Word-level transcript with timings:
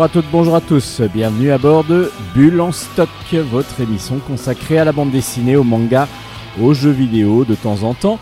Bonjour 0.00 0.12
à 0.12 0.22
toutes, 0.22 0.32
bonjour 0.32 0.54
à 0.56 0.60
tous, 0.62 1.02
bienvenue 1.12 1.52
à 1.52 1.58
bord 1.58 1.84
de 1.84 2.10
Bulle 2.34 2.62
en 2.62 2.72
stock, 2.72 3.10
votre 3.34 3.82
émission 3.82 4.18
consacrée 4.18 4.78
à 4.78 4.86
la 4.86 4.92
bande 4.92 5.10
dessinée, 5.10 5.56
au 5.56 5.62
manga, 5.62 6.08
aux 6.58 6.72
jeux 6.72 6.90
vidéo 6.90 7.44
de 7.44 7.54
temps 7.54 7.82
en 7.82 7.92
temps. 7.92 8.18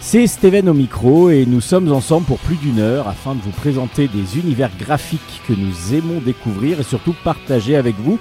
C'est 0.00 0.26
Steven 0.26 0.70
au 0.70 0.72
micro 0.72 1.28
et 1.28 1.44
nous 1.44 1.60
sommes 1.60 1.92
ensemble 1.92 2.24
pour 2.24 2.38
plus 2.38 2.56
d'une 2.56 2.78
heure 2.78 3.08
afin 3.08 3.34
de 3.34 3.42
vous 3.42 3.50
présenter 3.50 4.08
des 4.08 4.38
univers 4.38 4.70
graphiques 4.80 5.42
que 5.46 5.52
nous 5.52 5.94
aimons 5.94 6.22
découvrir 6.24 6.80
et 6.80 6.82
surtout 6.82 7.14
partager 7.22 7.76
avec 7.76 7.96
vous. 7.98 8.18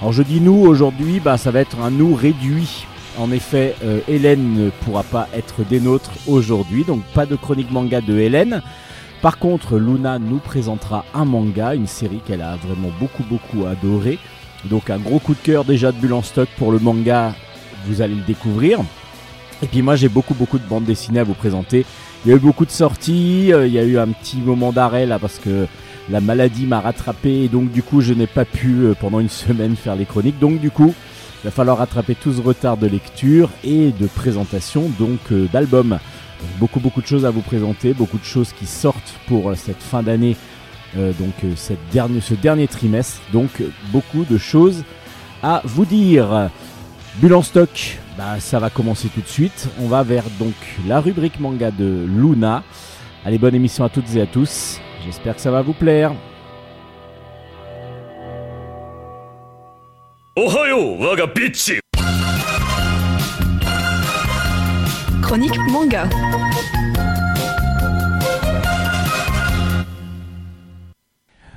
Alors 0.00 0.14
je 0.14 0.22
dis 0.22 0.40
nous 0.40 0.56
aujourd'hui, 0.56 1.20
bah, 1.20 1.36
ça 1.36 1.50
va 1.50 1.60
être 1.60 1.78
un 1.80 1.90
nous 1.90 2.14
réduit. 2.14 2.86
En 3.18 3.30
effet, 3.30 3.74
euh, 3.84 4.00
Hélène 4.08 4.54
ne 4.54 4.70
pourra 4.70 5.02
pas 5.02 5.28
être 5.34 5.68
des 5.68 5.80
nôtres 5.80 6.12
aujourd'hui, 6.26 6.84
donc 6.84 7.02
pas 7.12 7.26
de 7.26 7.36
chronique 7.36 7.70
manga 7.70 8.00
de 8.00 8.16
Hélène. 8.16 8.62
Par 9.22 9.38
contre, 9.38 9.78
Luna 9.78 10.20
nous 10.20 10.38
présentera 10.38 11.04
un 11.12 11.24
manga, 11.24 11.74
une 11.74 11.88
série 11.88 12.20
qu'elle 12.24 12.42
a 12.42 12.54
vraiment 12.56 12.90
beaucoup 13.00 13.24
beaucoup 13.24 13.66
adoré. 13.66 14.18
Donc 14.66 14.90
un 14.90 14.98
gros 14.98 15.18
coup 15.18 15.34
de 15.34 15.40
cœur 15.40 15.64
déjà 15.64 15.90
de 15.90 15.96
Bulle 15.96 16.22
stock 16.22 16.48
pour 16.56 16.70
le 16.70 16.78
manga, 16.78 17.34
vous 17.86 18.00
allez 18.00 18.14
le 18.14 18.22
découvrir. 18.22 18.78
Et 19.62 19.66
puis 19.66 19.82
moi 19.82 19.96
j'ai 19.96 20.08
beaucoup 20.08 20.34
beaucoup 20.34 20.58
de 20.58 20.66
bandes 20.66 20.84
dessinées 20.84 21.18
à 21.20 21.24
vous 21.24 21.34
présenter. 21.34 21.84
Il 22.24 22.30
y 22.30 22.32
a 22.32 22.36
eu 22.36 22.40
beaucoup 22.40 22.64
de 22.64 22.70
sorties, 22.70 23.52
euh, 23.52 23.66
il 23.66 23.72
y 23.72 23.78
a 23.78 23.84
eu 23.84 23.98
un 23.98 24.08
petit 24.08 24.38
moment 24.38 24.70
d'arrêt 24.72 25.04
là 25.04 25.18
parce 25.18 25.38
que 25.38 25.66
la 26.10 26.20
maladie 26.20 26.66
m'a 26.66 26.80
rattrapé 26.80 27.44
et 27.44 27.48
donc 27.48 27.72
du 27.72 27.82
coup 27.82 28.00
je 28.00 28.14
n'ai 28.14 28.26
pas 28.28 28.44
pu 28.44 28.84
euh, 28.84 28.94
pendant 28.94 29.18
une 29.18 29.28
semaine 29.28 29.74
faire 29.74 29.96
les 29.96 30.04
chroniques. 30.04 30.38
Donc 30.38 30.60
du 30.60 30.70
coup 30.70 30.94
il 31.42 31.46
va 31.46 31.50
falloir 31.50 31.78
rattraper 31.78 32.14
tout 32.14 32.32
ce 32.32 32.40
retard 32.40 32.76
de 32.76 32.86
lecture 32.86 33.50
et 33.64 33.90
de 33.90 34.06
présentation 34.06 34.90
donc 34.96 35.18
euh, 35.32 35.48
d'albums. 35.52 35.98
Beaucoup, 36.58 36.80
beaucoup 36.80 37.02
de 37.02 37.06
choses 37.06 37.24
à 37.24 37.30
vous 37.30 37.40
présenter, 37.40 37.94
beaucoup 37.94 38.18
de 38.18 38.24
choses 38.24 38.52
qui 38.52 38.66
sortent 38.66 39.14
pour 39.26 39.54
cette 39.56 39.82
fin 39.82 40.02
d'année, 40.02 40.36
euh, 40.96 41.12
donc 41.12 41.34
euh, 41.44 41.54
ce 41.56 42.34
dernier 42.34 42.68
trimestre. 42.68 43.20
Donc, 43.32 43.62
beaucoup 43.92 44.24
de 44.24 44.38
choses 44.38 44.84
à 45.42 45.62
vous 45.64 45.84
dire. 45.84 46.50
Bulle 47.16 47.42
stock, 47.42 47.98
bah, 48.16 48.38
ça 48.38 48.60
va 48.60 48.70
commencer 48.70 49.08
tout 49.08 49.20
de 49.20 49.28
suite. 49.28 49.68
On 49.80 49.88
va 49.88 50.02
vers 50.04 50.24
donc 50.38 50.54
la 50.86 51.00
rubrique 51.00 51.40
manga 51.40 51.70
de 51.70 52.06
Luna. 52.06 52.62
Allez, 53.24 53.38
bonne 53.38 53.54
émission 53.54 53.84
à 53.84 53.88
toutes 53.88 54.14
et 54.14 54.20
à 54.20 54.26
tous. 54.26 54.80
J'espère 55.04 55.34
que 55.34 55.40
ça 55.40 55.50
va 55.50 55.62
vous 55.62 55.72
plaire. 55.72 56.12
Chronique 65.28 65.58
manga. 65.70 66.08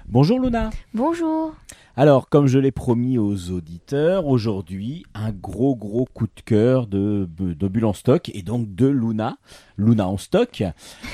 Bonjour 0.10 0.42
Luna. 0.42 0.72
Bonjour. 0.94 1.56
Alors, 1.96 2.28
comme 2.28 2.48
je 2.48 2.60
l'ai 2.60 2.74
promis 2.74 3.18
aux 3.18 3.50
auditeurs, 3.50 4.28
aujourd'hui, 4.28 5.06
un 5.14 5.32
gros 5.32 5.78
gros 5.78 6.06
coup 6.14 6.26
de 6.26 6.42
cœur 6.44 6.86
de, 6.86 7.30
de 7.40 7.68
Bulle 7.70 7.86
en 7.86 7.94
stock 7.94 8.30
et 8.34 8.42
donc 8.42 8.76
de 8.76 8.88
Luna. 8.88 9.38
Luna 9.78 10.06
en 10.06 10.18
stock. 10.18 10.64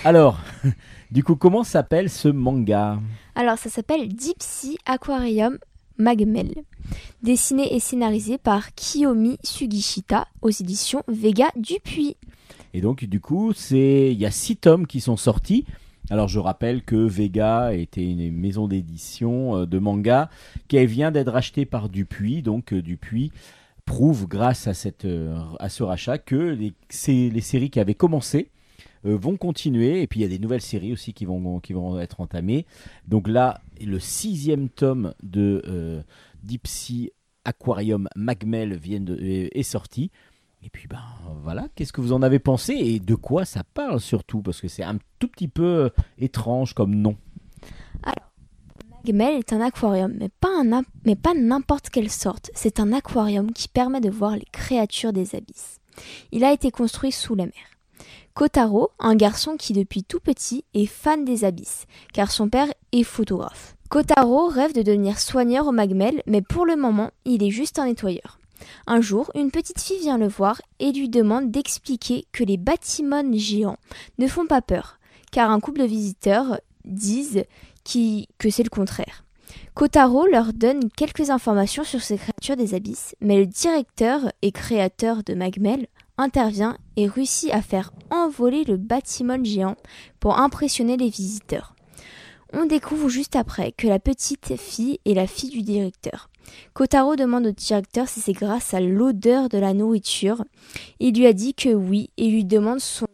Alors, 0.04 0.40
du 1.12 1.24
coup, 1.24 1.36
comment 1.36 1.64
s'appelle 1.64 2.10
ce 2.10 2.28
manga? 2.28 3.00
Alors 3.36 3.60
ça 3.60 3.70
s'appelle 3.70 4.08
Deep 4.08 4.42
Sea 4.42 4.80
Aquarium 4.88 5.60
Magmel. 6.00 6.56
Dessiné 7.22 7.76
et 7.76 7.80
scénarisé 7.80 8.40
par 8.40 8.74
Kiyomi 8.74 9.38
Sugishita 9.44 10.28
aux 10.42 10.50
éditions 10.50 11.04
Vega 11.08 11.50
Dupuis. 11.56 12.18
Et 12.74 12.82
donc, 12.82 13.06
du 13.06 13.20
coup, 13.20 13.54
c'est 13.54 14.12
il 14.12 14.20
y 14.20 14.26
a 14.26 14.32
six 14.32 14.58
tomes 14.58 14.88
qui 14.88 15.00
sont 15.02 15.18
sortis. 15.18 15.66
Alors, 16.10 16.28
je 16.28 16.40
rappelle 16.40 16.84
que 16.84 16.96
Vega 16.96 17.74
était 17.74 18.04
une 18.10 18.32
maison 18.32 18.68
d'édition 18.68 19.58
euh, 19.58 19.66
de 19.66 19.78
manga 19.78 20.30
qui 20.68 20.86
vient 20.86 21.12
d'être 21.12 21.32
rachetée 21.32 21.66
par 21.66 21.90
Dupuis. 21.90 22.42
Donc, 22.42 22.74
euh, 22.74 22.82
Dupuis 22.82 23.32
prouve, 23.86 24.28
grâce 24.28 24.68
à, 24.68 24.74
cette, 24.74 25.06
euh, 25.06 25.38
à 25.60 25.70
ce 25.70 25.84
rachat, 25.84 26.18
que 26.18 26.36
les, 26.36 26.74
les 27.08 27.42
séries 27.42 27.70
qui 27.70 27.80
avaient 27.80 27.94
commencé 27.96 28.50
vont 29.04 29.38
continuer. 29.38 30.02
Et 30.02 30.08
puis, 30.08 30.20
il 30.20 30.24
y 30.24 30.26
a 30.26 30.30
des 30.30 30.40
nouvelles 30.40 30.62
séries 30.62 30.92
aussi 30.92 31.14
qui 31.14 31.26
vont, 31.26 31.60
qui 31.60 31.72
vont 31.74 32.00
être 32.00 32.20
entamées. 32.20 32.66
Donc 33.08 33.28
là, 33.28 33.62
le 33.80 34.00
sixième 34.00 34.68
tome 34.70 35.14
de 35.24 35.62
euh, 35.68 36.02
Deep 36.44 36.68
Aquarium 37.46 38.10
Magmel 38.16 38.76
vient 38.76 39.00
de- 39.00 39.18
est 39.22 39.64
sorti. 39.64 40.12
Et 40.68 40.70
puis 40.70 40.90
ben 40.90 41.00
voilà, 41.44 41.70
qu'est-ce 41.76 41.94
que 41.94 42.02
vous 42.02 42.12
en 42.12 42.22
avez 42.22 42.40
pensé 42.40 42.74
et 42.74 43.00
de 43.00 43.16
quoi 43.16 43.46
ça 43.46 43.64
parle 43.64 44.02
surtout? 44.02 44.42
Parce 44.42 44.60
que 44.60 44.68
c'est 44.68 44.84
un 44.84 44.98
tout 45.18 45.30
petit 45.30 45.48
peu 45.48 45.64
euh, 45.64 45.90
étrange 46.18 46.74
comme 46.74 46.94
nom. 46.94 47.16
Magmel 49.06 49.36
est 49.36 49.54
un 49.54 49.62
aquarium, 49.62 50.14
mais 50.20 50.28
pas, 50.28 50.50
un 50.50 50.84
mais 51.06 51.16
pas 51.16 51.34
n'importe 51.34 51.90
quelle 51.90 52.12
sorte. 52.12 52.52
C'est 52.54 52.82
un 52.82 52.92
aquarium 52.92 53.54
qui 53.54 53.70
permet 53.70 54.02
de 54.02 54.10
voir 54.10 54.36
les 54.36 54.48
créatures 54.52 55.14
des 55.14 55.36
abysses. 55.36 55.80
Il 56.34 56.44
a 56.44 56.52
été 56.52 56.70
construit 56.70 57.14
sous 57.14 57.36
la 57.36 57.46
mer. 57.46 57.54
Kotaro, 58.34 58.90
un 59.00 59.16
garçon 59.16 59.56
qui 59.56 59.72
depuis 59.72 60.04
tout 60.04 60.20
petit 60.20 60.66
est 60.74 60.86
fan 60.86 61.24
des 61.24 61.46
abysses, 61.46 61.86
car 62.12 62.30
son 62.30 62.50
père 62.50 62.68
est 62.92 63.04
photographe. 63.04 63.78
Kotaro 63.88 64.50
rêve 64.50 64.74
de 64.74 64.82
devenir 64.82 65.18
soigneur 65.18 65.66
au 65.66 65.72
Magmel, 65.72 66.22
mais 66.28 66.42
pour 66.42 66.66
le 66.66 66.76
moment, 66.76 67.12
il 67.24 67.42
est 67.42 67.52
juste 67.52 67.80
un 67.80 67.86
nettoyeur. 67.86 68.38
Un 68.86 69.02
jour, 69.02 69.32
une 69.36 69.52
petite 69.52 69.82
fille 69.82 70.00
vient 70.00 70.18
le 70.18 70.28
voir 70.28 70.62
et 70.80 70.92
lui 70.92 71.10
demande 71.10 71.52
d'expliquer 71.52 72.26
que 72.32 72.44
les 72.44 72.58
bâtiments 72.58 73.24
géants 73.34 73.78
ne 74.18 74.28
font 74.28 74.46
pas 74.46 74.62
peur, 74.62 75.00
car 75.32 75.52
un 75.52 75.60
couple 75.60 75.82
de 75.82 75.86
visiteurs 75.86 76.60
disent 76.86 77.44
que 77.84 78.50
c'est 78.50 78.64
le 78.64 78.70
contraire. 78.70 79.24
Kotaro 79.74 80.26
leur 80.26 80.54
donne 80.54 80.90
quelques 80.90 81.30
informations 81.30 81.84
sur 81.84 82.02
ces 82.02 82.18
créatures 82.18 82.58
des 82.58 82.74
abysses, 82.74 83.16
mais 83.22 83.38
le 83.38 83.46
directeur 83.46 84.32
et 84.42 84.52
créateur 84.52 85.24
de 85.24 85.34
Magmel 85.34 85.88
intervient 86.18 86.78
et 86.96 87.08
réussit 87.08 87.54
à 87.54 87.62
faire 87.62 87.92
envoler 88.10 88.64
le 88.64 88.78
bâtiment 88.78 89.42
géant 89.44 89.76
pour 90.20 90.40
impressionner 90.40 90.98
les 90.98 91.10
visiteurs. 91.10 91.76
On 92.54 92.66
découvre 92.66 93.10
juste 93.10 93.36
après 93.36 93.72
que 93.72 93.88
la 93.88 94.00
petite 94.00 94.56
fille 94.56 95.00
est 95.06 95.14
la 95.14 95.28
fille 95.28 95.52
du 95.52 95.62
directeur. 95.62 96.30
Kotaro 96.74 97.16
demande 97.16 97.48
au 97.48 97.52
directeur 97.52 98.08
si 98.08 98.20
c'est 98.20 98.34
grâce 98.34 98.74
à 98.74 98.80
l'odeur 98.80 99.50
de 99.50 99.58
la 99.58 99.74
nourriture. 99.74 100.44
Il 101.00 101.16
lui 101.16 101.26
a 101.26 101.34
dit 101.34 101.54
que 101.54 101.70
oui 101.70 102.10
et 102.18 102.30
lui 102.30 102.46
demande 102.46 102.80
son 102.80 103.08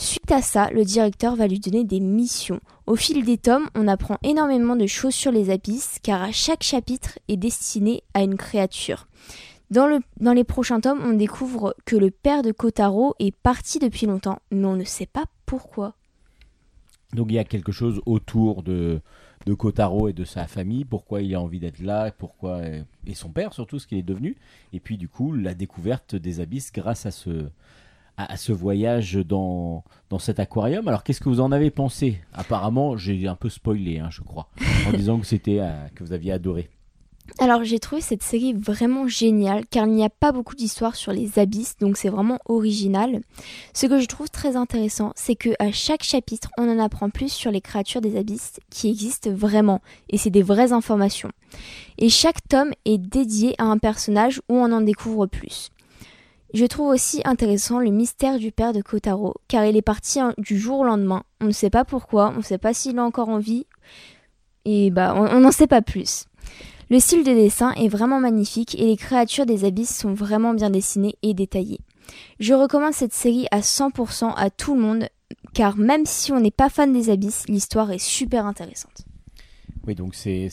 Suite 0.00 0.30
à 0.30 0.42
ça, 0.42 0.70
le 0.70 0.84
directeur 0.84 1.34
va 1.34 1.48
lui 1.48 1.58
donner 1.58 1.82
des 1.82 1.98
missions. 1.98 2.60
Au 2.86 2.94
fil 2.94 3.24
des 3.24 3.36
tomes, 3.36 3.68
on 3.74 3.88
apprend 3.88 4.16
énormément 4.22 4.76
de 4.76 4.86
choses 4.86 5.14
sur 5.14 5.32
les 5.32 5.50
abysses, 5.50 5.98
car 6.04 6.32
chaque 6.32 6.62
chapitre 6.62 7.18
est 7.26 7.36
destiné 7.36 8.04
à 8.14 8.22
une 8.22 8.36
créature. 8.36 9.08
Dans, 9.72 10.00
dans 10.20 10.34
les 10.34 10.44
prochains 10.44 10.80
tomes, 10.80 11.00
on 11.04 11.14
découvre 11.14 11.74
que 11.84 11.96
le 11.96 12.12
père 12.12 12.42
de 12.42 12.52
Kotaro 12.52 13.16
est 13.18 13.34
parti 13.34 13.80
depuis 13.80 14.06
longtemps, 14.06 14.38
mais 14.52 14.66
on 14.66 14.76
ne 14.76 14.84
sait 14.84 15.06
pas 15.06 15.24
pourquoi. 15.46 15.94
Donc 17.12 17.26
il 17.30 17.34
y 17.34 17.40
a 17.40 17.44
quelque 17.44 17.72
chose 17.72 18.00
autour 18.06 18.62
de 18.62 19.00
de 19.48 19.54
Kotaro 19.54 20.08
et 20.08 20.12
de 20.12 20.24
sa 20.24 20.46
famille, 20.46 20.84
pourquoi 20.84 21.22
il 21.22 21.34
a 21.34 21.40
envie 21.40 21.58
d'être 21.58 21.80
là, 21.80 22.10
pourquoi 22.10 22.60
et 23.06 23.14
son 23.14 23.30
père 23.30 23.54
surtout 23.54 23.78
ce 23.78 23.86
qu'il 23.86 23.96
est 23.96 24.02
devenu 24.02 24.36
et 24.74 24.80
puis 24.80 24.98
du 24.98 25.08
coup 25.08 25.32
la 25.32 25.54
découverte 25.54 26.14
des 26.14 26.40
abysses 26.40 26.70
grâce 26.70 27.06
à 27.06 27.10
ce 27.10 27.48
à, 28.18 28.32
à 28.32 28.36
ce 28.36 28.52
voyage 28.52 29.14
dans 29.14 29.84
dans 30.10 30.18
cet 30.18 30.38
aquarium. 30.38 30.86
Alors 30.86 31.02
qu'est-ce 31.02 31.20
que 31.20 31.30
vous 31.30 31.40
en 31.40 31.50
avez 31.50 31.70
pensé? 31.70 32.20
Apparemment, 32.34 32.98
j'ai 32.98 33.26
un 33.26 33.36
peu 33.36 33.48
spoilé 33.48 34.00
hein, 34.00 34.08
je 34.10 34.20
crois 34.20 34.50
en 34.86 34.92
disant 34.96 35.18
que 35.18 35.26
c'était 35.26 35.60
euh, 35.60 35.88
que 35.94 36.04
vous 36.04 36.12
aviez 36.12 36.32
adoré. 36.32 36.68
Alors 37.36 37.62
j'ai 37.62 37.78
trouvé 37.78 38.00
cette 38.00 38.22
série 38.24 38.52
vraiment 38.52 39.06
géniale 39.06 39.64
car 39.70 39.86
il 39.86 39.92
n'y 39.92 40.04
a 40.04 40.10
pas 40.10 40.32
beaucoup 40.32 40.56
d'histoires 40.56 40.96
sur 40.96 41.12
les 41.12 41.38
abysses 41.38 41.76
donc 41.76 41.96
c'est 41.96 42.08
vraiment 42.08 42.40
original. 42.46 43.20
Ce 43.74 43.86
que 43.86 44.00
je 44.00 44.06
trouve 44.06 44.28
très 44.28 44.56
intéressant 44.56 45.12
c'est 45.14 45.36
que 45.36 45.50
à 45.60 45.70
chaque 45.70 46.02
chapitre 46.02 46.50
on 46.58 46.68
en 46.68 46.82
apprend 46.82 47.10
plus 47.10 47.30
sur 47.30 47.52
les 47.52 47.60
créatures 47.60 48.00
des 48.00 48.16
abysses 48.16 48.58
qui 48.70 48.88
existent 48.88 49.30
vraiment 49.30 49.82
et 50.08 50.18
c'est 50.18 50.30
des 50.30 50.42
vraies 50.42 50.72
informations. 50.72 51.30
Et 51.98 52.08
chaque 52.08 52.46
tome 52.48 52.72
est 52.84 52.98
dédié 52.98 53.54
à 53.58 53.64
un 53.64 53.78
personnage 53.78 54.40
où 54.48 54.56
on 54.56 54.72
en 54.72 54.80
découvre 54.80 55.26
plus. 55.26 55.70
Je 56.54 56.64
trouve 56.64 56.88
aussi 56.88 57.20
intéressant 57.24 57.78
le 57.78 57.90
mystère 57.90 58.38
du 58.38 58.50
père 58.50 58.72
de 58.72 58.82
Kotaro 58.82 59.34
car 59.46 59.64
il 59.64 59.76
est 59.76 59.82
parti 59.82 60.18
hein, 60.18 60.34
du 60.38 60.58
jour 60.58 60.80
au 60.80 60.84
lendemain. 60.84 61.22
On 61.40 61.44
ne 61.46 61.52
sait 61.52 61.70
pas 61.70 61.84
pourquoi, 61.84 62.32
on 62.34 62.38
ne 62.38 62.42
sait 62.42 62.58
pas 62.58 62.74
s'il 62.74 62.98
a 62.98 63.04
encore 63.04 63.28
en 63.28 63.38
vie 63.38 63.66
et 64.64 64.90
bah 64.90 65.14
on 65.16 65.38
n'en 65.38 65.52
sait 65.52 65.68
pas 65.68 65.82
plus. 65.82 66.24
Le 66.90 67.00
style 67.00 67.22
de 67.22 67.34
dessin 67.34 67.72
est 67.72 67.88
vraiment 67.88 68.18
magnifique 68.18 68.74
et 68.74 68.86
les 68.86 68.96
créatures 68.96 69.44
des 69.44 69.66
abysses 69.66 69.94
sont 69.94 70.14
vraiment 70.14 70.54
bien 70.54 70.70
dessinées 70.70 71.16
et 71.22 71.34
détaillées. 71.34 71.80
Je 72.40 72.54
recommande 72.54 72.94
cette 72.94 73.12
série 73.12 73.46
à 73.50 73.60
100% 73.60 74.32
à 74.34 74.48
tout 74.48 74.74
le 74.74 74.80
monde 74.80 75.08
car 75.52 75.76
même 75.76 76.06
si 76.06 76.32
on 76.32 76.40
n'est 76.40 76.50
pas 76.50 76.70
fan 76.70 76.90
des 76.94 77.10
abysses, 77.10 77.46
l'histoire 77.46 77.90
est 77.90 77.98
super 77.98 78.46
intéressante. 78.46 79.04
Oui, 79.86 79.94
donc 79.94 80.14
c'est 80.14 80.48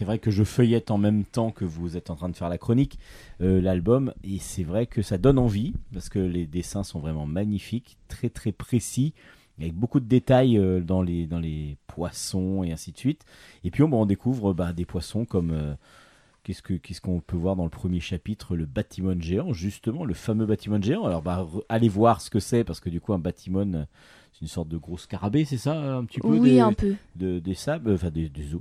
vrai 0.00 0.18
que 0.18 0.32
je 0.32 0.42
feuillette 0.42 0.90
en 0.90 0.98
même 0.98 1.24
temps 1.24 1.52
que 1.52 1.64
vous 1.64 1.96
êtes 1.96 2.10
en 2.10 2.16
train 2.16 2.28
de 2.28 2.36
faire 2.36 2.48
la 2.48 2.58
chronique 2.58 2.98
euh, 3.40 3.60
l'album 3.60 4.12
et 4.24 4.38
c'est 4.40 4.64
vrai 4.64 4.86
que 4.86 5.02
ça 5.02 5.18
donne 5.18 5.38
envie 5.38 5.74
parce 5.92 6.08
que 6.08 6.18
les 6.18 6.46
dessins 6.46 6.82
sont 6.82 6.98
vraiment 6.98 7.26
magnifiques, 7.26 7.96
très 8.08 8.28
très 8.28 8.50
précis 8.50 9.14
avec 9.60 9.74
beaucoup 9.74 10.00
de 10.00 10.06
détails 10.06 10.56
euh, 10.58 10.80
dans, 10.80 11.02
les, 11.02 11.26
dans 11.26 11.38
les 11.38 11.76
poissons 11.86 12.62
et 12.64 12.72
ainsi 12.72 12.92
de 12.92 12.98
suite. 12.98 13.24
Et 13.64 13.70
puis 13.70 13.82
on, 13.82 13.92
on 13.92 14.06
découvre 14.06 14.52
bah, 14.54 14.72
des 14.72 14.84
poissons 14.84 15.24
comme 15.24 15.50
euh, 15.52 15.74
qu'est-ce 16.44 16.62
que 16.62 16.74
qu'est-ce 16.74 17.00
qu'on 17.00 17.20
peut 17.20 17.36
voir 17.36 17.56
dans 17.56 17.64
le 17.64 17.70
premier 17.70 18.00
chapitre, 18.00 18.56
le 18.56 18.66
bâtiment 18.66 19.14
géant, 19.20 19.52
justement 19.52 20.04
le 20.04 20.14
fameux 20.14 20.46
bâtiment 20.46 20.80
géant. 20.80 21.04
Alors 21.04 21.22
bah, 21.22 21.46
allez 21.68 21.88
voir 21.88 22.20
ce 22.20 22.30
que 22.30 22.40
c'est 22.40 22.64
parce 22.64 22.80
que 22.80 22.90
du 22.90 23.00
coup 23.00 23.12
un 23.12 23.18
bâtiment 23.18 23.60
euh, 23.74 23.84
c'est 24.32 24.42
une 24.42 24.48
sorte 24.48 24.68
de 24.68 24.76
gros 24.78 24.96
scarabée, 24.96 25.44
c'est 25.44 25.58
ça 25.58 25.74
un 25.96 26.04
petit 26.04 26.20
peu 26.20 26.28
Oui, 26.28 26.40
des, 26.40 26.60
un 26.60 26.72
peu. 26.72 26.94
de- 27.16 27.40
des 27.40 27.54
sables, 27.54 27.92
enfin 27.92 28.10
des, 28.10 28.28
des 28.28 28.54
os, 28.54 28.60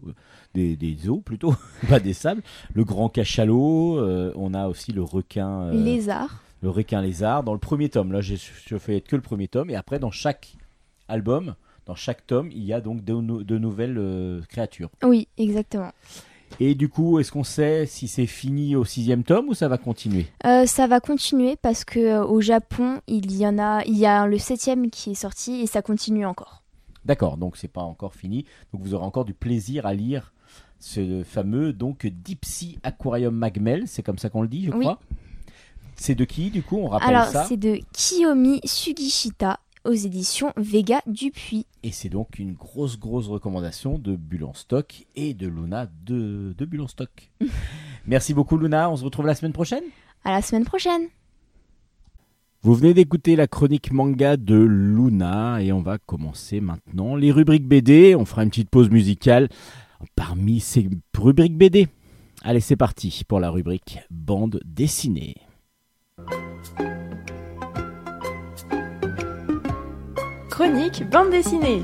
des, 0.56 0.76
des 0.76 1.08
os 1.10 1.22
plutôt, 1.24 1.54
pas 1.88 2.00
des 2.00 2.14
sables. 2.14 2.42
Le 2.74 2.84
grand 2.84 3.08
cachalot, 3.08 3.98
euh, 4.00 4.34
on 4.36 4.54
a 4.56 4.68
aussi 4.68 4.92
le 4.92 5.04
requin. 5.04 5.62
euh, 5.66 5.84
Lézard. 5.84 6.42
le 6.64 6.70
requin 6.72 7.02
lézard 7.04 7.44
dans 7.44 7.54
le 7.54 7.60
premier 7.60 7.88
tome. 7.88 8.12
Là, 8.12 8.20
j'ai 8.20 8.36
je 8.36 8.78
fais 8.78 9.00
que 9.00 9.16
le 9.16 9.22
premier 9.22 9.48
tome. 9.48 9.70
Et 9.70 9.76
après, 9.76 10.00
dans 10.00 10.10
chaque 10.12 10.58
album, 11.10 11.56
dans 11.86 11.96
chaque 11.96 12.26
tome, 12.28 12.50
il 12.52 12.64
y 12.64 12.72
a 12.74 12.82
donc 12.82 13.04
de, 13.04 13.14
nou- 13.14 13.44
de 13.44 13.58
nouvelles 13.58 13.98
euh, 13.98 14.42
créatures. 14.48 14.90
Oui, 15.04 15.28
exactement. 15.38 15.92
Et 16.60 16.74
du 16.74 16.90
coup, 16.90 17.20
est-ce 17.20 17.32
qu'on 17.32 17.44
sait 17.44 17.86
si 17.86 18.08
c'est 18.08 18.26
fini 18.26 18.76
au 18.76 18.84
sixième 18.84 19.24
tome 19.24 19.50
ou 19.50 19.54
ça 19.54 19.68
va 19.68 19.78
continuer? 19.78 20.26
Euh, 20.46 20.66
ça 20.66 20.88
va 20.88 21.00
continuer 21.00 21.56
parce 21.56 21.84
que 21.86 22.00
euh, 22.00 22.26
au 22.26 22.42
Japon, 22.42 23.02
il 23.08 23.36
y 23.36 23.46
en 23.46 23.60
a, 23.60 23.84
il 23.86 23.98
y 23.98 24.06
a 24.08 24.26
le 24.26 24.38
septième 24.40 24.90
qui 24.90 25.12
est 25.12 25.16
sorti 25.16 25.62
et 25.62 25.68
ça 25.68 25.82
continue 25.84 26.26
encore. 26.26 26.64
D'accord, 27.06 27.38
donc 27.38 27.56
c'est 27.56 27.68
pas 27.68 27.82
encore 27.84 28.14
fini. 28.16 28.46
Donc 28.74 28.82
vous 28.82 28.94
aurez 28.96 29.06
encore 29.06 29.26
du 29.26 29.34
plaisir 29.36 29.86
à 29.86 29.94
lire 29.94 30.34
ce 30.80 31.24
fameux 31.24 31.72
donc 31.74 32.08
Deep 32.08 32.46
Sea 32.46 32.80
Aquarium 32.84 33.36
Magmel. 33.36 33.84
C'est 33.88 34.02
comme 34.04 34.18
ça 34.18 34.30
qu'on 34.30 34.42
le 34.42 34.48
dit, 34.48 34.66
je 34.66 34.72
Oui. 34.72 34.80
crois. 34.86 35.00
C'est 35.96 36.16
de 36.16 36.24
qui, 36.26 36.50
du 36.50 36.64
coup? 36.64 36.78
On 36.78 36.88
rappelle 36.88 37.10
Alors, 37.16 37.26
ça. 37.28 37.44
c'est 37.46 37.58
de 37.58 37.78
Kiyomi 37.94 38.62
Sugishita 38.64 39.60
aux 39.86 39.94
éditions 39.94 40.52
Vega 40.58 41.02
Dupuis. 41.08 41.66
Et 41.84 41.92
c'est 41.92 42.10
donc 42.10 42.40
une 42.40 42.54
grosse, 42.54 43.00
grosse 43.00 43.28
recommandation 43.28 43.98
de 43.98 44.16
Bulle 44.16 44.44
en 44.44 44.54
stock 44.54 45.06
et 45.16 45.34
de 45.34 45.48
Luna 45.48 45.88
de, 46.06 46.54
de 46.58 46.66
Bulle 46.66 46.82
en 46.82 46.88
stock. 46.88 47.32
Merci 48.06 48.34
beaucoup 48.34 48.58
Luna, 48.58 48.90
on 48.90 48.96
se 48.96 49.04
retrouve 49.04 49.26
la 49.26 49.36
semaine 49.36 49.54
prochaine. 49.54 49.84
À 50.24 50.32
la 50.32 50.42
semaine 50.42 50.66
prochaine. 50.66 51.08
Vous 52.62 52.76
venez 52.76 52.94
d'écouter 52.94 53.38
la 53.38 53.48
chronique 53.48 53.92
manga 53.94 54.36
de 54.36 54.58
Luna 54.58 55.62
et 55.62 55.72
on 55.72 55.82
va 55.82 55.98
commencer 55.98 56.60
maintenant 56.60 57.16
les 57.16 57.32
rubriques 57.32 57.66
BD. 57.66 58.16
On 58.16 58.26
fera 58.26 58.44
une 58.44 58.50
petite 58.50 58.70
pause 58.70 58.90
musicale 58.90 59.48
parmi 60.16 60.60
ces 60.60 60.90
rubriques 61.18 61.58
BD. 61.58 61.88
Allez, 62.44 62.60
c'est 62.60 62.76
parti 62.76 63.24
pour 63.26 63.40
la 63.40 63.50
rubrique 63.50 64.00
bande 64.10 64.60
dessinée. 64.66 65.36
Chronique 70.60 71.10
bande 71.10 71.30
dessinée. 71.30 71.84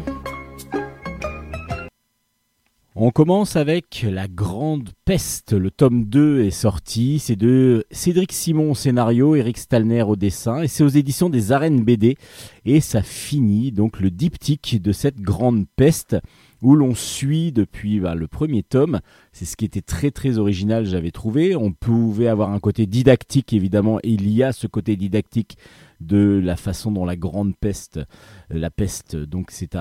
On 2.94 3.10
commence 3.10 3.56
avec 3.56 4.06
La 4.10 4.27
Grande 4.27 4.89
Peste. 5.06 5.54
Le 5.54 5.72
tome 5.72 6.04
2 6.04 6.42
est 6.42 6.51
sorti. 6.51 7.19
C'est 7.19 7.38
de 7.38 7.86
Cédric 7.89 8.33
Simon 8.33 8.72
au 8.72 8.75
scénario, 8.75 9.36
Eric 9.36 9.57
Stalner 9.57 10.04
au 10.04 10.18
dessin. 10.18 10.62
Et 10.62 10.68
c'est 10.68 10.83
aux 10.83 10.89
éditions 10.89 11.30
des 11.30 11.54
Arènes 11.54 11.86
BD. 11.86 12.18
Et 12.66 12.81
ça 12.81 13.01
finit 13.01 13.72
donc 13.72 14.01
le 14.01 14.12
diptyque 14.12 14.81
de 14.81 14.92
cette 14.92 15.22
Grande 15.22 15.66
Peste 15.77 16.18
où 16.62 16.75
l'on 16.75 16.95
suit 16.95 17.54
depuis 17.54 18.01
bah, 18.01 18.16
le 18.16 18.27
premier 18.27 18.63
tome. 18.63 19.00
C'est 19.31 19.45
ce 19.45 19.56
qui 19.56 19.63
était 19.63 19.81
très 19.81 20.12
très 20.12 20.38
original, 20.38 20.86
j'avais 20.86 21.12
trouvé. 21.12 21.56
On 21.56 21.72
pouvait 21.72 22.27
avoir 22.27 22.51
un 22.51 22.60
côté 22.60 22.88
didactique 22.88 23.54
évidemment. 23.54 24.00
Et 24.04 24.10
il 24.10 24.30
y 24.30 24.44
a 24.44 24.51
ce 24.51 24.68
côté 24.68 24.98
didactique 24.98 25.57
de 26.01 26.39
la 26.44 26.56
façon 26.56 26.92
dont 26.92 27.06
la 27.06 27.15
Grande 27.15 27.56
Peste 27.56 27.97
euh, 27.97 28.03
la 28.50 28.69
peste 28.69 29.15
donc 29.15 29.51
c'est 29.51 29.75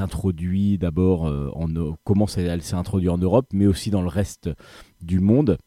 introduit 0.00 0.78
d'abord 0.78 1.26
euh, 1.26 1.50
en 1.54 1.68
elle 2.36 2.62
s'est 2.62 2.74
introduite 2.74 3.10
en 3.10 3.18
Europe 3.18 3.46
mais 3.52 3.66
aussi 3.66 3.90
dans 3.90 4.02
le 4.02 4.08
reste 4.08 4.50
du 5.02 5.20
monde. 5.20 5.58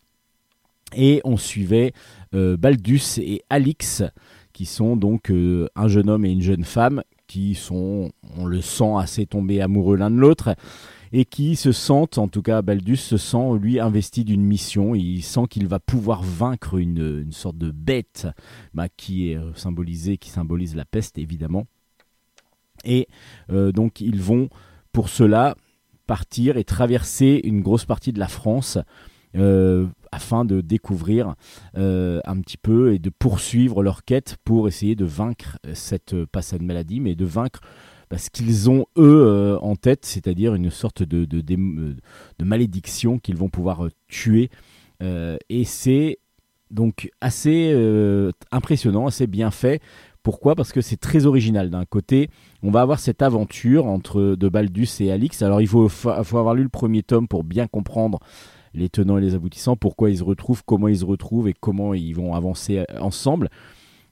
Et 0.95 1.21
on 1.23 1.37
suivait 1.37 1.91
euh, 2.35 2.55
Baldus 2.55 3.17
et 3.17 3.41
Alix 3.49 4.03
qui 4.51 4.65
sont 4.65 4.95
donc 4.95 5.31
un 5.31 5.87
jeune 5.87 6.09
homme 6.09 6.25
et 6.25 6.31
une 6.31 6.43
jeune 6.43 6.63
femme 6.63 7.01
qui 7.25 7.55
sont 7.55 8.11
on 8.37 8.45
le 8.45 8.61
sent 8.61 8.93
assez 8.99 9.25
tombés 9.25 9.61
amoureux 9.61 9.97
l'un 9.97 10.11
de 10.11 10.17
l'autre 10.17 10.55
et 11.15 11.25
qui 11.25 11.55
se 11.55 11.71
sentent, 11.71 12.17
en 12.17 12.27
tout 12.27 12.41
cas 12.41 12.63
Baldus 12.63 12.97
se 12.97 13.17
sent 13.17 13.57
lui 13.61 13.79
investi 13.79 14.25
d'une 14.25 14.43
mission, 14.43 14.95
il 14.95 15.21
sent 15.21 15.43
qu'il 15.47 15.67
va 15.67 15.79
pouvoir 15.79 16.23
vaincre 16.23 16.79
une, 16.79 17.21
une 17.21 17.31
sorte 17.31 17.57
de 17.57 17.69
bête 17.69 18.27
bah, 18.73 18.89
qui 18.89 19.29
est 19.29 19.37
euh, 19.37 19.53
symbolisée, 19.53 20.17
qui 20.17 20.31
symbolise 20.31 20.75
la 20.75 20.85
peste 20.85 21.19
évidemment. 21.19 21.67
Et 22.83 23.07
euh, 23.51 23.71
donc 23.71 24.01
ils 24.01 24.19
vont 24.19 24.49
pour 24.91 25.07
cela 25.07 25.55
partir 26.07 26.57
et 26.57 26.63
traverser 26.63 27.39
une 27.43 27.61
grosse 27.61 27.85
partie 27.85 28.11
de 28.11 28.19
la 28.19 28.27
France 28.27 28.79
euh, 29.35 29.85
afin 30.11 30.45
de 30.45 30.61
découvrir 30.61 31.35
un 31.75 32.41
petit 32.41 32.57
peu 32.57 32.93
et 32.93 32.99
de 32.99 33.09
poursuivre 33.09 33.81
leur 33.83 34.03
quête 34.03 34.37
pour 34.43 34.67
essayer 34.67 34.95
de 34.95 35.05
vaincre 35.05 35.59
cette, 35.73 36.25
pas 36.25 36.41
cette 36.41 36.61
maladie, 36.61 36.99
mais 36.99 37.15
de 37.15 37.25
vaincre 37.25 37.61
ce 38.17 38.29
qu'ils 38.29 38.69
ont 38.69 38.85
eux 38.97 39.25
euh, 39.27 39.57
en 39.59 39.75
tête, 39.75 40.05
c'est-à-dire 40.05 40.55
une 40.55 40.69
sorte 40.69 41.03
de, 41.03 41.25
de, 41.25 41.41
de- 41.41 41.95
de 42.39 42.45
malédiction 42.45 43.19
qu'ils 43.19 43.37
vont 43.37 43.49
pouvoir 43.49 43.85
euh, 43.85 43.89
tuer. 44.07 44.49
Euh, 45.01 45.37
et 45.49 45.63
c'est 45.63 46.19
donc 46.71 47.09
assez 47.21 47.71
euh, 47.73 48.31
impressionnant, 48.51 49.07
assez 49.07 49.27
bien 49.27 49.51
fait. 49.51 49.81
Pourquoi? 50.23 50.55
Parce 50.55 50.71
que 50.71 50.81
c'est 50.81 50.97
très 50.97 51.25
original. 51.25 51.69
D'un 51.69 51.85
côté, 51.85 52.29
on 52.61 52.71
va 52.71 52.81
avoir 52.81 52.99
cette 52.99 53.21
aventure 53.21 53.85
entre 53.87 54.35
de 54.35 54.49
Baldus 54.49 54.87
et 55.01 55.11
Alix. 55.11 55.41
Alors 55.41 55.59
il 55.61 55.67
faut, 55.67 55.89
fa- 55.89 56.23
faut 56.23 56.37
avoir 56.37 56.55
lu 56.55 56.63
le 56.63 56.69
premier 56.69 57.03
tome 57.03 57.27
pour 57.27 57.43
bien 57.43 57.67
comprendre 57.67 58.19
les 58.73 58.89
tenants 58.89 59.17
et 59.17 59.21
les 59.21 59.35
aboutissants, 59.35 59.75
pourquoi 59.75 60.09
ils 60.09 60.17
se 60.17 60.23
retrouvent, 60.23 60.63
comment 60.65 60.87
ils 60.87 60.99
se 60.99 61.05
retrouvent 61.05 61.47
et 61.47 61.53
comment 61.53 61.93
ils 61.93 62.13
vont 62.15 62.33
avancer 62.33 62.79
euh, 62.79 62.85
ensemble. 62.99 63.49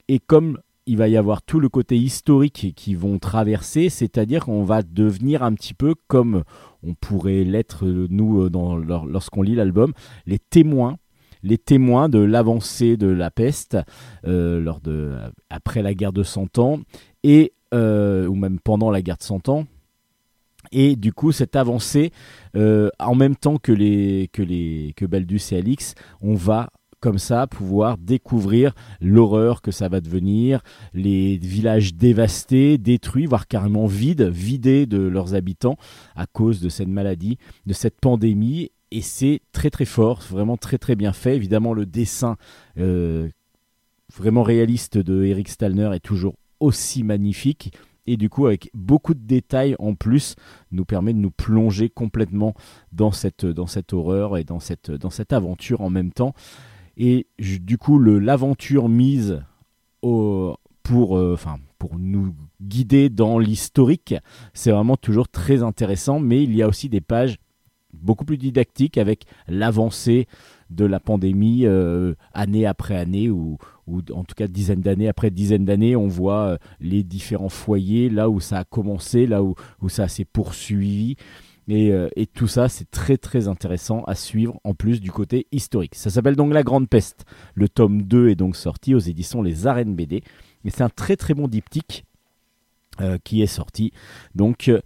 Et 0.07 0.19
comme 0.19 0.59
il 0.85 0.97
va 0.97 1.07
y 1.07 1.17
avoir 1.17 1.41
tout 1.41 1.59
le 1.59 1.69
côté 1.69 1.97
historique 1.97 2.73
qui 2.75 2.95
vont 2.95 3.19
traverser, 3.19 3.89
c'est-à-dire 3.89 4.45
qu'on 4.45 4.63
va 4.63 4.81
devenir 4.81 5.43
un 5.43 5.53
petit 5.53 5.73
peu 5.73 5.95
comme 6.07 6.43
on 6.83 6.93
pourrait 6.93 7.43
l'être 7.43 7.85
euh, 7.85 8.07
nous 8.09 8.41
euh, 8.41 9.05
lorsqu'on 9.07 9.41
lit 9.41 9.55
l'album, 9.55 9.93
les 10.25 10.39
témoins 10.39 10.97
les 11.43 11.57
témoins 11.57 12.09
de 12.09 12.19
l'avancée 12.19 12.97
de 12.97 13.07
la 13.07 13.31
peste 13.31 13.77
euh, 14.25 14.73
de 14.83 15.13
après 15.49 15.81
la 15.81 15.93
guerre 15.93 16.13
de 16.13 16.23
Cent 16.23 16.57
Ans 16.59 16.79
et 17.23 17.53
euh, 17.73 18.27
ou 18.27 18.35
même 18.35 18.59
pendant 18.59 18.91
la 18.91 19.01
guerre 19.01 19.17
de 19.17 19.23
Cent 19.23 19.49
Ans. 19.49 19.65
Et 20.71 20.95
du 20.95 21.11
coup 21.13 21.31
cette 21.31 21.55
avancée 21.55 22.11
euh, 22.55 22.89
en 22.99 23.15
même 23.15 23.35
temps 23.35 23.57
que 23.57 23.71
les 23.71 24.29
que 24.31 24.41
les 24.41 24.93
que 24.95 25.05
Baldus 25.05 25.41
et 25.51 25.57
Alix 25.57 25.95
on 26.21 26.35
va 26.35 26.69
comme 27.01 27.17
ça 27.17 27.47
pouvoir 27.47 27.97
découvrir 27.97 28.73
l'horreur 29.01 29.61
que 29.61 29.71
ça 29.71 29.89
va 29.89 29.99
devenir, 29.99 30.61
les 30.93 31.37
villages 31.37 31.95
dévastés, 31.95 32.77
détruits, 32.77 33.25
voire 33.25 33.47
carrément 33.47 33.87
vides, 33.87 34.21
vidés 34.21 34.85
de 34.85 34.99
leurs 34.99 35.33
habitants 35.33 35.77
à 36.15 36.27
cause 36.27 36.61
de 36.61 36.69
cette 36.69 36.87
maladie, 36.87 37.37
de 37.65 37.73
cette 37.73 37.99
pandémie. 37.99 38.71
Et 38.91 39.01
c'est 39.01 39.41
très 39.51 39.69
très 39.69 39.85
fort, 39.85 40.21
vraiment 40.29 40.57
très 40.57 40.77
très 40.77 40.95
bien 40.95 41.11
fait. 41.11 41.35
Évidemment, 41.35 41.73
le 41.73 41.85
dessin 41.85 42.37
euh, 42.77 43.29
vraiment 44.15 44.43
réaliste 44.43 44.97
de 44.97 45.23
Eric 45.23 45.49
Stalner 45.49 45.91
est 45.93 46.01
toujours 46.01 46.35
aussi 46.59 47.03
magnifique. 47.03 47.73
Et 48.07 48.17
du 48.17 48.29
coup, 48.29 48.47
avec 48.47 48.69
beaucoup 48.73 49.13
de 49.13 49.25
détails 49.25 49.75
en 49.79 49.95
plus, 49.95 50.35
nous 50.71 50.85
permet 50.85 51.13
de 51.13 51.19
nous 51.19 51.31
plonger 51.31 51.89
complètement 51.89 52.53
dans 52.91 53.11
cette, 53.11 53.45
dans 53.45 53.67
cette 53.67 53.93
horreur 53.93 54.37
et 54.37 54.43
dans 54.43 54.59
cette, 54.59 54.91
dans 54.91 55.09
cette 55.09 55.33
aventure 55.33 55.81
en 55.81 55.89
même 55.89 56.11
temps. 56.11 56.33
Et 56.97 57.27
du 57.37 57.77
coup, 57.77 57.99
l'aventure 57.99 58.89
mise 58.89 59.41
pour, 60.01 61.17
euh, 61.17 61.37
pour 61.77 61.97
nous 61.97 62.33
guider 62.61 63.09
dans 63.09 63.39
l'historique, 63.39 64.15
c'est 64.53 64.71
vraiment 64.71 64.97
toujours 64.97 65.27
très 65.27 65.63
intéressant. 65.63 66.19
Mais 66.19 66.43
il 66.43 66.55
y 66.55 66.61
a 66.61 66.67
aussi 66.67 66.89
des 66.89 67.01
pages 67.01 67.37
beaucoup 67.93 68.25
plus 68.25 68.37
didactiques 68.37 68.97
avec 68.97 69.25
l'avancée 69.47 70.27
de 70.69 70.85
la 70.85 70.99
pandémie 70.99 71.65
euh, 71.65 72.13
année 72.33 72.65
après 72.65 72.95
année 72.95 73.29
ou, 73.29 73.57
en 74.13 74.23
tout 74.23 74.35
cas 74.35 74.47
dizaine 74.47 74.79
d'années 74.79 75.09
après 75.09 75.29
dizaine 75.29 75.65
d'années 75.65 75.97
on 75.97 76.07
voit 76.07 76.43
euh, 76.43 76.57
les 76.79 77.03
différents 77.03 77.49
foyers 77.49 78.09
là 78.09 78.29
où 78.29 78.39
ça 78.39 78.59
a 78.59 78.63
commencé 78.63 79.27
là 79.27 79.43
où 79.43 79.55
ça 79.89 80.07
s'est 80.07 80.23
poursuivi 80.23 81.17
et, 81.67 81.91
euh, 81.91 82.09
et 82.15 82.25
tout 82.25 82.47
ça 82.47 82.69
c'est 82.69 82.89
très 82.89 83.17
très 83.17 83.47
intéressant 83.47 84.03
à 84.05 84.15
suivre 84.15 84.59
en 84.63 84.73
plus 84.73 84.99
du 84.99 85.11
côté 85.11 85.47
historique 85.51 85.95
ça 85.95 86.09
s'appelle 86.09 86.35
donc 86.35 86.53
La 86.53 86.63
Grande 86.63 86.89
Peste 86.89 87.25
le 87.55 87.69
tome 87.69 88.03
2 88.03 88.29
est 88.29 88.35
donc 88.35 88.55
sorti 88.55 88.95
aux 88.95 88.99
éditions 88.99 89.41
Les 89.41 89.67
Arènes 89.67 89.95
BD 89.95 90.23
et 90.65 90.69
c'est 90.69 90.83
un 90.83 90.89
très 90.89 91.15
très 91.15 91.33
bon 91.33 91.47
diptyque 91.47 92.05
euh, 92.99 93.17
qui 93.23 93.41
est 93.41 93.47
sorti 93.47 93.91
donc 94.35 94.67
euh, 94.67 94.79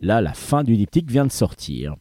là 0.00 0.20
la 0.20 0.34
fin 0.34 0.64
du 0.64 0.76
diptyque 0.76 1.10
vient 1.10 1.26
de 1.26 1.32
sortir 1.32 1.96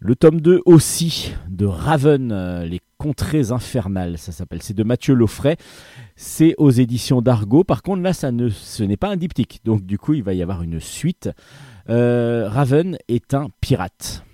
le 0.00 0.14
tome 0.14 0.40
2 0.40 0.62
aussi 0.64 1.32
de 1.48 1.66
Raven, 1.66 2.62
les 2.62 2.80
Contrées 2.98 3.52
infernales, 3.52 4.18
ça 4.18 4.32
s'appelle. 4.32 4.60
C'est 4.60 4.74
de 4.74 4.82
Mathieu 4.82 5.14
Loffray. 5.14 5.56
C'est 6.16 6.56
aux 6.58 6.72
éditions 6.72 7.22
d'Argo. 7.22 7.62
Par 7.62 7.82
contre, 7.82 8.02
là, 8.02 8.12
ça 8.12 8.32
ne, 8.32 8.48
ce 8.48 8.82
n'est 8.82 8.96
pas 8.96 9.08
un 9.08 9.16
diptyque. 9.16 9.60
Donc, 9.64 9.86
du 9.86 9.98
coup, 9.98 10.14
il 10.14 10.24
va 10.24 10.34
y 10.34 10.42
avoir 10.42 10.64
une 10.64 10.80
suite. 10.80 11.30
Euh, 11.90 12.48
Raven 12.48 12.98
est 13.08 13.34
un 13.34 13.48
pirate. 13.60 14.24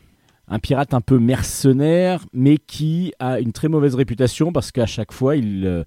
Un 0.48 0.58
pirate 0.58 0.92
un 0.92 1.00
peu 1.00 1.18
mercenaire, 1.18 2.26
mais 2.32 2.58
qui 2.58 3.12
a 3.18 3.40
une 3.40 3.52
très 3.52 3.68
mauvaise 3.68 3.94
réputation 3.94 4.52
parce 4.52 4.72
qu'à 4.72 4.86
chaque 4.86 5.12
fois, 5.12 5.36
il, 5.36 5.66
euh, 5.66 5.84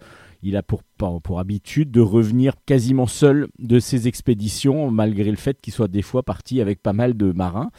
a 0.57 0.63
pour, 0.63 0.81
pour, 1.21 1.39
habitude 1.39 1.91
de 1.91 2.01
revenir 2.01 2.53
quasiment 2.65 3.05
seul 3.05 3.47
de 3.59 3.79
ses 3.79 4.07
expéditions, 4.07 4.89
malgré 4.89 5.29
le 5.29 5.38
fait 5.38 5.62
qu'il 5.62 5.74
soit 5.74 5.88
des 5.88 6.01
fois 6.01 6.24
parti 6.24 6.62
avec 6.62 6.81
pas 6.81 6.93
mal 6.93 7.15
de 7.15 7.31
marins 7.31 7.69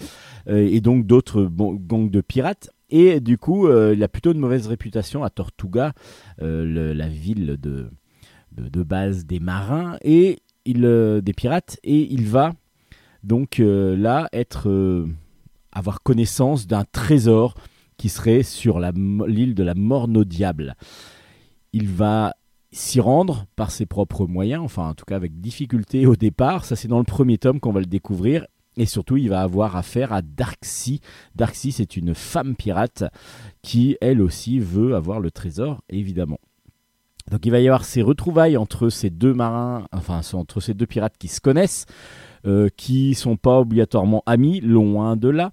euh, 0.48 0.68
et 0.70 0.80
donc 0.80 1.06
d'autres 1.06 1.44
gangs 1.44 2.10
de 2.10 2.20
pirates. 2.20 2.70
Et 2.90 3.20
du 3.20 3.36
coup, 3.36 3.68
il 3.70 4.02
a 4.02 4.08
plutôt 4.08 4.32
une 4.32 4.38
mauvaise 4.38 4.66
réputation 4.66 5.22
à 5.22 5.28
Tortuga, 5.28 5.92
la 6.38 7.08
ville 7.08 7.58
de, 7.60 7.90
de, 8.56 8.82
base 8.82 9.26
des 9.26 9.40
marins 9.40 9.98
et 10.00 10.38
des 10.64 11.32
pirates, 11.36 11.78
et 11.84 12.10
il 12.10 12.26
va 12.26 12.54
donc 13.22 13.60
euh, 13.60 13.96
là, 13.96 14.28
euh, 14.66 15.06
avoir 15.72 16.02
connaissance 16.02 16.66
d'un 16.66 16.84
trésor 16.84 17.54
qui 17.96 18.08
serait 18.08 18.42
sur 18.42 18.78
l'île 18.80 19.54
de 19.54 19.62
la 19.62 19.74
Morne 19.74 20.16
au 20.16 20.24
Diable. 20.24 20.76
Il 21.72 21.88
va 21.88 22.34
s'y 22.70 23.00
rendre 23.00 23.46
par 23.56 23.70
ses 23.70 23.86
propres 23.86 24.26
moyens, 24.26 24.62
enfin 24.62 24.88
en 24.88 24.94
tout 24.94 25.04
cas 25.04 25.16
avec 25.16 25.40
difficulté 25.40 26.06
au 26.06 26.16
départ. 26.16 26.64
Ça 26.64 26.76
c'est 26.76 26.88
dans 26.88 26.98
le 26.98 27.04
premier 27.04 27.38
tome 27.38 27.60
qu'on 27.60 27.72
va 27.72 27.80
le 27.80 27.86
découvrir. 27.86 28.46
Et 28.76 28.86
surtout, 28.86 29.16
il 29.16 29.28
va 29.28 29.40
avoir 29.40 29.74
affaire 29.74 30.12
à 30.12 30.22
Darksea. 30.22 31.00
Darksea, 31.34 31.72
c'est 31.72 31.96
une 31.96 32.14
femme 32.14 32.54
pirate 32.54 33.02
qui, 33.60 33.96
elle 34.00 34.22
aussi, 34.22 34.60
veut 34.60 34.94
avoir 34.94 35.18
le 35.18 35.32
trésor, 35.32 35.82
évidemment. 35.88 36.38
Donc 37.30 37.44
il 37.44 37.50
va 37.50 37.60
y 37.60 37.66
avoir 37.66 37.84
ces 37.84 38.02
retrouvailles 38.02 38.56
entre 38.56 38.88
ces 38.88 39.10
deux 39.10 39.34
marins, 39.34 39.86
enfin 39.92 40.20
entre 40.32 40.60
ces 40.60 40.74
deux 40.74 40.86
pirates 40.86 41.18
qui 41.18 41.28
se 41.28 41.40
connaissent. 41.40 41.86
Euh, 42.46 42.68
qui 42.76 43.14
sont 43.14 43.36
pas 43.36 43.58
obligatoirement 43.58 44.22
amis, 44.24 44.60
loin 44.60 45.16
de 45.16 45.28
là. 45.28 45.50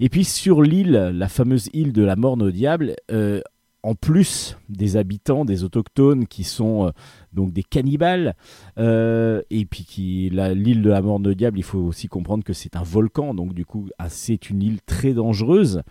Et 0.00 0.08
puis 0.08 0.24
sur 0.24 0.60
l'île, 0.60 1.12
la 1.14 1.28
fameuse 1.28 1.70
île 1.72 1.92
de 1.92 2.02
la 2.02 2.16
Morne 2.16 2.42
au 2.42 2.50
Diable, 2.50 2.96
euh, 3.12 3.40
en 3.84 3.94
plus 3.94 4.58
des 4.68 4.96
habitants, 4.96 5.44
des 5.44 5.62
autochtones 5.62 6.26
qui 6.26 6.42
sont 6.42 6.86
euh, 6.86 6.90
donc 7.32 7.52
des 7.52 7.62
cannibales, 7.62 8.34
et 8.76 9.66
puis 9.70 9.84
qui 9.84 10.30
l'île 10.30 10.82
de 10.82 10.90
la 10.90 11.00
Morne 11.00 11.26
au 11.26 11.34
Diable, 11.34 11.58
il 11.58 11.64
faut 11.64 11.78
aussi 11.78 12.08
comprendre 12.08 12.42
que 12.42 12.52
c'est 12.52 12.74
un 12.74 12.82
volcan, 12.82 13.32
donc 13.32 13.54
du 13.54 13.64
coup 13.64 13.88
ah, 13.98 14.08
c'est 14.08 14.50
une 14.50 14.62
île 14.62 14.80
très 14.84 15.12
dangereuse. 15.12 15.82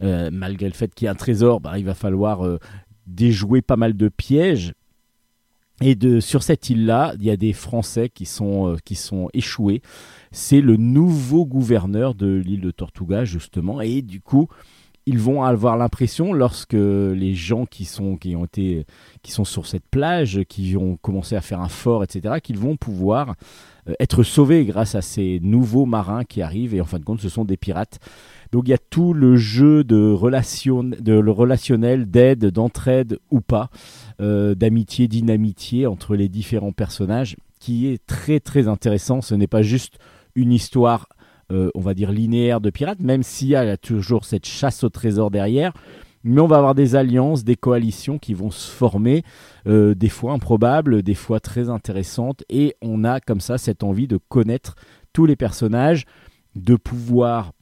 malgré 0.00 0.66
le 0.66 0.74
fait 0.74 0.92
qu'il 0.94 1.06
y 1.06 1.08
ait 1.08 1.12
un 1.12 1.14
trésor, 1.14 1.60
bah, 1.60 1.78
il 1.78 1.84
va 1.84 1.94
falloir 1.94 2.42
déjouer 3.06 3.62
pas 3.62 3.76
mal 3.76 3.96
de 3.96 4.08
pièges 4.08 4.74
et 5.80 5.94
de, 5.94 6.20
sur 6.20 6.42
cette 6.42 6.70
île-là, 6.70 7.14
il 7.18 7.24
y 7.24 7.30
a 7.30 7.36
des 7.36 7.52
Français 7.52 8.08
qui 8.08 8.24
sont, 8.24 8.72
euh, 8.72 8.76
qui 8.84 8.94
sont 8.94 9.28
échoués. 9.34 9.82
C'est 10.32 10.60
le 10.60 10.76
nouveau 10.76 11.44
gouverneur 11.44 12.14
de 12.14 12.26
l'île 12.26 12.62
de 12.62 12.70
Tortuga, 12.70 13.24
justement. 13.24 13.80
Et 13.82 14.00
du 14.00 14.20
coup, 14.20 14.48
ils 15.04 15.18
vont 15.18 15.44
avoir 15.44 15.76
l'impression, 15.76 16.32
lorsque 16.32 16.72
les 16.72 17.34
gens 17.34 17.66
qui 17.66 17.84
sont, 17.84 18.16
qui, 18.16 18.34
ont 18.34 18.46
été, 18.46 18.86
qui 19.22 19.32
sont 19.32 19.44
sur 19.44 19.66
cette 19.66 19.86
plage, 19.88 20.40
qui 20.48 20.76
ont 20.76 20.96
commencé 20.96 21.36
à 21.36 21.40
faire 21.40 21.60
un 21.60 21.68
fort, 21.68 22.02
etc., 22.02 22.36
qu'ils 22.42 22.58
vont 22.58 22.76
pouvoir 22.76 23.34
euh, 23.88 23.92
être 24.00 24.22
sauvés 24.22 24.64
grâce 24.64 24.94
à 24.94 25.02
ces 25.02 25.38
nouveaux 25.42 25.86
marins 25.86 26.24
qui 26.24 26.42
arrivent. 26.42 26.74
Et 26.74 26.80
en 26.80 26.86
fin 26.86 26.98
de 26.98 27.04
compte, 27.04 27.20
ce 27.20 27.28
sont 27.28 27.44
des 27.44 27.56
pirates. 27.56 28.00
Donc 28.52 28.64
il 28.66 28.70
y 28.70 28.74
a 28.74 28.78
tout 28.78 29.12
le 29.12 29.36
jeu 29.36 29.84
de, 29.84 30.10
relationnel, 30.10 32.10
d'aide, 32.10 32.46
d'entraide 32.46 33.18
ou 33.30 33.40
pas. 33.40 33.70
Euh, 34.20 34.54
d'amitié, 34.54 35.08
d'inamitié 35.08 35.86
entre 35.86 36.16
les 36.16 36.30
différents 36.30 36.72
personnages 36.72 37.36
qui 37.60 37.88
est 37.88 38.04
très 38.06 38.40
très 38.40 38.66
intéressant. 38.66 39.20
Ce 39.20 39.34
n'est 39.34 39.46
pas 39.46 39.62
juste 39.62 39.98
une 40.34 40.52
histoire, 40.52 41.08
euh, 41.52 41.70
on 41.74 41.80
va 41.80 41.92
dire, 41.92 42.12
linéaire 42.12 42.60
de 42.60 42.70
pirates, 42.70 43.00
même 43.00 43.22
s'il 43.22 43.48
y 43.48 43.56
a 43.56 43.76
toujours 43.76 44.24
cette 44.24 44.46
chasse 44.46 44.84
au 44.84 44.88
trésor 44.88 45.30
derrière. 45.30 45.72
Mais 46.24 46.40
on 46.40 46.46
va 46.46 46.56
avoir 46.56 46.74
des 46.74 46.96
alliances, 46.96 47.44
des 47.44 47.56
coalitions 47.56 48.18
qui 48.18 48.34
vont 48.34 48.50
se 48.50 48.68
former, 48.68 49.22
euh, 49.66 49.94
des 49.94 50.08
fois 50.08 50.32
improbables, 50.32 51.02
des 51.02 51.14
fois 51.14 51.38
très 51.38 51.68
intéressantes. 51.68 52.42
Et 52.48 52.74
on 52.82 53.04
a 53.04 53.20
comme 53.20 53.40
ça 53.40 53.58
cette 53.58 53.84
envie 53.84 54.08
de 54.08 54.18
connaître 54.28 54.74
tous 55.12 55.24
les 55.24 55.36
personnages, 55.36 56.04
de 56.56 56.74
pouvoir 56.74 57.52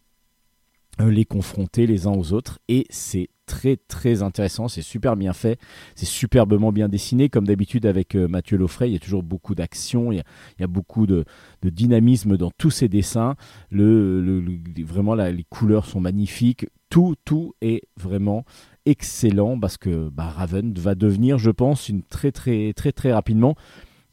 les 1.01 1.25
confronter 1.25 1.87
les 1.87 2.07
uns 2.07 2.13
aux 2.13 2.33
autres. 2.33 2.59
Et 2.69 2.87
c'est 2.91 3.29
très 3.47 3.77
très 3.77 4.23
intéressant, 4.23 4.69
c'est 4.69 4.83
super 4.83 5.17
bien 5.17 5.33
fait, 5.33 5.59
c'est 5.95 6.07
superbement 6.07 6.73
bien 6.73 6.89
dessiné, 6.89 7.29
comme 7.29 7.47
d'habitude 7.47 7.85
avec 7.87 8.15
euh, 8.15 8.27
Mathieu 8.27 8.57
Loffray, 8.57 8.91
il 8.91 8.93
y 8.95 8.97
a 8.97 9.01
toujours 9.01 9.23
beaucoup 9.23 9.55
d'action, 9.55 10.13
il, 10.13 10.23
y 10.59 10.65
a 10.65 10.67
beaucoup 10.67 11.07
de, 11.07 11.25
dynamisme 11.63 12.37
dans 12.39 12.51
tous 12.57 12.71
ses 12.71 12.89
dessins, 12.89 13.37
le, 13.71 14.43
vraiment 14.83 15.15
les 15.15 15.45
couleurs 15.45 15.85
sont 15.85 16.01
magnifiques, 16.01 16.67
tout, 16.89 17.17
tout 17.25 17.55
est 17.61 17.83
vraiment 17.97 18.45
excellent 18.87 19.59
parce 19.59 19.77
que 19.77 20.09
bah, 20.11 20.29
Raven 20.29 20.73
va 20.75 20.95
devenir, 20.95 21.39
je 21.39 21.51
pense, 21.51 21.89
une 21.89 22.03
très 22.03 22.33
très 22.33 22.73
très 22.73 22.93
très 22.93 23.13
rapidement 23.13 23.57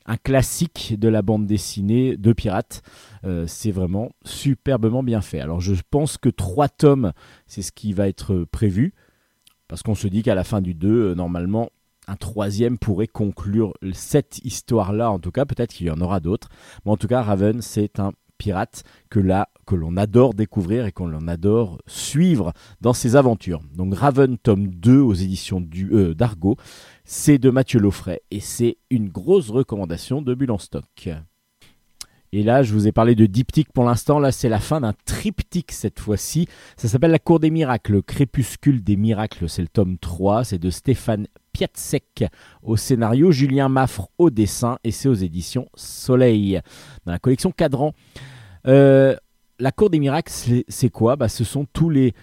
un 0.06 0.18
classique 0.18 0.96
de 1.00 1.08
la 1.08 1.22
bande 1.22 1.46
dessinée 1.46 2.18
de 2.18 2.34
pirates. 2.34 2.82
Euh, 3.24 3.46
c'est 3.48 3.72
vraiment 3.72 4.12
superbement 4.26 5.04
bien 5.04 5.22
fait. 5.22 5.40
Alors 5.40 5.62
je 5.62 5.74
pense 5.90 6.18
que 6.18 6.30
trois 6.30 6.70
tomes, 6.70 7.14
c'est 7.48 7.62
ce 7.62 7.72
qui 7.72 7.94
va 7.94 8.08
être 8.08 8.46
prévu. 8.52 8.94
Parce 9.68 9.84
qu'on 9.84 9.96
se 9.96 10.08
dit 10.08 10.22
qu'à 10.22 10.36
la 10.36 10.44
fin 10.44 10.60
du 10.60 10.74
2, 10.74 10.90
euh, 10.90 11.16
normalement, 11.16 11.70
un 12.08 12.18
troisième 12.18 12.78
pourrait 12.78 13.08
conclure 13.08 13.74
cette 13.94 14.40
histoire-là. 14.44 15.10
En 15.10 15.20
tout 15.20 15.32
cas, 15.32 15.46
peut-être 15.46 15.74
qu'il 15.74 15.88
y 15.88 15.92
en 15.92 16.02
aura 16.02 16.20
d'autres. 16.20 16.50
Mais 16.84 16.92
en 16.92 16.98
tout 16.98 17.08
cas, 17.08 17.22
Raven, 17.22 17.62
c'est 17.62 18.00
un 18.00 18.12
pirate 18.42 18.84
que 19.12 19.20
là 19.20 19.50
que 19.68 19.76
l'on 19.76 19.98
adore 19.98 20.34
découvrir 20.34 20.88
et 20.88 20.92
qu'on 20.92 21.28
adore 21.28 21.78
suivre 21.86 22.54
dans 22.82 22.94
ses 22.94 23.16
aventures. 23.16 23.62
Donc 23.76 23.94
Raven 23.94 24.38
tome 24.40 24.68
2 24.68 25.00
aux 25.00 25.14
éditions 25.14 25.64
euh, 25.92 26.16
d'Argo, 26.16 26.58
c'est 27.04 27.38
de 27.38 27.50
Mathieu 27.50 27.80
Loffray 27.80 28.20
et 28.32 28.40
c'est 28.40 28.78
une 28.90 29.10
grosse 29.10 29.50
recommandation 29.50 30.22
de 30.22 30.34
Bulle 30.34 30.54
stock. 30.60 31.10
Et 32.34 32.44
là, 32.44 32.64
je 32.64 32.74
vous 32.74 32.88
ai 32.88 32.94
parlé 32.94 33.14
de 33.14 33.26
diptyque 33.26 33.74
pour 33.74 33.84
l'instant. 33.84 34.18
Là, 34.18 34.32
c'est 34.32 34.48
la 34.48 34.60
fin 34.60 34.80
d'un 34.80 34.94
triptyque 35.06 35.74
cette 35.74 36.00
fois-ci. 36.00 36.48
Ça 36.78 36.88
s'appelle 36.88 37.12
La 37.12 37.20
Cour 37.20 37.42
des 37.42 37.52
Miracles, 37.52 37.92
le 37.92 38.02
Crépuscule 38.02 38.82
des 38.82 38.96
Miracles. 38.96 39.50
C'est 39.50 39.62
le 39.62 39.68
tome 39.68 39.98
3. 39.98 40.46
C'est 40.46 40.58
de 40.58 40.70
Stéphane 40.70 41.28
Piatsek 41.52 42.24
au 42.64 42.78
scénario, 42.78 43.32
Julien 43.32 43.68
Maffre 43.68 44.10
au 44.18 44.30
dessin 44.30 44.78
et 44.86 44.92
c'est 44.92 45.10
aux 45.10 45.14
éditions 45.14 45.68
Soleil 45.76 46.62
dans 47.06 47.12
la 47.12 47.20
collection 47.20 47.52
Cadran. 47.52 47.94
Euh, 48.66 49.16
la 49.60 49.72
Cour 49.74 49.90
des 49.90 50.00
Miracles, 50.00 50.32
c'est 50.70 50.90
quoi? 50.90 51.18
Bah, 51.18 51.28
Ce 51.28 51.44
sont 51.44 51.66
tous 51.74 51.90
les, 51.90 52.14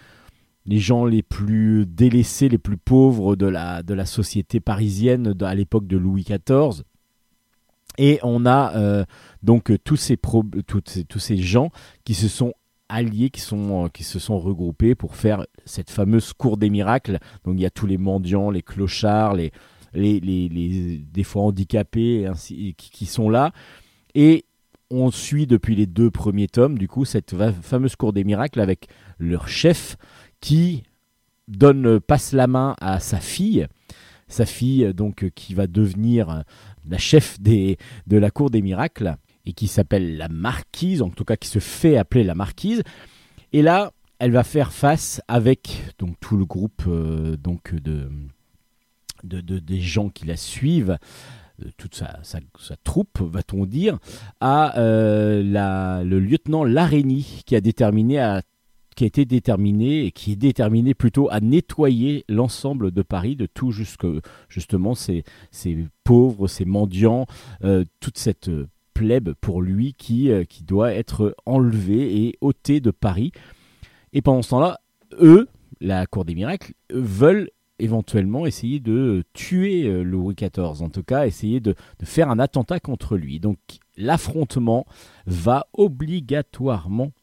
les 0.69 0.77
gens 0.77 1.03
les 1.03 1.23
plus 1.23 1.87
délaissés, 1.87 2.47
les 2.47 2.59
plus 2.59 2.77
pauvres 2.77 3.35
de 3.35 3.47
la, 3.47 3.81
de 3.81 3.95
la 3.95 4.05
société 4.05 4.59
parisienne 4.59 5.33
à 5.41 5.55
l'époque 5.55 5.87
de 5.87 5.97
Louis 5.97 6.23
XIV. 6.23 6.83
Et 7.97 8.19
on 8.21 8.45
a 8.45 8.75
euh, 8.75 9.03
donc 9.41 9.71
tous 9.83 9.95
ces, 9.95 10.15
tous 10.15 11.19
ces 11.19 11.37
gens 11.37 11.71
qui 12.05 12.13
se 12.13 12.27
sont 12.27 12.53
alliés, 12.87 13.31
qui, 13.31 13.41
sont, 13.41 13.85
euh, 13.85 13.87
qui 13.89 14.03
se 14.03 14.19
sont 14.19 14.37
regroupés 14.39 14.93
pour 14.93 15.15
faire 15.15 15.43
cette 15.65 15.89
fameuse 15.89 16.33
cour 16.33 16.55
des 16.55 16.69
miracles. 16.69 17.17
Donc 17.45 17.55
il 17.57 17.61
y 17.61 17.65
a 17.65 17.71
tous 17.71 17.87
les 17.87 17.97
mendiants, 17.97 18.51
les 18.51 18.61
clochards, 18.61 19.33
les, 19.33 19.51
les, 19.95 20.19
les, 20.19 20.97
des 20.97 21.23
fois 21.23 21.41
handicapés 21.41 22.27
ainsi, 22.27 22.75
qui, 22.77 23.07
sont 23.07 23.27
là. 23.27 23.53
Et 24.13 24.45
on 24.91 25.09
suit 25.09 25.47
depuis 25.47 25.75
les 25.75 25.87
deux 25.87 26.11
premiers 26.11 26.47
tomes, 26.47 26.77
du 26.77 26.87
coup, 26.87 27.05
cette 27.05 27.35
fameuse 27.61 27.95
cour 27.95 28.13
des 28.13 28.23
miracles 28.23 28.59
avec 28.59 28.87
leur 29.17 29.47
chef 29.47 29.97
qui 30.41 30.83
donne, 31.47 31.99
passe 31.99 32.33
la 32.33 32.47
main 32.47 32.75
à 32.79 32.99
sa 32.99 33.19
fille, 33.19 33.67
sa 34.27 34.45
fille 34.45 34.93
donc 34.93 35.29
qui 35.35 35.53
va 35.53 35.67
devenir 35.67 36.43
la 36.87 36.97
chef 36.97 37.39
des, 37.39 37.77
de 38.07 38.17
la 38.17 38.31
cour 38.31 38.49
des 38.49 38.61
miracles, 38.61 39.15
et 39.45 39.53
qui 39.53 39.67
s'appelle 39.67 40.17
la 40.17 40.27
marquise, 40.29 41.01
en 41.01 41.09
tout 41.09 41.25
cas 41.25 41.35
qui 41.35 41.47
se 41.47 41.59
fait 41.59 41.97
appeler 41.97 42.23
la 42.23 42.35
marquise. 42.35 42.83
Et 43.51 43.61
là, 43.61 43.91
elle 44.19 44.31
va 44.31 44.43
faire 44.43 44.71
face 44.71 45.21
avec 45.27 45.93
donc 45.97 46.15
tout 46.19 46.37
le 46.37 46.45
groupe 46.45 46.83
euh, 46.87 47.35
donc 47.37 47.73
de, 47.73 48.09
de, 49.23 49.41
des 49.41 49.81
gens 49.81 50.09
qui 50.09 50.25
la 50.25 50.37
suivent, 50.37 50.97
euh, 51.61 51.69
toute 51.77 51.95
sa, 51.95 52.19
sa, 52.21 52.39
troupe, 52.83 53.21
va-t-on 53.21 53.65
dire, 53.65 53.97
à 54.39 54.77
euh, 54.77 55.41
la, 55.43 56.03
le 56.03 56.19
lieutenant 56.19 56.63
Larénie 56.63 57.41
qui 57.45 57.55
a 57.55 57.61
déterminé 57.61 58.19
à 58.19 58.41
qui 58.99 59.05
a 59.05 59.07
été 59.07 59.23
déterminé 59.23 60.03
et 60.03 60.11
qui 60.11 60.33
est 60.33 60.35
déterminé 60.35 60.93
plutôt 60.93 61.29
à 61.31 61.39
nettoyer 61.39 62.25
l'ensemble 62.27 62.91
de 62.91 63.01
Paris, 63.01 63.37
de 63.37 63.45
tout 63.45 63.71
jusque 63.71 64.05
justement 64.49 64.93
ces, 64.93 65.23
ces 65.51 65.77
pauvres, 66.03 66.49
ces 66.49 66.65
mendiants, 66.65 67.25
euh, 67.63 67.85
toute 68.01 68.17
cette 68.17 68.51
plèbe 68.93 69.31
pour 69.39 69.61
lui 69.61 69.93
qui, 69.93 70.29
euh, 70.29 70.43
doit 70.63 70.91
être 70.91 71.33
enlevée 71.45 72.25
et 72.25 72.37
ôtée 72.41 72.81
de 72.81 72.91
Paris. 72.91 73.31
Et 74.11 74.21
pendant 74.21 74.41
ce 74.41 74.49
temps-là, 74.49 74.81
eux, 75.21 75.47
la 75.79 76.05
Cour 76.05 76.25
des 76.25 76.35
miracles, 76.35 76.73
veulent 76.89 77.51
éventuellement 77.79 78.45
essayer 78.45 78.81
de 78.81 79.23
tuer 79.31 79.85
euh, 79.85 80.03
Louis 80.03 80.35
XIV, 80.35 80.81
en 80.81 80.89
tout 80.89 81.03
cas 81.03 81.25
essayer 81.25 81.61
de 81.61 81.73
faire 82.03 82.29
un 82.29 82.37
attentat 82.37 82.81
contre 82.81 83.15
lui. 83.15 83.39
Donc 83.39 83.59
l'affrontement 83.95 84.85
va 85.25 85.67
obligatoirement 85.71 87.13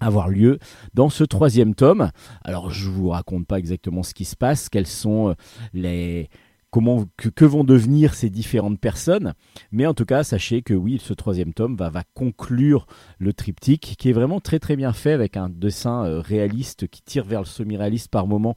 avoir 0.00 0.28
lieu 0.28 0.58
dans 0.94 1.10
ce 1.10 1.24
troisième 1.24 1.74
tome. 1.74 2.10
Alors 2.44 2.70
je 2.70 2.88
vous 2.88 3.08
raconte 3.08 3.46
pas 3.46 3.58
exactement 3.58 4.02
ce 4.02 4.14
qui 4.14 4.24
se 4.24 4.36
passe, 4.36 4.68
quels 4.68 4.86
sont 4.86 5.30
euh, 5.30 5.34
les 5.72 6.28
comment 6.70 7.06
que, 7.16 7.44
vont 7.46 7.64
devenir 7.64 8.12
ces 8.12 8.28
différentes 8.28 8.78
personnes, 8.78 9.32
mais 9.72 9.86
en 9.86 9.94
tout 9.94 10.04
cas 10.04 10.22
sachez 10.22 10.60
que 10.60 10.74
oui, 10.74 11.00
ce 11.02 11.14
troisième 11.14 11.54
tome 11.54 11.76
va, 11.76 11.88
va 11.88 12.02
conclure 12.12 12.86
le 13.18 13.32
triptyque 13.32 13.94
qui 13.98 14.10
est 14.10 14.12
vraiment 14.12 14.38
très 14.38 14.58
très 14.58 14.76
bien 14.76 14.92
fait 14.92 15.12
avec 15.12 15.38
un 15.38 15.48
dessin 15.48 16.04
euh, 16.04 16.20
réaliste 16.20 16.86
qui 16.88 17.02
tire 17.02 17.24
vers 17.24 17.40
le 17.40 17.46
semi-réaliste 17.46 18.10
par 18.10 18.26
moment 18.26 18.54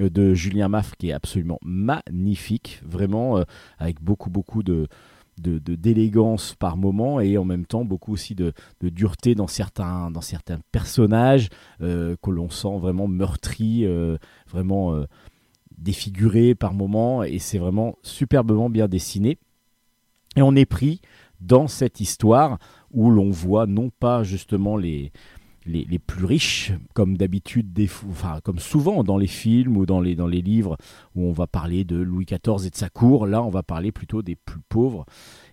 euh, 0.00 0.10
de 0.10 0.34
Julien 0.34 0.68
Maffre 0.68 0.96
qui 0.96 1.10
est 1.10 1.12
absolument 1.12 1.58
magnifique, 1.62 2.80
vraiment 2.84 3.44
avec 3.78 4.02
beaucoup 4.02 4.30
beaucoup 4.30 4.64
de 4.64 4.88
d'élégance 5.38 6.54
par 6.54 6.76
moment 6.76 7.20
et 7.20 7.38
en 7.38 7.44
même 7.44 7.66
temps 7.66 7.84
beaucoup 7.84 8.12
aussi 8.12 8.34
de, 8.34 8.52
dureté 8.82 9.34
dans 9.34 9.46
certains, 9.46 10.10
dans 10.10 10.20
certains 10.20 10.60
personnages 10.72 11.48
euh, 11.80 12.16
que 12.22 12.30
l'on 12.30 12.50
sent 12.50 12.78
vraiment 12.78 13.08
meurtris, 13.08 13.84
euh, 13.84 14.18
vraiment 14.48 14.94
euh, 14.94 15.06
défigurés 15.78 16.54
par 16.54 16.74
moment 16.74 17.22
et 17.22 17.38
c'est 17.38 17.58
vraiment 17.58 17.96
superbement 18.02 18.70
bien 18.70 18.88
dessiné. 18.88 19.38
Et 20.36 20.42
on 20.42 20.54
est 20.54 20.66
pris 20.66 21.00
dans 21.40 21.66
cette 21.66 22.00
histoire 22.00 22.58
où 22.90 23.10
l'on 23.10 23.30
voit 23.30 23.66
non 23.66 23.90
pas 23.90 24.22
justement 24.22 24.76
les, 24.76 25.12
les, 25.66 25.98
plus 25.98 26.24
riches, 26.24 26.72
comme 26.94 27.16
d'habitude, 27.16 27.78
enfin, 28.08 28.40
comme 28.42 28.58
souvent 28.58 29.04
dans 29.04 29.18
les 29.18 29.26
films 29.26 29.76
ou 29.76 29.86
dans 29.86 30.00
les, 30.00 30.14
dans 30.14 30.26
les 30.26 30.42
livres 30.42 30.76
où 31.14 31.26
on 31.26 31.32
va 31.32 31.46
parler 31.46 31.84
de 31.84 31.96
Louis 31.96 32.24
XIV 32.24 32.66
et 32.66 32.70
de 32.70 32.76
sa 32.76 32.88
cour. 32.88 33.26
Là, 33.26 33.42
on 33.42 33.50
va 33.50 33.62
parler 33.62 33.92
plutôt 33.92 34.22
des 34.22 34.36
plus 34.36 34.60
pauvres 34.68 35.06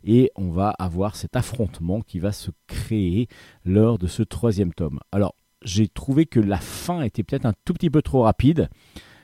et 0.03 0.31
on 0.35 0.49
va 0.49 0.69
avoir 0.71 1.15
cet 1.15 1.35
affrontement 1.35 2.01
qui 2.01 2.19
va 2.19 2.31
se 2.31 2.51
créer 2.67 3.27
lors 3.65 3.97
de 3.97 4.07
ce 4.07 4.23
troisième 4.23 4.73
tome. 4.73 4.99
Alors, 5.11 5.35
j'ai 5.63 5.87
trouvé 5.87 6.25
que 6.25 6.39
la 6.39 6.57
fin 6.57 7.01
était 7.01 7.23
peut-être 7.23 7.45
un 7.45 7.53
tout 7.65 7.73
petit 7.73 7.89
peu 7.89 8.01
trop 8.01 8.23
rapide, 8.23 8.69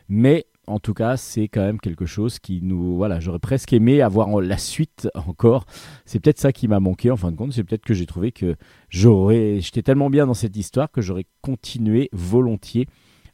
mais 0.09 0.45
en 0.67 0.79
tout 0.79 0.93
cas, 0.93 1.17
c'est 1.17 1.47
quand 1.47 1.61
même 1.61 1.79
quelque 1.79 2.05
chose 2.05 2.39
qui 2.39 2.61
nous. 2.61 2.95
Voilà, 2.95 3.19
j'aurais 3.19 3.39
presque 3.39 3.73
aimé 3.73 4.01
avoir 4.01 4.41
la 4.41 4.57
suite 4.57 5.07
encore. 5.15 5.65
C'est 6.05 6.19
peut-être 6.19 6.39
ça 6.39 6.51
qui 6.51 6.67
m'a 6.67 6.79
manqué 6.79 7.11
en 7.11 7.17
fin 7.17 7.31
de 7.31 7.37
compte. 7.37 7.53
C'est 7.53 7.63
peut-être 7.63 7.85
que 7.85 7.93
j'ai 7.93 8.05
trouvé 8.05 8.31
que 8.31 8.55
j'aurais. 8.89 9.59
J'étais 9.61 9.81
tellement 9.81 10.09
bien 10.09 10.25
dans 10.25 10.33
cette 10.33 10.55
histoire 10.57 10.91
que 10.91 11.01
j'aurais 11.01 11.25
continué 11.41 12.09
volontiers 12.11 12.87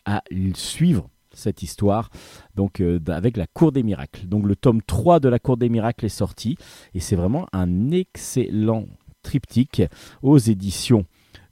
à 0.06 0.24
suivre 0.56 1.10
cette 1.34 1.64
histoire 1.64 2.10
donc 2.56 2.82
euh, 2.82 3.00
avec 3.08 3.38
la 3.38 3.48
Cour 3.48 3.72
des 3.72 3.84
miracles. 3.84 4.28
Donc 4.28 4.46
le 4.46 4.56
tome 4.56 4.82
3 4.82 5.20
de 5.20 5.30
la 5.30 5.40
Cour 5.40 5.58
des 5.58 5.70
miracles 5.70 6.06
est 6.06 6.10
sorti 6.10 6.58
et 6.94 7.00
c'est 7.00 7.16
vraiment 7.16 7.48
un 7.54 7.92
excellent 7.92 8.88
triptyque 9.24 9.84
aux 10.22 10.38
éditions 10.38 11.06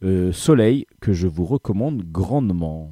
euh, 0.03 0.31
Soleil 0.31 0.85
que 1.01 1.13
je 1.13 1.27
vous 1.27 1.45
recommande 1.45 2.03
grandement. 2.03 2.91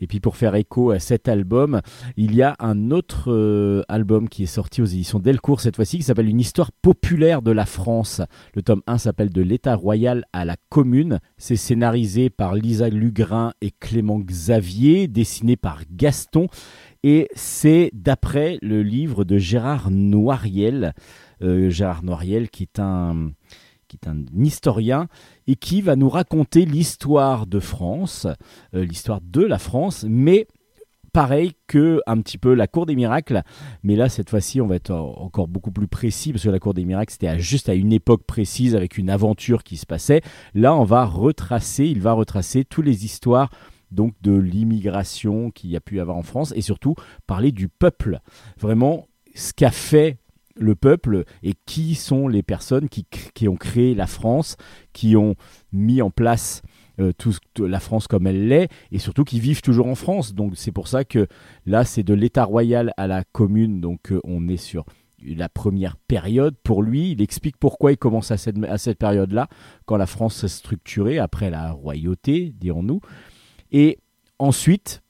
Et 0.00 0.06
puis 0.06 0.20
pour 0.20 0.36
faire 0.36 0.54
écho 0.54 0.90
à 0.90 0.98
cet 0.98 1.28
album, 1.28 1.80
il 2.16 2.34
y 2.34 2.42
a 2.42 2.56
un 2.58 2.90
autre 2.90 3.32
euh, 3.32 3.82
album 3.88 4.28
qui 4.28 4.44
est 4.44 4.46
sorti 4.46 4.80
aux 4.82 4.86
éditions 4.86 5.18
Delcourt 5.18 5.60
cette 5.60 5.76
fois-ci 5.76 5.98
qui 5.98 6.04
s'appelle 6.04 6.28
Une 6.28 6.40
histoire 6.40 6.72
populaire 6.72 7.42
de 7.42 7.50
la 7.50 7.66
France. 7.66 8.20
Le 8.54 8.62
tome 8.62 8.82
1 8.86 8.98
s'appelle 8.98 9.30
De 9.30 9.42
l'État 9.42 9.74
royal 9.74 10.24
à 10.32 10.44
la 10.44 10.56
commune. 10.68 11.18
C'est 11.36 11.56
scénarisé 11.56 12.30
par 12.30 12.54
Lisa 12.54 12.88
Lugrin 12.88 13.52
et 13.60 13.70
Clément 13.70 14.20
Xavier, 14.20 15.08
dessiné 15.08 15.56
par 15.56 15.82
Gaston. 15.90 16.48
Et 17.02 17.28
c'est 17.34 17.90
d'après 17.92 18.58
le 18.62 18.82
livre 18.82 19.24
de 19.24 19.38
Gérard 19.38 19.90
Noiriel. 19.90 20.94
Euh, 21.42 21.70
Gérard 21.70 22.02
Noiriel 22.02 22.50
qui 22.50 22.64
est 22.64 22.80
un 22.80 23.30
qui 23.88 23.98
est 24.00 24.08
un 24.08 24.24
historien 24.36 25.08
et 25.46 25.56
qui 25.56 25.82
va 25.82 25.96
nous 25.96 26.08
raconter 26.08 26.64
l'histoire 26.64 27.46
de 27.46 27.58
France, 27.58 28.26
euh, 28.74 28.84
l'histoire 28.84 29.20
de 29.22 29.42
la 29.42 29.58
France, 29.58 30.04
mais 30.08 30.46
pareil 31.12 31.52
que 31.66 32.00
un 32.06 32.20
petit 32.20 32.38
peu 32.38 32.54
la 32.54 32.66
Cour 32.66 32.86
des 32.86 32.94
miracles, 32.94 33.42
mais 33.82 33.96
là 33.96 34.08
cette 34.08 34.30
fois-ci 34.30 34.60
on 34.60 34.66
va 34.66 34.76
être 34.76 34.92
encore 34.92 35.48
beaucoup 35.48 35.72
plus 35.72 35.88
précis 35.88 36.32
parce 36.32 36.44
que 36.44 36.50
la 36.50 36.58
Cour 36.58 36.74
des 36.74 36.84
miracles 36.84 37.12
c'était 37.12 37.38
juste 37.38 37.68
à 37.68 37.74
une 37.74 37.92
époque 37.92 38.24
précise 38.24 38.76
avec 38.76 38.98
une 38.98 39.10
aventure 39.10 39.64
qui 39.64 39.76
se 39.76 39.86
passait. 39.86 40.20
Là 40.54 40.74
on 40.74 40.84
va 40.84 41.04
retracer, 41.04 41.86
il 41.86 42.00
va 42.00 42.12
retracer 42.12 42.64
toutes 42.64 42.84
les 42.84 43.04
histoires 43.04 43.50
donc 43.90 44.14
de 44.20 44.32
l'immigration 44.32 45.50
qu'il 45.50 45.70
y 45.70 45.76
a 45.76 45.80
pu 45.80 45.98
avoir 45.98 46.16
en 46.16 46.22
France 46.22 46.52
et 46.54 46.60
surtout 46.60 46.94
parler 47.26 47.52
du 47.52 47.68
peuple, 47.68 48.20
vraiment 48.58 49.08
ce 49.34 49.52
qu'a 49.52 49.70
fait 49.70 50.18
le 50.58 50.74
peuple 50.74 51.24
et 51.42 51.54
qui 51.66 51.94
sont 51.94 52.28
les 52.28 52.42
personnes 52.42 52.88
qui, 52.88 53.06
qui 53.34 53.48
ont 53.48 53.56
créé 53.56 53.94
la 53.94 54.06
France, 54.06 54.56
qui 54.92 55.16
ont 55.16 55.34
mis 55.72 56.02
en 56.02 56.10
place 56.10 56.62
euh, 57.00 57.12
tout, 57.16 57.34
la 57.58 57.78
France 57.78 58.08
comme 58.08 58.26
elle 58.26 58.48
l'est, 58.48 58.68
et 58.90 58.98
surtout 58.98 59.24
qui 59.24 59.38
vivent 59.38 59.62
toujours 59.62 59.86
en 59.86 59.94
France. 59.94 60.34
Donc 60.34 60.54
c'est 60.56 60.72
pour 60.72 60.88
ça 60.88 61.04
que 61.04 61.28
là, 61.64 61.84
c'est 61.84 62.02
de 62.02 62.14
l'État 62.14 62.44
royal 62.44 62.92
à 62.96 63.06
la 63.06 63.22
commune, 63.24 63.80
donc 63.80 64.10
euh, 64.10 64.20
on 64.24 64.48
est 64.48 64.56
sur 64.56 64.84
la 65.22 65.48
première 65.48 65.96
période 65.96 66.56
pour 66.62 66.82
lui. 66.82 67.12
Il 67.12 67.22
explique 67.22 67.56
pourquoi 67.56 67.92
il 67.92 67.98
commence 67.98 68.30
à 68.30 68.36
cette, 68.36 68.62
à 68.64 68.78
cette 68.78 68.98
période-là, 68.98 69.48
quand 69.86 69.96
la 69.96 70.06
France 70.06 70.36
s'est 70.36 70.48
structurée, 70.48 71.18
après 71.18 71.50
la 71.50 71.72
royauté, 71.72 72.52
dirons-nous. 72.58 73.00
Et 73.70 73.98
ensuite, 74.38 75.02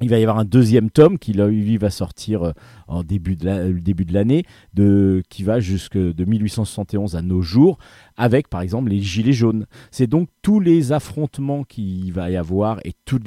il 0.00 0.08
va 0.08 0.18
y 0.18 0.22
avoir 0.22 0.38
un 0.38 0.44
deuxième 0.44 0.90
tome 0.90 1.18
qui 1.18 1.32
lui 1.32 1.76
va 1.76 1.90
sortir 1.90 2.42
euh, 2.42 2.52
en 2.86 3.02
début 3.02 3.36
de 3.36 3.72
début 3.72 4.04
de 4.04 4.14
l'année, 4.14 4.44
de 4.74 5.22
qui 5.28 5.42
va 5.42 5.60
jusque 5.60 5.96
de 5.96 6.24
1871 6.24 7.16
à 7.16 7.22
nos 7.22 7.42
jours, 7.42 7.78
avec 8.16 8.48
par 8.48 8.60
exemple 8.60 8.90
les 8.90 9.00
gilets 9.00 9.32
jaunes. 9.32 9.66
C'est 9.90 10.06
donc 10.06 10.28
tous 10.42 10.60
les 10.60 10.92
affrontements 10.92 11.64
qu'il 11.64 12.12
va 12.12 12.30
y 12.30 12.36
avoir 12.36 12.78
et 12.84 12.92
tout, 13.04 13.20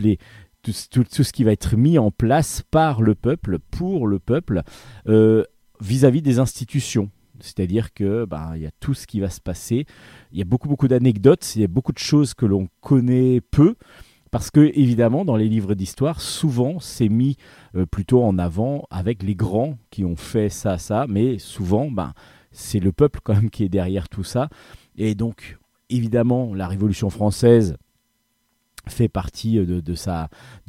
ce 0.71 1.31
qui 1.31 1.43
va 1.43 1.51
être 1.51 1.75
mis 1.75 1.97
en 1.97 2.12
place 2.12 2.63
par 2.71 3.01
le 3.01 3.15
peuple, 3.15 3.60
pour 3.60 4.07
le 4.07 4.19
peuple, 4.19 4.62
euh, 5.07 5.43
vis-à-vis 5.81 6.21
des 6.21 6.39
institutions. 6.39 7.10
C'est-à-dire 7.39 7.93
que 7.93 8.25
ben, 8.25 8.53
il 8.55 8.62
y 8.62 8.67
a 8.67 8.71
tout 8.79 8.93
ce 8.93 9.07
qui 9.07 9.19
va 9.19 9.29
se 9.29 9.41
passer. 9.41 9.86
Il 10.31 10.38
y 10.38 10.41
a 10.41 10.45
beaucoup 10.45 10.69
beaucoup 10.69 10.88
d'anecdotes, 10.88 11.55
il 11.55 11.62
y 11.62 11.65
a 11.65 11.67
beaucoup 11.67 11.91
de 11.91 11.97
choses 11.97 12.34
que 12.34 12.45
l'on 12.45 12.67
connaît 12.81 13.41
peu. 13.41 13.75
Parce 14.31 14.49
que, 14.49 14.71
évidemment, 14.73 15.25
dans 15.25 15.35
les 15.35 15.49
livres 15.49 15.75
d'histoire, 15.75 16.21
souvent, 16.21 16.79
c'est 16.79 17.09
mis 17.09 17.35
euh, 17.75 17.85
plutôt 17.85 18.23
en 18.23 18.39
avant 18.39 18.87
avec 18.89 19.23
les 19.23 19.35
grands 19.35 19.77
qui 19.89 20.05
ont 20.05 20.15
fait 20.15 20.47
ça, 20.47 20.77
ça, 20.77 21.05
mais 21.09 21.37
souvent, 21.37 21.91
ben, 21.91 22.13
c'est 22.51 22.79
le 22.79 22.93
peuple 22.93 23.19
quand 23.21 23.35
même 23.35 23.49
qui 23.49 23.65
est 23.65 23.69
derrière 23.69 24.07
tout 24.07 24.23
ça. 24.23 24.49
Et 24.97 25.15
donc, 25.15 25.59
évidemment, 25.89 26.55
la 26.55 26.69
Révolution 26.69 27.09
française 27.09 27.75
fait 28.87 29.09
partie 29.09 29.57
de, 29.57 29.79
de, 29.79 29.95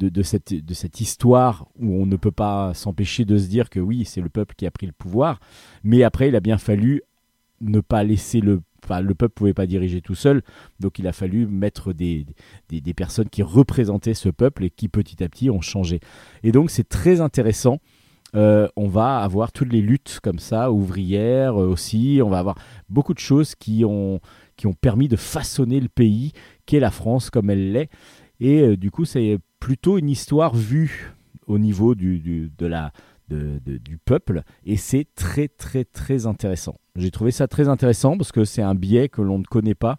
de, 0.09 0.23
cette, 0.23 0.53
de 0.53 0.73
cette 0.73 1.01
histoire 1.01 1.67
où 1.79 1.93
on 1.95 2.05
ne 2.05 2.15
peut 2.17 2.31
pas 2.31 2.73
s'empêcher 2.73 3.25
de 3.25 3.37
se 3.37 3.47
dire 3.47 3.69
que 3.69 3.79
oui, 3.79 4.05
c'est 4.05 4.21
le 4.21 4.29
peuple 4.29 4.55
qui 4.55 4.67
a 4.67 4.71
pris 4.71 4.85
le 4.85 4.93
pouvoir. 4.93 5.39
Mais 5.83 6.03
après, 6.03 6.27
il 6.27 6.35
a 6.35 6.41
bien 6.41 6.57
fallu 6.57 7.01
ne 7.61 7.79
pas 7.79 8.03
laisser 8.03 8.41
le 8.41 8.61
le 8.89 9.13
peuple 9.13 9.33
pouvait 9.33 9.53
pas 9.53 9.65
diriger 9.65 10.01
tout 10.01 10.15
seul, 10.15 10.41
donc 10.79 10.99
il 10.99 11.07
a 11.07 11.13
fallu 11.13 11.47
mettre 11.47 11.93
des, 11.93 12.25
des, 12.69 12.93
personnes 12.93 13.29
qui 13.29 13.43
représentaient 13.43 14.13
ce 14.13 14.29
peuple 14.29 14.65
et 14.65 14.69
qui 14.69 14.89
petit 14.89 15.23
à 15.23 15.29
petit 15.29 15.49
ont 15.49 15.61
changé. 15.61 15.99
Et 16.43 16.51
donc 16.51 16.69
c'est 16.69 16.87
très 16.87 17.21
intéressant. 17.21 17.79
Euh, 18.35 18.67
on 18.75 18.87
va 18.87 19.17
avoir 19.17 19.51
toutes 19.51 19.71
les 19.71 19.81
luttes 19.81 20.19
comme 20.23 20.39
ça, 20.39 20.71
ouvrières 20.71 21.61
euh, 21.61 21.67
aussi. 21.67 22.19
On 22.23 22.29
va 22.29 22.39
avoir 22.39 22.55
beaucoup 22.89 23.13
de 23.13 23.19
choses 23.19 23.53
qui 23.53 23.85
ont, 23.85 24.19
qui 24.57 24.65
ont 24.65 24.73
permis 24.73 25.07
de 25.07 25.15
façonner 25.15 25.79
le 25.79 25.89
pays 25.89 26.31
qu'est 26.65 26.79
la 26.79 26.89
France 26.89 27.29
comme 27.29 27.49
elle 27.49 27.71
l'est. 27.71 27.89
Et 28.39 28.61
euh, 28.61 28.77
du 28.77 28.89
coup, 28.89 29.05
c'est 29.05 29.37
plutôt 29.59 29.97
une 29.97 30.09
histoire 30.09 30.55
vue 30.55 31.13
au 31.45 31.59
niveau 31.59 31.93
du, 31.93 32.51
de 32.57 32.65
la, 32.65 32.91
du 33.65 33.97
peuple 33.97 34.43
et 34.65 34.77
c'est 34.77 35.07
très 35.15 35.47
très 35.47 35.85
très 35.85 36.25
intéressant. 36.25 36.75
J'ai 36.95 37.11
trouvé 37.11 37.31
ça 37.31 37.47
très 37.47 37.69
intéressant 37.69 38.17
parce 38.17 38.31
que 38.31 38.45
c'est 38.45 38.61
un 38.61 38.75
biais 38.75 39.09
que 39.09 39.21
l'on 39.21 39.39
ne 39.39 39.45
connaît 39.45 39.75
pas 39.75 39.97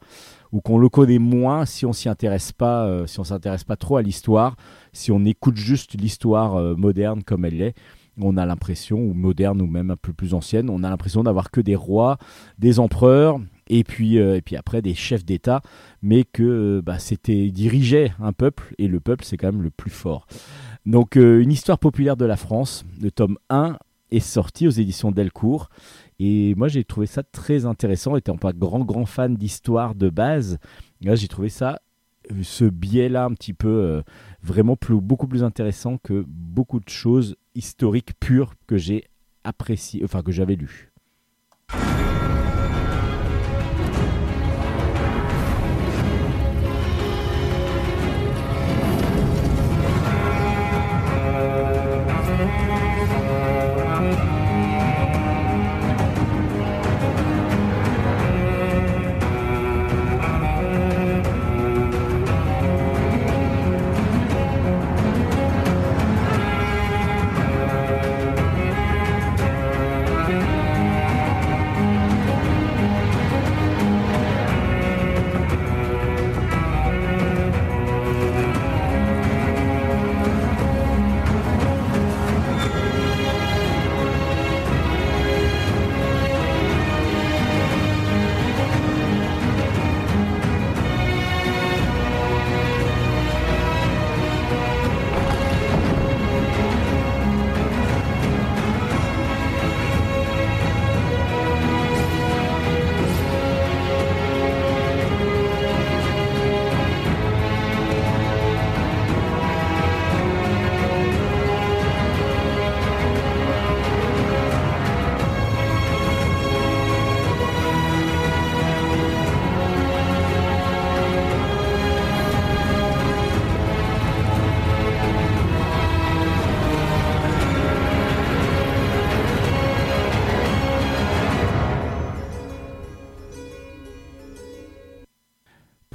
ou 0.52 0.60
qu'on 0.60 0.78
le 0.78 0.88
connaît 0.88 1.18
moins 1.18 1.66
si 1.66 1.84
on 1.84 1.92
s'y 1.92 2.08
intéresse 2.08 2.52
pas, 2.52 2.86
euh, 2.86 3.06
si 3.06 3.18
on 3.18 3.24
s'intéresse 3.24 3.64
pas 3.64 3.74
trop 3.74 3.96
à 3.96 4.02
l'histoire, 4.02 4.54
si 4.92 5.10
on 5.10 5.24
écoute 5.24 5.56
juste 5.56 6.00
l'histoire 6.00 6.54
euh, 6.54 6.76
moderne 6.76 7.24
comme 7.24 7.44
elle 7.44 7.60
est. 7.60 7.74
On 8.20 8.36
a 8.36 8.46
l'impression, 8.46 8.98
ou 8.98 9.12
moderne 9.12 9.60
ou 9.60 9.66
même 9.66 9.90
un 9.90 9.96
peu 9.96 10.12
plus 10.12 10.34
ancienne, 10.34 10.70
on 10.70 10.84
a 10.84 10.90
l'impression 10.90 11.24
d'avoir 11.24 11.50
que 11.50 11.60
des 11.60 11.74
rois, 11.74 12.18
des 12.60 12.78
empereurs, 12.78 13.40
et 13.68 13.82
puis, 13.82 14.20
euh, 14.20 14.36
et 14.36 14.42
puis 14.42 14.54
après 14.54 14.82
des 14.82 14.94
chefs 14.94 15.24
d'État, 15.24 15.62
mais 16.00 16.22
que 16.22 16.80
bah, 16.84 17.00
c'était 17.00 17.50
dirigeait 17.50 18.12
un 18.20 18.32
peuple, 18.32 18.74
et 18.78 18.86
le 18.86 19.00
peuple 19.00 19.24
c'est 19.24 19.36
quand 19.36 19.50
même 19.50 19.62
le 19.62 19.70
plus 19.70 19.90
fort. 19.90 20.28
Donc 20.86 21.16
euh, 21.16 21.40
une 21.40 21.52
histoire 21.52 21.78
populaire 21.78 22.16
de 22.16 22.24
la 22.24 22.36
France, 22.36 22.84
le 23.00 23.10
tome 23.10 23.38
1 23.48 23.78
est 24.10 24.20
sorti 24.20 24.66
aux 24.66 24.70
éditions 24.70 25.10
Delcourt. 25.10 25.70
Et 26.18 26.54
moi 26.56 26.68
j'ai 26.68 26.84
trouvé 26.84 27.06
ça 27.06 27.22
très 27.22 27.64
intéressant, 27.64 28.16
étant 28.16 28.36
pas 28.36 28.52
grand 28.52 28.84
grand 28.84 29.06
fan 29.06 29.34
d'histoire 29.34 29.94
de 29.94 30.10
base, 30.10 30.58
là 31.00 31.14
j'ai 31.14 31.28
trouvé 31.28 31.48
ça 31.48 31.80
ce 32.42 32.64
biais-là 32.64 33.24
un 33.24 33.32
petit 33.32 33.52
peu 33.52 33.68
euh, 33.68 34.02
vraiment 34.42 34.76
beaucoup 34.88 35.26
plus 35.26 35.42
intéressant 35.42 35.98
que 35.98 36.24
beaucoup 36.26 36.80
de 36.80 36.88
choses 36.88 37.36
historiques 37.54 38.18
pures 38.18 38.54
que 38.66 38.76
j'ai 38.76 39.04
appréciées, 39.44 40.02
enfin 40.04 40.22
que 40.22 40.32
j'avais 40.32 40.56
lues. 40.56 40.90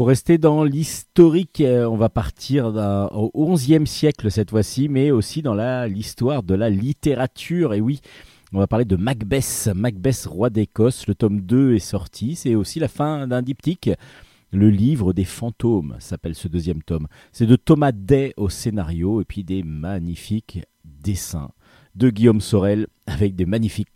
Rester 0.10 0.40
dans 0.40 0.64
l'historique, 0.64 1.62
euh, 1.62 1.86
on 1.86 1.96
va 1.96 2.10
partir 2.10 2.66
au 3.12 3.54
XIe 3.54 3.86
siècle 3.86 4.32
cette 4.32 4.50
fois-ci, 4.50 4.90
mais 4.90 5.12
aussi 5.12 5.44
dans 5.44 5.54
l'histoire 5.86 6.42
de 6.42 6.56
la 6.56 6.72
littérature. 6.72 7.76
Et 7.76 7.82
oui, 7.82 8.02
on 8.52 8.58
va 8.58 8.66
parler 8.66 8.86
de 8.86 8.96
Macbeth, 8.96 9.70
Macbeth, 9.76 10.26
roi 10.26 10.50
d'Écosse. 10.50 11.06
Le 11.06 11.14
tome 11.14 11.42
2 11.42 11.76
est 11.76 11.80
sorti. 11.80 12.36
C'est 12.36 12.56
aussi 12.56 12.80
la 12.80 12.88
fin 12.88 13.28
d'un 13.28 13.44
diptyque. 13.44 13.92
Le 14.52 14.72
livre 14.72 15.14
des 15.14 15.26
fantômes 15.26 15.96
s'appelle 16.00 16.34
ce 16.34 16.48
deuxième 16.48 16.82
tome. 16.82 17.08
C'est 17.32 17.46
de 17.46 17.56
Thomas 17.56 17.92
Day 17.92 18.34
au 18.36 18.50
scénario 18.50 19.22
et 19.22 19.26
puis 19.26 19.44
des 19.44 19.62
magnifiques 19.62 20.60
dessins 20.84 21.52
de 21.94 22.10
Guillaume 22.10 22.42
Sorel 22.42 22.88
avec 23.06 23.36
des 23.36 23.46
magnifiques 23.46 23.90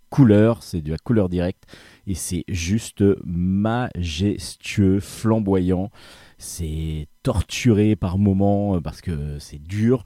C'est 0.62 0.82
de 0.82 0.91
la 0.91 0.97
couleur 0.97 1.28
directe 1.28 1.63
et 2.06 2.13
c'est 2.13 2.43
juste 2.47 3.04
majestueux, 3.26 4.99
flamboyant. 4.99 5.89
C'est 6.38 7.08
torturé 7.23 7.95
par 7.95 8.19
moments 8.19 8.76
euh, 8.76 8.80
parce 8.80 9.02
que 9.02 9.39
c'est 9.39 9.62
dur 9.62 10.04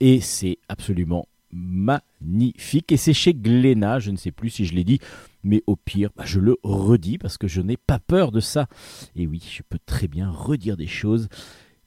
et 0.00 0.20
c'est 0.20 0.58
absolument 0.68 1.28
magnifique. 1.50 2.92
Et 2.92 2.96
c'est 2.96 3.12
chez 3.12 3.34
Glénat, 3.34 3.98
je 3.98 4.10
ne 4.10 4.16
sais 4.16 4.32
plus 4.32 4.48
si 4.48 4.64
je 4.64 4.74
l'ai 4.74 4.84
dit, 4.84 5.00
mais 5.44 5.62
au 5.66 5.76
pire, 5.76 6.10
bah, 6.16 6.24
je 6.24 6.40
le 6.40 6.56
redis 6.62 7.18
parce 7.18 7.36
que 7.36 7.46
je 7.46 7.60
n'ai 7.60 7.76
pas 7.76 7.98
peur 7.98 8.32
de 8.32 8.40
ça. 8.40 8.68
Et 9.16 9.26
oui, 9.26 9.42
je 9.52 9.62
peux 9.68 9.78
très 9.84 10.08
bien 10.08 10.30
redire 10.30 10.78
des 10.78 10.86
choses. 10.86 11.28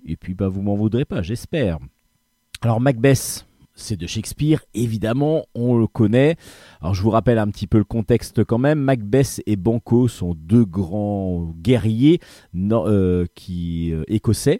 Et 0.06 0.17
puis, 0.17 0.36
bah, 0.36 0.49
vous 0.49 0.62
m'en 0.62 0.75
voudrez 0.75 1.06
pas, 1.06 1.23
j'espère. 1.23 1.80
Alors, 2.62 2.80
Macbeth, 2.80 3.47
c'est 3.75 3.97
de 3.97 4.07
Shakespeare, 4.07 4.61
évidemment, 4.73 5.45
on 5.53 5.77
le 5.77 5.85
connaît. 5.85 6.38
Alors 6.81 6.95
je 6.95 7.01
vous 7.01 7.09
rappelle 7.09 7.38
un 7.38 7.47
petit 7.47 7.67
peu 7.67 7.77
le 7.77 7.83
contexte 7.83 8.43
quand 8.45 8.57
même. 8.57 8.79
Macbeth 8.79 9.41
et 9.45 9.57
Banco 9.57 10.07
sont 10.07 10.33
deux 10.33 10.65
grands 10.65 11.53
guerriers 11.61 12.19
euh, 12.55 13.25
euh, 13.49 14.03
écossais 14.07 14.59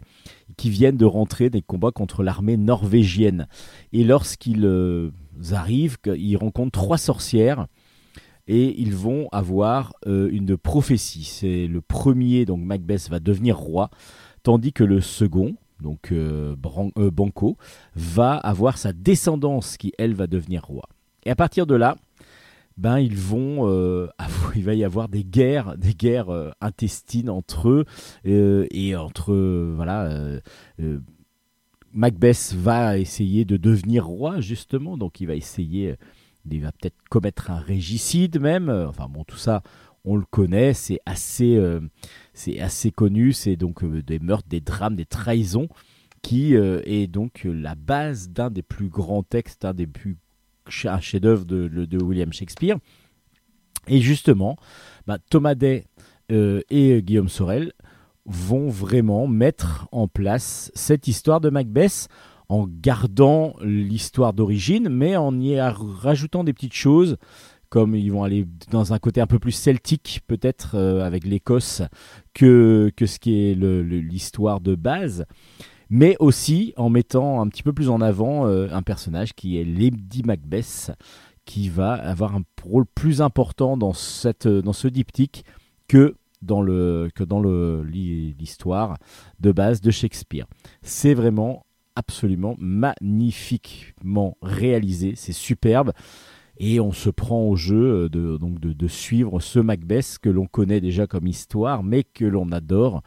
qui 0.56 0.70
viennent 0.70 0.98
de 0.98 1.06
rentrer 1.06 1.50
des 1.50 1.62
combats 1.62 1.90
contre 1.90 2.22
l'armée 2.22 2.58
norvégienne. 2.58 3.48
Et 3.92 4.04
lorsqu'ils 4.04 4.66
euh, 4.66 5.10
arrivent, 5.50 5.96
ils 6.14 6.36
rencontrent 6.36 6.78
trois 6.78 6.98
sorcières 6.98 7.66
et 8.46 8.80
ils 8.80 8.94
vont 8.94 9.28
avoir 9.32 9.94
une 10.06 10.56
prophétie. 10.56 11.24
C'est 11.24 11.66
le 11.66 11.80
premier, 11.80 12.44
donc 12.44 12.60
Macbeth 12.60 13.08
va 13.10 13.18
devenir 13.18 13.56
roi, 13.56 13.90
tandis 14.44 14.72
que 14.72 14.84
le 14.84 15.00
second, 15.00 15.56
donc 15.80 16.12
euh, 16.12 16.56
euh, 16.98 17.10
Banco, 17.10 17.56
va 17.94 18.36
avoir 18.36 18.78
sa 18.78 18.92
descendance 18.92 19.76
qui, 19.76 19.92
elle, 19.98 20.14
va 20.14 20.26
devenir 20.26 20.64
roi. 20.64 20.88
Et 21.24 21.30
à 21.30 21.36
partir 21.36 21.66
de 21.66 21.74
là, 21.74 21.96
ben 22.76 22.98
ils 22.98 23.16
vont, 23.16 23.68
euh, 23.68 24.08
il 24.56 24.64
va 24.64 24.74
y 24.74 24.84
avoir 24.84 25.08
des 25.08 25.24
guerres, 25.24 25.76
des 25.76 25.94
guerres 25.94 26.54
intestines 26.60 27.30
entre 27.30 27.68
eux 27.68 28.66
et 28.70 28.96
entre 28.96 29.34
voilà. 29.74 30.40
Macbeth 31.92 32.54
va 32.54 32.98
essayer 32.98 33.46
de 33.46 33.56
devenir 33.56 34.06
roi 34.06 34.40
justement, 34.40 34.98
donc 34.98 35.20
il 35.20 35.26
va 35.26 35.34
essayer, 35.34 35.94
il 36.50 36.60
va 36.60 36.72
peut-être 36.72 36.96
commettre 37.08 37.50
un 37.50 37.58
régicide 37.58 38.38
même. 38.38 38.68
Enfin 38.68 39.06
bon, 39.08 39.24
tout 39.24 39.38
ça, 39.38 39.62
on 40.06 40.16
le 40.16 40.24
connaît, 40.24 40.72
c'est 40.72 41.00
assez, 41.04 41.56
euh, 41.56 41.80
c'est 42.32 42.60
assez 42.60 42.92
connu, 42.92 43.32
c'est 43.32 43.56
donc 43.56 43.82
euh, 43.82 44.02
des 44.02 44.20
meurtres, 44.20 44.48
des 44.48 44.60
drames, 44.60 44.94
des 44.94 45.04
trahisons, 45.04 45.68
qui 46.22 46.56
euh, 46.56 46.80
est 46.84 47.08
donc 47.08 47.42
la 47.44 47.74
base 47.74 48.30
d'un 48.30 48.48
des 48.48 48.62
plus 48.62 48.88
grands 48.88 49.24
textes, 49.24 49.64
un 49.64 49.74
des 49.74 49.86
plus 49.86 50.16
chefs-d'œuvre 50.68 51.44
de, 51.44 52.02
William 52.02 52.32
Shakespeare. 52.32 52.78
Et 53.88 54.00
justement, 54.00 54.56
bah, 55.06 55.18
Thomas 55.30 55.54
Day 55.54 55.84
et 56.28 57.02
Guillaume 57.02 57.28
Sorel 57.28 57.72
vont 58.24 58.68
vraiment 58.68 59.28
mettre 59.28 59.86
en 59.92 60.08
place 60.08 60.72
cette 60.74 61.06
histoire 61.06 61.40
de 61.40 61.50
Macbeth 61.50 62.08
en 62.48 62.66
gardant 62.66 63.54
l'histoire 63.60 64.32
d'origine, 64.32 64.88
mais 64.88 65.16
en 65.16 65.38
y 65.38 65.60
rajoutant 65.60 66.42
des 66.42 66.52
petites 66.52 66.74
choses 66.74 67.16
comme 67.76 67.94
ils 67.94 68.10
vont 68.10 68.24
aller 68.24 68.46
dans 68.70 68.94
un 68.94 68.98
côté 68.98 69.20
un 69.20 69.26
peu 69.26 69.38
plus 69.38 69.52
celtique 69.52 70.22
peut-être 70.26 70.76
euh, 70.76 71.04
avec 71.04 71.26
l'Écosse 71.26 71.82
que, 72.32 72.90
que 72.96 73.04
ce 73.04 73.18
qui 73.18 73.50
est 73.50 73.54
l'histoire 73.54 74.62
de 74.62 74.74
base, 74.74 75.26
mais 75.90 76.16
aussi 76.18 76.72
en 76.78 76.88
mettant 76.88 77.42
un 77.42 77.48
petit 77.48 77.62
peu 77.62 77.74
plus 77.74 77.90
en 77.90 78.00
avant 78.00 78.46
euh, 78.46 78.68
un 78.72 78.80
personnage 78.80 79.34
qui 79.34 79.58
est 79.58 79.64
Lady 79.64 80.22
Macbeth, 80.24 80.92
qui 81.44 81.68
va 81.68 81.92
avoir 81.92 82.34
un 82.34 82.44
rôle 82.64 82.86
plus 82.86 83.20
important 83.20 83.76
dans, 83.76 83.92
cette, 83.92 84.48
dans 84.48 84.72
ce 84.72 84.88
diptyque 84.88 85.44
que 85.86 86.16
dans 86.40 86.62
le 86.62 87.10
que 87.14 87.24
dans 87.24 87.42
l'histoire 87.82 88.96
de 89.38 89.52
base 89.52 89.82
de 89.82 89.90
Shakespeare. 89.90 90.46
C'est 90.80 91.12
vraiment 91.12 91.66
absolument 91.94 92.54
magnifiquement 92.58 94.38
réalisé, 94.40 95.12
c'est 95.14 95.34
superbe. 95.34 95.92
Et 96.58 96.80
on 96.80 96.92
se 96.92 97.10
prend 97.10 97.42
au 97.42 97.56
jeu 97.56 98.04
euh, 98.04 98.08
de, 98.08 98.36
donc 98.36 98.58
de, 98.58 98.88
suivre 98.88 99.40
ce 99.40 99.58
Macbeth 99.58 100.18
que 100.20 100.30
l'on 100.30 100.46
connaît 100.46 100.80
déjà 100.80 101.06
comme 101.06 101.26
histoire, 101.26 101.82
mais 101.82 102.04
que 102.04 102.24
l'on 102.24 102.50
adore, 102.52 103.02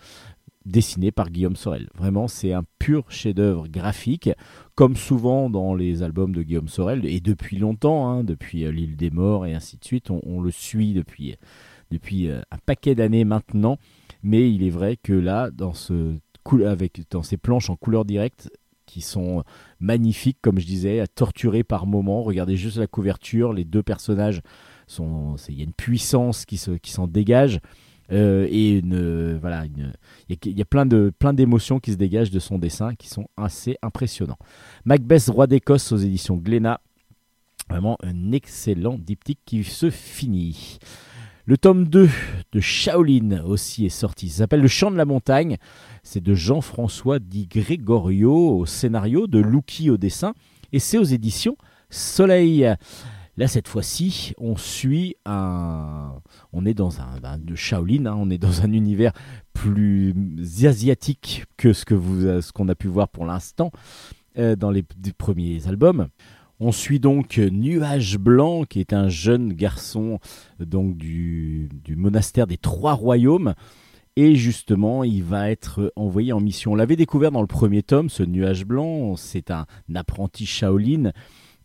dessiné 0.65 1.11
par 1.11 1.29
Guillaume 1.29 1.55
Sorel. 1.55 1.89
Vraiment, 1.95 2.27
c'est 2.27 2.53
un 2.53 2.63
pur 2.77 3.09
chef-d'œuvre 3.09 3.67
graphique, 3.67 4.29
comme 4.75 4.95
souvent 4.95 5.49
dans 5.49 5.73
les 5.73 6.03
albums 6.03 6.33
de 6.33 6.43
Guillaume 6.43 6.67
Sorel, 6.67 7.05
et 7.05 7.19
depuis 7.19 7.57
longtemps, 7.57 8.09
hein, 8.09 8.23
depuis 8.23 8.65
euh, 8.65 8.71
L'île 8.71 8.95
des 8.95 9.09
morts 9.09 9.45
et 9.45 9.55
ainsi 9.55 9.77
de 9.77 9.85
suite, 9.85 10.11
on, 10.11 10.41
le 10.41 10.51
suit 10.51 10.93
depuis, 10.93 11.35
depuis 11.91 12.27
euh, 12.27 12.41
un 12.51 12.57
paquet 12.65 12.95
d'années 12.95 13.25
maintenant. 13.25 13.77
Mais 14.21 14.51
il 14.51 14.63
est 14.63 14.69
vrai 14.69 14.97
que 14.97 15.13
là, 15.13 15.49
dans, 15.49 15.73
ce, 15.73 16.15
avec, 16.65 17.01
dans 17.09 17.23
ces 17.23 17.37
planches 17.37 17.69
en 17.69 17.75
couleur 17.75 18.05
directe, 18.05 18.51
qui 18.89 19.01
sont 19.01 19.43
magnifiques, 19.79 20.39
comme 20.41 20.59
je 20.59 20.65
disais, 20.65 20.99
à 20.99 21.07
torturer 21.07 21.63
par 21.63 21.85
moments. 21.85 22.23
Regardez 22.23 22.57
juste 22.57 22.77
la 22.77 22.87
couverture, 22.87 23.53
les 23.53 23.63
deux 23.63 23.83
personnages 23.83 24.41
sont, 24.87 25.35
il 25.47 25.57
y 25.57 25.61
a 25.61 25.63
une 25.63 25.73
puissance 25.73 26.45
qui 26.45 26.57
se, 26.57 26.71
s'en 26.83 27.07
dégage. 27.07 27.59
euh, 28.11 28.47
et 28.49 28.79
une, 28.79 29.37
voilà, 29.37 29.65
il 29.65 29.93
y, 30.35 30.49
y, 30.49 30.61
a 30.61 30.65
plein 30.65 30.87
de 30.87 31.11
plein 31.19 31.31
d'émotions 31.31 31.79
qui 31.79 31.91
se 31.91 31.97
dégagent 31.97 32.31
de 32.31 32.39
son 32.39 32.57
dessin 32.57 32.95
qui 32.95 33.07
sont 33.07 33.27
assez 33.37 33.77
impressionnants. 33.83 34.39
Macbeth, 34.83 35.27
roi 35.27 35.45
d'Écosse 35.45 35.91
aux 35.91 35.97
éditions 35.97 36.35
Glénat, 36.37 36.81
vraiment 37.69 37.97
un 38.01 38.31
excellent 38.31 38.97
diptyque 38.97 39.41
qui 39.45 39.63
se 39.63 39.91
finit. 39.91 40.79
Le 41.49 41.57
tome 41.57 41.85
2 41.85 42.07
de 42.51 42.59
Shaolin 42.59 43.43
aussi 43.43 43.87
est 43.87 43.89
sorti. 43.89 44.29
Ça 44.29 44.37
s'appelle 44.43 44.61
Le 44.61 44.67
Chant 44.67 44.91
de 44.91 44.97
la 44.97 45.05
Montagne. 45.05 45.57
C'est 46.03 46.21
de 46.21 46.35
Jean-François 46.35 47.17
Di 47.17 47.47
Gregorio 47.47 48.59
au 48.59 48.67
scénario, 48.67 49.25
de 49.25 49.39
Luki 49.39 49.89
au 49.89 49.97
dessin. 49.97 50.35
Et 50.73 50.77
c'est 50.77 50.99
aux 50.99 51.03
éditions 51.03 51.57
Soleil. 51.89 52.71
Là, 53.35 53.47
cette 53.47 53.67
fois-ci, 53.67 54.35
on 54.37 54.57
suit 54.57 55.15
un. 55.25 56.13
On 56.53 56.67
est 56.67 56.75
dans 56.75 57.01
un. 57.01 57.39
de 57.39 57.55
Shaolin, 57.55 58.05
hein, 58.05 58.15
on 58.15 58.29
est 58.29 58.37
dans 58.37 58.61
un 58.61 58.71
univers 58.71 59.13
plus 59.51 60.13
asiatique 60.65 61.45
que 61.57 61.73
ce 61.73 61.83
qu'on 61.83 62.41
ce 62.41 62.51
qu'on 62.51 62.69
a 62.69 62.75
pu 62.75 62.89
voir 62.89 63.09
pour 63.09 63.25
l'instant 63.25 63.71
euh, 64.37 64.55
dans 64.55 64.69
les, 64.69 64.83
premiers 65.17 65.67
albums. 65.67 66.09
On 66.59 66.71
suit 66.71 66.99
donc 66.99 67.37
Nuage 67.37 68.17
Blanc, 68.17 68.63
qui 68.63 68.81
est 68.81 68.91
un 68.91 69.07
jeune 69.07 69.53
garçon 69.53 70.19
du 70.59 71.69
monastère 71.95 72.47
des 72.47 72.57
Trois 72.57 72.93
Royaumes. 72.93 73.53
Et 74.17 74.35
justement, 74.35 75.05
il 75.05 75.23
va 75.23 75.49
être 75.49 75.93
envoyé 75.95 76.33
en 76.33 76.41
mission. 76.41 76.73
On 76.73 76.75
l'avait 76.75 76.97
découvert 76.97 77.31
dans 77.31 77.39
le 77.39 77.47
premier 77.47 77.83
tome, 77.83 78.09
ce 78.09 78.23
Nuage 78.23 78.65
Blanc. 78.65 79.15
C'est 79.15 79.51
un 79.51 79.65
apprenti 79.95 80.45
Shaolin 80.45 81.13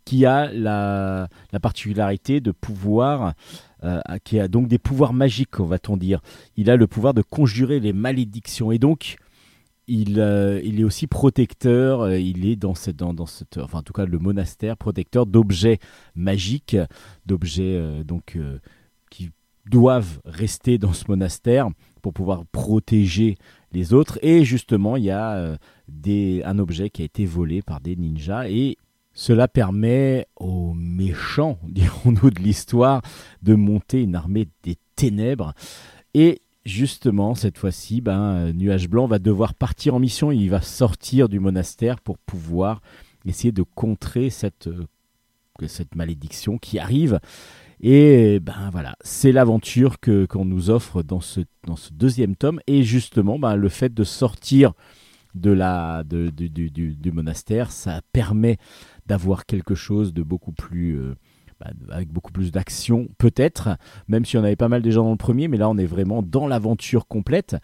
qui 0.04 0.26
a 0.26 0.52
la, 0.52 1.28
particularité 1.61 2.40
de 2.40 2.52
pouvoir, 2.52 3.33
euh, 3.83 4.00
qui 4.22 4.38
a 4.38 4.46
donc 4.46 4.68
des 4.68 4.78
pouvoirs 4.78 5.12
magiques, 5.12 5.59
on 5.59 5.64
va-t-on 5.64 5.96
dire. 5.96 6.20
Il 6.57 6.70
a 6.70 6.76
le 6.76 6.87
pouvoir 6.87 7.14
de 7.14 7.22
conjurer 7.22 7.80
les 7.80 7.92
malédictions 7.92 8.70
et 8.70 8.78
donc 8.78 9.16
il, 9.87 10.20
euh, 10.20 10.61
il 10.64 10.81
est 10.81 10.85
aussi 10.85 11.07
protecteur. 11.07 12.03
Euh, 12.03 12.18
il 12.18 12.47
est 12.47 12.57
dans 12.57 12.75
cette, 12.75 12.97
dans, 12.97 13.27
cette, 13.27 13.59
enfin 13.59 13.79
en 13.79 13.83
tout 13.83 13.92
cas 13.92 14.07
le 14.07 14.18
monastère 14.18 14.77
protecteur 14.77 15.27
d'objets 15.27 15.79
magiques, 16.14 16.77
d'objets 17.27 18.05
donc 18.05 18.38
qui 19.11 19.31
doivent 19.70 20.20
rester 20.25 20.79
dans 20.79 20.92
ce 20.92 21.05
monastère 21.09 21.68
pour 22.03 22.12
pouvoir 22.12 22.44
protéger 22.47 23.37
les 23.73 23.92
autres. 23.92 24.18
Et 24.23 24.44
justement, 24.44 24.97
il 24.97 25.05
y 25.05 25.11
a 25.11 25.57
un 26.44 26.59
objet 26.59 26.90
qui 26.90 27.03
a 27.03 27.05
été 27.05 27.25
volé 27.25 27.62
par 27.62 27.81
des 27.81 27.97
ninjas 27.97 28.49
et 28.49 28.77
cela 29.14 29.47
permet 29.47 30.27
aux 30.37 30.75
méchants, 30.75 31.59
dirons-nous, 31.68 32.31
de 32.31 32.40
l'histoire 32.40 33.01
de 33.42 33.55
monter 33.55 34.03
une 34.03 34.16
armée 34.16 34.49
des 34.62 34.77
ténèbres. 34.97 35.55
Et 36.14 36.42
justement, 36.64 37.35
cette 37.35 37.59
fois-ci, 37.59 38.00
ben, 38.00 38.53
Nuage 38.53 38.88
Blanc 38.88 39.07
va 39.07 39.18
devoir 39.18 39.55
partir 39.55 39.94
en 39.94 39.98
mission. 39.98 40.33
Il 40.33 40.50
va 40.50 40.61
sortir 40.61 41.29
du 41.29 41.40
monastère 41.40 42.00
pour 42.00 42.18
pouvoir 42.18 42.81
essayer 43.27 43.53
de 43.53 43.62
contrer 43.62 44.31
cette, 44.31 44.68
euh, 44.68 44.87
malédiction 45.94 46.59
qui 46.59 46.79
arrive. 46.79 47.20
Et 47.81 48.40
ben 48.40 48.70
voilà, 48.72 48.96
c'est 49.03 49.33
l'aventure 49.33 49.96
qu'on 50.00 50.44
nous 50.44 50.70
offre 50.70 51.03
dans 51.03 51.20
ce, 51.20 51.40
deuxième 51.92 52.37
tome. 52.37 52.61
Et 52.66 52.83
justement, 52.83 53.38
ben, 53.38 53.57
le 53.57 53.68
fait 53.68 53.92
de 53.92 54.05
sortir 54.05 54.72
de 55.35 56.03
du, 56.03 57.12
monastère, 57.12 57.72
ça 57.72 58.00
permet 58.12 58.57
d'avoir 59.07 59.46
quelque 59.46 59.74
chose 59.74 60.14
de 60.14 60.22
beaucoup 60.22 60.53
plus 60.53 60.98
euh, 60.98 61.14
bah, 61.61 61.71
avec 61.90 62.09
beaucoup 62.11 62.33
plus 62.33 62.51
d'action 62.53 63.09
peut-être, 63.19 63.77
même 64.09 64.25
si 64.25 64.37
on 64.37 64.45
avait 64.45 64.57
pas 64.57 64.69
mal 64.69 64.83
déjà 64.83 65.01
dans 65.01 65.11
le 65.11 65.17
premier, 65.17 65.49
mais 65.49 65.57
là 65.57 65.69
on 65.69 65.79
est 65.79 65.87
vraiment 65.87 66.23
dans 66.23 66.47
l'aventure 66.47 67.07
complète. 67.07 67.57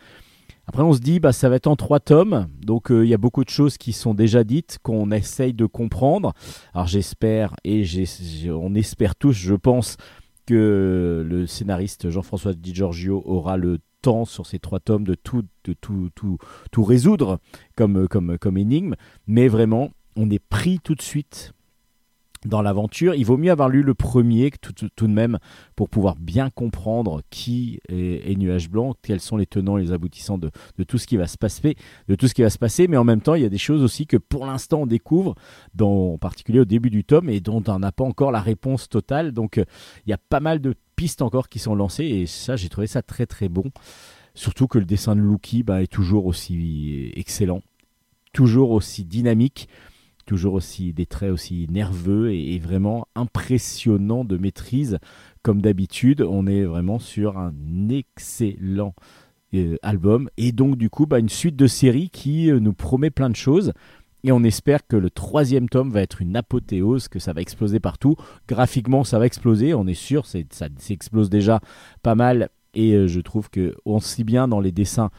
Après 0.67 0.83
on 0.83 0.93
se 0.93 1.01
dit 1.01 1.19
bah 1.19 1.33
ça 1.33 1.49
va 1.49 1.57
être 1.57 1.67
en 1.67 1.77
trois 1.77 2.01
tomes, 2.01 2.47
donc 2.61 2.91
euh, 2.91 3.05
il 3.05 3.09
y 3.09 3.15
a 3.15 3.19
beaucoup 3.19 3.45
de 3.45 3.51
choses 3.51 3.77
qui 3.77 3.93
sont 3.93 4.15
déjà 4.15 4.45
dites 4.45 4.79
qu'on 4.83 5.11
essaye 5.11 5.53
de 5.53 5.67
comprendre. 5.67 6.33
Alors 6.75 6.87
j'espère 6.87 7.55
et 7.65 7.85
on 8.51 8.75
espère 8.75 9.17
tous, 9.17 9.33
je 9.33 9.55
pense 9.55 9.97
que 10.47 11.25
le 11.27 11.47
scénariste 11.47 12.11
Jean-François 12.11 12.55
Di 12.55 12.75
Giorgio 12.75 13.23
aura 13.25 13.57
le 13.57 13.79
temps 14.03 14.25
sur 14.25 14.47
ces 14.47 14.59
trois 14.59 14.81
tomes 14.81 15.05
de 15.05 15.15
tout, 15.15 15.45
de 15.65 15.75
tout, 15.75 16.11
tout, 16.15 16.39
tout 16.71 16.85
résoudre 16.85 17.39
comme, 17.77 18.09
comme, 18.09 18.39
comme 18.39 18.57
énigme, 18.57 18.95
mais 19.27 19.49
vraiment 19.49 19.91
on 20.17 20.31
est 20.31 20.39
pris 20.39 20.81
tout 20.83 20.95
de 20.95 21.03
suite 21.03 21.53
dans 22.47 22.63
l'aventure. 22.63 23.15
Il 23.15 23.25
vaut 23.25 23.37
mieux 23.37 23.51
avoir 23.51 23.69
lu 23.69 23.83
le 23.83 23.95
premier 23.95 24.51
tout, 24.51 24.73
tout, 24.73 25.07
de 25.07 25.13
même 25.13 25.39
pour 25.77 25.89
pouvoir 25.89 26.17
bien 26.17 26.51
comprendre 26.51 27.23
qui 27.31 27.81
est, 27.89 28.37
Nuage 28.39 28.71
Blanc, 28.71 28.95
quels 29.03 29.21
sont 29.21 29.37
les 29.37 29.47
tenants 29.47 29.77
et 29.77 29.83
les 29.83 29.93
aboutissants 29.93 30.39
de, 30.39 30.51
tout 30.85 30.99
ce 30.99 31.07
qui 31.07 31.17
va 31.17 31.27
se 31.27 31.37
passer, 31.37 31.77
de 32.09 32.15
tout 32.15 32.29
ce 32.29 32.35
qui 32.35 32.43
va 32.43 32.51
se 32.51 32.59
passer. 32.59 32.89
Mais 32.89 32.97
en 32.97 33.05
même 33.05 33.21
temps, 33.21 33.35
il 33.35 33.43
y 33.43 33.47
a 33.47 33.51
des 33.51 33.59
choses 33.59 33.83
aussi 33.83 34.07
que 34.07 34.17
pour 34.17 34.47
l'instant 34.47 34.83
on 34.83 34.87
découvre, 34.87 35.35
dans, 35.75 36.15
en 36.15 36.19
particulier 36.19 36.61
au 36.61 36.65
début 36.65 36.91
du 36.91 37.05
tome, 37.05 37.29
et 37.29 37.41
dont 37.41 37.63
on 37.67 37.79
n'a 37.79 37.93
pas 37.93 38.05
encore 38.05 38.33
la 38.33 38.41
réponse 38.41 38.89
totale. 38.89 39.33
Donc 39.33 39.59
euh, 39.59 39.65
il 40.07 40.11
y 40.11 40.15
a 40.15 40.19
pas 40.19 40.41
mal 40.41 40.61
de 40.61 40.75
pistes 40.97 41.23
encore 41.23 41.49
qui 41.49 41.59
sont 41.59 41.75
lancées, 41.75 42.07
et 42.07 42.27
ça, 42.27 42.57
j'ai 42.57 42.69
trouvé 42.69 42.87
ça 42.87 43.03
très 43.03 43.27
très 43.27 43.49
bon. 43.49 43.65
Surtout 44.35 44.67
que 44.69 44.79
le 44.79 44.85
dessin 44.85 45.17
de 45.17 45.21
Lucky 45.21 45.63
bah, 45.63 45.83
est 45.83 45.89
toujours 45.89 46.27
aussi 46.27 47.13
excellent, 47.17 47.63
toujours 48.33 48.71
aussi 48.71 49.05
dynamique 49.05 49.69
toujours 50.31 50.55
aussi 50.55 50.93
des 50.93 51.07
traits 51.07 51.33
aussi 51.33 51.67
nerveux 51.73 52.33
et, 52.33 52.61
vraiment 52.61 53.09
impressionnant 53.17 54.25
de 54.25 54.37
maîtrise. 54.37 55.01
Comme 55.43 55.61
d'habitude, 55.61 56.23
on 56.23 56.47
est 56.47 56.63
vraiment 56.63 57.01
sur 57.01 57.37
un 57.37 57.53
excellent 57.89 58.95
euh, 59.55 59.75
album 59.83 60.31
et 60.37 60.53
donc 60.53 60.77
du 60.77 60.89
coup 60.89 61.07
bah, 61.07 61.19
une 61.19 61.29
suite 61.29 61.57
de 61.57 61.67
séries 61.67 62.11
qui 62.11 62.49
euh, 62.49 62.61
nous 62.61 62.73
promet 62.73 63.11
plein 63.11 63.29
de 63.29 63.35
choses. 63.35 63.73
Et 64.23 64.31
on 64.31 64.45
espère 64.45 64.87
que 64.87 64.95
le 64.95 65.11
troisième 65.11 65.69
tome 65.69 65.91
va 65.91 66.01
être 66.01 66.23
une 66.23 66.37
apothéose, 66.37 67.09
que 67.09 67.19
ça 67.19 67.33
va 67.33 67.41
exploser 67.41 67.81
partout. 67.81 68.15
Graphiquement, 68.47 69.03
ça 69.03 69.19
va 69.19 69.27
exploser, 69.27 69.75
on 69.75 69.89
est 69.89 69.95
sûr, 69.95 70.27
ça 70.27 70.69
s'explose 70.79 71.29
déjà 71.29 71.59
pas 72.05 72.15
mal. 72.15 72.51
Et 72.75 72.93
euh, 72.93 73.09
je 73.09 73.19
trouve 73.19 73.51
que 73.51 73.75
on 73.85 73.99
sait 73.99 74.23
bien 74.23 74.47
dans 74.47 74.61
les 74.61 74.71
dessins 74.71 75.11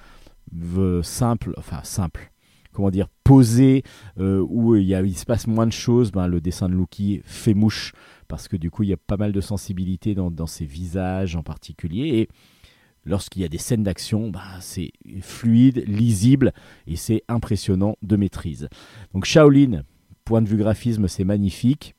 simples, 1.03 1.53
enfin 1.57 1.81
simples, 1.83 2.30
comment 2.73 2.91
dire, 2.91 3.07
posé, 3.23 3.83
euh, 4.19 4.45
où 4.47 4.73
a, 4.73 4.79
il 4.79 5.17
se 5.17 5.25
passe 5.25 5.47
moins 5.47 5.67
de 5.67 5.71
choses, 5.71 6.11
ben, 6.11 6.27
le 6.27 6.41
dessin 6.41 6.69
de 6.69 6.75
Lucky 6.75 7.21
fait 7.23 7.53
mouche, 7.53 7.93
parce 8.27 8.47
que 8.47 8.57
du 8.57 8.69
coup, 8.71 8.83
il 8.83 8.89
y 8.89 8.93
a 8.93 8.97
pas 8.97 9.17
mal 9.17 9.31
de 9.31 9.41
sensibilité 9.41 10.15
dans, 10.15 10.47
ses 10.47 10.65
visages 10.65 11.35
en 11.35 11.43
particulier. 11.43 12.19
Et 12.19 12.29
lorsqu'il 13.05 13.41
y 13.41 13.45
a 13.45 13.49
des 13.49 13.57
scènes 13.57 13.83
d'action, 13.83 14.29
bah, 14.29 14.41
c'est 14.59 14.91
fluide, 15.21 15.83
lisible, 15.87 16.53
et 16.87 16.95
c'est 16.95 17.23
impressionnant 17.27 17.95
de 18.01 18.15
maîtrise. 18.15 18.69
Donc 19.13 19.25
Shaolin, 19.25 19.83
point 20.23 20.41
de 20.41 20.47
vue 20.47 20.57
graphisme, 20.57 21.07
c'est 21.07 21.25
magnifique. 21.25 21.95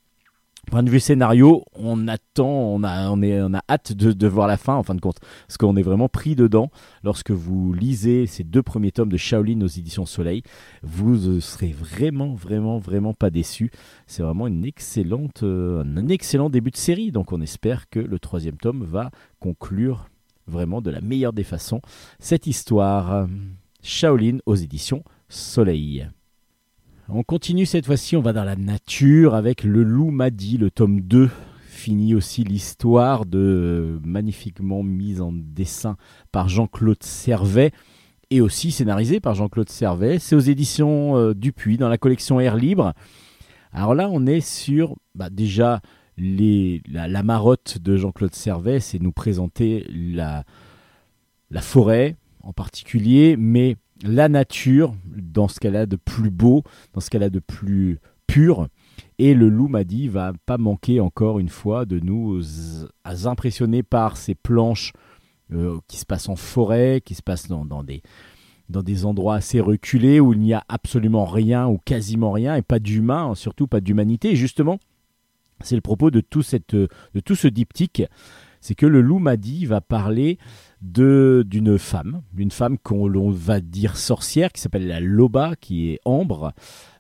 Point 0.71 0.85
de 0.85 0.91
vue 0.91 1.01
scénario, 1.01 1.65
on 1.75 2.09
attend, 2.09 2.49
on 2.49 2.85
a, 2.85 3.15
est, 3.23 3.43
on 3.43 3.53
hâte 3.69 3.93
de, 3.93 4.27
voir 4.29 4.47
la 4.47 4.57
fin 4.57 4.75
en 4.75 4.83
fin 4.83 4.95
de 4.95 5.01
compte, 5.01 5.19
parce 5.47 5.59
qu'on 5.59 5.77
est 5.77 5.83
vraiment 5.83 6.09
pris 6.09 6.35
dedans. 6.35 6.71
Lorsque 7.03 7.31
vous 7.31 7.73
lisez 7.73 8.27
ces 8.27 8.45
deux 8.45 8.63
premiers 8.63 8.93
tomes 8.93 9.11
de 9.11 9.17
Shaolin 9.17 9.61
aux 9.61 9.67
éditions 9.67 10.07
Soleil, 10.07 10.43
vous 10.83 11.17
ne 11.17 11.41
serez 11.41 11.73
vraiment, 11.73 12.35
vraiment, 12.35 12.79
vraiment 12.79 13.13
pas 13.13 13.29
déçus. 13.29 13.71
C'est 14.07 14.23
vraiment 14.23 14.47
euh, 14.47 15.85
un 15.85 16.09
excellent 16.09 16.49
début 16.49 16.71
de 16.71 16.77
série. 16.77 17.11
Donc 17.11 17.33
on 17.33 17.43
espère 17.43 17.91
que 17.91 18.01
le 18.01 18.19
troisième 18.19 18.57
tome 18.57 18.85
va 18.85 19.11
conclure 19.41 20.07
vraiment 20.47 20.81
de 20.81 20.91
la 20.91 21.01
meilleure 21.01 21.33
des 21.33 21.45
façons 21.45 21.81
cette 22.19 22.47
histoire. 22.47 23.27
Shaolin 23.83 24.39
aux 24.47 24.55
éditions 24.55 25.03
Soleil. 25.29 26.09
On 27.09 27.25
continue 27.25 27.67
cette 27.67 27.87
fois-ci, 27.87 28.17
on 28.17 28.23
va 28.23 28.33
dans 28.33 28.45
la 28.45 28.55
nature 28.55 29.35
avec 29.35 29.65
Le 29.65 29.83
Loup 29.83 30.11
m'a 30.11 30.31
le 30.31 30.71
tome 30.71 31.01
2 31.01 31.31
finit 31.67 32.15
aussi 32.15 32.45
l'histoire 32.45 33.27
de 33.27 33.99
magnifiquement 34.05 34.85
mise 34.85 35.21
en 35.21 35.33
dessin 35.33 35.97
par 36.31 36.49
Jean-Claude 36.49 37.03
Servet 37.03 37.73
et 38.31 38.41
aussi 38.41 38.71
scénarisé 38.71 39.19
par 39.19 39.35
Jean-Claude 39.35 39.69
Servet. 39.69 40.21
C'est 40.21 40.37
aux 40.37 40.41
éditions 40.41 41.17
euh, 41.17 41.35
Dupuis 41.35 41.79
dans 41.79 41.89
la 41.89 41.99
collection 41.99 42.39
Air 42.39 42.55
Libre. 42.55 42.93
Alors 43.73 43.97
là, 43.97 44.09
on 44.09 44.27
est 44.27 44.41
sur 44.41 44.95
bah, 45.17 45.29
déjà 45.29 45.81
la, 46.17 47.23
marotte 47.25 47.79
de 47.79 47.97
Jean-Claude 47.97 48.35
Servet, 48.35 48.79
c'est 48.79 49.01
nous 49.01 49.13
présenter 49.13 49.85
la 49.91 50.45
forêt 51.61 52.17
en 52.43 52.53
particulier, 52.53 53.37
mais 53.37 53.77
la 54.03 54.29
nature 54.29 54.95
dans 55.05 55.49
ce 55.49 55.61
qu'elle 55.61 55.77
a 55.77 55.87
de 55.87 55.97
plus 55.97 56.31
beau, 56.31 56.63
dans 56.93 57.01
ce 57.01 57.11
qu'elle 57.11 57.23
a 57.23 57.31
de 57.31 57.39
plus 57.39 57.99
pur. 58.27 58.69
Et 59.19 59.35
le 59.35 59.49
loup 59.49 59.69
m'a 59.69 59.85
dit 59.85 60.09
va 60.09 60.33
pas 60.47 60.59
manquer 60.59 61.01
encore 61.01 61.39
une 61.39 61.49
fois 61.49 61.85
de 61.85 62.01
nous 62.01 62.41
impressionner 63.25 63.83
par 63.83 64.17
ces 64.17 64.35
planches 64.35 64.93
euh, 65.53 65.79
qui 65.87 65.99
se 65.99 66.07
passent 66.07 66.29
en 66.29 66.37
forêt, 66.37 67.03
qui 67.05 67.15
se 67.15 67.23
passent 67.23 67.49
dans, 67.49 67.85
des, 67.85 69.05
endroits 69.05 69.35
assez 69.37 69.61
reculés 69.61 70.19
où 70.19 70.33
il 70.33 70.41
n'y 70.41 70.55
a 70.55 70.65
absolument 70.69 71.27
rien 71.27 71.69
ou 71.69 71.79
quasiment 71.85 72.33
rien 72.33 72.57
et 72.57 72.63
pas 72.63 72.79
d'humain, 72.79 73.35
surtout 73.35 73.67
pas 73.67 73.81
d'humanité. 73.81 74.31
Et 74.31 74.37
justement, 74.37 74.79
c'est 75.61 75.75
le 75.75 75.83
propos 75.83 76.11
de 76.11 76.21
tout 76.21 76.43
ce 76.43 77.49
diptyque 77.49 78.03
c'est 78.63 78.75
que 78.75 78.87
le 78.87 79.03
loup 79.03 79.19
Madi 79.19 79.67
va 79.67 79.83
parler 79.83 80.39
de 80.81 81.45
d'une 81.47 81.79
femme, 81.79 82.23
d'une 82.33 82.51
femme 82.51 82.79
qu'on 82.79 83.31
va 83.31 83.61
dire 83.61 83.97
sorcière, 83.97 84.53
qui 84.53 84.61
s'appelle 84.61 84.87
la 84.87 85.01
Loba, 85.01 85.55
qui 85.61 85.91
est 85.91 86.01
Ambre. 86.05 86.53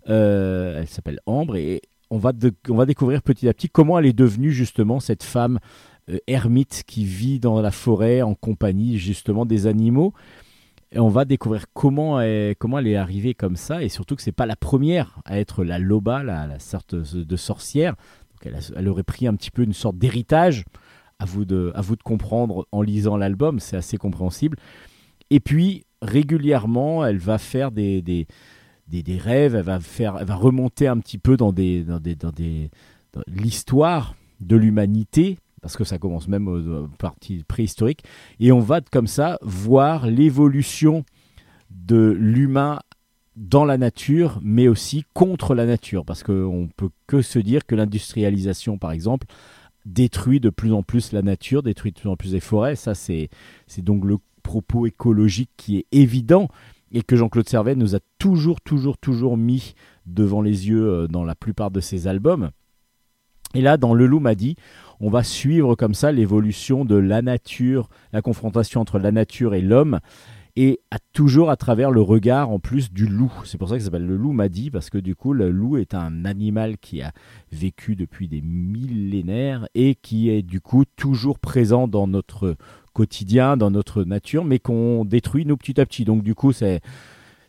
Euh, 0.09 0.81
elle 0.81 0.88
s'appelle 0.88 1.20
Ambre 1.25 1.57
et 1.57 1.81
on 2.11 2.18
va, 2.18 2.33
on 2.68 2.75
va 2.75 2.85
découvrir 2.85 3.22
petit 3.22 3.48
à 3.48 3.55
petit 3.55 3.68
comment 3.68 3.98
elle 3.98 4.07
est 4.07 4.12
devenue 4.12 4.51
justement 4.51 5.01
cette 5.01 5.22
femme 5.22 5.61
euh, 6.11 6.18
ermite 6.27 6.83
qui 6.87 7.05
vit 7.05 7.38
dans 7.38 7.62
la 7.62 7.70
forêt 7.70 8.22
en 8.22 8.35
compagnie 8.35 8.98
justement 8.98 9.46
des 9.46 9.66
animaux. 9.66 10.12
Et 10.90 10.98
on 10.98 11.09
va 11.09 11.25
découvrir 11.25 11.66
comment 11.72 12.20
elle, 12.20 12.55
comment 12.57 12.79
elle 12.79 12.88
est 12.88 12.96
arrivée 12.96 13.33
comme 13.33 13.57
ça, 13.57 13.83
et 13.83 13.88
surtout 13.88 14.14
que 14.14 14.20
c'est 14.20 14.31
pas 14.31 14.44
la 14.44 14.57
première 14.57 15.20
à 15.25 15.38
être 15.38 15.64
la 15.64 15.79
loba, 15.79 16.22
la, 16.22 16.59
sorte 16.59 16.94
de 16.94 17.37
sorcière. 17.37 17.94
Donc 18.44 18.53
elle, 18.77 18.88
aurait 18.88 19.03
pris 19.03 19.27
un 19.27 19.35
petit 19.35 19.51
peu 19.51 19.62
une 19.62 19.72
sorte 19.72 19.96
d'héritage. 19.96 20.64
À 21.23 21.25
vous 21.25 21.45
de, 21.45 21.71
à 21.77 21.81
vous 21.83 21.95
de 21.95 22.03
comprendre 22.03 22.67
en 22.73 22.83
lisant 22.83 23.17
l'album, 23.17 23.61
c'est 23.61 23.77
assez 23.77 23.97
compréhensible. 23.97 24.57
Et 25.31 25.39
puis 25.39 25.85
régulièrement, 26.03 27.07
elle 27.07 27.19
va 27.19 27.39
faire 27.39 27.71
des, 27.71 28.03
des, 28.03 28.27
des, 28.89 29.19
rêves, 29.19 29.55
elle 29.55 29.63
va 29.63 29.79
faire, 29.79 30.17
elle 30.19 30.27
va 30.27 30.35
remonter 30.35 30.89
un 30.89 30.99
petit 30.99 31.19
peu 31.19 31.37
dans 31.37 31.53
des, 31.53 31.85
dans 31.85 32.01
des, 32.01 32.17
dans 32.17 32.33
des 32.33 32.71
l'histoire 33.29 34.17
de 34.41 34.57
l'humanité 34.57 35.39
parce 35.61 35.77
que 35.77 35.85
ça 35.85 35.99
commence 35.99 36.27
même 36.27 36.49
aux 36.49 36.89
parties 36.99 37.45
préhistoriques, 37.47 38.03
et 38.41 38.51
on 38.51 38.59
va 38.59 38.81
comme 38.81 39.07
ça 39.07 39.39
voir 39.43 40.09
l'évolution 40.09 41.05
de 41.71 42.17
l'humain 42.19 42.81
dans 43.37 43.65
la 43.65 43.79
nature, 43.79 44.41
mais 44.43 44.67
aussi 44.67 45.05
contre 45.15 45.55
la 45.55 45.65
nature, 45.65 46.05
parce 46.05 46.25
qu'on 46.25 46.63
ne 46.63 46.67
peut 46.77 46.91
que 47.07 47.23
se 47.23 47.39
dire 47.39 47.65
que 47.65 47.77
l'industrialisation, 47.77 48.77
par 48.77 48.91
exemple, 48.91 49.29
détruit 49.85 50.40
de 50.40 50.51
plus 50.51 50.73
en 50.73 50.83
plus 50.83 51.12
la 51.12 51.23
nature, 51.23 51.62
détruit 51.62 51.92
de 51.92 52.01
plus 52.01 52.09
en 52.09 52.16
plus 52.16 52.33
les 52.33 52.40
forêts. 52.40 52.77
Ça, 52.77 52.95
c'est 52.95 53.29
donc 53.79 54.05
le 54.05 54.18
propos 54.42 54.87
écologique 54.87 55.51
qui 55.57 55.79
est 55.79 55.87
évident 55.92 56.49
et 56.92 57.03
que 57.03 57.16
Jean-Claude 57.16 57.49
Servet 57.49 57.75
nous 57.75 57.95
a 57.95 58.01
toujours, 58.18 58.61
toujours, 58.61 58.99
toujours 58.99 59.37
mis 59.37 59.75
devant 60.07 60.42
les 60.42 60.68
yeux 60.68 60.87
euh, 60.87 61.09
dans 61.09 61.25
la 61.25 61.35
plupart 61.35 61.71
de 61.71 61.81
ses 61.81 62.07
albums. 62.07 62.51
Et 63.55 63.61
là, 63.61 63.77
dans 63.77 63.95
Le 63.95 64.07
Loup 64.07 64.21
m'a 64.21 64.35
dit, 64.35 64.57
on 65.01 65.11
va 65.11 65.23
suivre 65.23 65.75
comme 65.75 65.95
ça 65.95 66.12
l'évolution 66.12 66.85
de 66.85 66.97
la 66.97 67.23
nature, 67.23 67.88
la 68.12 68.23
confrontation 68.23 68.81
entre 68.81 68.99
la 68.99 69.12
nature 69.12 69.55
et 69.55 69.61
l'homme, 69.61 70.01
et 70.57 70.81
à, 70.91 70.99
toujours 71.12 71.51
à 71.51 71.57
travers 71.57 71.91
le 71.91 72.03
regard 72.03 72.51
en 72.51 72.59
plus 72.59 72.93
du 72.93 73.07
loup. 73.07 73.33
C'est 73.45 73.59
pour 73.59 73.69
ça 73.69 73.79
ça 73.79 73.87
s'appelle 73.87 74.07
le 74.07 74.17
loup 74.17 74.33
m'a 74.33 74.49
dit, 74.49 74.71
parce 74.71 74.91
que 74.91 74.99
du 74.99 75.15
coup, 75.15 75.33
le 75.33 75.51
loup 75.51 75.77
est 75.77 75.95
un 75.95 76.25
animal 76.25 76.79
qui 76.79 77.03
a 77.03 77.12
vécu 77.51 77.97
depuis 77.97 78.29
des 78.29 78.43
millénaires 78.43 79.67
et 79.75 79.95
qui 79.95 80.29
est 80.29 80.43
du 80.43 80.61
coup 80.61 80.85
toujours 80.97 81.38
présent 81.38 81.88
dans 81.88 82.07
notre 82.07 82.57
quotidien, 82.93 83.57
dans 83.57 83.71
notre 83.71 84.05
nature, 84.05 84.45
mais 84.45 84.59
qu'on 84.59 85.05
détruit 85.05 85.47
nous 85.47 85.57
petit 85.57 85.81
à 85.81 85.87
petit. 85.87 86.05
Donc 86.05 86.23
du 86.23 86.35
coup, 86.35 86.53
c'est 86.53 86.81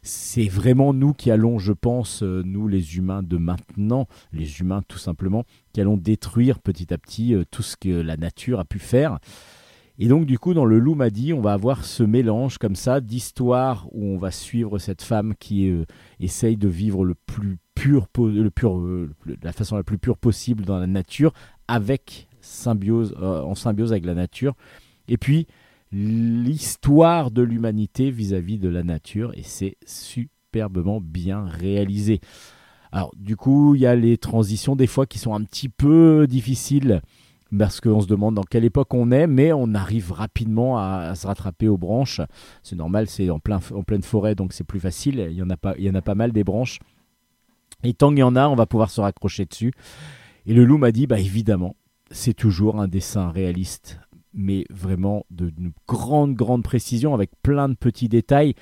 c'est 0.05 0.49
vraiment 0.49 0.93
nous 0.93 1.13
qui 1.13 1.31
allons, 1.31 1.59
je 1.59 1.71
pense, 1.71 2.23
euh, 2.23 2.43
nous 2.45 2.67
les 2.67 2.97
humains 2.97 3.23
de 3.23 3.37
maintenant, 3.37 4.07
les 4.33 4.59
humains 4.59 4.81
tout 4.89 4.97
simplement, 4.97 5.45
qui 5.71 5.79
allons 5.79 5.95
détruire 5.95 6.59
petit 6.59 6.93
à 6.93 6.97
petit 6.97 7.33
euh, 7.33 7.45
tout 7.49 7.63
ce 7.63 7.77
que 7.77 7.89
la 7.89 8.17
nature 8.17 8.59
a 8.59 8.65
pu 8.65 8.79
faire. 8.79 9.19
Et 9.99 10.07
donc 10.07 10.25
du 10.25 10.39
coup, 10.39 10.53
dans 10.53 10.65
le 10.65 10.79
loup 10.79 10.95
m'a 10.95 11.09
dit, 11.09 11.33
on 11.33 11.41
va 11.41 11.53
avoir 11.53 11.85
ce 11.85 12.03
mélange 12.03 12.57
comme 12.57 12.75
ça 12.75 12.99
d'histoire 12.99 13.87
où 13.91 14.05
on 14.05 14.17
va 14.17 14.31
suivre 14.31 14.79
cette 14.79 15.03
femme 15.03 15.35
qui 15.39 15.69
euh, 15.69 15.85
essaye 16.19 16.57
de 16.57 16.67
vivre 16.67 17.05
le 17.05 17.15
plus 17.15 17.57
pur, 17.75 18.07
pur, 18.07 18.81
la 19.43 19.51
façon 19.51 19.75
la 19.75 19.83
plus 19.83 19.97
pure 19.97 20.17
possible 20.17 20.65
dans 20.65 20.79
la 20.79 20.87
nature, 20.87 21.33
avec 21.67 22.27
symbiose, 22.41 23.15
en 23.19 23.55
symbiose 23.55 23.91
avec 23.91 24.05
la 24.05 24.13
nature. 24.15 24.55
Et 25.07 25.17
puis 25.17 25.47
l'histoire 25.91 27.29
de 27.29 27.43
l'humanité 27.43 28.09
vis-à-vis 28.09 28.57
de 28.57 28.69
la 28.69 28.83
nature 28.83 29.31
et 29.35 29.43
c'est 29.43 29.77
superbement 29.85 30.99
bien 30.99 31.45
réalisé. 31.45 32.19
Alors 32.91 33.11
du 33.15 33.35
coup, 33.35 33.75
il 33.75 33.81
y 33.81 33.85
a 33.85 33.95
les 33.95 34.17
transitions 34.17 34.75
des 34.75 34.87
fois 34.87 35.05
qui 35.05 35.19
sont 35.19 35.35
un 35.35 35.43
petit 35.43 35.69
peu 35.69 36.25
difficiles 36.27 37.01
parce 37.57 37.81
qu'on 37.81 38.01
se 38.01 38.07
demande 38.07 38.35
dans 38.35 38.43
quelle 38.43 38.65
époque 38.65 38.93
on 38.93 39.11
est, 39.11 39.27
mais 39.27 39.53
on 39.53 39.73
arrive 39.73 40.11
rapidement 40.11 40.77
à, 40.77 41.15
se 41.15 41.27
rattraper 41.27 41.67
aux 41.67 41.77
branches. 41.77 42.21
C'est 42.61 42.75
normal, 42.75 43.07
c'est 43.07 43.29
en, 43.29 43.39
plein, 43.39 43.59
en 43.73 43.83
pleine 43.83 44.03
forêt, 44.03 44.35
donc 44.35 44.53
c'est 44.53 44.63
plus 44.63 44.79
facile. 44.79 45.27
Il 45.29 45.37
y, 45.37 45.41
en 45.41 45.49
a 45.49 45.57
pas, 45.57 45.75
il 45.77 45.83
y 45.83 45.89
en 45.89 45.95
a 45.95 46.01
pas 46.01 46.15
mal 46.15 46.31
des 46.31 46.43
branches. 46.43 46.79
Et 47.83 47.93
tant 47.93 48.09
qu'il 48.09 48.19
y 48.19 48.23
en 48.23 48.35
a, 48.35 48.47
on 48.47 48.55
va 48.55 48.65
pouvoir 48.65 48.89
se 48.89 49.01
raccrocher 49.01 49.45
dessus. 49.45 49.73
Et 50.45 50.53
le 50.53 50.65
loup 50.65 50.77
m'a 50.77 50.91
dit, 50.91 51.07
bah 51.07 51.19
évidemment, 51.19 51.75
c'est 52.11 52.33
toujours 52.33 52.79
un 52.79 52.87
dessin 52.87 53.29
réaliste 53.29 53.99
mais 54.33 54.65
vraiment 54.69 55.25
d'une 55.29 55.71
grande, 55.87 56.33
grande 56.33 56.63
précision 56.63 57.13
avec 57.13 57.31
plein 57.41 57.69
de 57.69 57.75
petits 57.75 58.09
détails. 58.09 58.55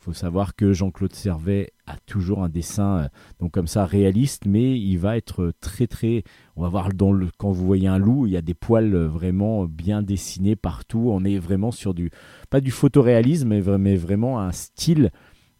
Il 0.00 0.04
faut 0.04 0.12
savoir 0.12 0.54
que 0.54 0.72
Jean-Claude 0.72 1.12
Servet 1.12 1.72
a 1.86 1.96
toujours 2.06 2.44
un 2.44 2.48
dessin 2.48 3.10
euh, 3.42 3.48
comme 3.48 3.66
ça 3.66 3.84
réaliste, 3.84 4.46
mais 4.46 4.78
il 4.78 4.96
va 4.96 5.16
être 5.16 5.52
très 5.60 5.88
très. 5.88 6.22
On 6.54 6.62
va 6.62 6.68
voir 6.68 6.90
quand 7.36 7.50
vous 7.50 7.66
voyez 7.66 7.88
un 7.88 7.98
loup, 7.98 8.26
il 8.26 8.32
y 8.32 8.36
a 8.36 8.42
des 8.42 8.54
poils 8.54 8.94
euh, 8.94 9.08
vraiment 9.08 9.64
bien 9.64 10.02
dessinés 10.02 10.54
partout. 10.54 11.08
On 11.10 11.24
est 11.24 11.38
vraiment 11.38 11.72
sur 11.72 11.94
du 11.94 12.10
pas 12.48 12.60
du 12.60 12.70
photoréalisme, 12.70 13.48
mais 13.48 13.96
vraiment 13.96 14.40
un 14.40 14.52
style 14.52 15.10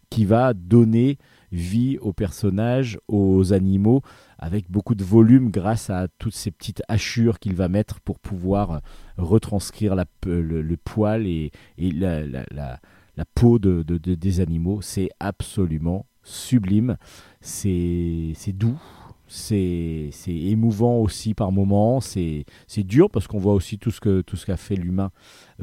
qui 0.09 0.25
va 0.25 0.55
donner 0.55 1.19
vie 1.51 1.99
aux 1.99 2.13
personnages, 2.13 2.99
aux 3.09 3.53
animaux, 3.53 4.03
avec 4.39 4.71
beaucoup 4.71 4.95
de 4.95 5.05
volume 5.05 5.51
grâce 5.51 5.91
à 5.91 6.07
toutes 6.19 6.35
ces 6.35 6.51
petites 6.51 6.83
hachures 6.89 7.39
qu'il 7.39 7.55
va 7.55 7.69
mettre 7.69 8.01
pour 8.01 8.19
pouvoir 8.19 8.83
retranscrire 9.17 9.97
le, 10.25 10.77
poil 10.77 11.27
et, 11.27 11.51
la, 11.79 12.79
peau 13.25 13.59
de, 13.59 13.83
des 13.83 14.41
animaux. 14.41 14.81
C'est 14.83 15.11
absolument 15.21 16.07
sublime, 16.23 16.97
c'est 17.41 18.35
doux, 18.53 18.79
c'est 19.27 20.11
émouvant 20.27 20.99
aussi 20.99 21.35
par 21.35 21.53
moments, 21.53 22.01
c'est 22.01 22.45
dur 22.79 23.11
parce 23.11 23.27
qu'on 23.27 23.39
voit 23.39 23.55
aussi 23.55 23.79
tout 23.79 23.91
ce 23.91 24.47
qu'a 24.47 24.57
fait 24.57 24.77
l'humain 24.77 25.11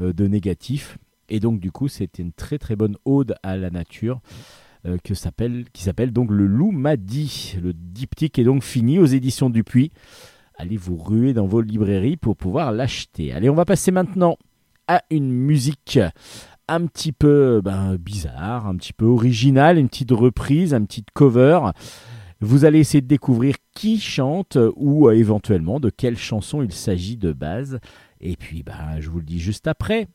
euh, 0.00 0.12
de 0.12 0.26
négatif. 0.26 0.98
Et 1.28 1.40
donc 1.40 1.60
du 1.60 1.72
coup, 1.72 1.88
c'était 1.88 2.22
une 2.22 2.32
très 2.32 2.58
très 2.58 2.76
bonne 2.76 2.96
ode 3.04 3.34
à 3.42 3.56
la 3.56 3.70
nature. 3.70 4.20
Euh, 4.86 4.98
qui 5.02 5.16
s'appelle 5.16 6.12
donc 6.12 6.30
Le 6.30 6.46
Loup 6.46 6.70
m'a 6.70 6.96
dit. 6.96 7.56
Le 7.60 7.72
diptyque 7.72 8.38
est 8.38 8.44
donc 8.44 8.62
fini 8.62 9.00
aux 9.00 9.06
éditions 9.06 9.50
Dupuis. 9.50 9.90
Allez 10.58 10.76
vous 10.76 10.96
ruer 10.96 11.32
dans 11.32 11.46
vos 11.46 11.60
librairies 11.60 12.16
pour 12.16 12.36
pouvoir 12.36 12.70
l'acheter. 12.70 13.32
Allez, 13.32 13.50
on 13.50 13.54
va 13.54 13.64
passer 13.64 13.90
maintenant 13.90 14.36
à 14.86 15.02
une 15.10 15.30
musique 15.32 15.98
un 16.68 16.86
petit 16.86 17.12
peu 17.12 17.60
ben, 17.62 17.96
bizarre, 17.96 18.66
un 18.66 18.76
petit 18.76 18.92
peu 18.92 19.06
originale, 19.06 19.78
une 19.78 19.88
petite 19.88 20.12
reprise, 20.12 20.74
un 20.74 20.84
petit 20.84 21.04
cover. 21.14 21.60
Vous 22.40 22.64
allez 22.64 22.80
essayer 22.80 23.00
de 23.00 23.06
découvrir 23.06 23.54
qui 23.74 23.98
chante 23.98 24.58
ou 24.76 25.08
euh, 25.08 25.12
éventuellement 25.12 25.80
de 25.80 25.90
quelle 25.90 26.18
chanson 26.18 26.62
il 26.62 26.72
s'agit 26.72 27.16
de 27.16 27.32
base. 27.32 27.78
Et 28.20 28.36
puis, 28.36 28.62
ben, 28.62 29.00
je 29.00 29.08
vous 29.08 29.18
le 29.18 29.24
dis 29.24 29.40
juste 29.40 29.66
après. 29.66 30.08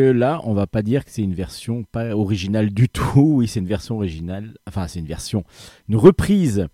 Là, 0.00 0.40
on 0.44 0.54
va 0.54 0.66
pas 0.66 0.82
dire 0.82 1.04
que 1.04 1.10
c'est 1.10 1.22
une 1.22 1.34
version 1.34 1.84
pas 1.84 2.14
originale 2.14 2.70
du 2.70 2.88
tout. 2.88 3.04
Oui, 3.34 3.48
c'est 3.48 3.60
une 3.60 3.66
version 3.66 3.96
originale. 3.96 4.56
Enfin, 4.66 4.86
c'est 4.86 5.00
une 5.00 5.06
version, 5.06 5.44
une 5.88 5.96
reprise 5.96 6.68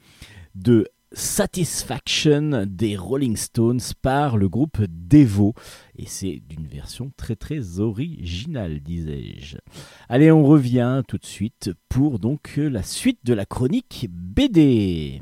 de 0.54 0.86
Satisfaction 1.12 2.66
des 2.68 2.96
Rolling 2.96 3.36
Stones 3.36 3.80
par 4.00 4.36
le 4.36 4.48
groupe 4.48 4.78
Devo. 4.88 5.54
Et 5.96 6.06
c'est 6.06 6.40
d'une 6.48 6.66
version 6.66 7.10
très 7.16 7.34
très 7.34 7.80
originale, 7.80 8.80
disais-je. 8.80 9.56
Allez, 10.08 10.30
on 10.30 10.44
revient 10.44 11.02
tout 11.08 11.18
de 11.18 11.26
suite 11.26 11.72
pour 11.88 12.20
donc 12.20 12.54
la 12.56 12.84
suite 12.84 13.18
de 13.24 13.34
la 13.34 13.44
chronique 13.44 14.06
BD. 14.10 15.20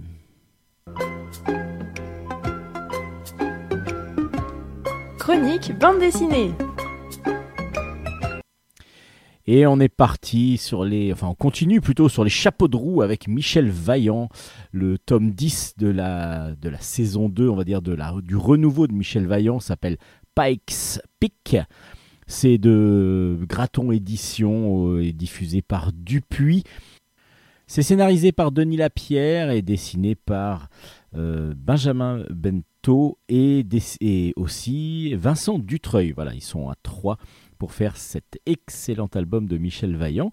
Chronique 5.18 5.78
bande 5.78 6.00
dessinée. 6.00 6.52
Et 9.50 9.66
on 9.66 9.80
est 9.80 9.88
parti 9.88 10.58
sur 10.58 10.84
les. 10.84 11.10
Enfin, 11.10 11.28
on 11.28 11.34
continue 11.34 11.80
plutôt 11.80 12.10
sur 12.10 12.22
les 12.22 12.28
chapeaux 12.28 12.68
de 12.68 12.76
roue 12.76 13.00
avec 13.00 13.28
Michel 13.28 13.70
Vaillant, 13.70 14.28
le 14.72 14.98
tome 14.98 15.30
10 15.30 15.76
de 15.78 15.88
la, 15.88 16.54
de 16.54 16.68
la 16.68 16.78
saison 16.82 17.30
2, 17.30 17.48
on 17.48 17.56
va 17.56 17.64
dire, 17.64 17.80
de 17.80 17.94
la, 17.94 18.14
du 18.22 18.36
renouveau 18.36 18.86
de 18.86 18.92
Michel 18.92 19.26
Vaillant, 19.26 19.58
s'appelle 19.58 19.96
Pikes 20.34 21.00
Peak. 21.18 21.56
C'est 22.26 22.58
de 22.58 23.38
Graton 23.48 23.90
Édition 23.90 24.90
euh, 24.90 25.02
et 25.02 25.14
diffusé 25.14 25.62
par 25.62 25.94
Dupuis. 25.94 26.64
C'est 27.66 27.82
scénarisé 27.82 28.32
par 28.32 28.52
Denis 28.52 28.76
Lapierre 28.76 29.50
et 29.50 29.62
dessiné 29.62 30.14
par 30.14 30.68
euh, 31.16 31.54
Benjamin 31.56 32.22
Bento 32.28 33.18
et, 33.30 33.64
et, 34.02 34.34
aussi 34.36 35.14
Vincent 35.14 35.58
Dutreuil. 35.58 36.12
Voilà, 36.12 36.34
ils 36.34 36.42
sont 36.42 36.68
à 36.68 36.74
trois 36.82 37.16
pour 37.58 37.72
faire 37.72 37.96
cet 37.96 38.40
excellent 38.46 39.10
album 39.14 39.46
de 39.46 39.58
Michel 39.58 39.96
Vaillant. 39.96 40.30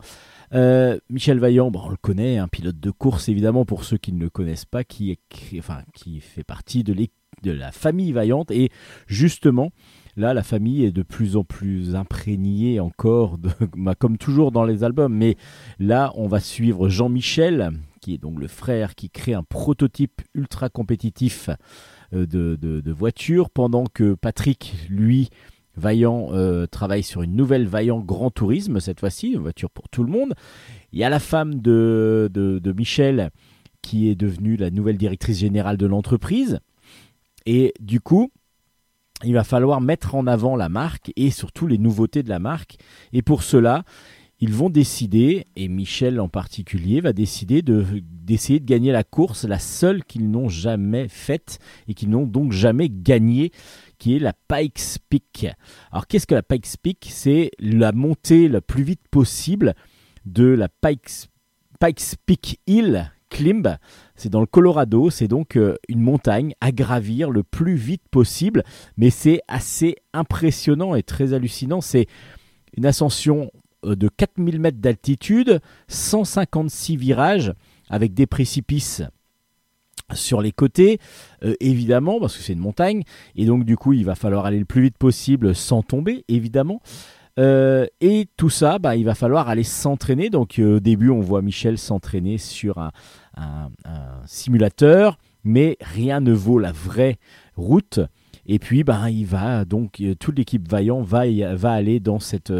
Euh, 0.53 0.97
Michel 1.09 1.39
Vaillant, 1.39 1.71
on 1.73 1.89
le 1.89 1.97
connaît, 1.97 2.37
un 2.37 2.47
pilote 2.47 2.79
de 2.79 2.91
course 2.91 3.29
évidemment 3.29 3.65
pour 3.65 3.83
ceux 3.83 3.97
qui 3.97 4.13
ne 4.13 4.19
le 4.19 4.29
connaissent 4.29 4.65
pas, 4.65 4.83
qui, 4.83 5.17
enfin, 5.57 5.81
qui 5.93 6.19
fait 6.19 6.43
partie 6.43 6.83
de, 6.83 6.95
la 7.43 7.71
famille 7.71 8.11
Vaillante 8.11 8.49
et 8.51 8.69
justement 9.07 9.71
là 10.15 10.33
la 10.33 10.41
famille 10.41 10.85
est 10.85 10.91
de 10.91 11.03
plus 11.03 11.35
en 11.35 11.43
plus 11.43 11.95
imprégnée 11.95 12.79
encore, 12.79 13.37
bah, 13.77 13.95
comme 13.95 14.17
toujours 14.17 14.51
dans 14.51 14.63
les 14.63 14.83
albums, 14.83 15.13
mais 15.13 15.35
là 15.79 16.11
on 16.15 16.27
va 16.27 16.39
suivre 16.39 16.89
Jean-Michel, 16.89 17.71
qui 18.01 18.13
est 18.13 18.17
donc 18.17 18.39
le 18.39 18.47
frère 18.47 18.95
qui 18.95 19.09
crée 19.09 19.33
un 19.33 19.43
prototype 19.43 20.21
ultra 20.33 20.69
compétitif 20.69 21.49
euh, 22.13 22.25
de, 22.25 22.55
de 22.55 22.91
voiture, 22.91 23.49
pendant 23.49 23.85
que 23.85 24.13
Patrick, 24.13 24.75
lui, 24.89 25.29
Vaillant 25.77 26.29
euh, 26.31 26.65
travaille 26.65 27.03
sur 27.03 27.21
une 27.21 27.35
nouvelle 27.35 27.67
Vaillant 27.67 27.99
Grand 27.99 28.31
Tourisme, 28.31 28.79
cette 28.79 28.99
fois-ci, 28.99 29.31
une 29.31 29.41
voiture 29.41 29.69
pour 29.69 29.89
tout 29.89 30.03
le 30.03 30.11
monde. 30.11 30.33
Il 30.93 30.99
y 30.99 31.03
a 31.03 31.09
la 31.09 31.19
femme 31.19 31.61
de, 31.61 32.29
de, 32.33 32.71
Michel 32.71 33.29
qui 33.81 34.09
est 34.09 34.15
devenue 34.15 34.55
la 34.55 34.71
nouvelle 34.71 34.97
directrice 34.97 35.39
générale 35.39 35.77
de 35.77 35.85
l'entreprise. 35.85 36.59
Et 37.45 37.73
du 37.79 37.99
coup, 37.99 38.31
il 39.23 39.33
va 39.33 39.43
falloir 39.43 39.81
mettre 39.81 40.15
en 40.15 40.25
avant 40.27 40.55
la 40.55 40.69
marque 40.69 41.11
et 41.15 41.29
surtout 41.31 41.67
les 41.67 41.77
nouveautés 41.77 42.23
de 42.23 42.29
la 42.29 42.39
marque. 42.39 42.77
Et 43.13 43.21
pour 43.21 43.43
cela, 43.43 43.83
ils 44.41 44.53
vont 44.53 44.69
décider, 44.69 45.45
et 45.55 45.69
Michel 45.69 46.19
en 46.19 46.27
particulier 46.27 46.99
va 46.99 47.13
décider 47.13 47.61
d'essayer 47.61 48.59
de, 48.59 48.65
gagner 48.65 48.91
la 48.91 49.03
course, 49.03 49.45
la 49.45 49.59
seule 49.59 50.03
qu'ils 50.03 50.29
n'ont 50.29 50.49
jamais 50.49 51.07
faite 51.07 51.59
et 51.87 51.93
qu'ils 51.93 52.09
n'ont 52.09 52.25
donc 52.25 52.51
jamais 52.51 52.89
gagnée 52.89 53.51
qui 53.97 54.15
est 54.15 54.19
la 54.19 54.33
Pikes 54.33 54.99
Peak. 55.09 55.47
Alors 55.91 56.07
qu'est-ce 56.07 56.27
que 56.27 56.35
la 56.35 56.43
Pikes 56.43 56.77
Peak? 56.81 57.07
C'est 57.09 57.51
la 57.59 57.91
montée 57.91 58.47
la 58.47 58.61
plus 58.61 58.83
vite 58.83 59.07
possible 59.09 59.75
de 60.25 60.45
la 60.45 60.69
Pikes, 60.69 61.29
Pikes 61.79 62.15
Peak 62.25 62.59
Hill 62.67 63.11
Climb. 63.29 63.77
C'est 64.15 64.29
dans 64.29 64.39
le 64.39 64.45
Colorado, 64.45 65.09
c'est 65.09 65.27
donc 65.27 65.57
euh, 65.57 65.75
une 65.89 66.01
montagne 66.01 66.53
à 66.61 66.71
gravir 66.71 67.29
le 67.29 67.43
plus 67.43 67.75
vite 67.75 68.03
possible, 68.09 68.63
mais 68.97 69.09
c'est 69.09 69.41
assez 69.47 69.95
impressionnant 70.13 70.95
et 70.95 71.03
très 71.03 71.33
hallucinant. 71.33 71.81
C'est 71.81 72.07
une 72.77 72.85
ascension 72.85 73.51
euh, 73.85 73.95
de 73.95 74.07
4000 74.07 74.59
mètres 74.59 74.79
d'altitude, 74.79 75.59
156 75.87 76.97
virages 76.97 77.53
avec 77.89 78.13
des 78.13 78.25
précipices 78.25 79.03
sur 80.13 80.41
les 80.41 80.51
côtés, 80.51 80.99
euh, 81.43 81.55
évidemment, 81.59 82.19
parce 82.19 82.37
que 82.37 82.43
c'est 82.43 82.53
une 82.53 82.59
montagne, 82.59 83.03
et 83.35 83.45
donc 83.45 83.65
du 83.65 83.77
coup 83.77 83.93
il 83.93 84.05
va 84.05 84.15
falloir 84.15 84.45
aller 84.45 84.59
le 84.59 84.65
plus 84.65 84.83
vite 84.83 84.97
possible 84.97 85.55
sans 85.55 85.81
tomber, 85.81 86.23
évidemment. 86.27 86.81
Euh, 87.37 87.85
et 87.99 88.29
tout 88.37 88.49
ça, 88.49 88.79
bah, 88.79 88.95
il 88.95 89.03
va 89.03 89.13
falloir 89.13 89.49
aller 89.49 89.63
s'entraîner. 89.63 90.29
Donc 90.29 90.57
euh, 90.57 90.77
au 90.77 90.79
début, 90.79 91.09
on 91.09 91.19
voit 91.19 91.41
Michel 91.41 91.77
s'entraîner 91.77 92.37
sur 92.37 92.77
un, 92.77 92.91
simulateur, 94.25 95.17
mais 95.43 95.77
rien 95.81 96.21
ne 96.21 96.31
vaut 96.31 96.59
la 96.59 96.71
vraie 96.71 97.17
route. 97.57 97.99
Et 98.45 98.59
puis, 98.59 98.83
bah, 98.85 99.09
il 99.09 99.25
va 99.25 99.65
donc 99.65 100.01
toute 100.19 100.37
l'équipe 100.37 100.69
Vaillant 100.69 101.01
va, 101.01 101.23
va 101.55 101.71
aller 101.71 101.99
dans 101.99 102.19
cette 102.19 102.53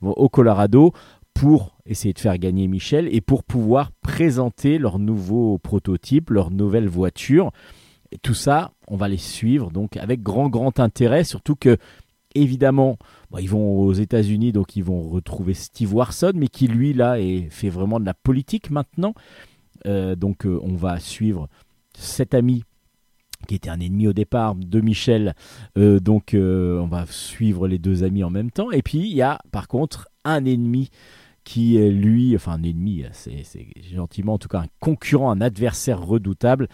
au 0.00 0.28
Colorado 0.30 0.94
pour 1.34 1.76
essayer 1.86 2.14
de 2.14 2.18
faire 2.18 2.38
gagner 2.38 2.68
Michel 2.68 3.08
et 3.12 3.20
pour 3.20 3.44
pouvoir 3.44 3.90
présenter 4.02 4.78
leur 4.78 4.98
nouveau 4.98 5.58
prototype, 5.58 6.30
leur 6.30 6.50
nouvelle 6.50 6.88
voiture. 6.88 7.50
Et 8.12 8.18
tout 8.18 8.34
ça, 8.34 8.72
on 8.88 8.96
va 8.96 9.08
les 9.08 9.16
suivre 9.16 9.70
donc 9.70 9.96
avec 9.96 10.22
grand 10.22 10.48
grand 10.48 10.78
intérêt, 10.80 11.24
surtout 11.24 11.56
que 11.56 11.78
évidemment, 12.34 12.98
ils 13.38 13.48
vont 13.48 13.80
aux 13.80 13.92
États-Unis, 13.92 14.52
donc 14.52 14.76
ils 14.76 14.84
vont 14.84 15.02
retrouver 15.02 15.54
Steve 15.54 15.94
Warson, 15.94 16.32
mais 16.34 16.48
qui 16.48 16.68
lui 16.68 16.92
là 16.92 17.20
est, 17.20 17.48
fait 17.50 17.68
vraiment 17.68 18.00
de 18.00 18.06
la 18.06 18.14
politique 18.14 18.70
maintenant. 18.70 19.14
Euh, 19.86 20.14
donc 20.14 20.46
euh, 20.46 20.60
on 20.62 20.76
va 20.76 21.00
suivre 21.00 21.48
cet 21.94 22.34
ami 22.34 22.64
qui 23.48 23.56
était 23.56 23.70
un 23.70 23.80
ennemi 23.80 24.06
au 24.06 24.12
départ 24.12 24.54
de 24.54 24.80
Michel. 24.80 25.34
Euh, 25.76 25.98
donc 25.98 26.34
on 26.34 26.86
va 26.86 27.06
suivre 27.06 27.66
les 27.66 27.78
deux 27.78 28.04
amis 28.04 28.22
en 28.22 28.30
même 28.30 28.50
temps. 28.50 28.70
Et 28.70 28.82
puis 28.82 29.00
il 29.00 29.14
y 29.14 29.22
a 29.22 29.40
par 29.50 29.68
contre 29.68 30.08
un 30.24 30.44
ennemi 30.44 30.90
qui 31.44 31.76
est 31.76 31.90
lui, 31.90 32.34
enfin 32.36 32.52
un 32.52 32.62
ennemi, 32.62 33.04
c'est 33.12 33.44
gentiment 33.92 34.34
en 34.34 34.38
tout 34.38 34.48
cas 34.48 34.60
un 34.60 34.68
concurrent, 34.80 35.30
un 35.30 35.40
adversaire 35.40 36.04
redoutable, 36.04 36.68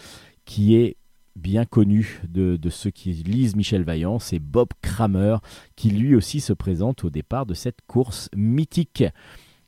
qui 0.44 0.76
est 0.76 0.96
bien 1.38 1.64
connu 1.64 2.20
de, 2.28 2.58
ceux 2.68 2.90
qui 2.90 3.12
lisent 3.12 3.56
Michel 3.56 3.84
Vaillant, 3.84 4.18
c'est 4.18 4.40
Bob 4.40 4.68
Kramer, 4.82 5.36
qui 5.76 5.90
lui 5.90 6.14
aussi 6.14 6.40
se 6.40 6.52
présente 6.52 7.04
au 7.04 7.10
départ 7.10 7.46
de 7.46 7.54
cette 7.54 7.78
course 7.86 8.28
mythique. 8.36 9.04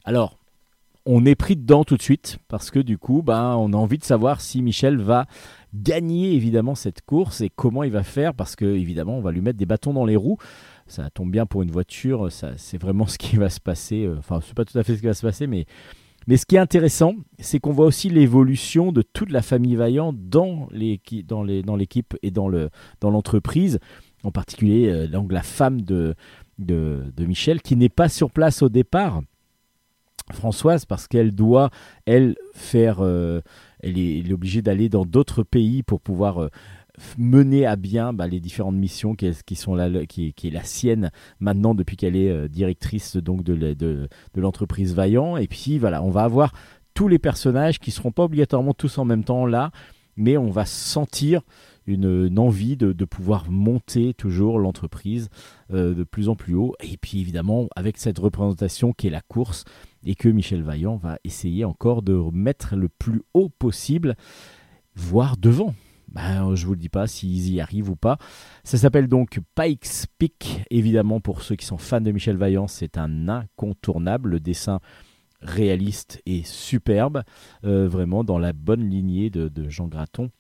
Alors, 0.04 0.38
on 1.06 1.24
est 1.24 1.34
pris 1.34 1.56
dedans 1.56 1.84
tout 1.84 1.96
de 1.96 2.02
suite, 2.02 2.38
parce 2.48 2.70
que 2.70 2.78
du 2.78 2.98
coup, 2.98 3.22
ben, 3.22 3.56
on 3.56 3.72
a 3.72 3.76
envie 3.76 3.98
de 3.98 4.04
savoir 4.04 4.40
si 4.40 4.60
Michel 4.62 4.98
va 4.98 5.26
gagner 5.74 6.34
évidemment 6.34 6.74
cette 6.74 7.02
course 7.02 7.40
et 7.40 7.48
comment 7.48 7.84
il 7.84 7.92
va 7.92 8.02
faire, 8.02 8.34
parce 8.34 8.56
que 8.56 8.64
évidemment, 8.64 9.16
on 9.16 9.22
va 9.22 9.30
lui 9.30 9.40
mettre 9.40 9.58
des 9.58 9.66
bâtons 9.66 9.94
dans 9.94 10.04
les 10.04 10.16
roues 10.16 10.38
ça 10.90 11.08
tombe 11.10 11.30
bien 11.30 11.46
pour 11.46 11.62
une 11.62 11.70
voiture, 11.70 12.28
c'est 12.30 12.78
vraiment 12.78 13.06
ce 13.06 13.16
qui 13.16 13.36
va 13.36 13.48
se 13.48 13.60
passer. 13.60 14.04
Euh, 14.04 14.16
enfin, 14.18 14.40
c'est 14.44 14.54
pas 14.54 14.64
tout 14.64 14.78
à 14.78 14.82
fait 14.82 14.96
ce 14.96 15.00
qui 15.00 15.06
va 15.06 15.14
se 15.14 15.22
passer, 15.22 15.46
mais, 15.46 15.66
mais 16.26 16.36
ce 16.36 16.44
qui 16.46 16.56
est 16.56 16.60
intéressant, 16.60 17.14
c'est 17.38 17.60
qu'on 17.60 17.72
voit 17.72 17.86
aussi 17.86 18.10
l'évolution 18.10 18.92
de 18.92 19.02
toute 19.02 19.30
la 19.30 19.42
famille 19.42 19.76
Vaillant 19.76 20.12
dans 20.12 20.68
l'équipe 20.72 21.26
dans 21.26 21.44
dans 21.44 21.78
et 22.22 22.30
dans 22.30 23.10
l'entreprise, 23.10 23.78
en 24.24 24.32
particulier 24.32 24.88
euh, 24.88 25.22
la 25.30 25.42
femme 25.42 25.82
de, 25.82 26.14
de, 26.58 27.24
Michel, 27.24 27.62
qui 27.62 27.76
n'est 27.76 27.88
pas 27.88 28.08
sur 28.08 28.30
place 28.30 28.62
au 28.62 28.68
départ. 28.68 29.22
Françoise, 30.32 30.84
parce 30.84 31.08
qu'elle 31.08 31.32
doit, 31.32 31.70
elle, 32.06 32.36
faire. 32.52 32.98
Euh, 33.00 33.40
elle, 33.80 33.98
est, 33.98 34.32
obligée 34.32 34.62
d'aller 34.62 34.88
dans 34.88 35.04
d'autres 35.04 35.42
pays 35.42 35.82
pour 35.82 36.00
pouvoir 36.00 36.48
mener 37.18 37.66
à 37.66 37.76
bien 37.76 38.12
bah, 38.12 38.26
les 38.26 38.40
différentes 38.40 38.76
missions 38.76 39.14
qui, 39.14 39.54
sont 39.54 39.74
là, 39.74 40.06
qui, 40.06 40.32
qui, 40.32 40.48
est 40.48 40.50
la 40.50 40.64
sienne 40.64 41.10
maintenant 41.38 41.74
depuis 41.74 41.96
qu'elle 41.96 42.16
est 42.16 42.30
euh, 42.30 42.48
directrice 42.48 43.16
donc 43.16 43.42
de, 43.42 43.54
de, 43.54 43.74
de 43.74 44.40
l'entreprise 44.40 44.94
Vaillant. 44.94 45.36
Et 45.36 45.46
puis 45.46 45.78
voilà, 45.78 46.02
on 46.02 46.10
va 46.10 46.22
avoir 46.22 46.52
tous 46.94 47.08
les 47.08 47.18
personnages 47.18 47.78
qui 47.78 47.90
seront 47.90 48.12
pas 48.12 48.24
obligatoirement 48.24 48.74
tous 48.74 48.98
en 48.98 49.04
même 49.04 49.24
temps 49.24 49.46
là, 49.46 49.70
mais 50.16 50.36
on 50.36 50.50
va 50.50 50.66
sentir 50.66 51.42
une, 51.86 52.38
envie 52.38 52.76
de, 52.76 52.92
de, 52.92 53.04
pouvoir 53.04 53.50
monter 53.50 54.14
toujours 54.14 54.58
l'entreprise 54.58 55.28
euh, 55.72 55.94
de 55.94 56.04
plus 56.04 56.28
en 56.28 56.36
plus 56.36 56.54
haut. 56.54 56.74
Et 56.80 56.96
puis 56.96 57.20
évidemment, 57.20 57.68
avec 57.74 57.98
cette 57.98 58.18
représentation 58.18 58.92
qui 58.92 59.08
est 59.08 59.10
la 59.10 59.22
course, 59.22 59.64
et 60.04 60.14
que 60.14 60.28
Michel 60.28 60.62
Vaillant 60.62 60.96
va 60.96 61.18
essayer 61.24 61.64
encore 61.64 62.02
de 62.02 62.14
mettre 62.32 62.76
le 62.76 62.88
plus 62.88 63.22
haut 63.34 63.48
possible, 63.48 64.16
voire 64.94 65.36
devant. 65.36 65.74
Ben, 66.10 66.54
je 66.54 66.66
vous 66.66 66.72
le 66.72 66.78
dis 66.78 66.88
pas 66.88 67.06
s'ils 67.06 67.50
y 67.50 67.60
arrivent 67.60 67.90
ou 67.90 67.96
pas. 67.96 68.18
Ça 68.64 68.78
s'appelle 68.78 69.06
donc 69.06 69.40
Pikes 69.54 70.06
Peak, 70.18 70.64
évidemment 70.70 71.20
pour 71.20 71.42
ceux 71.42 71.56
qui 71.56 71.66
sont 71.66 71.78
fans 71.78 72.00
de 72.00 72.10
Michel 72.10 72.36
Vaillant, 72.36 72.66
c'est 72.66 72.98
un 72.98 73.28
incontournable. 73.28 74.30
Le 74.30 74.40
dessin 74.40 74.80
réaliste 75.40 76.20
et 76.26 76.42
superbe, 76.44 77.22
euh, 77.64 77.88
vraiment 77.88 78.24
dans 78.24 78.38
la 78.38 78.52
bonne 78.52 78.88
lignée 78.88 79.30
de, 79.30 79.68
Jean 79.68 79.88
Graton. 79.88 80.30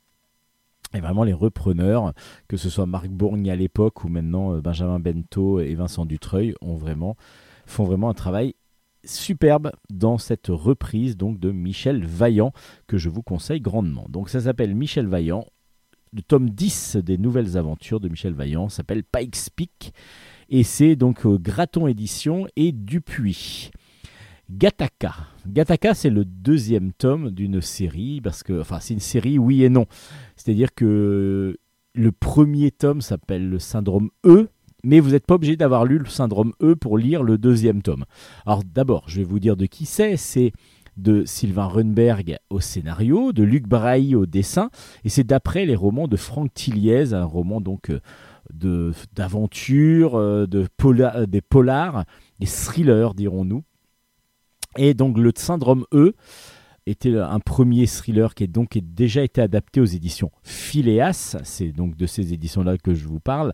Et 0.92 1.00
vraiment 1.00 1.22
les 1.22 1.32
repreneurs, 1.32 2.12
que 2.48 2.56
ce 2.56 2.68
soit 2.68 2.86
Marc 2.86 3.08
Bourgne 3.08 3.48
à 3.50 3.56
l'époque 3.56 4.04
ou 4.04 4.08
maintenant 4.08 4.54
euh, 4.54 4.60
Benjamin 4.60 4.98
Bento 4.98 5.60
et 5.60 5.74
Vincent 5.74 6.04
Dutreuil, 6.04 6.54
font 7.66 7.84
vraiment 7.84 8.10
un 8.10 8.14
travail 8.14 8.54
superbe 9.04 9.70
dans 9.88 10.18
cette 10.18 10.48
reprise 10.48 11.16
donc 11.16 11.38
de 11.38 11.52
Michel 11.52 12.04
Vaillant 12.04 12.52
que 12.86 12.98
je 12.98 13.08
vous 13.08 13.22
conseille 13.22 13.60
grandement. 13.60 14.06
Donc 14.08 14.28
ça 14.28 14.40
s'appelle 14.40 14.74
Michel 14.74 15.06
Vaillant. 15.06 15.46
Le 16.12 16.22
tome 16.22 16.50
10 16.50 16.96
des 16.96 17.18
nouvelles 17.18 17.56
aventures 17.56 18.00
de 18.00 18.08
Michel 18.08 18.32
Vaillant 18.32 18.68
s'appelle 18.68 19.04
Pikes 19.04 19.50
Peak 19.54 19.92
et 20.48 20.64
c'est 20.64 20.96
donc 20.96 21.24
Graton 21.24 21.86
Édition 21.86 22.48
et 22.56 22.72
Dupuis. 22.72 23.70
Gataka. 24.50 25.14
Gataka, 25.46 25.94
c'est 25.94 26.10
le 26.10 26.24
deuxième 26.24 26.92
tome 26.92 27.30
d'une 27.30 27.60
série, 27.60 28.20
parce 28.20 28.42
que, 28.42 28.60
enfin, 28.60 28.80
c'est 28.80 28.94
une 28.94 29.00
série 29.00 29.38
oui 29.38 29.62
et 29.62 29.68
non. 29.68 29.86
C'est-à-dire 30.34 30.74
que 30.74 31.56
le 31.94 32.12
premier 32.12 32.72
tome 32.72 33.00
s'appelle 33.00 33.48
le 33.48 33.60
syndrome 33.60 34.10
E, 34.26 34.48
mais 34.82 34.98
vous 34.98 35.10
n'êtes 35.10 35.26
pas 35.26 35.34
obligé 35.34 35.56
d'avoir 35.56 35.84
lu 35.84 35.98
le 35.98 36.06
syndrome 36.06 36.52
E 36.60 36.74
pour 36.74 36.98
lire 36.98 37.22
le 37.22 37.38
deuxième 37.38 37.82
tome. 37.82 38.04
Alors 38.46 38.64
d'abord, 38.64 39.04
je 39.06 39.18
vais 39.18 39.24
vous 39.24 39.38
dire 39.38 39.56
de 39.56 39.66
qui 39.66 39.86
c'est. 39.86 40.16
C'est 40.16 40.52
de 41.00 41.24
Sylvain 41.24 41.66
Runberg 41.66 42.38
au 42.50 42.60
scénario, 42.60 43.32
de 43.32 43.42
Luc 43.42 43.66
Braille 43.66 44.14
au 44.14 44.26
dessin, 44.26 44.70
et 45.04 45.08
c'est 45.08 45.24
d'après 45.24 45.66
les 45.66 45.76
romans 45.76 46.08
de 46.08 46.16
Franck 46.16 46.52
Tilliez, 46.54 47.14
un 47.14 47.24
roman 47.24 47.60
donc 47.60 47.90
euh, 47.90 48.92
d'aventure, 49.14 50.16
euh, 50.16 50.46
de 50.46 50.66
pola, 50.76 51.26
des 51.26 51.40
polars, 51.40 52.04
des 52.38 52.46
thrillers 52.46 53.14
dirons-nous. 53.14 53.62
Et 54.76 54.94
donc 54.94 55.18
le 55.18 55.32
syndrome 55.34 55.84
E 55.92 56.14
était 56.86 57.16
un 57.16 57.40
premier 57.40 57.86
thriller 57.86 58.34
qui 58.34 58.44
a 58.44 58.46
donc 58.46 58.78
déjà 58.78 59.22
été 59.22 59.40
adapté 59.40 59.80
aux 59.80 59.86
éditions 59.86 60.30
Phileas, 60.42 61.36
c'est 61.44 61.72
donc 61.72 61.96
de 61.96 62.06
ces 62.06 62.32
éditions-là 62.32 62.78
que 62.78 62.94
je 62.94 63.06
vous 63.06 63.20
parle. 63.20 63.52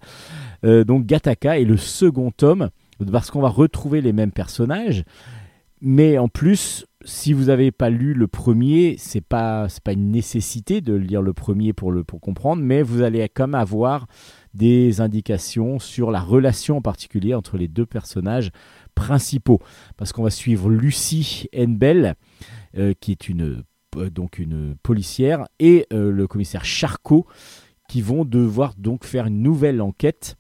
Euh, 0.65 0.85
donc 0.85 1.07
Gataka 1.07 1.59
est 1.59 1.65
le 1.65 1.77
second 1.77 2.31
tome, 2.31 2.71
parce 3.11 3.31
qu'on 3.31 3.41
va 3.41 3.49
retrouver 3.49 4.01
les 4.01 4.13
mêmes 4.13 4.33
personnages, 4.33 5.05
mais 5.81 6.19
en 6.19 6.29
plus, 6.29 6.87
si 7.07 7.33
vous 7.33 7.45
n'avez 7.45 7.71
pas 7.71 7.89
lu 7.89 8.15
le 8.15 8.27
premier, 8.27 8.97
c'est 8.99 9.21
pas 9.21 9.69
pas 9.85 9.93
une 9.93 10.11
nécessité 10.11 10.81
de 10.81 10.93
lire 10.93 11.23
le 11.23 11.33
premier 11.33 11.73
pour 11.73 11.93
le 11.93 12.03
pour 12.03 12.21
comprendre, 12.21 12.63
mais 12.63 12.83
vous 12.83 13.03
allez 13.03 13.27
même 13.39 13.55
avoir 13.55 14.07
des 14.55 15.01
indications 15.01 15.79
sur 15.79 16.11
la 16.11 16.21
relation 16.21 16.79
en 16.79 16.83
particulier 16.83 17.35
entre 17.35 17.57
les 17.57 17.69
deux 17.69 17.87
personnages 17.87 18.51
principaux, 18.95 19.61
parce 19.97 20.13
qu'on 20.13 20.25
va 20.25 20.31
suivre 20.31 20.69
Lucie 20.69 21.49
Henbel, 21.57 22.15
euh, 22.77 22.93
qui 23.01 23.13
est 23.13 23.29
une 23.29 23.63
euh, 23.97 24.11
donc 24.11 24.39
une 24.39 24.75
policière, 24.83 25.47
et 25.61 25.87
euh, 25.93 26.11
le 26.11 26.27
commissaire 26.27 26.65
Charcot, 26.65 27.27
qui 27.89 28.03
vont 28.03 28.25
devoir 28.25 28.75
donc 28.77 29.05
faire 29.05 29.27
une 29.27 29.43
nouvelle 29.43 29.81
enquête 29.81 30.37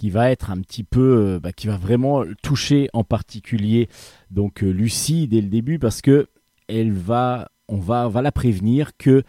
qui 0.00 0.08
va 0.08 0.30
être 0.30 0.50
un 0.50 0.58
petit 0.62 0.82
peu, 0.82 1.38
bah, 1.42 1.52
qui 1.52 1.66
va 1.66 1.76
vraiment 1.76 2.24
toucher 2.42 2.88
en 2.94 3.04
particulier 3.04 3.90
donc 4.30 4.62
Lucie 4.62 5.28
dès 5.28 5.42
le 5.42 5.48
début 5.48 5.78
parce 5.78 6.00
que 6.00 6.28
elle 6.68 6.90
va, 6.90 7.50
on 7.68 7.76
va, 7.76 8.08
va 8.08 8.22
la 8.22 8.32
prévenir 8.32 8.96
que 8.96 9.24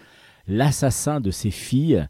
l'assassin 0.47 1.19
de 1.19 1.30
ses 1.30 1.51
filles, 1.51 2.07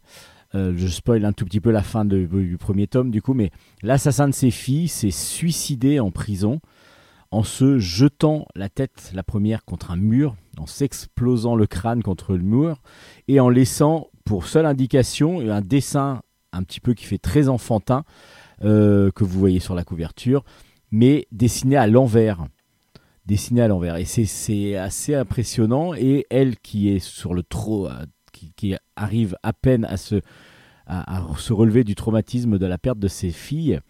je 0.54 0.86
spoil 0.86 1.24
un 1.24 1.32
tout 1.32 1.44
petit 1.44 1.58
peu 1.58 1.72
la 1.72 1.82
fin 1.82 2.04
du 2.04 2.56
premier 2.56 2.86
tome 2.86 3.10
du 3.10 3.20
coup, 3.20 3.34
mais 3.34 3.50
l'assassin 3.82 4.28
de 4.28 4.34
ses 4.34 4.52
filles 4.52 4.86
s'est 4.86 5.10
suicidé 5.10 5.98
en 5.98 6.12
prison 6.12 6.60
en 7.32 7.42
se 7.42 7.80
jetant 7.80 8.46
la 8.54 8.68
tête, 8.68 9.10
la 9.12 9.24
première, 9.24 9.64
contre 9.64 9.90
un 9.90 9.96
mur, 9.96 10.36
en 10.56 10.66
s'explosant 10.66 11.56
le 11.56 11.66
crâne 11.66 12.04
contre 12.04 12.34
le 12.34 12.44
mur, 12.44 12.80
et 13.26 13.40
en 13.40 13.48
laissant 13.48 14.06
pour 14.24 14.46
seule 14.46 14.66
indication 14.66 15.40
un 15.40 15.62
dessin 15.62 16.22
un 16.52 16.62
petit 16.62 16.80
peu 16.80 16.94
qui 16.94 17.06
fait 17.06 17.18
très 17.18 17.48
enfantin, 17.48 18.04
euh, 18.64 19.10
que 19.10 19.24
vous 19.24 19.38
voyez 19.38 19.60
sur 19.60 19.74
la 19.74 19.84
couverture, 19.84 20.44
mais 20.90 21.26
dessiné 21.32 21.76
à 21.76 21.86
l'envers. 21.86 22.46
Dessiné 23.26 23.62
à 23.62 23.68
l'envers. 23.68 23.96
Et 23.96 24.04
c'est 24.04 24.76
assez 24.76 25.14
impressionnant. 25.14 25.94
Et 25.94 26.26
elle 26.30 26.58
qui 26.58 26.88
est 26.88 26.98
sur 26.98 27.34
le 27.34 27.42
trop, 27.42 27.88
euh, 27.88 28.04
qui, 28.32 28.74
arrive 28.96 29.36
à 29.42 29.52
peine 29.52 29.84
à 29.84 29.96
se, 29.96 30.20
à 30.86 31.24
se 31.38 31.52
relever 31.52 31.84
du 31.84 31.94
traumatisme 31.94 32.58
de 32.58 32.66
la 32.66 32.78
perte 32.78 32.98
de 32.98 33.08
ses 33.08 33.30
filles, 33.30 33.80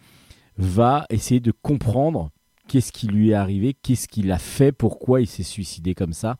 va 0.57 1.05
essayer 1.09 1.39
de 1.39 1.51
comprendre 1.51 2.29
qu'est-ce 2.67 2.91
qui 2.91 3.07
lui 3.07 3.31
est 3.31 3.35
arrivé, 3.35 3.73
qu'est-ce 3.73 4.07
qu'il 4.07 4.31
a 4.31 4.39
fait, 4.39 4.71
pourquoi 4.71 5.21
il 5.21 5.27
s'est 5.27 5.43
suicidé 5.43 5.95
comme 5.95 6.13
ça. 6.13 6.37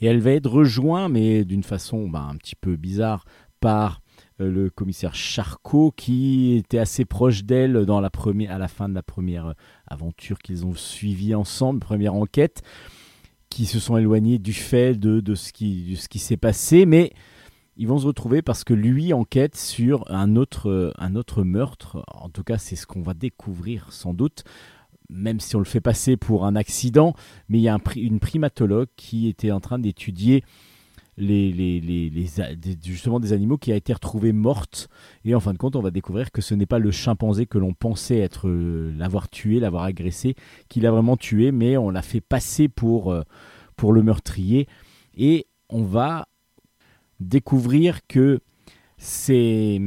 Et 0.00 0.06
elle 0.06 0.20
va 0.20 0.32
être 0.32 0.48
rejointe, 0.48 1.10
mais 1.10 1.44
d'une 1.44 1.62
façon 1.62 2.08
bah, 2.08 2.26
un 2.30 2.36
petit 2.36 2.54
peu 2.54 2.76
bizarre, 2.76 3.24
par 3.60 4.00
le 4.38 4.70
commissaire 4.70 5.14
Charcot, 5.14 5.92
qui 5.96 6.54
était 6.54 6.78
assez 6.78 7.04
proche 7.04 7.44
d'elle 7.44 7.84
dans 7.86 8.00
la 8.00 8.10
première, 8.10 8.52
à 8.52 8.58
la 8.58 8.68
fin 8.68 8.88
de 8.88 8.94
la 8.94 9.02
première 9.02 9.48
euh, 9.48 9.52
aventure 9.86 10.38
qu'ils 10.38 10.64
ont 10.64 10.74
suivie 10.74 11.34
ensemble, 11.34 11.80
première 11.80 12.14
enquête, 12.14 12.62
qui 13.48 13.66
se 13.66 13.80
sont 13.80 13.96
éloignés 13.96 14.38
du 14.38 14.52
fait 14.52 14.94
de, 14.94 15.34
ce 15.34 15.52
qui, 15.52 15.96
s'est 15.96 16.36
passé, 16.36 16.86
mais 16.86 17.12
ils 17.76 17.88
vont 17.88 17.98
se 17.98 18.06
retrouver 18.06 18.42
parce 18.42 18.64
que 18.64 18.74
lui 18.74 19.12
enquête 19.12 19.56
sur 19.56 20.04
euh, 20.10 20.92
un 20.98 21.16
autre 21.16 21.42
meurtre. 21.42 22.04
En 22.08 22.28
tout 22.28 22.44
cas, 22.44 22.58
c'est 22.58 22.76
ce 22.76 22.86
qu'on 22.86 23.02
va 23.02 23.14
découvrir 23.14 23.92
sans 23.92 24.14
doute 24.14 24.44
même 25.10 25.40
si 25.40 25.56
on 25.56 25.60
le 25.60 25.64
fait 25.64 25.80
passer 25.80 26.16
pour 26.16 26.44
un 26.44 26.54
accident, 26.54 27.14
mais 27.48 27.58
il 27.58 27.62
y 27.62 27.68
a 27.68 27.78
une 27.96 28.20
primatologue 28.20 28.88
qui 28.96 29.28
était 29.28 29.50
en 29.50 29.60
train 29.60 29.78
d'étudier 29.78 30.44
les, 31.18 32.12
justement 32.84 33.20
des 33.20 33.32
animaux 33.32 33.58
qui 33.58 33.72
a 33.72 33.76
été 33.76 33.92
retrouvé 33.92 34.32
morte. 34.32 34.88
Et 35.24 35.34
en 35.34 35.40
fin 35.40 35.52
de 35.52 35.58
compte 35.58 35.76
on 35.76 35.82
va 35.82 35.90
découvrir 35.90 36.30
que 36.30 36.40
ce 36.40 36.54
n'est 36.54 36.66
pas 36.66 36.78
le 36.78 36.90
chimpanzé 36.90 37.46
que 37.46 37.58
l'on 37.58 37.74
pensait 37.74 38.18
être 38.18 38.48
euh, 38.48 38.92
l'avoir 38.96 39.28
tué 39.28 39.60
l'avoir 39.60 39.84
agressé 39.84 40.34
qu'il 40.68 40.86
a 40.86 40.90
vraiment 40.90 41.16
tué 41.16 41.52
mais 41.52 41.76
on 41.76 41.90
l'a 41.90 42.02
fait 42.02 42.20
passer 42.20 42.68
pour 42.68 43.12
euh, 43.12 43.22
pour 43.76 43.92
le 43.92 44.02
meurtrier. 44.02 44.66
Et 45.16 45.46
on 45.68 45.82
va 45.82 46.28
découvrir 47.20 48.06
que 48.06 48.40
c'est 48.96 49.80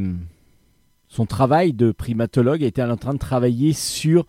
son 1.07 1.25
travail 1.25 1.73
de 1.73 1.91
primatologue 1.91 2.63
était 2.63 2.81
en 2.81 2.97
train 2.97 3.13
de 3.13 3.19
travailler 3.19 3.73
sur 3.73 4.25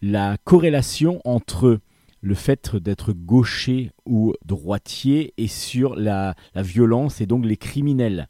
la 0.00 0.36
corrélation 0.44 1.20
entre 1.24 1.80
le 2.20 2.34
fait 2.34 2.76
d'être 2.76 3.12
gaucher 3.12 3.90
ou 4.06 4.34
droitier 4.44 5.34
et 5.36 5.46
sur 5.46 5.94
la, 5.94 6.34
violence 6.54 7.20
et 7.20 7.26
donc 7.26 7.44
les 7.44 7.56
criminels. 7.56 8.28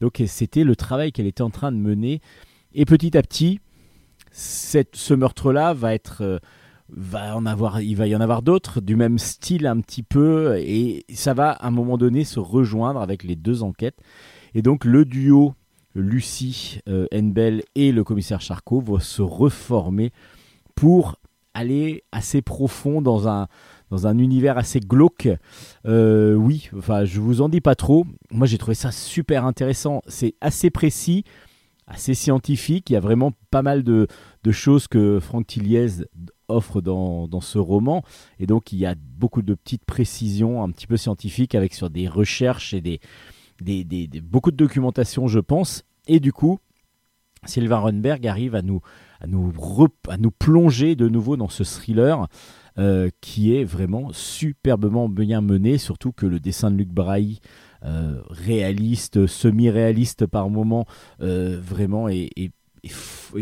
Donc 0.00 0.22
c'était 0.26 0.64
le 0.64 0.76
travail 0.76 1.12
qu'elle 1.12 1.26
était 1.26 1.42
en 1.42 1.50
train 1.50 1.72
de 1.72 1.76
mener. 1.76 2.20
Et 2.74 2.84
petit 2.84 3.16
à 3.16 3.22
petit, 3.22 3.60
ce 4.30 5.14
meurtre-là 5.14 5.74
va 5.74 5.94
être... 5.94 6.22
Euh, 6.22 6.38
va 6.94 7.34
en 7.36 7.46
avoir, 7.46 7.80
il 7.80 7.96
va 7.96 8.06
y 8.06 8.14
en 8.14 8.20
avoir 8.20 8.42
d'autres 8.42 8.82
du 8.82 8.96
même 8.96 9.18
style 9.18 9.66
un 9.66 9.80
petit 9.80 10.02
peu 10.02 10.58
et 10.58 11.06
ça 11.14 11.32
va 11.32 11.52
à 11.52 11.68
un 11.68 11.70
moment 11.70 11.96
donné 11.96 12.22
se 12.24 12.38
rejoindre 12.38 13.00
avec 13.00 13.24
les 13.24 13.34
deux 13.34 13.62
enquêtes 13.62 13.98
et 14.54 14.60
donc 14.60 14.84
le 14.84 15.06
duo 15.06 15.54
Lucie 15.94 16.80
euh, 16.88 17.06
Enbel 17.14 17.62
et 17.74 17.92
le 17.92 18.04
commissaire 18.04 18.42
Charcot 18.42 18.80
va 18.80 19.00
se 19.00 19.22
reformer 19.22 20.12
pour 20.74 21.16
aller 21.54 22.04
assez 22.12 22.42
profond 22.42 23.02
dans 23.02 23.28
un, 23.28 23.48
dans 23.90 24.06
un 24.06 24.18
univers 24.18 24.58
assez 24.58 24.80
glauque. 24.80 25.28
Euh, 25.86 26.34
oui, 26.34 26.70
enfin, 26.76 27.04
je 27.04 27.20
vous 27.20 27.40
en 27.40 27.48
dis 27.48 27.60
pas 27.60 27.74
trop. 27.74 28.06
Moi, 28.30 28.46
j'ai 28.46 28.58
trouvé 28.58 28.74
ça 28.74 28.90
super 28.90 29.44
intéressant. 29.44 30.02
C'est 30.06 30.34
assez 30.40 30.70
précis, 30.70 31.24
assez 31.86 32.14
scientifique. 32.14 32.90
Il 32.90 32.94
y 32.94 32.96
a 32.96 33.00
vraiment 33.00 33.32
pas 33.50 33.62
mal 33.62 33.82
de, 33.82 34.06
de 34.44 34.52
choses 34.52 34.88
que 34.88 35.20
Franck 35.20 35.46
Tilliez 35.46 36.04
offre 36.48 36.80
dans, 36.80 37.28
dans, 37.28 37.40
ce 37.40 37.58
roman. 37.58 38.02
Et 38.38 38.46
donc, 38.46 38.72
il 38.72 38.78
y 38.78 38.86
a 38.86 38.94
beaucoup 38.96 39.42
de 39.42 39.54
petites 39.54 39.84
précisions 39.84 40.62
un 40.62 40.70
petit 40.70 40.86
peu 40.86 40.96
scientifiques 40.96 41.54
avec 41.54 41.74
sur 41.74 41.90
des 41.90 42.08
recherches 42.08 42.74
et 42.74 42.80
des, 42.80 43.00
des, 43.60 43.84
des 43.84 44.20
beaucoup 44.20 44.50
de 44.50 44.56
documentation, 44.56 45.28
je 45.28 45.38
pense. 45.38 45.84
Et 46.06 46.18
du 46.18 46.32
coup, 46.32 46.58
Sylvain 47.44 47.78
Runberg 47.78 48.26
arrive 48.26 48.54
à 48.54 48.62
nous, 48.62 48.80
à 49.22 49.26
nous, 49.26 49.52
à 50.08 50.16
plonger 50.38 50.96
de 50.96 51.08
nouveau 51.08 51.36
dans 51.36 51.48
ce 51.48 51.62
thriller 51.62 52.26
euh, 52.78 53.10
qui 53.20 53.54
est 53.54 53.64
vraiment 53.64 54.08
superbement 54.12 55.08
bien 55.08 55.40
mené, 55.40 55.78
surtout 55.78 56.10
que 56.10 56.26
le 56.26 56.40
dessin 56.40 56.70
de 56.70 56.76
Luc 56.76 56.88
Braille, 56.88 57.38
euh, 57.84 58.20
réaliste, 58.30 59.26
semi-réaliste 59.26 60.26
par 60.26 60.48
moment, 60.48 60.86
euh, 61.20 61.60
vraiment 61.62 62.08
est, 62.08 62.30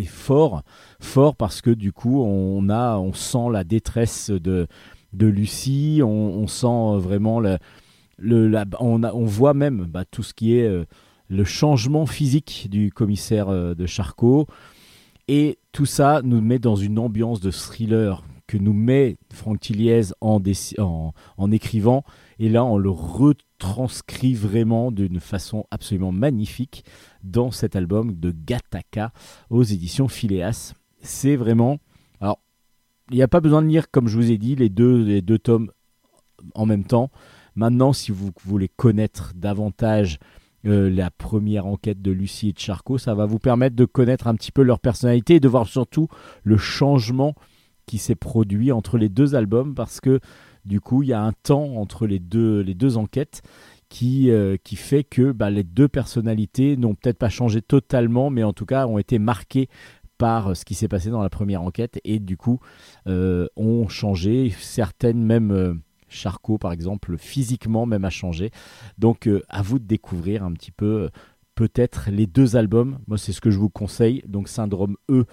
fort, 0.07 0.63
fort 1.01 1.35
parce 1.35 1.63
que 1.63 1.71
du 1.71 1.93
coup 1.93 2.21
on 2.23 2.69
a, 2.69 2.99
on 2.99 3.15
sent 3.15 3.51
la 3.51 3.65
détresse 3.65 4.31
de, 4.31 4.67
de 5.15 5.27
Lucie, 5.27 6.01
on, 6.05 6.47
sent 6.47 6.99
vraiment 6.99 7.41
le, 7.41 7.57
on, 8.81 9.25
voit 9.25 9.55
même 9.55 9.87
bah, 9.87 10.05
tout 10.05 10.23
ce 10.23 10.35
qui 10.35 10.57
est 10.57 10.85
le 11.29 11.45
changement 11.45 12.05
physique 12.05 12.67
du 12.71 12.93
commissaire 12.93 13.75
de 13.75 13.87
Charcot. 13.87 14.47
Et 15.29 15.59
tout 15.73 15.87
ça 15.87 16.21
nous 16.23 16.41
met 16.41 16.59
dans 16.59 16.77
une 16.77 16.99
ambiance 16.99 17.41
de 17.41 17.51
thriller 17.51 18.25
que 18.51 18.59
nous 18.59 18.73
met 18.73 19.17
Franck 19.33 19.61
Tilliez 19.61 20.13
en, 20.21 20.43
écrivant. 21.53 22.05
Et 22.41 22.49
là, 22.49 22.65
on 22.65 22.79
le 22.79 22.91
retranscrit 22.91 24.35
vraiment 24.35 24.91
d'une 24.91 25.21
façon 25.21 25.67
absolument 25.71 26.11
magnifique 26.11 26.85
dans 27.23 27.53
cet 27.53 27.77
album 27.77 28.19
de 28.19 28.33
Gataka 28.33 29.13
aux 29.51 29.63
éditions 29.63 30.09
Phileas. 30.09 30.75
C'est 31.01 31.37
vraiment. 31.37 31.79
Alors, 32.21 32.41
il 33.11 33.17
n'y 33.17 33.23
a 33.23 33.29
pas 33.29 33.41
besoin 33.41 33.63
de 33.63 33.69
lire, 33.69 33.89
comme 33.89 34.09
je 34.09 34.17
vous 34.17 34.33
ai 34.33 34.39
dit, 34.39 34.57
les 34.57 34.69
deux, 34.69 35.05
les 35.05 35.23
deux 35.23 35.39
tomes 35.39 35.71
en 36.57 36.67
même 36.67 36.85
temps. 36.85 37.11
Maintenant, 37.55 37.93
si 37.93 38.11
vous 38.11 38.33
voulez 38.45 38.69
connaître 38.69 39.33
davantage 39.37 40.19
euh, 40.67 40.91
la 40.91 41.11
première 41.11 41.67
enquête 41.67 42.03
de 42.03 42.11
Lucie 42.11 42.51
et 42.51 42.53
de 42.53 42.59
Charcot, 42.59 42.99
ça 42.99 43.15
va 43.15 43.27
vous 43.27 43.39
permettre 43.39 43.77
de 43.77 43.85
connaître 43.85 44.27
un 44.27 44.35
petit 44.35 44.53
peu 44.53 44.63
leur 44.63 44.81
personnalité 44.81 45.37
et 45.37 45.41
de 45.41 45.49
voir 45.49 45.67
surtout 45.67 46.09
le 46.43 46.57
changement 46.57 47.35
qui 47.87 47.99
s'est 47.99 48.15
produit 48.15 48.71
entre 48.71 48.99
les 48.99 49.09
deux 49.09 49.35
albums 49.35 49.75
parce 49.75 50.01
que 50.01 50.21
du 50.65 50.81
coup 50.81 51.03
il 51.03 51.09
y 51.09 51.13
a 51.13 51.23
un 51.23 51.33
temps 51.33 51.77
entre 51.77 52.07
les 52.07 52.19
deux, 52.19 52.97
enquêtes 52.97 53.43
qui, 53.89 54.31
euh, 54.31 54.57
qui 54.63 54.77
fait 54.77 55.03
que 55.03 55.33
bah, 55.33 55.51
les 55.51 55.65
deux 55.65 55.89
personnalités 55.89 56.77
n'ont 56.77 56.95
peut-être 56.95 57.19
pas 57.19 57.31
changé 57.31 57.63
totalement 57.63 58.31
mais 58.31 58.45
en 58.45 58.53
tout 58.53 58.67
cas 58.67 58.87
ont 58.87 58.99
été 58.99 59.19
marquées 59.19 59.69
par 60.19 60.55
ce 60.55 60.65
qui 60.65 60.75
s'est 60.75 60.87
passé 60.87 61.11
dans 61.11 61.23
la 61.23 61.31
première 61.31 61.63
enquête 61.63 61.99
et 62.05 62.19
du 62.19 62.37
coup 62.37 62.61
euh, 63.07 63.47
ont 63.57 63.89
changé 63.89 64.55
certaines 64.61 65.25
même 65.25 65.51
euh, 65.51 65.75
Charcot 66.11 66.59
par 66.59 66.73
exemple 66.73 67.17
physiquement 67.17 67.87
même 67.87 68.05
a 68.05 68.11
changé 68.11 68.51
donc 68.99 69.29
à 69.49 69.63
vous 69.63 69.79
de 69.79 69.85
découvrir 69.85 70.45
un 70.45 70.53
petit 70.53 70.73
peu 70.73 71.11
peut-être 71.55 72.11
les 72.11 72.27
deux 72.27 72.57
albums 72.57 72.99
moi 73.07 73.17
c'est 73.17 73.33
ce 73.33 73.41
que 73.41 73.51
je 73.51 73.59
vous 73.59 73.71
conseille 73.71 74.23
donc 74.27 74.49
Syndrome 74.49 74.97
E 75.11 75.25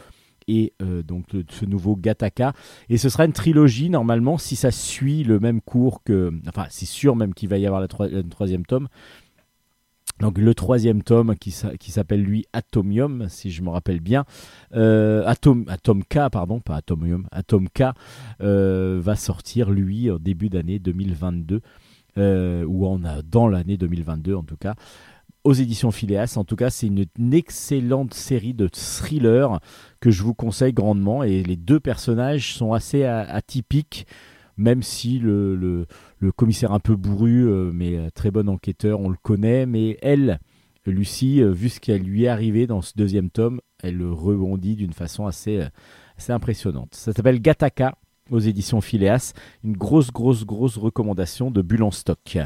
et 0.48 0.74
euh, 0.82 1.04
donc 1.04 1.26
ce 1.50 1.66
nouveau 1.66 1.96
Gataka. 1.96 2.54
Et 2.90 2.98
ce 2.98 3.10
sera 3.10 3.26
une 3.26 3.34
trilogie 3.34 3.90
normalement 3.90 4.38
si 4.38 4.56
ça 4.56 4.72
suit 4.72 5.24
le 5.24 5.40
même 5.40 5.62
cours 5.62 6.04
que. 6.04 6.32
Enfin, 6.48 6.66
c'est 6.70 6.86
sûr 6.86 7.16
même 7.16 7.34
qu'il 7.34 7.50
va 7.50 7.58
y 7.58 7.66
avoir 7.66 7.82
le 7.82 8.24
troisième 8.24 8.66
tome. 8.66 8.88
Donc 10.20 10.38
le 10.38 10.54
troisième 10.56 11.04
tome 11.04 11.36
qui, 11.36 11.56
qui 11.80 11.92
s'appelle 11.92 12.24
lui 12.24 12.46
Atomium, 12.54 13.28
si 13.30 13.52
je 13.52 13.62
me 13.62 13.70
rappelle 13.70 14.00
bien, 14.00 14.26
euh, 14.74 15.24
Atom, 15.26 15.66
Atom 15.68 16.04
K, 16.04 16.30
pardon, 16.32 16.60
pas 16.60 16.76
Atomium, 16.76 17.28
Atom 17.32 17.70
K, 17.70 17.84
euh, 18.42 19.00
va 19.02 19.16
sortir 19.16 19.70
lui 19.70 20.10
au 20.10 20.20
début 20.20 20.50
d'année 20.50 20.80
2022, 20.80 21.62
ou 22.18 22.88
en, 22.88 23.00
dans 23.24 23.48
l'année 23.48 23.78
2022 23.78 24.34
en 24.34 24.42
tout 24.42 24.58
cas 24.58 24.74
aux 25.48 25.54
éditions 25.54 25.92
Phileas. 25.92 26.36
En 26.36 26.44
tout 26.44 26.58
cas, 26.58 26.70
c'est 26.70 26.88
une, 26.88 27.34
excellente 27.34 28.14
série 28.14 28.54
de 28.54 28.68
thrillers 28.68 29.60
que 30.02 30.12
je 30.12 30.24
vous 30.24 30.34
conseille 30.34 30.74
grandement. 30.74 31.24
Et 31.24 31.42
les 31.42 31.56
deux 31.56 31.80
personnages 31.80 32.54
sont 32.54 32.74
assez 32.74 33.06
atypiques, 33.06 34.08
même 34.58 34.84
si 34.84 35.20
le, 35.20 35.86
commissaire 36.36 36.72
un 36.72 36.80
peu 36.80 36.96
bourru, 36.96 37.48
euh, 37.48 37.72
mais 37.74 37.98
euh, 37.98 38.10
très 38.14 38.32
bon 38.32 38.50
enquêteur, 38.50 39.00
on 39.00 39.10
le 39.10 39.18
connaît. 39.22 39.66
Mais 39.66 39.98
elle, 40.02 40.40
Lucie, 40.86 41.42
euh, 41.42 41.52
vu 41.52 41.70
ce 41.70 41.80
qu'elle 41.80 42.02
lui 42.02 42.24
est 42.24 42.28
arrivé 42.28 42.68
dans 42.68 42.82
ce 42.82 42.94
deuxième 42.96 43.30
tome, 43.30 43.62
elle 43.84 44.04
rebondit 44.04 44.76
d'une 44.76 44.94
façon 44.94 45.26
assez, 45.26 45.62
assez 46.18 46.32
impressionnante. 46.32 46.96
Ça 46.96 47.14
s'appelle 47.14 47.42
Gataka 47.42 47.96
aux 48.32 48.40
éditions 48.40 48.82
Phileas. 48.82 49.34
Une 49.64 49.78
grosse, 49.78 50.12
grosse, 50.12 50.46
grosse 50.46 50.78
recommandation 50.78 51.52
de 51.52 51.62
Bulle 51.62 51.84
en 51.84 51.92
stock. 51.92 52.38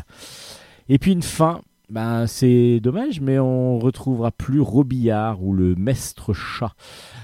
Et 0.89 0.99
puis 0.99 1.11
une 1.13 1.21
fin 1.21 1.61
ben, 1.91 2.25
c'est 2.25 2.79
dommage, 2.79 3.19
mais 3.19 3.37
on 3.37 3.77
retrouvera 3.77 4.31
plus 4.31 4.61
Robillard 4.61 5.43
ou 5.43 5.51
le 5.51 5.75
Mestre 5.75 6.31
Chat. 6.31 6.71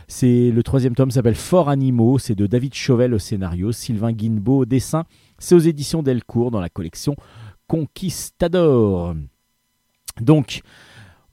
C'est 0.09 0.51
le 0.51 0.61
troisième 0.61 0.93
tome 0.93 1.09
s'appelle 1.09 1.35
Fort 1.35 1.69
Animaux, 1.69 2.19
c'est 2.19 2.35
de 2.35 2.47
David 2.47 2.73
Chauvel 2.73 3.13
au 3.13 3.17
scénario, 3.17 3.71
Sylvain 3.71 4.11
Guinbeau 4.11 4.59
au 4.59 4.65
dessin. 4.65 5.05
C'est 5.39 5.55
aux 5.55 5.59
éditions 5.59 6.03
Delcourt 6.03 6.51
dans 6.51 6.61
la 6.61 6.69
collection 6.69 7.15
Conquistador. 7.67 9.15
Donc, 10.21 10.61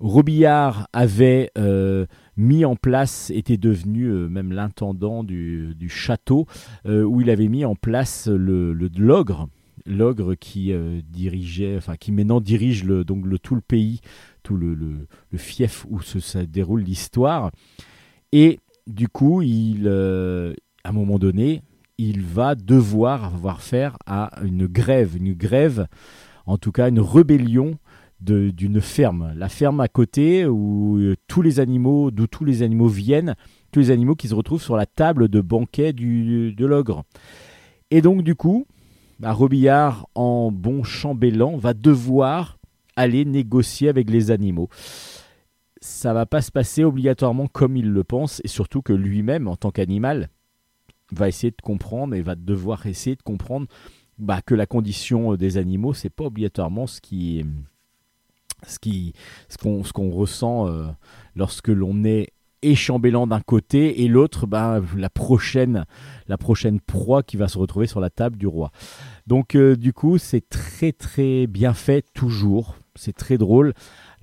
Robillard 0.00 0.88
avait 0.92 1.50
euh, 1.56 2.06
mis 2.36 2.64
en 2.64 2.76
place, 2.76 3.30
était 3.30 3.56
devenu 3.56 4.04
euh, 4.04 4.28
même 4.28 4.52
l'intendant 4.52 5.24
du, 5.24 5.74
château, 5.88 6.46
euh, 6.86 7.04
où 7.04 7.20
il 7.20 7.30
avait 7.30 7.48
mis 7.48 7.64
en 7.64 7.74
place 7.74 8.28
le, 8.28 8.72
l'ogre 8.72 9.48
l'ogre 9.86 10.34
qui 10.34 10.72
dirigeait, 11.10 11.76
enfin 11.76 11.96
qui 11.96 12.10
maintenant 12.10 12.40
dirige 12.40 12.84
donc 12.86 13.26
tout 13.42 13.54
le 13.54 13.60
pays, 13.60 14.00
tout 14.42 14.56
le, 14.56 15.06
fief 15.36 15.84
où 15.90 16.00
se, 16.00 16.38
déroule 16.38 16.80
l'histoire. 16.80 17.50
Et 18.32 18.60
du 18.86 19.08
coup, 19.08 19.42
il, 19.42 19.86
à 19.86 20.88
un 20.88 20.92
moment 20.92 21.18
donné, 21.18 21.60
il 21.98 22.22
va 22.22 22.54
devoir 22.54 23.34
avoir 23.34 23.60
faire 23.60 23.96
à 24.06 24.30
une 24.42 24.66
grève, 24.66 25.16
une 25.16 25.34
grève, 25.34 25.86
en 26.46 26.58
tout 26.58 26.72
cas 26.72 26.88
une 26.88 27.00
rébellion 27.00 27.78
d'une 28.20 28.80
ferme. 28.80 29.32
La 29.36 29.48
ferme 29.48 29.80
à 29.80 29.88
côté 29.88 30.46
où 30.46 30.96
euh, 30.96 31.14
tous 31.28 31.42
les 31.42 31.60
animaux, 31.60 32.10
d'où 32.10 32.26
tous 32.26 32.44
les 32.44 32.62
animaux 32.62 32.88
viennent, 32.88 33.34
tous 33.70 33.80
les 33.80 33.90
animaux 33.90 34.14
qui 34.14 34.28
se 34.28 34.34
retrouvent 34.34 34.62
sur 34.62 34.76
la 34.76 34.86
table 34.86 35.28
de 35.28 35.40
banquet 35.40 35.92
du, 35.92 36.54
de 36.54 36.66
l'ogre. 36.66 37.04
Et 37.90 38.00
donc 38.00 38.22
du 38.22 38.34
coup, 38.34 38.66
bah, 39.20 39.32
Robillard, 39.32 40.08
en 40.14 40.50
bon 40.50 40.82
chambellan, 40.84 41.56
va 41.56 41.74
devoir 41.74 42.58
aller 42.96 43.24
négocier 43.24 43.88
avec 43.88 44.10
les 44.10 44.30
animaux. 44.30 44.68
Ça 45.80 46.14
va 46.14 46.24
pas 46.24 46.40
se 46.40 46.50
passer 46.50 46.82
obligatoirement 46.82 47.46
comme 47.46 47.76
il 47.76 47.90
le 47.90 48.04
pense, 48.04 48.40
et 48.42 48.48
surtout 48.48 48.80
que 48.80 48.92
lui-même, 48.92 49.48
en 49.48 49.56
tant 49.56 49.70
qu'animal, 49.70 50.30
va 51.14 51.28
essayer 51.28 51.50
de 51.50 51.62
comprendre 51.62 52.14
et 52.14 52.22
va 52.22 52.34
devoir 52.34 52.86
essayer 52.86 53.16
de 53.16 53.22
comprendre 53.22 53.66
bah, 54.18 54.42
que 54.42 54.54
la 54.54 54.66
condition 54.66 55.34
des 55.34 55.56
animaux, 55.56 55.94
c'est 55.94 56.10
pas 56.10 56.24
obligatoirement 56.24 56.86
ce 56.86 57.00
qui 57.00 57.44
ce 58.66 58.78
qui 58.78 59.12
ce 59.48 59.58
qu'on 59.58 59.84
ce 59.84 59.92
qu'on 59.92 60.10
ressent 60.10 60.68
euh, 60.68 60.86
lorsque 61.34 61.68
l'on 61.68 62.04
est 62.04 62.32
et 62.62 62.74
chambellan 62.74 63.26
d'un 63.26 63.40
côté 63.40 64.02
et 64.02 64.08
l'autre 64.08 64.46
ben, 64.46 64.82
la 64.96 65.10
prochaine 65.10 65.84
la 66.28 66.38
prochaine 66.38 66.80
proie 66.80 67.22
qui 67.22 67.36
va 67.36 67.46
se 67.48 67.58
retrouver 67.58 67.86
sur 67.86 68.00
la 68.00 68.08
table 68.10 68.38
du 68.38 68.46
roi. 68.46 68.70
Donc 69.26 69.54
euh, 69.54 69.76
du 69.76 69.92
coup 69.92 70.16
c'est 70.16 70.48
très 70.48 70.92
très 70.92 71.46
bien 71.46 71.74
fait 71.74 72.06
toujours, 72.14 72.76
c'est 72.94 73.14
très 73.14 73.36
drôle. 73.36 73.74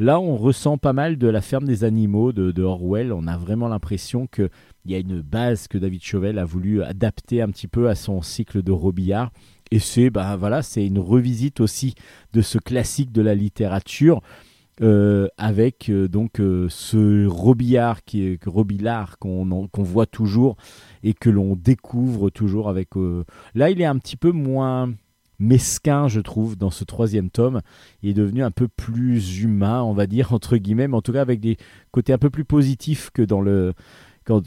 Là 0.02 0.20
on 0.20 0.36
ressent 0.36 0.80
pas 0.80 0.94
mal 0.94 1.20
de 1.20 1.28
la 1.28 1.42
ferme 1.42 1.66
des 1.66 1.84
animaux 1.84 2.32
de, 2.32 2.64
Orwell, 2.64 3.14
on 3.14 3.28
a 3.28 3.38
vraiment 3.38 3.68
l'impression 3.68 4.26
qu'il 4.26 4.50
y 4.88 4.96
a 4.96 4.98
une 4.98 5.22
base 5.22 5.68
que 5.68 5.78
David 5.78 6.02
Chauvel 6.02 6.40
a 6.40 6.44
voulu 6.44 6.82
adapter 6.82 7.40
un 7.40 7.50
petit 7.50 7.68
peu 7.68 7.88
à 7.88 7.94
son 7.94 8.24
cycle 8.24 8.64
de 8.64 8.72
Robillard. 8.72 9.32
Et 9.70 9.78
c'est 9.78 10.10
voilà, 10.10 10.64
c'est 10.64 10.88
une 10.88 10.98
revisite 10.98 11.60
aussi 11.60 11.94
de 12.34 12.42
ce 12.42 12.58
classique 12.58 13.12
de 13.12 13.22
la 13.22 13.36
littérature. 13.36 14.22
Euh, 14.82 15.28
avec 15.38 15.90
euh, 15.90 16.08
donc 16.08 16.40
euh, 16.40 16.66
ce 16.70 17.28
Robillard 17.28 18.04
qui 18.04 18.40
Robillard 18.44 19.20
qu'on 19.20 19.70
voit 19.76 20.08
toujours 20.08 20.56
et 21.04 21.14
que 21.14 21.30
l'on 21.30 21.56
découvre 21.56 22.32
toujours 22.32 22.70
avec. 22.70 22.90
Là, 23.54 23.70
il 23.70 23.80
est 23.80 23.86
un 23.86 24.00
petit 24.00 24.18
peu 24.18 24.32
moins 24.32 24.92
mesquin, 25.42 26.08
je 26.08 26.22
trouve, 26.22 26.56
dans 26.56 26.70
ce 26.70 26.84
troisième 26.86 27.30
tome. 27.30 27.62
Il 28.02 28.10
est 28.10 28.14
devenu 28.14 28.44
un 28.44 28.52
peu 28.52 28.68
plus 28.68 29.42
humain, 29.42 29.84
on 29.84 29.94
va 29.94 30.08
dire 30.08 30.34
entre 30.34 30.58
guillemets, 30.58 30.88
mais 30.88 30.96
en 30.96 31.02
tout 31.02 31.14
cas 31.14 31.22
avec 31.22 31.40
des 31.42 31.58
côtés 31.92 32.14
un 32.14 32.18
peu 32.18 32.30
plus 32.30 32.46
positifs 32.46 33.10
que 33.12 33.22
dans 33.22 33.42
le 33.42 33.74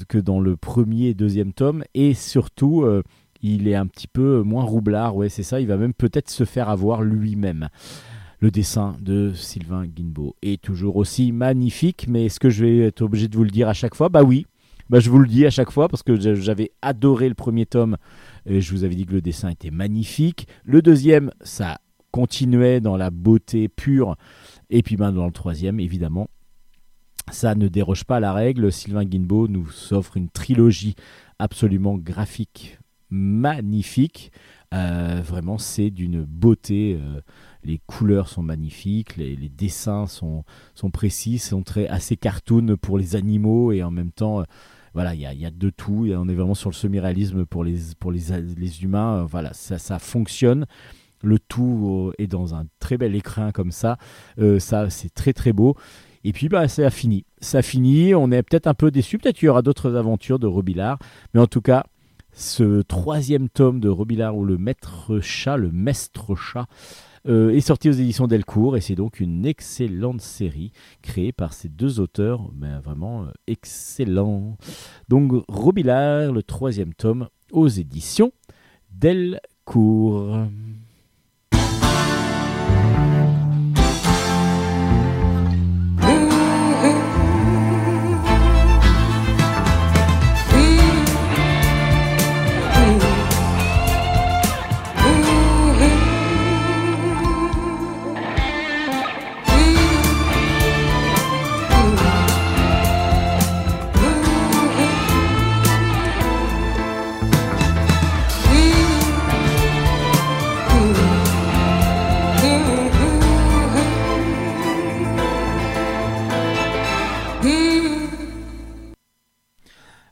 que 0.09 0.19
dans 0.19 0.41
le 0.41 0.57
premier 0.57 1.09
et 1.09 1.15
deuxième 1.15 1.53
tome, 1.53 1.85
et 1.95 2.15
surtout. 2.15 2.87
il 3.43 3.69
est 3.69 3.75
un 3.75 3.87
petit 3.87 4.07
peu 4.07 4.41
moins 4.41 4.65
roublard, 4.65 5.15
ouais, 5.17 5.29
c'est 5.29 5.43
ça. 5.43 5.61
Il 5.61 5.67
va 5.67 5.77
même 5.77 5.93
peut-être 5.93 6.31
se 6.31 6.45
faire 6.45 6.71
avoir 6.71 7.03
lui-même. 7.03 7.69
Le 8.41 8.51
dessin 8.51 8.95
de 9.01 9.33
Sylvain 9.35 9.87
Guinbeau 9.87 10.37
est 10.43 10.63
toujours 10.63 10.97
aussi 10.97 11.33
magnifique, 11.33 12.07
mais 12.09 12.27
est-ce 12.27 12.39
que 12.39 12.51
je 12.51 12.65
vais 12.65 12.79
être 12.81 13.01
obligé 13.03 13.27
de 13.27 13.37
vous 13.37 13.45
le 13.45 13.51
dire 13.51 13.69
à 13.69 13.73
chaque 13.73 13.95
fois? 13.95 14.09
Bah 14.09 14.23
oui, 14.23 14.47
bah 14.91 15.01
je 15.01 15.09
vous 15.09 15.19
le 15.19 15.27
dis 15.27 15.47
à 15.47 15.51
chaque 15.51 15.71
fois 15.71 15.89
parce 15.89 16.03
que 16.03 16.17
j'avais 16.35 16.71
adoré 16.83 17.29
le 17.29 17.35
premier 17.35 17.65
tome 17.65 17.97
je 18.47 18.71
vous 18.73 18.85
avais 18.85 18.95
dit 18.95 19.07
que 19.07 19.13
le 19.13 19.23
dessin 19.23 19.49
était 19.49 19.71
magnifique. 19.71 20.49
Le 20.65 20.83
deuxième, 20.83 21.31
ça 21.41 21.79
continuait 22.11 22.81
dans 22.81 22.97
la 22.97 23.11
beauté 23.11 23.69
pure. 23.69 24.17
Et 24.71 24.83
puis 24.83 24.97
ben, 24.97 25.13
dans 25.13 25.27
le 25.27 25.33
troisième, 25.33 25.81
évidemment, 25.81 26.29
ça 27.31 27.55
ne 27.55 27.69
déroge 27.69 28.05
pas 28.05 28.17
à 28.17 28.21
la 28.21 28.33
règle. 28.33 28.71
Sylvain 28.71 29.05
Guinbeau 29.05 29.49
nous 29.49 29.69
offre 29.93 30.17
une 30.17 30.29
trilogie 30.29 30.95
absolument 31.39 31.97
graphique, 31.97 32.79
magnifique. 33.11 34.31
Euh, 34.73 35.23
vraiment, 35.25 35.59
c'est 35.59 35.91
d'une 35.91 36.25
beauté. 36.25 36.99
Euh, 37.01 37.21
les 37.63 37.81
couleurs 37.87 38.29
sont 38.29 38.43
magnifiques, 38.43 39.17
les, 39.17 39.37
dessins 39.49 40.07
sont, 40.07 40.45
sont 40.75 40.91
précis, 40.91 41.39
sont 41.39 41.63
très, 41.63 41.89
assez 41.89 42.17
cartoon 42.17 42.77
pour 42.81 42.99
les 42.99 43.17
animaux 43.17 43.73
et 43.73 43.83
en 43.83 43.91
même 43.91 44.11
temps, 44.11 44.41
euh, 44.41 44.45
voilà, 44.95 45.15
il 45.15 45.21
y 45.21 45.27
a, 45.27 45.35
y 45.35 45.45
a, 45.45 45.51
de 45.51 45.71
tout. 45.71 46.07
On 46.17 46.29
est 46.29 46.35
vraiment 46.35 46.55
sur 46.55 46.71
le 46.71 46.75
semi-réalisme 46.75 47.45
pour 47.45 47.65
les, 47.65 47.79
pour 47.99 48.13
les, 48.13 48.21
les 48.57 48.83
humains. 48.83 49.23
Euh, 49.23 49.25
voilà, 49.25 49.53
ça, 49.53 49.79
ça 49.79 49.99
fonctionne. 49.99 50.67
Le 51.23 51.39
tout 51.39 52.11
euh, 52.11 52.23
est 52.23 52.27
dans 52.27 52.55
un 52.55 52.67
très 52.79 52.97
bel 52.97 53.15
écrin 53.15 53.51
comme 53.53 53.73
ça. 53.73 53.99
ça, 54.59 54.91
c'est 54.91 55.13
très 55.13 55.33
très 55.33 55.53
beau. 55.53 55.77
Et 56.23 56.33
puis, 56.33 56.49
bah, 56.49 56.69
ça 56.69 56.87
a 56.87 56.91
fini. 56.91 57.27
Ça 57.41 57.59
a 57.59 57.63
fini. 57.63 58.15
On 58.15 58.31
est 58.31 58.43
peut-être 58.43 58.67
un 58.67 58.75
peu 58.75 58.91
déçu. 58.91 59.19
Peut-être 59.19 59.37
qu'il 59.37 59.47
y 59.47 59.49
aura 59.49 59.63
d'autres 59.63 59.95
aventures 59.97 60.39
de 60.39 60.47
Robillard. 60.47 60.99
Mais 61.35 61.41
en 61.41 61.47
tout 61.47 61.61
cas, 61.61 61.85
Ce 62.37 62.83
troisième 62.83 63.49
tome 63.49 63.79
de 63.79 63.89
Robillard 63.89 64.37
ou 64.37 64.45
le 64.45 64.59
maître 64.59 65.21
chat, 65.21 65.57
le 65.57 65.71
mestre 65.71 66.35
chat, 66.35 66.67
euh, 66.67 67.14
est 67.27 67.61
sorti 67.61 67.89
aux 67.89 67.93
éditions 67.93 68.27
Delcourt 68.27 68.77
et 68.77 68.81
c'est 68.81 68.95
donc 68.95 69.21
une 69.21 69.47
excellente 69.47 70.21
série 70.21 70.73
créée 71.03 71.33
par 71.33 71.53
ces 71.53 71.69
deux 71.69 72.01
auteurs, 72.01 72.51
mais 72.55 72.79
vraiment 72.79 73.25
euh, 73.25 73.31
excellent. 73.47 74.57
Donc 75.09 75.33
Robillard, 75.49 76.33
le 76.33 76.43
troisième 76.43 76.95
tome 76.95 77.29
aux 77.53 77.69
éditions 77.69 78.33
Delcourt. 78.91 80.47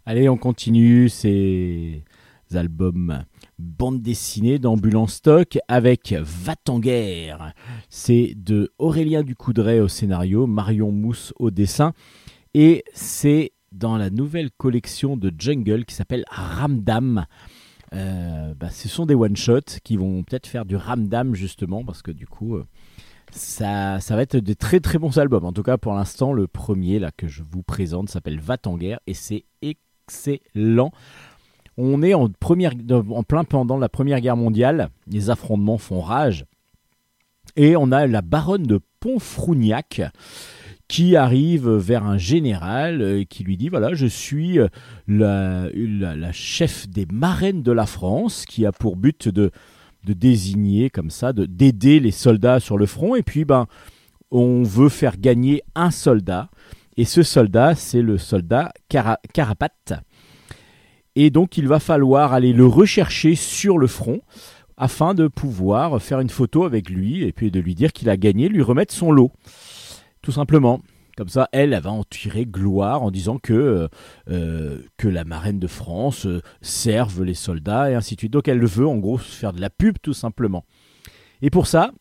Allez, 0.05 0.29
on 0.29 0.37
continue 0.37 1.09
ces 1.09 2.03
albums 2.55 3.25
bande 3.57 4.03
dessinée 4.03 4.59
d'Ambulance 4.59 5.15
Stock 5.15 5.59
avec 5.69 6.13
Va-t-en-guerre. 6.19 7.53
C'est 7.89 8.35
de 8.37 8.73
Aurélien 8.79 9.23
Ducoudray 9.23 9.79
au 9.79 9.87
scénario, 9.87 10.49
Marion 10.49 10.91
Mousse 10.91 11.33
au 11.39 11.53
dessin. 11.53 11.93
Et 12.53 12.83
c'est 12.93 13.53
dans 13.71 13.97
la 13.97 14.11
nouvelle 14.11 14.51
collection 14.51 15.17
de 15.17 15.33
Jungle 15.39 15.85
qui 15.85 15.95
s'appelle 15.95 16.25
Ramdam. 16.29 17.25
Euh, 17.95 18.55
bah, 18.55 18.71
ce 18.71 18.89
sont 18.89 19.07
des 19.07 19.15
one-shots 19.15 19.79
qui 19.85 19.97
vont 19.97 20.25
peut-être 20.25 20.49
faire 20.49 20.65
du 20.65 20.75
Ramdam 20.75 21.37
justement 21.37 21.85
parce 21.85 22.03
que 22.03 22.11
du 22.11 22.27
coup 22.27 22.57
euh, 22.57 22.67
ça, 23.31 24.01
ça 24.01 24.17
va 24.17 24.23
être 24.23 24.37
des 24.37 24.57
très 24.57 24.81
très 24.81 24.99
bons 24.99 25.17
albums. 25.19 25.45
En 25.45 25.53
tout 25.53 25.63
cas 25.63 25.79
pour 25.79 25.95
l'instant 25.95 26.33
le 26.33 26.49
premier 26.49 26.99
là 26.99 27.13
que 27.17 27.29
je 27.29 27.45
vous 27.49 27.63
présente 27.63 28.09
s'appelle 28.09 28.41
Va-t-en-guerre 28.41 28.99
et 29.07 29.15
c'est 29.15 29.45
excellent. 30.07 30.93
On 31.79 32.03
est 32.03 32.15
en, 32.15 32.29
première, 32.29 32.73
en 32.91 33.23
plein 33.23 33.45
pendant 33.45 33.79
la 33.79 33.89
Première 33.89 34.21
Guerre 34.21 34.37
mondiale, 34.37 34.91
les 35.07 35.31
affrontements 35.31 35.79
font 35.79 36.01
rage, 36.01 36.45
et 37.57 37.77
on 37.77 37.93
a 37.93 38.07
la 38.07 38.23
baronne 38.23 38.65
de 38.65 38.81
Pontfrougnac 39.01 40.03
qui 40.89 41.17
arrive 41.17 41.71
vers 41.71 42.05
un 42.05 42.19
général 42.19 43.03
et 43.03 43.27
qui 43.27 43.45
lui 43.45 43.57
dit 43.57 43.69
voilà 43.69 43.95
je 43.95 44.07
suis 44.07 44.59
euh, 44.59 44.69
la, 45.09 45.69
la, 45.75 46.33
chef 46.33 46.89
des 46.89 47.07
marraines 47.11 47.63
de 47.63 47.73
la 47.73 47.87
France 47.87 48.45
qui 48.47 48.67
a 48.67 48.73
pour 48.73 48.97
but 48.97 49.29
de, 49.29 49.51
de 50.05 50.13
désigner 50.13 50.91
comme 50.91 51.11
ça 51.11 51.33
de 51.33 51.47
d'aider 51.47 51.99
les 51.99 52.11
soldats 52.11 52.61
sur 52.61 52.77
le 52.77 52.87
front. 52.87 53.15
Et 53.15 53.23
puis 53.23 53.45
ben 53.45 53.67
on 54.31 54.63
veut 54.63 54.89
faire 54.89 55.19
gagner 55.19 55.63
un 55.75 55.91
soldat 55.91 56.51
et 56.97 57.05
ce 57.05 57.23
soldat, 57.23 57.75
c'est 57.75 58.03
le 58.03 58.19
soldat 58.19 58.73
Carapate. 58.89 59.95
Et 61.15 61.31
donc 61.31 61.57
il 61.57 61.69
va 61.69 61.79
falloir 61.79 62.33
aller 62.33 62.53
le 62.53 62.67
rechercher 62.67 63.35
sur 63.35 63.79
le 63.79 63.87
front 63.87 64.21
afin 64.77 65.15
de 65.15 65.29
pouvoir 65.29 66.01
faire 66.01 66.21
une 66.21 66.31
photo 66.31 66.65
avec 66.65 66.89
lui 66.89 67.23
et 67.23 67.33
puis 67.33 67.51
de 67.51 67.61
lui 67.61 67.75
dire 67.75 67.93
qu'il 67.93 68.09
a 68.09 68.17
gagné, 68.17 68.49
lui 68.49 68.63
remettre 68.63 68.95
son 68.95 69.13
lot. 69.13 69.31
Tout 70.23 70.33
simplement. 70.33 70.81
Comme 71.17 71.29
ça, 71.29 71.49
elle, 71.53 71.75
elle 71.75 71.83
va 71.83 71.91
en 71.91 72.05
tirer 72.05 72.47
gloire 72.47 73.03
en 73.03 73.11
disant 73.11 73.37
que, 73.39 73.53
euh, 73.53 73.89
euh, 74.31 74.79
que 74.97 75.09
la 75.09 75.25
marraine 75.25 75.59
de 75.59 75.67
France 75.67 76.25
euh, 76.25 76.41
serve 76.63 77.23
les 77.23 77.35
soldats 77.35 77.91
et 77.91 77.95
ainsi 77.95 78.15
de 78.15 78.21
suite. 78.21 78.33
Donc 78.33 78.49
elle 78.49 78.59
le 78.59 78.67
veut 78.67 78.87
en 78.87 78.97
gros 78.97 79.19
faire 79.19 79.53
de 79.53 79.61
la 79.61 79.69
pub 79.69 79.97
tout 80.01 80.15
simplement. 80.15 80.65
Et 81.43 81.51
pour 81.51 81.67
ça, 81.67 81.93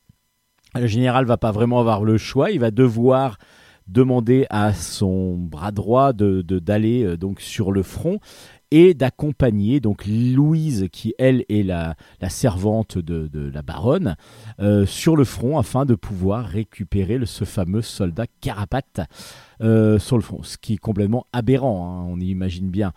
le 0.75 0.87
général 0.87 1.25
va 1.25 1.35
pas 1.35 1.51
vraiment 1.51 1.81
avoir 1.81 2.05
le 2.05 2.17
choix, 2.17 2.51
il 2.51 2.61
va 2.61 2.71
devoir 2.71 3.37
demander 3.87 4.45
à 4.49 4.73
son 4.73 5.35
bras 5.37 5.71
droit 5.71 6.13
de 6.13 6.41
d'aller 6.41 7.03
euh, 7.03 7.17
donc 7.17 7.41
sur 7.41 7.71
le 7.71 7.83
front 7.83 8.19
et 8.71 8.93
d'accompagner 8.93 9.79
donc 9.79 10.05
Louise 10.05 10.87
qui 10.91 11.13
elle 11.19 11.43
est 11.49 11.63
la, 11.63 11.95
la 12.21 12.29
servante 12.29 12.97
de, 12.97 13.27
de, 13.27 13.49
la 13.49 13.61
baronne 13.61 14.15
euh, 14.59 14.85
sur 14.85 15.17
le 15.17 15.25
front 15.25 15.57
afin 15.57 15.85
de 15.85 15.95
pouvoir 15.95 16.45
récupérer 16.45 17.19
ce 17.25 17.43
fameux 17.43 17.81
soldat 17.81 18.27
Carapate 18.39 19.01
euh, 19.61 19.99
sur 19.99 20.15
le 20.15 20.23
front, 20.23 20.41
ce 20.43 20.57
qui 20.57 20.73
est 20.75 20.77
complètement 20.77 21.25
aberrant, 21.33 21.85
hein, 21.85 22.05
on 22.09 22.19
imagine 22.19 22.69
bien. 22.69 22.93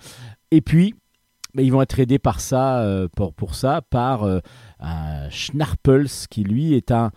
Et 0.50 0.60
puis 0.60 0.94
mais 1.56 1.64
ils 1.64 1.70
vont 1.70 1.82
être 1.82 2.00
aidés 2.00 2.18
par 2.18 2.40
ça, 2.40 2.84
pour, 3.14 3.32
pour 3.32 3.54
ça, 3.54 3.80
par 3.80 4.28
un 4.80 5.30
Schnarpels 5.30 6.08
qui 6.28 6.42
lui 6.42 6.74
est 6.74 6.90
un, 6.90 7.12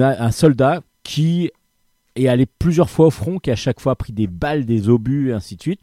un 0.00 0.30
soldat 0.32 0.80
qui 1.04 1.52
est 2.16 2.28
allé 2.28 2.46
plusieurs 2.46 2.90
fois 2.90 3.06
au 3.06 3.10
front, 3.10 3.38
qui 3.38 3.50
a 3.50 3.56
chaque 3.56 3.80
fois 3.80 3.96
pris 3.96 4.12
des 4.12 4.26
balles, 4.26 4.64
des 4.64 4.88
obus 4.88 5.30
et 5.30 5.32
ainsi 5.32 5.56
de 5.56 5.62
suite, 5.62 5.82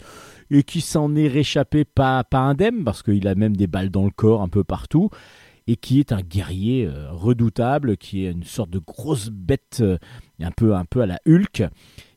et 0.52 0.64
qui 0.64 0.82
s'en 0.82 1.16
est 1.16 1.28
réchappé 1.28 1.86
pas, 1.86 2.24
pas 2.24 2.40
indemne, 2.40 2.84
parce 2.84 3.04
qu'il 3.04 3.28
a 3.28 3.36
même 3.36 3.56
des 3.56 3.68
balles 3.68 3.90
dans 3.90 4.06
le 4.06 4.12
corps 4.12 4.42
un 4.42 4.50
peu 4.50 4.64
partout, 4.64 5.10
et 5.68 5.76
qui 5.76 6.00
est 6.00 6.12
un 6.12 6.22
guerrier 6.22 6.86
euh, 6.86 7.12
redoutable, 7.12 7.98
qui 7.98 8.26
est 8.26 8.32
une 8.32 8.44
sorte 8.44 8.70
de 8.70 8.80
grosse 8.80 9.30
bête 9.30 9.80
euh, 9.82 9.98
un, 10.42 10.52
peu, 10.52 10.76
un 10.76 10.86
peu 10.86 11.02
à 11.02 11.06
la 11.06 11.20
Hulk, 11.28 11.64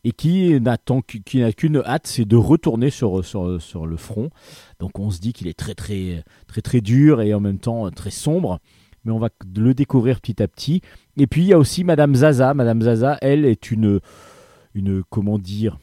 et 0.05 0.13
qui 0.13 0.61
n'a 0.61 0.77
qu'une 0.77 1.83
hâte, 1.85 2.07
c'est 2.07 2.25
de 2.25 2.37
retourner 2.37 2.91
sur, 2.91 3.25
sur, 3.25 3.61
sur 3.61 3.87
le 3.87 3.97
front. 3.97 4.31
Donc 4.79 4.99
on 4.99 5.11
se 5.11 5.21
dit 5.21 5.33
qu'il 5.33 5.49
est 5.49 5.59
très 5.59 5.75
très 5.75 6.23
très 6.47 6.63
très 6.63 6.81
dur 6.81 7.21
et 7.23 7.35
en 7.35 7.41
même 7.41 7.59
temps 7.59 7.91
très 7.91 8.11
sombre 8.11 8.61
mais 9.07 9.13
on 9.13 9.19
va 9.19 9.31
le 9.57 9.73
découvrir 9.73 10.21
petit 10.21 10.43
à 10.43 10.49
petit. 10.49 10.83
Et 11.19 11.27
puis 11.27 11.43
il 11.43 11.49
y 11.49 11.53
a 11.53 11.59
aussi 11.59 11.85
Madame 11.85 12.15
Zaza. 12.15 12.55
Madame 12.55 12.83
Zaza, 12.83 13.19
elle 13.23 13.45
est 13.45 13.71
une, 13.71 14.01
une 14.75 15.03
comment 15.09 15.39
dire, 15.39 15.79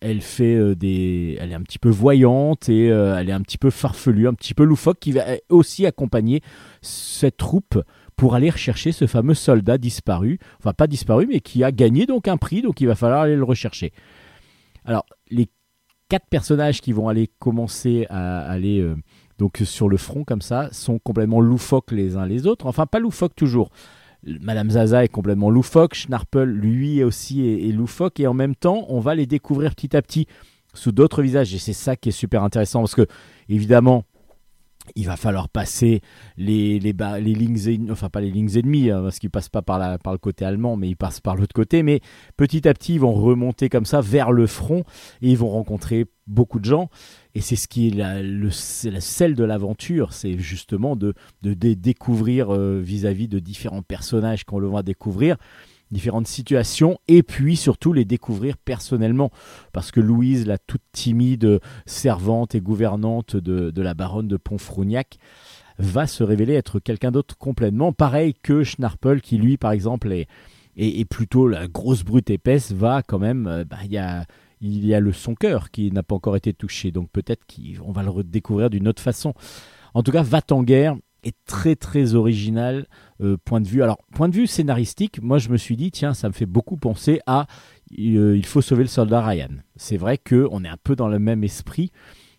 elle 0.00 0.20
fait 0.20 0.54
euh, 0.54 0.74
des, 0.74 1.36
elle 1.40 1.52
est 1.52 1.54
un 1.54 1.62
petit 1.62 1.78
peu 1.78 1.88
voyante 1.88 2.68
et 2.68 2.90
euh, 2.90 3.16
elle 3.18 3.28
est 3.28 3.32
un 3.32 3.42
petit 3.42 3.58
peu 3.58 3.70
farfelue, 3.70 4.28
un 4.28 4.34
petit 4.34 4.54
peu 4.54 4.64
loufoque, 4.64 4.98
qui 5.00 5.12
va 5.12 5.24
aussi 5.48 5.86
accompagner 5.86 6.42
cette 6.82 7.36
troupe 7.36 7.82
pour 8.16 8.34
aller 8.34 8.50
rechercher 8.50 8.92
ce 8.92 9.06
fameux 9.06 9.34
soldat 9.34 9.76
disparu, 9.76 10.38
enfin 10.58 10.72
pas 10.72 10.86
disparu, 10.86 11.26
mais 11.28 11.40
qui 11.40 11.64
a 11.64 11.72
gagné 11.72 12.06
donc 12.06 12.28
un 12.28 12.36
prix, 12.36 12.62
donc 12.62 12.80
il 12.80 12.86
va 12.86 12.94
falloir 12.94 13.22
aller 13.22 13.36
le 13.36 13.44
rechercher. 13.44 13.92
Alors 14.84 15.04
les 15.30 15.48
quatre 16.08 16.26
personnages 16.30 16.80
qui 16.80 16.92
vont 16.92 17.08
aller 17.08 17.28
commencer 17.38 18.06
à 18.08 18.48
aller 18.48 18.80
euh, 18.80 18.94
donc 19.38 19.60
sur 19.64 19.88
le 19.88 19.96
front 19.96 20.24
comme 20.24 20.40
ça, 20.40 20.68
sont 20.72 20.98
complètement 20.98 21.40
loufoques 21.40 21.92
les 21.92 22.16
uns 22.16 22.26
les 22.26 22.46
autres. 22.46 22.66
Enfin, 22.66 22.86
pas 22.86 22.98
loufoques 22.98 23.34
toujours. 23.36 23.70
Madame 24.40 24.70
Zaza 24.70 25.04
est 25.04 25.08
complètement 25.08 25.50
loufoque, 25.50 25.94
Schnarple 25.94 26.44
lui 26.44 27.02
aussi 27.04 27.46
est, 27.46 27.72
loufoque, 27.72 28.20
et 28.20 28.26
en 28.26 28.34
même 28.34 28.54
temps, 28.54 28.84
on 28.88 29.00
va 29.00 29.14
les 29.14 29.26
découvrir 29.26 29.74
petit 29.74 29.96
à 29.96 30.02
petit 30.02 30.26
sous 30.74 30.92
d'autres 30.92 31.22
visages, 31.22 31.54
et 31.54 31.58
c'est 31.58 31.72
ça 31.72 31.96
qui 31.96 32.10
est 32.10 32.12
super 32.12 32.42
intéressant, 32.42 32.80
parce 32.80 32.94
que, 32.94 33.06
évidemment, 33.48 34.04
il 34.94 35.06
va 35.06 35.16
falloir 35.16 35.48
passer 35.48 36.00
les, 36.36 36.78
les, 36.78 36.92
lignes, 37.20 37.90
enfin 37.90 38.08
pas 38.08 38.20
les 38.20 38.30
lignes 38.30 38.56
ennemies, 38.56 38.90
hein, 38.90 39.02
parce 39.02 39.18
qu'ils 39.18 39.30
passent 39.30 39.48
pas 39.48 39.62
par, 39.62 39.78
la, 39.78 39.98
par 39.98 40.12
le 40.12 40.18
côté 40.18 40.44
allemand, 40.44 40.76
mais 40.76 40.88
ils 40.88 40.96
passent 40.96 41.20
par 41.20 41.36
l'autre 41.36 41.54
côté. 41.54 41.82
Mais 41.82 42.00
petit 42.36 42.68
à 42.68 42.74
petit, 42.74 42.94
ils 42.94 43.00
vont 43.00 43.12
remonter 43.12 43.68
comme 43.68 43.86
ça 43.86 44.00
vers 44.00 44.32
le 44.32 44.46
front 44.46 44.84
et 45.22 45.30
ils 45.30 45.38
vont 45.38 45.50
rencontrer 45.50 46.06
beaucoup 46.26 46.58
de 46.58 46.64
gens. 46.64 46.88
Et 47.34 47.40
c'est 47.40 47.56
ce 47.56 47.68
qui 47.68 47.88
est 47.88 47.90
la, 47.90 48.22
le, 48.22 48.50
sel 48.50 49.34
de 49.34 49.44
l'aventure, 49.44 50.12
c'est 50.12 50.38
justement 50.38 50.96
de, 50.96 51.14
de, 51.42 51.52
découvrir 51.74 52.54
euh, 52.54 52.80
vis-à-vis 52.80 53.28
de 53.28 53.38
différents 53.38 53.82
personnages 53.82 54.44
qu'on 54.44 54.58
le 54.58 54.66
voit 54.66 54.82
découvrir 54.82 55.36
différentes 55.90 56.26
situations 56.26 56.98
et 57.08 57.22
puis 57.22 57.56
surtout 57.56 57.92
les 57.92 58.04
découvrir 58.04 58.56
personnellement. 58.56 59.30
Parce 59.72 59.90
que 59.90 60.00
Louise 60.00 60.46
la 60.46 60.58
toute 60.58 60.82
timide 60.92 61.60
servante 61.84 62.54
et 62.54 62.60
gouvernante 62.60 63.36
de, 63.36 63.80
la 63.80 63.94
baronne 63.94 64.28
de 64.28 64.36
Pontfrougnac 64.36 65.18
va 65.78 66.06
se 66.06 66.24
révéler 66.24 66.54
être 66.54 66.80
quelqu'un 66.80 67.10
d'autre 67.10 67.36
complètement. 67.36 67.92
Pareil 67.92 68.34
que 68.34 68.64
Schnarple 68.64 69.20
qui 69.20 69.38
lui 69.38 69.56
par 69.56 69.72
exemple 69.72 70.12
est, 70.12 70.26
est, 70.76 71.04
plutôt 71.04 71.48
la 71.48 71.68
grosse 71.68 72.02
brute 72.02 72.30
épaisse 72.30 72.72
va 72.72 73.02
quand 73.02 73.18
même 73.18 73.46
euh, 73.46 73.64
bah, 73.64 73.78
y 73.86 73.98
a 73.98 74.24
il 74.62 74.86
y 74.86 74.94
a 74.94 75.00
le 75.00 75.12
son 75.12 75.34
cœur 75.34 75.70
qui 75.70 75.92
n'a 75.92 76.02
pas 76.02 76.14
encore 76.14 76.34
été 76.34 76.54
touché. 76.54 76.90
Donc 76.90 77.10
peut-être 77.10 77.44
qu'on 77.46 77.92
va 77.92 78.02
le 78.02 78.10
redécouvrir 78.10 78.70
d'une 78.70 78.88
autre 78.88 79.02
façon. 79.02 79.34
En 79.94 80.02
tout 80.02 80.12
cas 80.12 80.22
va 80.22 80.40
en 80.50 80.62
guerre 80.62 80.96
est 81.24 81.36
très 81.44 81.76
très 81.76 82.14
original 82.14 82.86
euh, 83.20 83.36
point 83.44 83.60
de 83.60 83.68
vue. 83.68 83.82
Alors 83.82 83.98
point 84.14 84.28
de 84.28 84.34
vue 84.34 84.46
scénaristique, 84.46 85.22
moi 85.22 85.38
je 85.38 85.48
me 85.48 85.56
suis 85.56 85.76
dit 85.76 85.90
tiens 85.90 86.14
ça 86.14 86.28
me 86.28 86.32
fait 86.32 86.46
beaucoup 86.46 86.76
penser 86.76 87.20
à 87.26 87.46
euh, 87.98 88.36
il 88.36 88.46
faut 88.46 88.60
sauver 88.62 88.82
le 88.82 88.88
soldat 88.88 89.20
Ryan. 89.24 89.48
C'est 89.76 89.96
vrai 89.96 90.18
que 90.18 90.46
on 90.50 90.64
est 90.64 90.68
un 90.68 90.78
peu 90.82 90.96
dans 90.96 91.08
le 91.08 91.18
même 91.18 91.44
esprit 91.44 91.92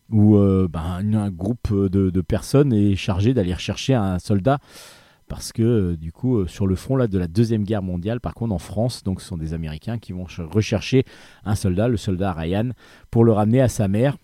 où 0.09 0.37
euh, 0.37 0.67
ben, 0.71 1.13
un 1.13 1.29
groupe 1.31 1.73
de, 1.73 2.09
de 2.09 2.21
personnes 2.21 2.71
est 2.73 2.95
chargé 2.95 3.33
d'aller 3.33 3.53
rechercher 3.53 3.93
un 3.93 4.19
soldat 4.19 4.59
parce 5.27 5.51
que 5.51 5.95
du 5.95 6.13
coup 6.13 6.47
sur 6.47 6.67
le 6.67 6.75
front 6.75 6.95
là 6.95 7.07
de 7.07 7.17
la 7.17 7.27
deuxième 7.27 7.63
guerre 7.65 7.83
mondiale 7.83 8.21
par 8.21 8.33
contre 8.33 8.53
en 8.53 8.59
France 8.59 9.03
donc 9.03 9.19
ce 9.19 9.27
sont 9.27 9.37
des 9.37 9.53
Américains 9.53 9.97
qui 9.97 10.13
vont 10.13 10.25
ch- 10.25 10.47
rechercher 10.49 11.03
un 11.43 11.55
soldat 11.55 11.89
le 11.89 11.97
soldat 11.97 12.31
Ryan 12.31 12.69
pour 13.11 13.25
le 13.25 13.33
ramener 13.33 13.59
à 13.59 13.67
sa 13.67 13.89
mère 13.89 14.15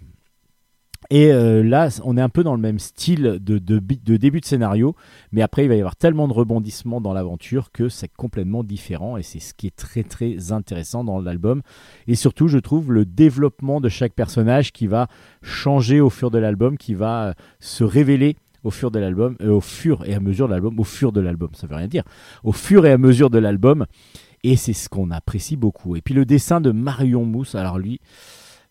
et 1.13 1.31
euh, 1.31 1.61
là 1.61 1.89
on 2.03 2.17
est 2.17 2.21
un 2.21 2.29
peu 2.29 2.43
dans 2.43 2.55
le 2.55 2.61
même 2.61 2.79
style 2.79 3.37
de, 3.39 3.59
début 3.59 4.39
de 4.41 4.45
scénario 4.45 4.95
mais 5.31 5.43
après 5.43 5.63
il 5.63 5.67
va 5.67 5.75
y 5.75 5.79
avoir 5.79 5.95
tellement 5.95 6.27
de 6.27 6.33
rebondissements 6.33 7.01
dans 7.01 7.13
l'aventure 7.13 7.71
que 7.71 7.87
c'est 7.87 8.07
complètement 8.07 8.63
différent 8.63 9.15
et 9.15 9.21
c'est 9.21 9.39
ce 9.39 9.53
qui 9.53 9.67
est 9.67 9.75
très 9.75 10.01
très 10.01 10.51
intéressant 10.51 11.03
dans 11.03 11.21
l'album 11.21 11.61
et 12.07 12.15
surtout 12.15 12.47
je 12.47 12.57
trouve 12.57 12.91
le 12.91 13.05
développement 13.05 13.79
de 13.79 13.89
chaque 13.89 14.13
personnage 14.13 14.71
qui 14.71 14.87
va 14.87 15.07
changer 15.43 16.01
au 16.01 16.09
fur 16.09 16.31
de 16.31 16.39
l'album 16.39 16.79
qui 16.79 16.95
va 16.95 17.27
euh, 17.27 17.33
se 17.59 17.83
révéler 17.83 18.35
au 18.63 18.71
fur 18.71 18.89
de 18.89 18.97
l'album, 18.97 19.35
euh, 19.41 19.51
au 19.51 19.61
fur 19.61 20.03
et 20.07 20.15
à 20.15 20.19
mesure 20.19 20.47
de 20.47 20.53
l'album, 20.53 20.79
au 20.79 20.85
fur 20.85 21.11
de 21.11 21.19
l'album, 21.19 21.49
ça 21.53 21.67
veut 21.67 21.75
rien 21.75 21.89
dire, 21.89 22.05
au 22.45 22.53
fur 22.53 22.85
et 22.85 22.91
à 22.93 22.97
mesure 22.97 23.29
de 23.29 23.37
l'album, 23.37 23.85
et 24.43 24.55
c'est 24.55 24.71
ce 24.71 24.87
qu'on 24.87 25.11
apprécie 25.11 25.57
beaucoup. 25.57 25.97
Et 25.97 26.01
puis 26.01 26.13
le 26.13 26.23
dessin 26.23 26.61
de 26.61 26.71
Marion 26.71 27.25
Mousse, 27.25 27.55
alors 27.55 27.77
lui, 27.77 27.99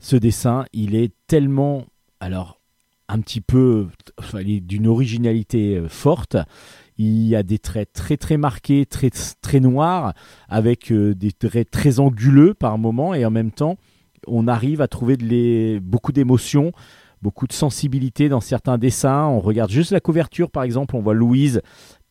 ce 0.02 0.16
dessin, 0.16 0.64
il 0.72 0.94
est 0.94 1.12
tellement, 1.26 1.84
alors 2.22 2.60
un 3.08 3.20
petit 3.20 3.40
peu, 3.40 3.88
d'une 4.42 4.86
originalité 4.86 5.76
euh, 5.76 5.88
forte. 5.88 6.36
Il 6.96 7.26
y 7.26 7.34
a 7.34 7.42
des 7.42 7.58
traits 7.58 7.92
très 7.92 8.16
très 8.16 8.36
marqués, 8.36 8.86
très 8.86 9.60
noirs, 9.60 10.14
avec 10.48 10.92
euh, 10.92 11.14
des 11.14 11.32
traits 11.32 11.70
très 11.70 12.00
anguleux 12.00 12.54
par 12.54 12.78
moment, 12.78 13.12
et 13.12 13.26
en 13.26 13.30
même 13.30 13.50
temps, 13.50 13.76
on 14.26 14.46
arrive 14.46 14.80
à 14.80 14.88
trouver 14.88 15.80
beaucoup 15.80 16.12
d'émotions, 16.12 16.72
beaucoup 17.22 17.46
de 17.46 17.52
sensibilité 17.52 18.28
dans 18.28 18.40
certains 18.40 18.78
dessins. 18.78 19.26
On 19.26 19.40
regarde 19.40 19.70
juste 19.70 19.90
la 19.90 20.00
couverture, 20.00 20.50
par 20.50 20.62
exemple, 20.62 20.96
on 20.96 21.00
voit 21.00 21.14
Louise 21.14 21.60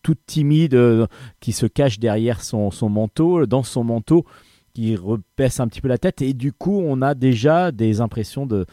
toute 0.04 0.26
timide 0.26 0.76
euh, 0.76 1.08
qui 1.40 1.54
se 1.54 1.66
cache 1.66 2.00
derrière 2.00 2.42
son, 2.42 2.72
manteau, 2.90 3.46
dans 3.46 3.64
son 3.64 3.86
manteau, 3.86 4.26
qui 4.74 4.96
repaisse 4.96 5.60
un 5.62 5.68
petit 5.68 5.80
peu 5.80 5.88
la 5.88 5.98
tête, 5.98 6.22
et 6.22 6.34
du 6.34 6.52
coup, 6.52 6.80
on 6.86 7.02
a 7.02 7.16
déjà 7.16 7.72
des 7.72 8.02
impressions 8.02 8.46
de 8.46 8.66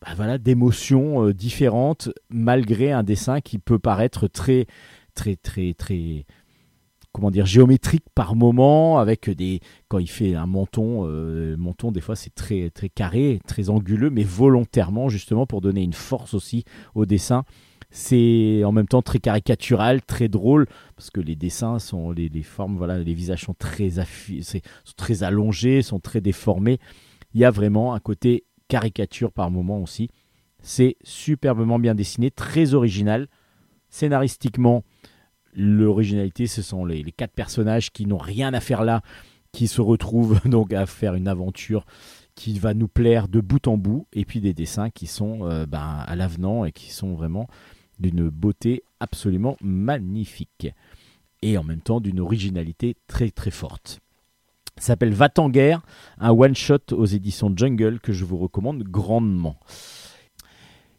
bah 0.00 0.12
voilà, 0.16 0.38
d'émotions 0.38 1.26
euh, 1.26 1.34
différentes, 1.34 2.10
malgré 2.30 2.92
un 2.92 3.02
dessin 3.02 3.40
qui 3.40 3.58
peut 3.58 3.78
paraître 3.78 4.28
très, 4.28 4.66
très, 5.14 5.36
très, 5.36 5.74
très 5.74 6.24
comment 7.12 7.30
dire 7.30 7.46
géométrique 7.46 8.04
par 8.14 8.36
moment 8.36 8.98
avec 8.98 9.28
des 9.30 9.60
quand 9.88 9.98
il 9.98 10.06
fait 10.08 10.34
un 10.34 10.46
menton 10.46 11.04
euh, 11.06 11.56
menton 11.56 11.90
des 11.90 12.02
fois 12.02 12.14
c'est 12.14 12.34
très 12.34 12.70
très 12.70 12.90
carré 12.90 13.40
très 13.46 13.70
anguleux 13.70 14.10
mais 14.10 14.22
volontairement 14.22 15.08
justement 15.08 15.46
pour 15.46 15.60
donner 15.60 15.82
une 15.82 15.94
force 15.94 16.34
aussi 16.34 16.64
au 16.94 17.06
dessin. 17.06 17.44
C'est 17.90 18.62
en 18.64 18.72
même 18.72 18.86
temps 18.86 19.00
très 19.00 19.18
caricatural 19.18 20.02
très 20.02 20.28
drôle 20.28 20.66
parce 20.94 21.10
que 21.10 21.20
les 21.20 21.34
dessins 21.34 21.78
sont 21.78 22.12
les, 22.12 22.28
les 22.28 22.42
formes 22.42 22.76
voilà 22.76 22.98
les 22.98 23.14
visages 23.14 23.44
sont 23.44 23.54
très 23.54 23.88
affi- 23.98 24.42
sont 24.42 24.60
très 24.96 25.22
allongés 25.22 25.80
sont 25.82 25.98
très 25.98 26.20
déformés. 26.20 26.78
Il 27.34 27.40
y 27.40 27.44
a 27.46 27.50
vraiment 27.50 27.94
un 27.94 28.00
côté 28.00 28.44
caricature 28.68 29.32
par 29.32 29.50
moment 29.50 29.80
aussi. 29.80 30.10
C'est 30.60 30.96
superbement 31.02 31.78
bien 31.78 31.94
dessiné 31.94 32.30
très 32.30 32.74
original. 32.74 33.28
Scénaristiquement 33.90 34.84
l'originalité, 35.54 36.46
ce 36.46 36.62
sont 36.62 36.84
les, 36.84 37.02
les 37.02 37.12
quatre 37.12 37.32
personnages 37.32 37.90
qui 37.90 38.06
n'ont 38.06 38.18
rien 38.18 38.52
à 38.54 38.60
faire 38.60 38.84
là, 38.84 39.02
qui 39.52 39.66
se 39.66 39.80
retrouvent 39.80 40.40
donc 40.48 40.72
à 40.72 40.86
faire 40.86 41.14
une 41.14 41.28
aventure 41.28 41.84
qui 42.34 42.58
va 42.58 42.72
nous 42.72 42.86
plaire 42.86 43.26
de 43.26 43.40
bout 43.40 43.66
en 43.66 43.76
bout, 43.76 44.06
et 44.12 44.24
puis 44.24 44.40
des 44.40 44.54
dessins 44.54 44.90
qui 44.90 45.08
sont 45.08 45.40
euh, 45.42 45.66
ben, 45.66 46.04
à 46.06 46.14
l'avenant 46.14 46.64
et 46.64 46.70
qui 46.70 46.92
sont 46.92 47.14
vraiment 47.14 47.48
d'une 47.98 48.28
beauté 48.28 48.84
absolument 49.00 49.56
magnifique, 49.60 50.68
et 51.42 51.58
en 51.58 51.64
même 51.64 51.80
temps 51.80 52.00
d'une 52.00 52.20
originalité 52.20 52.94
très 53.08 53.30
très 53.30 53.50
forte. 53.50 53.98
S'appelle 54.80 55.12
Va 55.12 55.28
en 55.38 55.50
guerre, 55.50 55.82
un 56.18 56.30
one-shot 56.30 56.92
aux 56.92 57.06
éditions 57.06 57.52
Jungle 57.54 58.00
que 58.00 58.12
je 58.12 58.24
vous 58.24 58.38
recommande 58.38 58.82
grandement. 58.84 59.56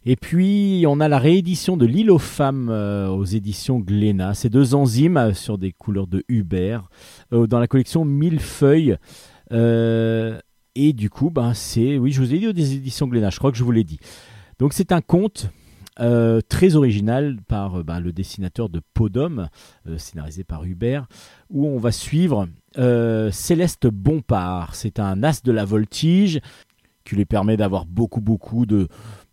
Et 0.06 0.16
puis, 0.16 0.86
on 0.88 1.02
a 1.02 1.10
la 1.10 1.20
réédition 1.20 1.76
de 1.76 1.86
L'île 1.86 2.10
aux 2.10 2.20
femmes 2.20 2.70
euh, 2.70 3.10
aux 3.10 3.26
éditions 3.26 3.80
Glénat. 3.80 4.34
C'est 4.34 4.50
deux 4.50 4.74
enzymes 4.74 5.18
euh, 5.18 5.34
sur 5.34 5.58
des 5.58 5.74
couleurs 5.74 6.08
de 6.08 6.24
Hubert 6.30 6.90
euh, 7.34 7.48
dans 7.48 7.60
la 7.60 7.68
collection 7.68 8.06
Millefeuille. 8.06 8.96
Euh, 9.52 10.40
et 10.76 10.94
du 10.94 11.10
coup, 11.10 11.30
ben, 11.30 11.54
c'est, 11.54 11.98
oui, 11.98 12.14
je 12.14 12.22
vous 12.22 12.34
ai 12.34 12.40
dit 12.40 12.54
des 12.54 12.76
éditions 12.76 13.08
Glénat, 13.08 13.30
je 13.30 13.40
crois 13.40 13.52
que 13.52 13.58
je 13.58 13.64
vous 13.64 13.72
l'ai 13.72 13.84
dit. 13.84 14.00
Donc, 14.58 14.74
c'est 14.74 14.92
un 14.92 15.02
conte 15.02 15.50
très 16.48 16.78
original 16.78 17.36
par 17.46 17.84
ben, 17.84 18.00
le 18.00 18.14
dessinateur 18.14 18.70
de 18.70 18.80
Podom, 18.94 19.50
scénarisé 19.98 20.46
par 20.46 20.64
Hubert, 20.64 21.08
où 21.50 21.68
on 21.68 21.78
va 21.78 21.92
suivre 21.92 22.48
euh, 22.78 23.32
Céleste 23.32 23.88
Bompard. 23.88 24.76
C'est 24.76 25.00
un 25.00 25.24
as 25.24 25.44
de 25.44 25.52
la 25.52 25.66
voltige 25.66 26.40
qui 27.06 27.16
lui 27.16 27.26
permet 27.26 27.58
d'avoir 27.58 27.86
beaucoup, 27.86 28.22
beaucoup 28.22 28.66
de 28.66 28.88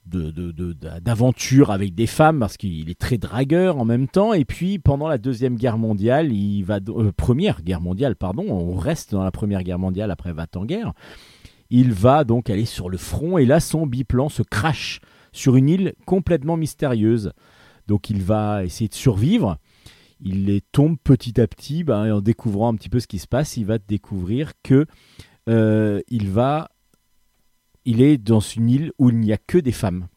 de- 0.07 0.31
de- 0.31 0.53
de- 0.53 0.73
d'aventure 1.01 1.73
avec 1.73 1.95
des 1.97 2.07
femmes 2.07 2.39
parce 2.39 2.57
qu'il 2.57 2.89
est 2.89 2.99
très 2.99 3.19
dragueur 3.19 3.77
en 3.79 3.85
même 3.85 4.07
temps. 4.07 4.33
Et 4.33 4.45
puis 4.45 4.79
pendant 4.79 5.09
la 5.09 5.19
deuxième 5.19 5.57
guerre 5.57 5.79
mondiale 5.79 6.33
il 6.33 6.63
va 6.63 6.79
euh, 6.89 7.11
première 7.17 7.63
guerre 7.63 7.81
mondiale 7.81 8.15
pardon 8.15 8.45
on 8.49 8.77
reste 8.77 9.13
dans 9.13 9.25
la 9.25 9.33
première 9.33 9.65
guerre 9.65 9.81
mondiale 9.81 10.11
après 10.13 10.33
va 10.33 10.47
en 10.55 10.65
guerre. 10.65 10.93
Il 11.71 11.93
va 11.93 12.23
donc 12.23 12.51
aller 12.51 12.67
sur 12.67 12.89
le 12.89 12.99
front 12.99 13.37
et 13.37 13.45
là 13.47 13.59
son 13.59 13.85
biplan 13.87 14.29
se 14.29 14.43
crache 14.43 15.01
sur 15.33 15.57
une 15.57 15.69
île 15.69 15.95
complètement 16.05 16.57
mystérieuse. 16.57 17.33
Donc 17.89 18.09
il 18.09 18.23
va 18.23 18.65
essayer 18.65 18.89
de 18.89 18.95
survivre 18.95 19.59
il 20.21 20.47
les 20.47 20.61
tombe 20.61 20.97
petit 21.03 21.41
à 21.41 21.47
petit 21.47 21.85
et 21.87 21.93
en 21.93 22.21
découvrant 22.21 22.69
un 22.73 22.75
petit 22.75 22.89
peu 22.89 23.01
ce 23.01 23.07
qui 23.07 23.19
se 23.19 23.27
passe 23.27 23.57
il 23.57 23.67
va 23.67 23.79
découvrir 23.79 24.53
que 24.63 24.87
euh, 25.49 26.01
il 26.09 26.31
va 26.31 26.71
il 27.87 28.03
est 28.03 28.19
dans 28.19 28.41
une 28.41 28.69
île 28.69 28.93
où 28.99 29.09
il 29.09 29.19
n'y 29.19 29.33
a 29.33 29.39
que 29.39 29.57
des 29.57 29.73
femmes. 29.73 30.09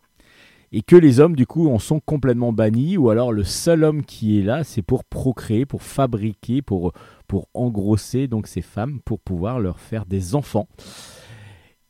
Et 0.71 0.81
que 0.81 0.95
les 0.95 1.19
hommes, 1.19 1.35
du 1.35 1.47
coup, 1.47 1.69
en 1.69 1.79
sont 1.79 1.99
complètement 1.99 2.51
bannis, 2.51 2.97
ou 2.97 3.09
alors 3.09 3.31
le 3.31 3.43
seul 3.43 3.83
homme 3.83 4.03
qui 4.03 4.39
est 4.39 4.43
là, 4.43 4.63
c'est 4.63 4.81
pour 4.81 5.03
procréer, 5.03 5.65
pour 5.65 5.81
fabriquer, 5.81 6.61
pour, 6.61 6.93
engrosser 7.53 8.27
donc 8.27 8.47
ces 8.47 8.61
femmes, 8.61 8.99
pour 9.05 9.19
pouvoir 9.19 9.59
leur 9.59 9.79
faire 9.79 10.05
des 10.05 10.35
enfants. 10.35 10.67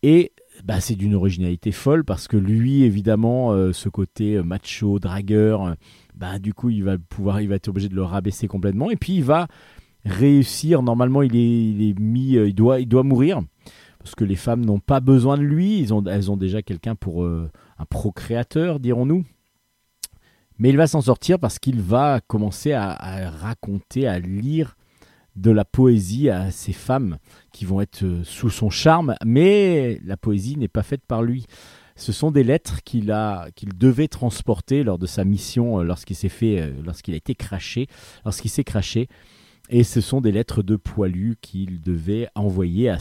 Et 0.03 0.33
bah, 0.63 0.79
c'est 0.79 0.95
d'une 0.95 1.15
originalité 1.15 1.71
folle, 1.71 2.05
parce 2.05 2.27
que 2.27 2.37
lui, 2.37 2.83
évidemment, 2.83 3.51
euh, 3.51 3.73
ce 3.73 3.89
côté 3.89 4.35
euh, 4.35 4.43
macho, 4.43 4.99
dragueur, 4.99 5.75
bah, 6.19 6.37
du 6.37 6.53
coup, 6.53 6.69
il 6.69 6.83
va, 6.83 6.97
pouvoir, 6.97 7.39
il 7.41 7.47
va 7.47 7.55
être 7.55 7.69
obligé 7.69 7.87
de 7.87 7.95
le 7.95 8.03
rabaisser 8.03 8.47
complètement, 8.47 8.91
et 8.91 8.97
puis 8.97 9.15
il 9.15 9.23
va 9.23 9.47
réussir, 10.05 10.83
normalement, 10.83 11.21
il 11.21 11.35
est, 11.35 11.97
mis, 11.99 12.35
euh, 12.35 12.49
il 12.49 12.53
doit, 12.53 12.79
il 12.79 12.87
doit 12.87 13.03
mourir, 13.03 13.41
parce 13.99 14.15
que 14.15 14.25
les 14.25 14.35
femmes 14.35 14.65
n'ont 14.65 14.79
pas 14.79 14.99
besoin 14.99 15.37
de 15.37 15.43
lui, 15.43 15.81
elles 15.81 16.31
ont 16.31 16.37
déjà 16.37 16.61
quelqu'un 16.61 16.95
pour 16.95 17.23
euh, 17.23 17.49
un 17.77 17.85
procréateur, 17.85 18.79
dirons-nous. 18.79 19.23
Mais 20.57 20.69
il 20.69 20.77
va 20.77 20.87
s'en 20.87 21.01
sortir 21.01 21.39
parce 21.39 21.57
qu'il 21.57 21.79
va 21.79 22.19
commencer 22.27 22.73
à, 22.73 22.91
à 22.91 23.29
raconter, 23.29 24.07
à 24.07 24.19
lire 24.19 24.75
de 25.37 25.51
la 25.51 25.63
poésie 25.63 26.29
à 26.29 26.51
ces 26.51 26.73
femmes 26.73 27.17
qui 27.53 27.63
vont 27.63 27.79
être 27.79 28.03
euh, 28.03 28.23
sous 28.25 28.49
son 28.49 28.69
charme, 28.69 29.15
mais 29.25 30.01
la 30.03 30.17
poésie 30.17 30.57
n'est 30.57 30.67
pas 30.67 30.83
faite 30.83 31.05
par 31.07 31.23
lui. 31.23 31.45
Ce 31.99 32.13
sont 32.13 32.31
des 32.31 32.45
lettres 32.45 32.81
qu'il 32.85 33.11
a, 33.11 33.51
qu'il 33.55 33.77
devait 33.77 34.07
transporter 34.07 34.83
lors 34.83 34.97
de 34.97 35.05
sa 35.05 35.25
mission, 35.25 35.79
euh, 35.79 35.83
lorsqu'il 35.83 36.15
s'est 36.15 36.29
fait, 36.29 36.61
euh, 36.61 36.71
lorsqu'il 36.81 37.13
a 37.13 37.17
été 37.17 37.35
craché, 37.35 37.87
lorsqu'il 38.23 38.49
s'est 38.49 38.63
craché. 38.63 39.09
Et 39.69 39.83
ce 39.83 39.99
sont 39.99 40.21
des 40.21 40.31
lettres 40.31 40.63
de 40.63 40.77
poilu 40.77 41.35
qu'il 41.41 41.81
devait 41.81 42.29
envoyer 42.35 42.91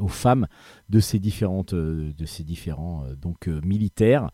aux 0.00 0.08
femmes 0.08 0.46
de 0.90 1.00
ces 1.00 1.18
différentes, 1.18 1.72
euh, 1.72 2.12
de 2.12 2.26
ces 2.26 2.44
différents 2.44 3.06
donc 3.20 3.48
militaires. 3.48 4.30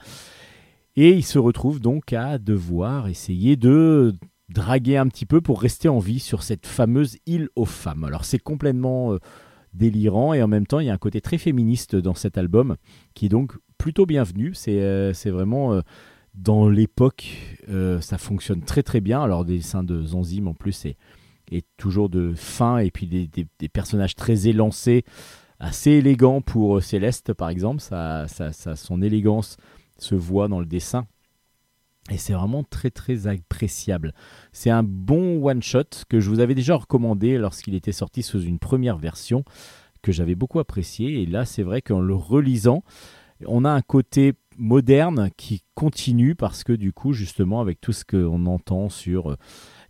Et 0.96 1.10
il 1.10 1.24
se 1.24 1.38
retrouve 1.38 1.78
donc 1.80 2.12
à 2.12 2.38
devoir 2.38 3.06
essayer 3.06 3.54
de 3.56 4.14
draguer 4.48 4.96
un 4.96 5.06
petit 5.06 5.26
peu 5.26 5.40
pour 5.40 5.62
rester 5.62 5.88
en 5.88 6.00
vie 6.00 6.18
sur 6.18 6.42
cette 6.42 6.66
fameuse 6.66 7.18
île 7.24 7.48
aux 7.54 7.64
femmes. 7.64 8.02
Alors 8.02 8.24
c'est 8.24 8.40
complètement 8.40 9.16
délirant 9.72 10.34
et 10.34 10.42
en 10.42 10.48
même 10.48 10.66
temps 10.66 10.80
il 10.80 10.88
y 10.88 10.90
a 10.90 10.92
un 10.92 10.98
côté 10.98 11.22
très 11.22 11.38
féministe 11.38 11.96
dans 11.96 12.14
cet 12.14 12.36
album 12.36 12.76
qui 13.14 13.30
donc 13.30 13.56
plutôt 13.82 14.06
bienvenu. 14.06 14.54
C'est 14.54 14.80
euh, 14.80 15.12
c'est 15.12 15.30
vraiment 15.30 15.72
euh, 15.74 15.80
dans 16.34 16.68
l'époque, 16.68 17.26
euh, 17.68 18.00
ça 18.00 18.16
fonctionne 18.16 18.62
très 18.62 18.84
très 18.84 19.00
bien. 19.00 19.20
Alors 19.20 19.44
des 19.44 19.56
dessins 19.56 19.82
de 19.82 20.00
Zanzim 20.04 20.46
en 20.46 20.54
plus 20.54 20.70
c'est 20.72 20.96
et 21.50 21.64
toujours 21.76 22.08
de 22.08 22.32
fin 22.34 22.78
et 22.78 22.92
puis 22.92 23.06
des, 23.08 23.26
des- 23.26 23.68
personnages 23.68 24.14
très 24.14 24.46
élancés, 24.46 25.04
assez 25.58 25.90
élégants 25.90 26.40
pour 26.40 26.80
Céleste 26.80 27.34
par 27.34 27.48
exemple. 27.50 27.80
Ça- 27.80 28.26
ça- 28.28 28.76
son 28.76 29.02
élégance 29.02 29.56
se 29.98 30.14
voit 30.14 30.46
dans 30.46 30.60
le 30.60 30.66
dessin 30.66 31.06
et 32.08 32.18
c'est 32.18 32.34
vraiment 32.34 32.62
très 32.62 32.90
très 32.90 33.26
appréciable. 33.26 34.14
C'est 34.52 34.70
un 34.70 34.84
bon 34.84 35.44
one 35.44 35.60
shot 35.62 36.04
que 36.08 36.20
je 36.20 36.30
vous 36.30 36.38
avais 36.38 36.54
déjà 36.54 36.76
recommandé 36.76 37.36
lorsqu'il 37.36 37.74
était 37.74 37.90
sorti 37.92 38.22
sous 38.22 38.42
une 38.42 38.60
première 38.60 38.96
version 38.96 39.44
que 40.02 40.12
j'avais 40.12 40.36
beaucoup 40.36 40.60
apprécié 40.60 41.20
et 41.20 41.26
là 41.26 41.44
c'est 41.44 41.62
vrai 41.64 41.82
qu'en 41.82 42.00
le 42.00 42.14
relisant 42.14 42.84
on 43.46 43.64
a 43.64 43.70
un 43.70 43.82
côté 43.82 44.34
moderne 44.58 45.30
qui 45.36 45.62
continue 45.74 46.34
parce 46.34 46.64
que 46.64 46.72
du 46.72 46.92
coup, 46.92 47.12
justement, 47.12 47.60
avec 47.60 47.80
tout 47.80 47.92
ce 47.92 48.04
qu'on 48.04 48.46
entend 48.46 48.88
sur 48.88 49.36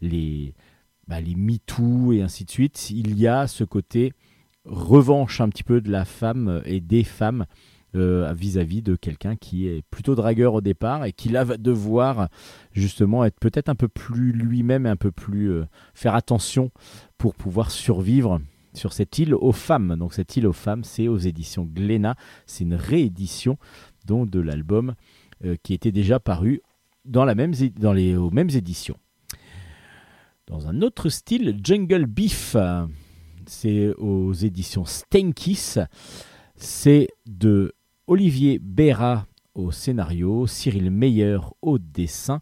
les, 0.00 0.54
bah, 1.08 1.20
les 1.20 1.34
MeToo 1.34 2.12
et 2.12 2.22
ainsi 2.22 2.44
de 2.44 2.50
suite, 2.50 2.90
il 2.90 3.18
y 3.18 3.26
a 3.26 3.46
ce 3.46 3.64
côté 3.64 4.12
revanche 4.64 5.40
un 5.40 5.48
petit 5.48 5.64
peu 5.64 5.80
de 5.80 5.90
la 5.90 6.04
femme 6.04 6.62
et 6.64 6.80
des 6.80 7.04
femmes 7.04 7.46
euh, 7.94 8.32
vis-à-vis 8.34 8.80
de 8.80 8.96
quelqu'un 8.96 9.36
qui 9.36 9.68
est 9.68 9.82
plutôt 9.90 10.14
dragueur 10.14 10.54
au 10.54 10.60
départ 10.62 11.04
et 11.04 11.12
qui 11.12 11.28
là 11.28 11.44
va 11.44 11.58
devoir 11.58 12.28
justement 12.72 13.22
être 13.24 13.38
peut-être 13.38 13.68
un 13.68 13.74
peu 13.74 13.88
plus 13.88 14.32
lui-même 14.32 14.86
et 14.86 14.88
un 14.88 14.96
peu 14.96 15.12
plus 15.12 15.50
euh, 15.50 15.66
faire 15.92 16.14
attention 16.14 16.70
pour 17.18 17.34
pouvoir 17.34 17.70
survivre 17.70 18.40
sur 18.74 18.92
cette 18.92 19.18
île 19.18 19.34
aux 19.34 19.52
femmes. 19.52 19.96
Donc 19.96 20.14
cette 20.14 20.36
île 20.36 20.46
aux 20.46 20.52
femmes, 20.52 20.84
c'est 20.84 21.08
aux 21.08 21.18
éditions 21.18 21.64
Glénat, 21.64 22.16
c'est 22.46 22.64
une 22.64 22.74
réédition 22.74 23.58
donc, 24.06 24.30
de 24.30 24.40
l'album 24.40 24.94
euh, 25.44 25.56
qui 25.62 25.74
était 25.74 25.92
déjà 25.92 26.20
paru 26.20 26.62
dans 27.04 27.24
les, 27.24 28.16
aux 28.16 28.30
mêmes 28.30 28.50
éditions. 28.50 28.96
Dans 30.46 30.68
un 30.68 30.82
autre 30.82 31.08
style, 31.08 31.58
Jungle 31.62 32.06
Beef, 32.06 32.56
c'est 33.46 33.92
aux 33.94 34.32
éditions 34.32 34.84
Stenkis. 34.84 35.76
C'est 36.56 37.08
de 37.26 37.74
Olivier 38.06 38.58
Béra 38.58 39.26
au 39.54 39.70
scénario, 39.70 40.46
Cyril 40.46 40.90
Meyer 40.90 41.38
au 41.60 41.78
dessin. 41.78 42.40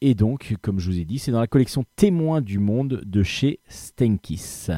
Et 0.00 0.14
donc, 0.14 0.54
comme 0.60 0.78
je 0.78 0.90
vous 0.90 0.98
ai 0.98 1.04
dit, 1.04 1.18
c'est 1.18 1.32
dans 1.32 1.40
la 1.40 1.46
collection 1.46 1.84
Témoins 1.96 2.40
du 2.40 2.58
monde 2.58 3.02
de 3.04 3.22
chez 3.22 3.60
Stenkis. 3.68 4.68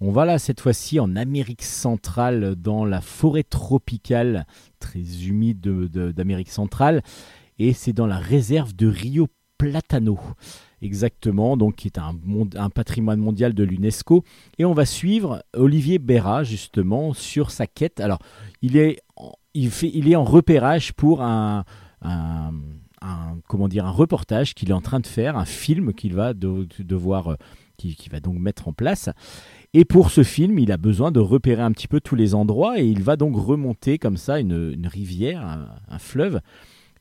On 0.00 0.12
va 0.12 0.24
là 0.26 0.38
cette 0.38 0.60
fois-ci 0.60 1.00
en 1.00 1.16
Amérique 1.16 1.62
centrale, 1.62 2.54
dans 2.56 2.84
la 2.84 3.00
forêt 3.00 3.44
tropicale 3.44 4.46
très 4.78 5.00
humide 5.26 5.60
d'Amérique 5.60 6.50
centrale, 6.50 7.02
et 7.58 7.72
c'est 7.72 7.94
dans 7.94 8.06
la 8.06 8.18
réserve 8.18 8.74
de 8.74 8.86
Rio 8.86 9.28
Platano. 9.56 10.18
Exactement, 10.82 11.56
donc 11.56 11.76
qui 11.76 11.88
est 11.88 11.98
un, 11.98 12.70
patrimoine 12.70 13.18
mondial 13.18 13.54
de 13.54 13.64
l'UNESCO. 13.64 14.22
Et 14.58 14.66
on 14.66 14.74
va 14.74 14.84
suivre 14.84 15.42
Olivier 15.54 15.98
Béra, 15.98 16.44
justement, 16.44 17.14
sur 17.14 17.50
sa 17.50 17.66
quête. 17.66 17.98
Alors, 18.00 18.18
il 18.60 18.76
est, 18.76 19.00
il 19.54 19.70
fait, 19.70 20.14
en 20.14 20.24
repérage 20.24 20.92
pour 20.92 21.22
un, 21.22 21.64
comment 23.48 23.68
dire, 23.68 23.86
un 23.86 23.90
reportage 23.90 24.54
qu'il 24.54 24.70
est 24.70 24.74
en 24.74 24.82
train 24.82 25.00
de 25.00 25.06
faire, 25.06 25.38
un 25.38 25.46
film 25.46 25.94
qu'il 25.94 26.14
va 26.14 26.34
devoir, 26.34 27.32
euh, 27.32 27.36
va 28.10 28.20
donc 28.20 28.38
mettre 28.38 28.68
en 28.68 28.72
place. 28.74 29.08
Et 29.78 29.84
pour 29.84 30.10
ce 30.10 30.22
film, 30.22 30.58
il 30.58 30.72
a 30.72 30.78
besoin 30.78 31.12
de 31.12 31.20
repérer 31.20 31.60
un 31.60 31.70
petit 31.70 31.86
peu 31.86 32.00
tous 32.00 32.14
les 32.14 32.34
endroits 32.34 32.80
et 32.80 32.86
il 32.86 33.02
va 33.02 33.16
donc 33.16 33.36
remonter 33.36 33.98
comme 33.98 34.16
ça 34.16 34.40
une, 34.40 34.86
rivière, 34.86 35.68
un, 35.90 35.98
fleuve, 35.98 36.40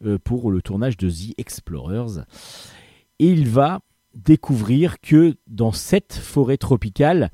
euh, 0.04 0.18
pour 0.22 0.52
le 0.52 0.62
tournage 0.62 0.98
de 0.98 1.10
The 1.10 1.36
Explorers 1.38 2.26
et 3.20 3.28
il 3.28 3.48
va 3.48 3.80
découvrir 4.14 5.00
que 5.00 5.36
dans 5.48 5.72
cette 5.72 6.16
forêt 6.16 6.58
tropicale, 6.58 7.30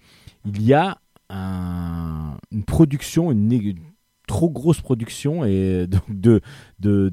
il 0.46 0.62
y 0.62 0.76
a 0.76 1.00
une 1.32 2.64
production, 2.68 3.32
une, 3.32 3.80
trop 4.28 4.52
grosse 4.52 4.82
production, 4.82 5.44
et 5.44 5.88
donc 5.88 6.04
de, 6.08 6.42
de, 6.78 7.12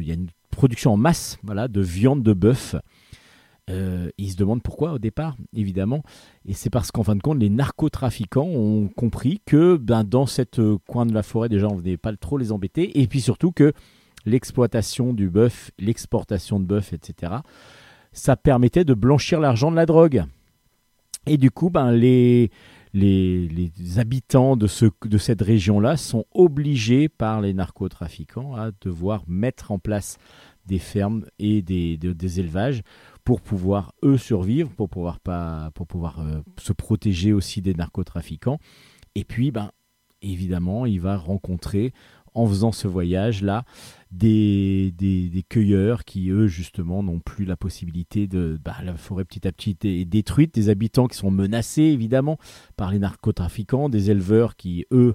il 0.00 0.06
y 0.06 0.12
a 0.12 0.14
une 0.14 0.30
production 0.50 0.94
en 0.94 0.96
masse 0.96 1.36
voilà, 1.42 1.68
de 1.68 1.82
viande 1.82 2.22
de 2.22 2.32
bœuf. 2.32 2.76
Euh, 3.70 4.10
ils 4.18 4.32
se 4.32 4.36
demandent 4.36 4.62
pourquoi 4.62 4.92
au 4.92 4.98
départ, 4.98 5.36
évidemment. 5.54 6.02
Et 6.46 6.52
c'est 6.52 6.70
parce 6.70 6.90
qu'en 6.90 7.02
fin 7.02 7.16
de 7.16 7.22
compte, 7.22 7.38
les 7.38 7.48
narcotrafiquants 7.48 8.46
ont 8.46 8.88
compris 8.88 9.40
que 9.46 9.76
ben, 9.76 10.04
dans 10.04 10.26
cette 10.26 10.60
coin 10.86 11.06
de 11.06 11.14
la 11.14 11.22
forêt, 11.22 11.48
déjà, 11.48 11.68
on 11.68 11.76
ne 11.76 11.80
venait 11.80 11.96
pas 11.96 12.14
trop 12.16 12.36
les 12.36 12.52
embêter. 12.52 13.00
Et 13.00 13.06
puis 13.06 13.20
surtout 13.20 13.52
que 13.52 13.72
l'exploitation 14.26 15.12
du 15.12 15.30
bœuf, 15.30 15.70
l'exportation 15.78 16.60
de 16.60 16.64
bœuf, 16.64 16.92
etc., 16.92 17.32
ça 18.12 18.36
permettait 18.36 18.84
de 18.84 18.94
blanchir 18.94 19.40
l'argent 19.40 19.70
de 19.70 19.76
la 19.76 19.86
drogue. 19.86 20.24
Et 21.26 21.38
du 21.38 21.50
coup, 21.50 21.70
ben, 21.70 21.90
les, 21.90 22.50
les, 22.92 23.98
habitants 23.98 24.56
de, 24.56 24.66
ce, 24.66 24.86
de 25.04 25.18
cette 25.18 25.42
région-là 25.42 25.96
sont 25.96 26.24
obligés 26.32 27.08
par 27.08 27.40
les 27.40 27.54
narcotrafiquants 27.54 28.54
à 28.54 28.70
devoir 28.80 29.24
mettre 29.26 29.72
en 29.72 29.78
place 29.78 30.18
des 30.66 30.78
fermes 30.78 31.26
et 31.38 31.60
des, 31.60 31.96
des 31.96 32.40
élevages 32.40 32.82
pour 33.24 33.40
pouvoir 33.40 33.92
eux 34.02 34.18
survivre, 34.18 34.70
pour 34.70 34.88
pouvoir, 34.88 35.18
pas, 35.18 35.70
pour 35.74 35.86
pouvoir 35.86 36.20
euh, 36.20 36.40
se 36.58 36.72
protéger 36.72 37.32
aussi 37.32 37.62
des 37.62 37.74
narcotrafiquants. 37.74 38.58
Et 39.14 39.24
puis, 39.24 39.50
ben, 39.50 39.70
évidemment, 40.22 40.86
il 40.86 41.00
va 41.00 41.16
rencontrer 41.16 41.92
en 42.34 42.46
faisant 42.46 42.72
ce 42.72 42.88
voyage-là 42.88 43.64
des, 44.10 44.92
des, 44.96 45.44
cueilleurs 45.48 46.04
qui, 46.04 46.30
eux, 46.30 46.48
justement, 46.48 47.02
n'ont 47.02 47.20
plus 47.20 47.44
la 47.44 47.56
possibilité 47.56 48.26
de... 48.26 48.58
Bah, 48.62 48.76
la 48.82 48.96
forêt 48.96 49.24
petit 49.24 49.46
à 49.46 49.52
petit 49.52 49.76
est 49.84 50.04
détruite, 50.04 50.54
des 50.54 50.68
habitants 50.68 51.06
qui 51.06 51.16
sont 51.16 51.30
menacés, 51.30 51.82
évidemment, 51.82 52.38
par 52.76 52.90
les 52.90 52.98
narcotrafiquants, 52.98 53.88
des 53.88 54.10
éleveurs 54.10 54.56
qui, 54.56 54.84
eux, 54.90 55.14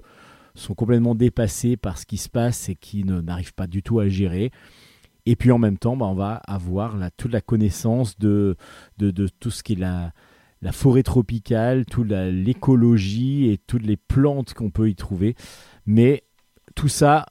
sont 0.54 0.74
complètement 0.74 1.14
dépassés 1.14 1.76
par 1.76 1.98
ce 1.98 2.06
qui 2.06 2.16
se 2.16 2.28
passe 2.28 2.68
et 2.68 2.74
qui 2.74 3.04
n'arrivent 3.04 3.54
pas 3.54 3.66
du 3.66 3.82
tout 3.82 4.00
à 4.00 4.08
gérer. 4.08 4.50
Et 5.26 5.36
puis 5.36 5.50
en 5.50 5.58
même 5.58 5.78
temps, 5.78 5.96
bah, 5.96 6.06
on 6.06 6.14
va 6.14 6.34
avoir 6.46 6.96
toute 7.16 7.32
la 7.32 7.40
connaissance 7.40 8.18
de, 8.18 8.56
tout 9.40 9.50
ce 9.50 9.62
qui 9.62 9.74
est 9.74 9.76
la, 9.76 10.12
forêt 10.72 11.02
tropicale, 11.02 11.86
toute 11.86 12.08
l'écologie 12.10 13.50
et 13.50 13.58
toutes 13.58 13.84
les 13.84 13.96
plantes 13.96 14.54
qu'on 14.54 14.70
peut 14.70 14.88
y 14.88 14.94
trouver. 14.94 15.34
Mais 15.86 16.24
tout 16.74 16.88
ça 16.88 17.26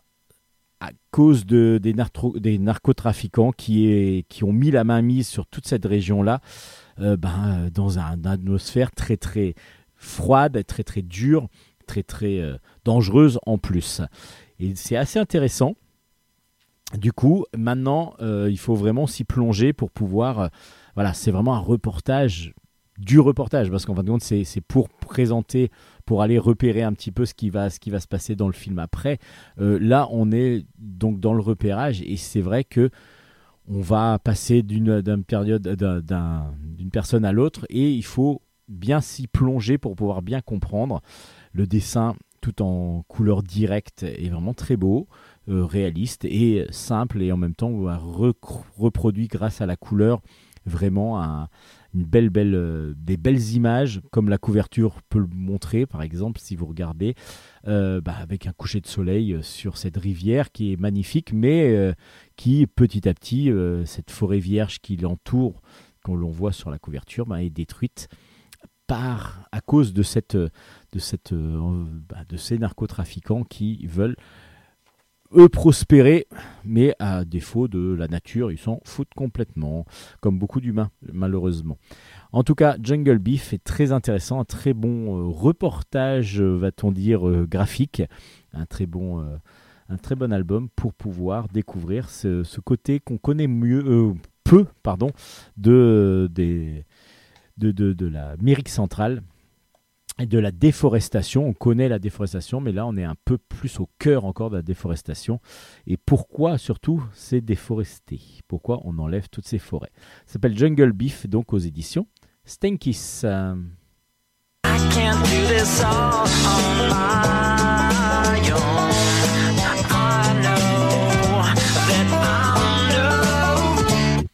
à 0.79 0.91
cause 1.11 1.45
de, 1.45 1.79
des, 1.81 2.57
narcotrafiquants 2.57 3.51
qui, 3.51 4.25
ont 4.43 4.53
mis 4.53 4.71
la 4.71 4.83
main 4.83 5.01
mise 5.01 5.27
sur 5.27 5.45
toute 5.45 5.67
cette 5.67 5.85
région-là, 5.85 6.41
euh, 6.99 7.17
ben, 7.17 7.69
dans 7.73 7.99
un, 7.99 8.15
une 8.15 8.27
atmosphère 8.27 8.91
très 8.91 9.17
très 9.17 9.55
froide, 9.95 10.63
très 10.65 10.83
très 10.83 11.01
dure, 11.01 11.49
très 11.85 12.03
très 12.03 12.39
euh, 12.39 12.57
dangereuse 12.85 13.39
en 13.45 13.57
plus. 13.57 14.01
Et 14.59 14.75
c'est 14.75 14.95
assez 14.95 15.19
intéressant. 15.19 15.75
Du 16.97 17.13
coup, 17.13 17.45
maintenant, 17.55 18.13
euh, 18.19 18.47
il 18.49 18.57
faut 18.57 18.75
vraiment 18.75 19.05
s'y 19.05 19.23
plonger 19.23 19.73
pour 19.73 19.91
pouvoir. 19.91 20.49
voilà, 20.95 21.13
c'est 21.13 21.31
vraiment 21.31 21.55
un 21.55 21.59
reportage 21.59 22.53
du 22.99 23.19
reportage, 23.19 23.71
parce 23.71 23.85
qu'en 23.85 23.95
fin 23.95 24.03
de 24.03 24.09
compte, 24.09 24.21
c'est 24.21 24.61
pour 24.61 24.89
présenter, 24.89 25.71
pour 26.05 26.21
aller 26.21 26.37
repérer 26.37 26.83
un 26.83 26.93
petit 26.93 27.11
peu 27.11 27.25
ce 27.25 27.33
qui 27.33 27.49
va, 27.49 27.69
ce 27.69 27.79
qui 27.79 27.89
va 27.89 27.99
se 27.99 28.07
passer 28.07 28.35
dans 28.35 28.47
le 28.47 28.53
film 28.53 28.77
après. 28.77 29.19
Euh, 29.59 29.79
là, 29.81 30.07
on 30.11 30.31
est 30.31 30.65
donc 30.77 31.19
dans 31.19 31.33
le 31.33 31.41
repérage, 31.41 32.01
et 32.01 32.17
c'est 32.17 32.41
vrai 32.41 32.63
que 32.63 32.89
on 33.67 33.81
va 33.81 34.19
passer 34.19 34.63
d'une 34.63 35.23
période, 35.23 35.67
d'une 35.67 36.89
personne 36.91 37.23
à 37.23 37.31
l'autre, 37.31 37.65
et 37.69 37.91
il 37.91 38.03
faut 38.03 38.41
bien 38.67 38.99
s'y 38.99 39.27
plonger 39.27 39.77
pour 39.77 39.95
pouvoir 39.95 40.21
bien 40.21 40.41
comprendre. 40.41 41.01
Le 41.53 41.67
dessin, 41.67 42.15
tout 42.41 42.61
en 42.61 43.03
couleur 43.07 43.43
directe, 43.43 44.03
est 44.03 44.29
vraiment 44.29 44.55
très 44.55 44.75
beau. 44.75 45.07
Euh, 45.49 45.65
réaliste 45.65 46.25
et 46.25 46.67
simple 46.69 47.23
et 47.23 47.31
en 47.31 47.37
même 47.37 47.55
temps 47.55 47.71
reproduit 48.77 49.27
grâce 49.27 49.61
à 49.61 49.65
la 49.65 49.75
couleur. 49.75 50.21
Vraiment 50.67 51.23
un, 51.23 51.47
une 51.95 52.03
belle, 52.03 52.29
belle, 52.29 52.53
euh, 52.53 52.93
des 52.95 53.17
belles 53.17 53.53
images, 53.53 53.99
comme 54.11 54.29
la 54.29 54.37
couverture 54.37 55.01
peut 55.09 55.17
le 55.17 55.29
montrer, 55.33 55.87
par 55.87 56.03
exemple, 56.03 56.39
si 56.39 56.55
vous 56.55 56.67
regardez, 56.67 57.15
euh, 57.67 57.99
bah, 57.99 58.13
avec 58.21 58.45
un 58.45 58.51
coucher 58.51 58.79
de 58.79 58.85
soleil 58.85 59.39
sur 59.41 59.77
cette 59.77 59.97
rivière 59.97 60.51
qui 60.51 60.71
est 60.71 60.79
magnifique, 60.79 61.33
mais 61.33 61.95
qui, 62.35 62.67
petit 62.67 63.09
à 63.09 63.13
petit, 63.15 63.51
cette 63.85 64.11
forêt 64.11 64.39
vierge 64.39 64.79
qui 64.81 64.97
l'entoure, 64.97 65.63
qu'on 66.03 66.15
l'on 66.15 66.29
voit 66.29 66.51
sur 66.51 66.69
la 66.69 66.77
couverture, 66.77 67.25
bah, 67.25 67.41
est 67.41 67.49
détruite 67.49 68.07
par, 68.85 69.47
à 69.51 69.61
cause 69.61 69.93
de, 69.93 70.03
cette, 70.03 70.35
de, 70.35 70.99
cette, 70.99 71.33
bah, 71.33 72.23
de 72.27 72.37
ces 72.37 72.59
narcotrafiquants 72.59 73.43
qui 73.43 73.87
veulent 73.87 74.17
eux 75.35 75.49
prospérer, 75.49 76.27
mais 76.65 76.95
à 76.99 77.25
défaut 77.25 77.67
de 77.67 77.93
la 77.93 78.07
nature, 78.07 78.51
ils 78.51 78.57
s'en 78.57 78.79
foutent 78.83 79.13
complètement, 79.15 79.85
comme 80.21 80.39
beaucoup 80.39 80.61
d'humains, 80.61 80.91
malheureusement. 81.11 81.77
En 82.31 82.43
tout 82.43 82.55
cas, 82.55 82.77
Jungle 82.81 83.19
Beef 83.19 83.53
est 83.53 83.63
très 83.63 83.91
intéressant, 83.91 84.39
un 84.39 84.45
très 84.45 84.73
bon 84.73 85.17
euh, 85.17 85.27
reportage, 85.27 86.41
euh, 86.41 86.57
va-t-on 86.57 86.91
dire, 86.91 87.27
euh, 87.27 87.45
graphique, 87.47 88.03
un 88.53 88.65
très 88.65 88.85
bon, 88.85 89.23
un 89.89 89.97
très 89.97 90.15
bon 90.15 90.31
album 90.33 90.69
pour 90.75 90.93
pouvoir 90.93 91.47
découvrir 91.49 92.09
ce, 92.09 92.59
côté 92.59 92.99
qu'on 92.99 93.17
connaît 93.17 93.47
mieux, 93.47 94.13
peu, 94.43 94.65
pardon, 94.83 95.11
de, 95.57 96.27
des, 96.31 96.85
de, 97.57 97.71
de, 97.71 97.93
de 97.93 98.07
l'Amérique 98.07 98.69
centrale 98.69 99.21
et 100.19 100.25
de 100.25 100.37
la 100.37 100.51
déforestation. 100.51 101.47
On 101.47 101.53
connaît 101.53 101.89
la 101.89 101.99
déforestation, 101.99 102.61
mais 102.61 102.71
là, 102.71 102.85
on 102.85 102.95
est 102.97 103.03
un 103.03 103.15
peu 103.25 103.37
plus 103.37 103.79
au 103.79 103.89
cœur 103.99 104.25
encore 104.25 104.49
de 104.49 104.57
la 104.57 104.61
déforestation. 104.61 105.39
Et 105.87 105.97
pourquoi, 105.97 106.57
surtout, 106.57 107.03
c'est 107.13 107.41
déforesté? 107.41 108.21
Pourquoi 108.47 108.81
on 108.83 108.99
enlève 108.99 109.29
toutes 109.29 109.47
ces 109.47 109.59
forêts? 109.59 109.91
Ça 110.25 110.33
s'appelle 110.33 110.57
Jungle 110.57 110.91
Beef, 110.91 111.27
donc 111.27 111.53
aux 111.53 111.57
éditions 111.57 112.07
Stenkis. 112.43 113.23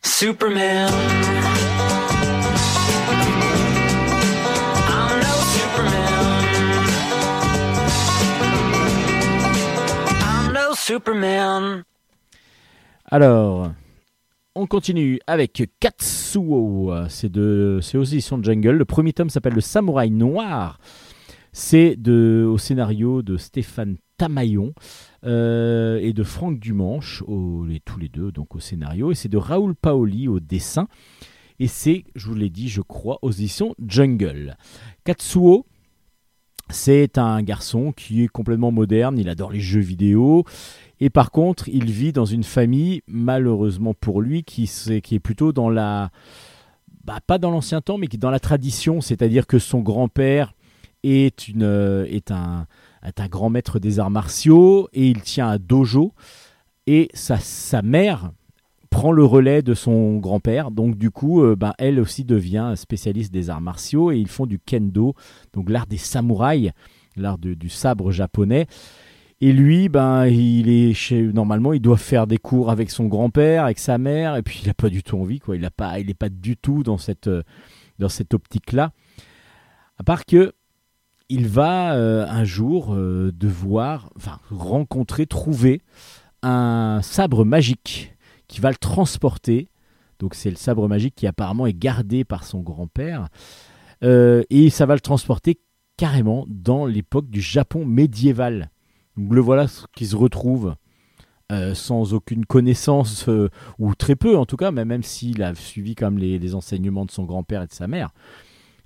Superman 0.01 0.89
Superman. 10.85 11.83
Alors, 13.05 13.71
on 14.53 14.67
continue 14.67 15.19
avec 15.25 15.63
Katsuo. 15.79 16.93
C'est 17.09 17.31
de, 17.31 17.79
c'est 17.81 17.97
aussi 17.97 18.21
son 18.21 18.43
jungle. 18.43 18.77
Le 18.77 18.85
premier 18.85 19.11
tome 19.11 19.31
s'appelle 19.31 19.55
Le 19.55 19.61
Samouraï 19.61 20.11
Noir. 20.11 20.79
C'est 21.53 21.95
de, 21.95 22.47
au 22.47 22.59
scénario 22.59 23.23
de 23.23 23.35
Stéphane 23.35 23.97
Tamayon 24.17 24.75
euh, 25.23 25.97
et 26.03 26.13
de 26.13 26.21
Franck 26.21 26.59
Dumanche, 26.59 27.23
tous 27.25 27.99
les 27.99 28.09
deux 28.09 28.31
donc 28.31 28.55
au 28.55 28.59
scénario. 28.59 29.11
Et 29.11 29.15
c'est 29.15 29.27
de 29.27 29.37
Raoul 29.37 29.73
Paoli 29.73 30.27
au 30.27 30.39
dessin. 30.39 30.87
Et 31.57 31.67
c'est, 31.67 32.03
je 32.13 32.27
vous 32.27 32.35
l'ai 32.35 32.51
dit, 32.51 32.69
je 32.69 32.81
crois, 32.81 33.17
aux 33.23 33.31
éditions 33.31 33.73
Jungle. 33.83 34.55
Katsuo, 35.03 35.65
c'est 36.69 37.17
un 37.17 37.41
garçon 37.43 37.91
qui 37.91 38.23
est 38.23 38.27
complètement 38.27 38.71
moderne. 38.71 39.17
Il 39.19 39.29
adore 39.29 39.51
les 39.51 39.59
jeux 39.59 39.81
vidéo. 39.81 40.43
Et 40.99 41.09
par 41.09 41.31
contre, 41.31 41.67
il 41.69 41.91
vit 41.91 42.13
dans 42.13 42.25
une 42.25 42.43
famille, 42.43 43.01
malheureusement 43.07 43.93
pour 43.93 44.21
lui, 44.21 44.43
qui, 44.43 44.63
est 44.63 45.19
plutôt 45.19 45.51
dans 45.51 45.69
la. 45.69 46.09
bah, 47.03 47.19
pas 47.25 47.37
dans 47.37 47.51
l'ancien 47.51 47.81
temps, 47.81 47.97
mais 47.97 48.07
qui 48.07 48.15
est 48.15 48.19
dans 48.19 48.31
la 48.31 48.39
tradition. 48.39 49.01
C'est-à-dire 49.01 49.45
que 49.45 49.59
son 49.59 49.81
grand-père 49.81 50.53
est, 51.03 51.51
euh, 51.61 52.19
un, 52.29 53.27
grand 53.27 53.49
maître 53.49 53.79
des 53.79 53.99
arts 53.99 54.11
martiaux 54.11 54.89
et 54.93 55.07
il 55.07 55.21
tient 55.21 55.49
un 55.49 55.57
dojo. 55.57 56.13
Et 56.87 57.09
sa 57.13 57.81
mère 57.81 58.31
prend 58.95 59.11
le 59.11 59.25
relais 59.25 59.61
de 59.61 59.73
son 59.73 60.15
grand-père. 60.19 60.71
Donc, 60.71 60.97
du 60.97 61.11
coup, 61.11 61.43
euh, 61.43 61.57
ben, 61.57 61.73
elle 61.77 61.99
aussi 61.99 62.23
devient 62.23 62.75
spécialiste 62.77 63.33
des 63.33 63.49
arts 63.49 63.59
martiaux 63.59 64.09
et 64.09 64.17
ils 64.17 64.29
font 64.29 64.45
du 64.45 64.57
kendo, 64.57 65.15
donc 65.51 65.69
l'art 65.69 65.85
des 65.85 65.97
samouraïs, 65.97 66.71
l'art 67.17 67.37
du 67.37 67.67
sabre 67.67 68.11
japonais. 68.11 68.67
Et 69.41 69.51
lui, 69.51 69.89
ben, 69.89 70.27
il 70.27 70.69
est 70.69 70.93
chez, 70.93 71.21
normalement, 71.23 71.73
il 71.73 71.81
doit 71.81 71.97
faire 71.97 72.25
des 72.25 72.37
cours 72.37 72.71
avec 72.71 72.89
son 72.89 73.07
grand-père, 73.07 73.65
avec 73.65 73.79
sa 73.79 73.97
mère, 73.97 74.37
et 74.37 74.41
puis 74.41 74.61
il 74.63 74.67
n'a 74.67 74.73
pas 74.73 74.87
du 74.87 75.03
tout 75.03 75.19
envie, 75.19 75.39
quoi. 75.39 75.57
Il 75.57 75.63
n'est 75.63 75.69
pas, 75.69 75.99
il 75.99 76.09
est 76.09 76.13
pas 76.13 76.29
du 76.29 76.55
tout 76.55 76.81
dans 76.81 76.97
cette, 76.97 77.27
euh, 77.27 77.43
dans 77.99 78.07
cette 78.07 78.33
optique-là. 78.33 78.93
À 79.97 80.03
part 80.03 80.25
que 80.25 80.53
il 81.27 81.49
va 81.49 81.95
euh, 81.95 82.25
un 82.29 82.45
jour 82.45 82.95
devoir, 82.95 84.09
enfin, 84.15 84.39
rencontrer, 84.51 85.25
trouver 85.25 85.81
un 86.41 87.01
sabre 87.01 87.43
magique 87.43 88.14
qui 88.47 88.61
va 88.61 88.69
le 88.69 88.77
transporter. 88.77 89.69
Donc 90.19 90.35
c'est 90.35 90.49
le 90.49 90.55
sabre 90.55 90.87
magique 90.87 91.15
qui 91.15 91.27
apparemment 91.27 91.65
est 91.65 91.77
gardé 91.77 92.23
par 92.23 92.43
son 92.43 92.61
grand-père, 92.61 93.27
Euh, 94.03 94.43
et 94.49 94.69
ça 94.69 94.85
va 94.85 94.93
le 94.93 94.99
transporter 94.99 95.57
carrément 95.97 96.45
dans 96.49 96.85
l'époque 96.85 97.29
du 97.29 97.41
Japon 97.41 97.85
médiéval. 97.85 98.69
Donc 99.15 99.33
le 99.33 99.41
voilà 99.41 99.67
qui 99.95 100.05
se 100.05 100.17
retrouve 100.17 100.75
euh, 101.51 101.73
sans 101.73 102.13
aucune 102.13 102.45
connaissance, 102.45 103.29
euh, 103.29 103.49
ou 103.79 103.95
très 103.95 104.15
peu 104.15 104.35
en 104.37 104.45
tout 104.45 104.57
cas, 104.57 104.71
mais 104.71 104.83
même 104.83 105.03
s'il 105.03 105.41
a 105.43 105.55
suivi 105.55 105.95
comme 105.95 106.17
les, 106.17 106.39
les 106.39 106.55
enseignements 106.55 107.05
de 107.05 107.11
son 107.11 107.23
grand-père 107.23 107.63
et 107.63 107.67
de 107.67 107.73
sa 107.73 107.87
mère. 107.87 108.11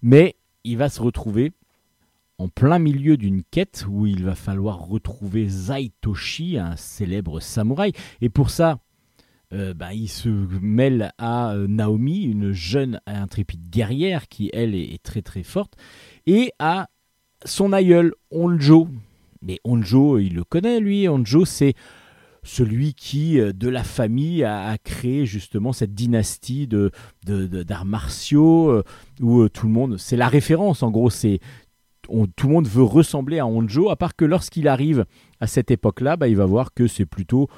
Mais 0.01 0.35
il 0.63 0.77
va 0.77 0.89
se 0.89 1.01
retrouver 1.01 1.53
en 2.37 2.47
plein 2.47 2.79
milieu 2.79 3.17
d'une 3.17 3.43
quête 3.43 3.85
où 3.89 4.05
il 4.05 4.23
va 4.23 4.35
falloir 4.35 4.87
retrouver 4.87 5.49
Zaitoshi, 5.49 6.57
un 6.57 6.75
célèbre 6.75 7.39
samouraï. 7.39 7.93
Et 8.21 8.29
pour 8.29 8.49
ça, 8.51 8.79
euh, 9.53 9.73
bah, 9.73 9.93
il 9.93 10.07
se 10.07 10.29
mêle 10.61 11.11
à 11.17 11.53
euh, 11.53 11.67
Naomi, 11.67 12.23
une 12.23 12.51
jeune 12.51 13.01
intrépide 13.07 13.69
guerrière 13.69 14.27
qui, 14.27 14.49
elle, 14.53 14.75
est, 14.75 15.01
très 15.01 15.21
très 15.21 15.43
forte, 15.43 15.73
et 16.27 16.51
à 16.59 16.89
son 17.45 17.73
aïeul, 17.73 18.13
Onjo. 18.31 18.87
Mais 19.41 19.59
Onjo, 19.63 20.19
il 20.19 20.35
le 20.35 20.43
connaît, 20.43 20.79
lui. 20.79 21.07
Onjo, 21.07 21.45
c'est 21.45 21.73
celui 22.43 22.93
qui, 22.93 23.39
euh, 23.39 23.51
de 23.53 23.69
la 23.69 23.83
famille, 23.83 24.43
a, 24.43 24.77
créé 24.77 25.25
justement 25.25 25.73
cette 25.73 25.93
dynastie 25.93 26.67
de, 26.67 26.91
de- 27.25 27.63
d'arts 27.63 27.85
martiaux 27.85 28.69
euh, 28.69 28.83
où 29.21 29.47
tout 29.49 29.67
le 29.67 29.73
monde, 29.73 29.97
c'est 29.97 30.17
la 30.17 30.27
référence 30.27 30.83
en 30.83 30.91
gros, 30.91 31.09
c'est 31.09 31.39
on- 32.07 32.27
tout 32.27 32.47
le 32.47 32.53
monde 32.53 32.67
veut 32.67 32.83
ressembler 32.83 33.39
à 33.39 33.47
Onjo, 33.47 33.89
à 33.89 33.95
part 33.95 34.15
que 34.15 34.25
lorsqu'il 34.25 34.67
arrive 34.67 35.05
à 35.39 35.47
cette 35.47 35.71
époque-là, 35.71 36.17
bah, 36.17 36.27
il 36.27 36.35
va 36.35 36.45
voir 36.45 36.73
que 36.73 36.87
c'est 36.87 37.05
plutôt 37.05 37.49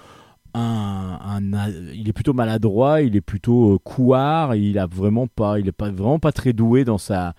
il 0.55 2.07
est 2.07 2.13
plutôt 2.13 2.33
maladroit, 2.33 3.01
il 3.01 3.15
est 3.15 3.21
plutôt 3.21 3.75
euh, 3.75 3.77
couard, 3.79 4.55
il 4.55 4.77
a 4.77 4.85
vraiment 4.85 5.27
pas, 5.27 5.59
il 5.59 5.67
est 5.67 5.71
pas 5.73 5.91
vraiment 5.91 6.19
pas 6.19 6.31
très 6.31 6.53
doué 6.53 6.83
dans 6.83 6.97
sa 6.97 7.33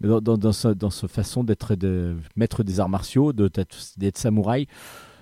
dans, 0.00 0.20
dans, 0.20 0.52
sa, 0.52 0.74
façon 1.08 1.44
d'être 1.44 1.74
de 1.74 2.16
maître 2.34 2.62
des 2.62 2.80
arts 2.80 2.88
martiaux, 2.88 3.32
d'être 3.32 4.18
samouraï. 4.18 4.66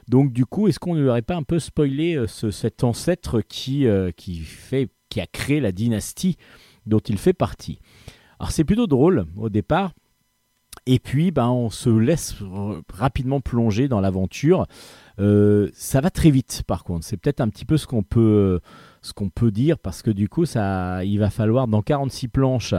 Donc 0.09 0.33
du 0.33 0.47
coup, 0.47 0.69
est-ce 0.69 0.79
qu'on 0.79 0.95
ne 0.95 1.01
lui 1.03 1.09
aurait 1.09 1.23
pas 1.23 1.37
un 1.37 1.43
peu 1.43 1.59
spoilé 1.59 2.15
euh, 2.15 2.27
ce- 2.27 2.51
cet 2.51 2.85
ancêtre 2.85 3.41
qui, 3.41 3.87
euh, 3.87 4.11
qui, 4.17 4.39
fait, 4.39 4.89
qui 5.11 5.21
a 5.21 5.27
créé 5.27 5.61
la 5.61 5.73
dynastie 5.73 6.37
dont 6.87 7.01
il 7.01 7.19
fait 7.19 7.35
partie? 7.35 7.81
Alors 8.39 8.53
c'est 8.53 8.65
plutôt 8.65 8.87
drôle 8.87 9.27
au 9.37 9.49
départ. 9.49 9.93
Et 10.87 10.99
puis, 10.99 11.33
ben, 11.33 11.49
on 11.49 11.69
se 11.69 11.91
laisse 11.91 12.35
rapidement 12.95 13.41
plonger 13.41 13.89
dans 13.89 14.01
l'aventure. 14.01 14.67
Euh, 15.19 15.69
ça 15.75 16.01
va 16.01 16.11
très 16.11 16.31
vite, 16.31 16.63
par 16.67 16.85
contre. 16.85 17.05
C'est 17.05 17.17
peut-être 17.17 17.41
un 17.41 17.49
petit 17.49 17.65
peu 17.65 17.77
ce 17.77 17.87
qu'on 17.87 18.03
peut, 18.03 18.61
ce 19.03 19.13
peut 19.35 19.51
dire, 19.51 19.79
parce 19.79 20.03
que 20.03 20.11
du 20.11 20.29
coup, 20.29 20.47
ça, 20.47 21.05
il 21.05 21.19
va 21.19 21.31
falloir 21.31 21.69
dans 21.69 21.83
46 21.83 22.29
planches. 22.29 22.75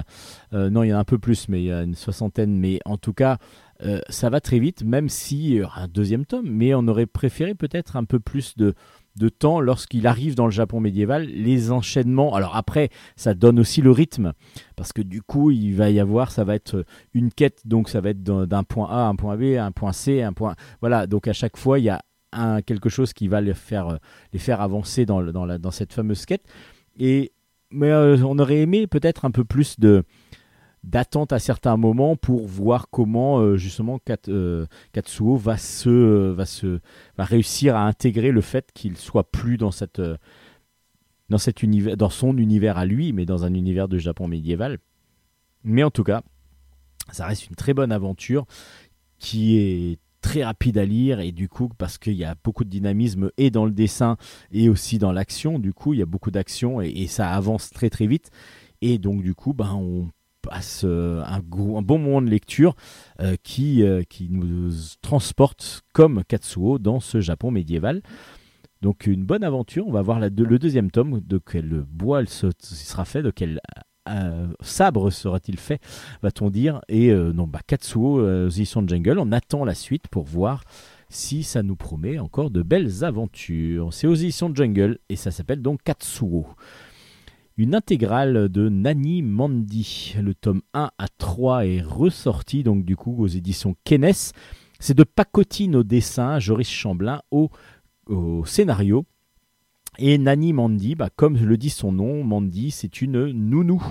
euh, 0.54 0.70
non, 0.70 0.84
il 0.84 0.90
y 0.90 0.94
en 0.94 0.98
a 0.98 1.00
un 1.00 1.06
peu 1.06 1.18
plus, 1.18 1.50
mais 1.50 1.62
il 1.62 1.66
y 1.66 1.72
a 1.72 1.84
une 1.84 1.96
soixantaine. 1.96 2.58
Mais 2.58 2.80
en 2.86 2.98
tout 2.98 3.14
cas, 3.14 3.38
euh, 3.84 4.02
ça 4.10 4.30
va 4.30 4.42
très 4.42 4.60
vite, 4.60 4.84
même 4.84 5.10
si 5.10 5.60
euh, 5.60 5.66
un 5.76 5.88
deuxième 5.88 6.26
tome. 6.26 6.50
Mais 6.50 6.74
on 6.74 6.88
aurait 6.88 7.06
préféré 7.06 7.56
peut-être 7.56 7.96
un 7.96 8.04
peu 8.04 8.20
plus 8.20 8.56
de 8.58 8.74
de 9.16 9.28
temps 9.28 9.60
lorsqu'il 9.60 10.08
arrive 10.08 10.36
dans 10.36 10.46
le 10.46 10.52
Japon 10.52 10.80
médiéval, 10.80 11.26
les 11.26 11.72
enchaînements. 11.72 12.36
Alors 12.36 12.56
après, 12.56 12.90
ça 13.18 13.34
donne 13.34 13.60
aussi 13.60 13.82
le 13.82 13.92
rythme, 13.92 14.32
parce 14.78 14.94
que 14.94 15.02
du 15.02 15.22
coup, 15.22 15.52
il 15.52 15.76
va 15.76 15.90
y 15.90 16.00
avoir, 16.00 16.32
ça 16.32 16.46
va 16.46 16.56
être 16.56 16.86
une 17.14 17.30
quête, 17.30 17.68
donc 17.68 17.90
ça 17.90 18.00
va 18.00 18.12
être 18.12 18.24
d'un 18.24 18.64
point 18.64 18.88
A 18.90 19.08
un 19.08 19.16
point 19.16 19.36
B, 19.36 19.58
un 19.58 19.74
point 19.74 19.92
C, 19.92 20.22
un 20.22 20.32
point. 20.32 20.56
Voilà, 20.80 21.06
donc 21.06 21.28
à 21.28 21.34
chaque 21.34 21.58
fois, 21.58 21.80
il 21.80 21.86
y 21.86 21.90
a 21.90 22.00
un, 22.32 22.62
quelque 22.62 22.90
chose 22.90 23.14
qui 23.14 23.28
va 23.28 23.42
les 23.42 23.54
faire, 23.54 23.88
euh, 23.90 23.98
les 24.34 24.40
faire 24.40 24.62
avancer 24.62 25.06
dans, 25.06 25.22
dans, 25.22 25.46
la, 25.46 25.58
dans 25.58 25.72
cette 25.72 25.94
fameuse 25.94 26.26
quête. 26.26 26.44
Et, 26.98 27.32
mais 27.72 27.90
euh, 27.92 28.18
on 28.24 28.38
aurait 28.40 28.60
aimé 28.60 28.88
peut-être 28.88 29.26
un 29.26 29.32
peu 29.32 29.44
plus 29.44 29.80
de 29.80 30.04
d'attente 30.82 31.34
à 31.34 31.40
certains 31.40 31.76
moments 31.76 32.16
pour 32.16 32.48
voir 32.48 32.88
comment 32.90 33.40
euh, 33.40 33.58
justement 33.58 34.00
Kat- 34.00 34.30
Katsuo 34.94 35.36
va 35.36 35.58
se 35.58 36.30
va 36.32 36.46
se 36.46 36.80
va 37.18 37.26
réussir 37.26 37.76
à 37.76 37.86
intégrer 37.86 38.32
le 38.32 38.40
fait 38.40 38.72
qu'il 38.74 38.96
soit 38.96 39.30
plus 39.30 39.58
dans 39.58 39.72
cette 39.72 40.02
dans 41.30 41.38
cet 41.38 41.64
univers 41.64 41.98
dans 41.98 42.10
son 42.10 42.38
univers 42.38 42.78
à 42.78 42.86
lui 42.86 43.12
mais 43.12 43.26
dans 43.26 43.44
un 43.44 43.54
univers 43.54 43.90
de 43.90 43.98
Japon 43.98 44.30
médiéval 44.30 44.78
mais 45.66 45.84
en 45.84 45.92
tout 45.92 46.06
cas 46.06 46.22
ça 47.12 47.26
reste 47.26 47.50
une 47.50 47.58
très 47.58 47.74
bonne 47.74 47.92
aventure 47.92 48.46
qui 49.20 49.58
est 49.58 50.00
très 50.30 50.44
rapide 50.44 50.78
à 50.78 50.86
lire 50.86 51.20
et 51.22 51.32
du 51.32 51.50
coup 51.50 51.70
parce 51.76 51.98
qu'il 51.98 52.14
y 52.14 52.24
a 52.24 52.36
beaucoup 52.44 52.64
de 52.64 52.70
dynamisme 52.70 53.32
et 53.40 53.50
dans 53.50 53.66
le 53.66 53.72
dessin 53.72 54.16
et 54.52 54.70
aussi 54.70 55.00
dans 55.00 55.12
l'action 55.12 55.58
du 55.58 55.74
coup 55.74 55.94
il 55.96 56.00
y 56.00 56.04
a 56.04 56.06
beaucoup 56.06 56.30
d'action 56.30 56.82
et, 56.82 57.08
ça 57.08 57.32
avance 57.32 57.72
très 57.72 57.90
très 57.90 58.06
vite 58.06 58.30
et 58.84 59.00
donc 59.00 59.24
du 59.24 59.34
coup 59.34 59.56
ben 59.56 59.74
on 59.74 60.12
passe 60.44 60.84
euh, 60.86 61.24
un, 61.24 61.38
un 61.38 61.82
bon 61.82 61.98
moment 61.98 62.22
de 62.22 62.30
lecture 62.30 62.76
euh, 63.22 63.38
qui, 63.42 63.82
euh, 63.82 64.04
qui 64.08 64.30
nous 64.30 64.70
transporte 65.02 65.82
comme 65.94 66.24
Katsuo 66.24 66.78
dans 66.78 67.00
ce 67.00 67.22
Japon 67.22 67.50
médiéval. 67.50 68.04
Donc 68.82 69.08
une 69.08 69.26
bonne 69.26 69.44
aventure, 69.44 69.88
on 69.88 69.92
va 69.92 70.04
voir 70.04 70.20
la 70.20 70.30
le 70.30 70.60
deuxième 70.60 70.92
tome, 70.92 71.22
de 71.22 71.40
quel 71.40 71.84
bois 71.90 72.22
il 72.22 72.30
se- 72.30 72.52
sera 72.60 73.04
fait, 73.04 73.24
de 73.24 73.32
quel 73.32 73.60
sabre 74.62 75.10
sera-t-il 75.10 75.58
fait, 75.58 75.82
va-t-on 76.22 76.50
dire. 76.50 76.82
Et 76.88 77.12
euh, 77.12 77.34
non, 77.34 77.48
bah, 77.48 77.60
Katsuo, 77.66 78.20
euh, 78.20 78.50
de 78.50 78.90
Jungle, 78.90 79.20
on 79.20 79.32
attend 79.32 79.66
la 79.66 79.76
suite 79.76 80.08
pour 80.08 80.24
voir 80.24 80.64
si 81.10 81.44
ça 81.44 81.64
nous 81.64 81.76
promet 81.76 82.20
encore 82.20 82.52
de 82.52 82.62
belles 82.62 83.04
aventures. 83.04 83.94
C'est 83.94 84.08
aux 84.08 84.16
éditions 84.16 84.54
Jungle 84.54 85.00
et 85.10 85.16
ça 85.16 85.32
s'appelle 85.32 85.62
donc 85.62 85.84
Katsuo 85.84 86.48
une 87.58 87.76
intégrale 87.76 88.48
de 88.48 88.70
Nani 88.70 89.22
Mandi. 89.22 90.16
Le 90.22 90.34
tome 90.34 90.62
1 90.74 90.92
à 90.98 91.08
3 91.18 91.66
est 91.66 91.82
ressorti 91.82 92.64
donc 92.64 92.86
du 92.86 92.96
coup 92.96 93.22
aux 93.22 93.28
éditions 93.28 93.76
Kenes. 93.84 94.32
C'est 94.80 94.98
de 94.98 95.04
Pacotine 95.04 95.76
au 95.76 95.84
dessin, 95.84 96.40
Joris 96.40 96.70
Chamblin 96.70 97.22
au 97.32 97.50
scénario. 98.46 99.06
Et 99.98 100.18
Nani 100.18 100.54
Mandy, 100.54 100.96
bah, 100.96 101.10
comme 101.14 101.38
le 101.38 101.58
dit 101.58 101.70
son 101.70 101.92
nom, 101.92 102.24
Mandy, 102.24 102.72
c'est 102.72 103.02
une 103.02 103.32
nounou. 103.32 103.84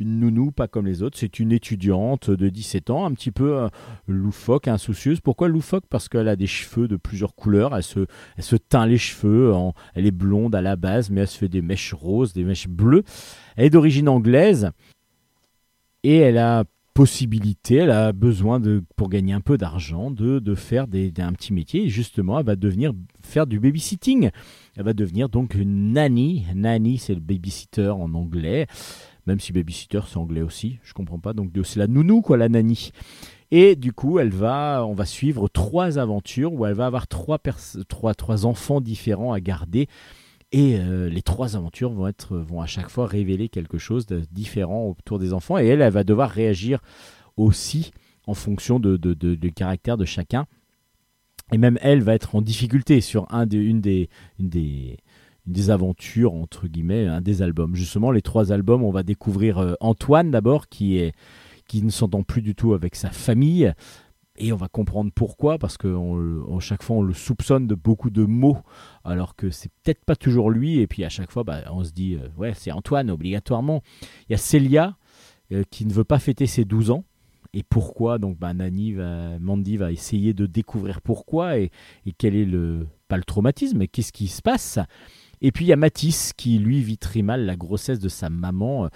Une 0.00 0.20
nounou, 0.20 0.50
pas 0.50 0.68
comme 0.68 0.86
les 0.86 1.02
autres, 1.02 1.18
c'est 1.18 1.38
une 1.40 1.52
étudiante 1.52 2.30
de 2.30 2.48
17 2.48 2.90
ans, 2.90 3.04
un 3.04 3.12
petit 3.12 3.30
peu 3.30 3.56
euh, 3.56 3.68
loufoque, 4.06 4.68
insoucieuse. 4.68 5.20
Pourquoi 5.20 5.48
loufoque? 5.48 5.84
Parce 5.88 6.08
qu'elle 6.08 6.28
a 6.28 6.36
des 6.36 6.46
cheveux 6.46 6.86
de 6.86 6.96
plusieurs 6.96 7.34
couleurs, 7.34 7.74
elle 7.74 7.82
se, 7.82 8.06
elle 8.36 8.44
se 8.44 8.56
teint 8.56 8.86
les 8.86 8.98
cheveux, 8.98 9.52
elle 9.94 10.06
est 10.06 10.12
blonde 10.12 10.54
à 10.54 10.60
la 10.60 10.76
base, 10.76 11.10
mais 11.10 11.22
elle 11.22 11.28
se 11.28 11.38
fait 11.38 11.48
des 11.48 11.62
mèches 11.62 11.94
roses, 11.94 12.32
des 12.32 12.44
mèches 12.44 12.68
bleues. 12.68 13.02
Elle 13.56 13.66
est 13.66 13.70
d'origine 13.70 14.08
anglaise 14.08 14.70
et 16.04 16.16
elle 16.18 16.38
a 16.38 16.64
possibilité, 16.98 17.76
elle 17.76 17.92
a 17.92 18.12
besoin 18.12 18.58
de, 18.58 18.82
pour 18.96 19.08
gagner 19.08 19.32
un 19.32 19.40
peu 19.40 19.56
d'argent, 19.56 20.10
de, 20.10 20.40
de 20.40 20.54
faire 20.56 20.88
des, 20.88 21.12
un 21.18 21.32
petit 21.32 21.52
métier. 21.52 21.84
Et 21.84 21.88
justement, 21.88 22.40
elle 22.40 22.46
va 22.46 22.56
devenir 22.56 22.92
faire 23.22 23.46
du 23.46 23.60
babysitting. 23.60 24.30
Elle 24.76 24.82
va 24.82 24.94
devenir 24.94 25.28
donc 25.28 25.54
une 25.54 25.92
nanny. 25.92 26.44
Nanny, 26.56 26.98
c'est 26.98 27.14
le 27.14 27.20
babysitter 27.20 27.90
en 27.90 28.12
anglais. 28.14 28.66
Même 29.28 29.38
si 29.38 29.52
babysitter, 29.52 30.00
c'est 30.08 30.16
anglais 30.16 30.42
aussi. 30.42 30.80
Je 30.82 30.92
comprends 30.92 31.20
pas. 31.20 31.34
Donc 31.34 31.52
c'est 31.62 31.78
la 31.78 31.86
nounou, 31.86 32.20
quoi, 32.20 32.36
la 32.36 32.48
nanny. 32.48 32.90
Et 33.52 33.76
du 33.76 33.92
coup, 33.92 34.18
elle 34.18 34.30
va, 34.30 34.84
on 34.84 34.94
va 34.94 35.06
suivre 35.06 35.48
trois 35.48 36.00
aventures 36.00 36.52
où 36.52 36.66
elle 36.66 36.74
va 36.74 36.86
avoir 36.86 37.06
trois, 37.06 37.38
trois, 37.86 38.14
trois 38.14 38.44
enfants 38.44 38.80
différents 38.80 39.32
à 39.32 39.38
garder. 39.38 39.86
Et 40.50 40.78
euh, 40.78 41.10
les 41.10 41.22
trois 41.22 41.56
aventures 41.56 41.90
vont, 41.90 42.06
être, 42.06 42.38
vont 42.38 42.62
à 42.62 42.66
chaque 42.66 42.88
fois 42.88 43.06
révéler 43.06 43.48
quelque 43.48 43.76
chose 43.76 44.06
de 44.06 44.22
différent 44.30 44.88
autour 44.88 45.18
des 45.18 45.32
enfants. 45.32 45.58
Et 45.58 45.66
elle, 45.66 45.82
elle 45.82 45.92
va 45.92 46.04
devoir 46.04 46.30
réagir 46.30 46.80
aussi 47.36 47.90
en 48.26 48.34
fonction 48.34 48.80
de, 48.80 48.96
du 48.96 49.52
caractère 49.52 49.96
de 49.96 50.04
chacun. 50.04 50.46
Et 51.52 51.58
même 51.58 51.78
elle 51.80 52.02
va 52.02 52.14
être 52.14 52.34
en 52.34 52.42
difficulté 52.42 53.00
sur 53.00 53.26
un 53.32 53.46
des, 53.46 53.58
une, 53.58 53.80
des, 53.80 54.08
des, 54.38 55.70
aventures, 55.70 56.34
entre 56.34 56.66
guillemets, 56.66 57.06
un 57.06 57.22
des 57.22 57.40
albums. 57.40 57.74
Justement, 57.74 58.10
les 58.10 58.20
trois 58.20 58.52
albums, 58.52 58.82
on 58.82 58.90
va 58.90 59.02
découvrir 59.02 59.58
euh, 59.58 59.74
Antoine 59.80 60.30
d'abord, 60.30 60.68
qui, 60.68 61.10
qui 61.66 61.82
ne 61.82 61.90
s'entend 61.90 62.22
plus 62.22 62.42
du 62.42 62.54
tout 62.54 62.74
avec 62.74 62.96
sa 62.96 63.10
famille. 63.10 63.72
Et 64.38 64.52
on 64.52 64.56
va 64.56 64.68
comprendre 64.68 65.10
pourquoi, 65.12 65.58
parce 65.58 65.76
que 65.76 65.88
chaque 66.60 66.82
fois 66.82 66.96
on 66.96 67.02
le 67.02 67.12
soupçonne 67.12 67.66
de 67.66 67.74
beaucoup 67.74 68.10
de 68.10 68.24
mots, 68.24 68.58
alors 69.04 69.34
que 69.34 69.50
c'est 69.50 69.70
peut-être 69.82 70.04
pas 70.04 70.16
toujours 70.16 70.50
lui. 70.50 70.78
Et 70.78 70.86
puis 70.86 71.04
à 71.04 71.08
chaque 71.08 71.32
fois, 71.32 71.44
bah, 71.44 71.62
on 71.70 71.82
se 71.82 71.90
dit, 71.90 72.14
euh, 72.14 72.28
ouais, 72.36 72.52
c'est 72.54 72.70
Antoine 72.70 73.10
obligatoirement. 73.10 73.82
Il 74.28 74.32
y 74.32 74.34
a 74.34 74.38
Célia 74.38 74.96
euh, 75.52 75.64
qui 75.70 75.84
ne 75.86 75.92
veut 75.92 76.04
pas 76.04 76.18
fêter 76.18 76.46
ses 76.46 76.64
12 76.64 76.90
ans. 76.92 77.04
Et 77.52 77.62
pourquoi? 77.62 78.18
Donc 78.18 78.38
bah, 78.38 78.54
Nani 78.54 78.94
Mandy 79.40 79.76
va 79.76 79.90
essayer 79.90 80.34
de 80.34 80.46
découvrir 80.46 81.00
pourquoi 81.00 81.58
et, 81.58 81.70
et 82.06 82.12
quel 82.12 82.36
est 82.36 82.44
le 82.44 82.86
pas 83.08 83.16
le 83.16 83.24
traumatisme, 83.24 83.78
mais 83.78 83.88
qu'est-ce 83.88 84.12
qui 84.12 84.28
se 84.28 84.42
passe? 84.42 84.78
Et 85.40 85.52
puis 85.52 85.64
il 85.64 85.68
y 85.68 85.72
a 85.72 85.76
Matisse 85.76 86.32
qui 86.36 86.58
lui 86.58 86.82
vit 86.82 86.98
très 86.98 87.22
mal 87.22 87.46
la 87.46 87.56
grossesse 87.56 87.98
de 87.98 88.08
sa 88.08 88.28
maman 88.28 88.86
euh, 88.86 88.88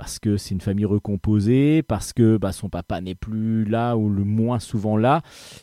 parce 0.00 0.18
que 0.18 0.38
c'est 0.38 0.54
une 0.54 0.62
famille 0.62 0.86
recomposée, 0.86 1.82
parce 1.82 2.14
que 2.14 2.38
bah, 2.38 2.52
son 2.52 2.70
papa 2.70 3.02
n'est 3.02 3.14
plus 3.14 3.66
là 3.66 3.98
ou 3.98 4.08
le 4.08 4.24
moins 4.24 4.58
souvent 4.58 4.96
là. 4.96 5.20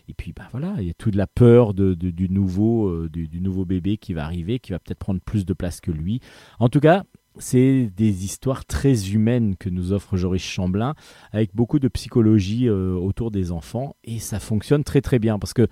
Et 0.09 0.14
puis 0.14 0.31
bah 0.31 0.47
voilà, 0.51 0.76
il 0.77 0.85
y 0.85 0.91
a 0.91 0.93
toute 0.93 1.15
la 1.15 1.26
peur 1.26 1.72
euh, 1.72 1.95
du, 1.95 2.30
nouveau 2.30 3.65
bébé 3.65 3.97
qui 3.97 4.14
va 4.14 4.26
arriver, 4.26 4.59
qui 4.59 4.73
va 4.73 4.77
peut-être 4.77 4.99
prendre 4.99 5.19
plus 5.22 5.43
de 5.43 5.53
place 5.53 5.81
que 5.81 5.89
lui. 5.89 6.19
En 6.59 6.69
tout 6.69 6.80
cas, 6.80 7.03
c'est 7.39 7.89
des 7.97 8.26
histoires 8.26 8.64
très 8.65 9.09
humaines 9.09 9.55
que 9.55 9.69
nous 9.69 9.91
offre 9.91 10.18
Joris 10.18 10.43
Chamblin, 10.43 10.93
avec 11.31 11.55
beaucoup 11.55 11.80
de 11.80 11.88
psychologie 11.88 12.69
euh, 12.69 12.93
autour 12.93 13.31
des 13.31 13.51
enfants, 13.51 13.95
et 14.03 14.19
ça 14.19 14.39
fonctionne 14.39 14.84
très 14.84 15.01
très 15.01 15.18
bien 15.18 15.39
parce 15.39 15.55
que 15.55 15.65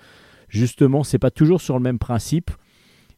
justement, 0.50 1.04
c'est 1.04 1.20
pas 1.20 1.30
toujours 1.30 1.62
sur 1.62 1.78
le 1.78 1.84
même 1.84 2.00
principe. 2.00 2.50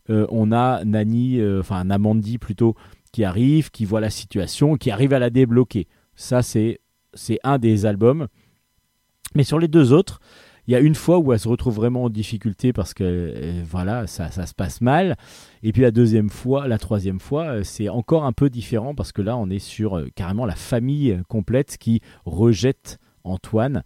Euh, 0.10 0.28
on 0.30 0.52
a 0.52 0.84
Nani, 0.84 1.40
enfin 1.58 1.86
Namandi 1.86 2.38
plutôt, 2.38 2.76
qui 3.18 3.24
arrive, 3.24 3.72
qui 3.72 3.84
voit 3.84 4.00
la 4.00 4.12
situation, 4.12 4.78
qui 4.78 4.92
arrive 4.92 5.12
à 5.12 5.18
la 5.18 5.32
débloquer. 5.32 5.88
Ça, 6.16 6.44
c'est 6.44 6.80
un 7.44 7.58
des 7.58 7.88
albums. 7.88 8.28
Mais 9.34 9.44
sur 9.44 9.58
les 9.58 9.68
deux 9.68 9.92
autres, 9.92 10.20
il 10.68 10.74
y 10.74 10.76
a 10.76 10.80
une 10.80 10.94
fois 10.94 11.18
où 11.18 11.34
elle 11.34 11.40
se 11.40 11.48
retrouve 11.48 11.78
vraiment 11.78 12.04
en 12.04 12.10
difficulté 12.12 12.74
parce 12.74 12.94
que 12.94 13.04
euh, 13.04 13.64
voilà, 13.68 14.06
ça, 14.06 14.30
ça 14.30 14.46
se 14.46 14.54
passe 14.54 14.82
mal. 14.82 15.16
Et 15.64 15.72
puis 15.72 15.82
la 15.82 15.90
deuxième 15.90 16.30
fois, 16.30 16.68
la 16.68 16.78
troisième 16.78 17.20
fois, 17.20 17.46
euh, 17.46 17.64
c'est 17.64 17.90
encore 17.90 18.24
un 18.24 18.34
peu 18.34 18.52
différent 18.52 18.94
parce 18.94 19.12
que 19.12 19.24
là, 19.24 19.36
on 19.36 19.50
est 19.50 19.58
sur 19.58 19.98
euh, 19.98 20.10
carrément 20.14 20.46
la 20.46 20.54
famille 20.54 21.20
complète 21.28 21.80
qui 21.80 22.02
rejette 22.24 23.00
Antoine. 23.24 23.82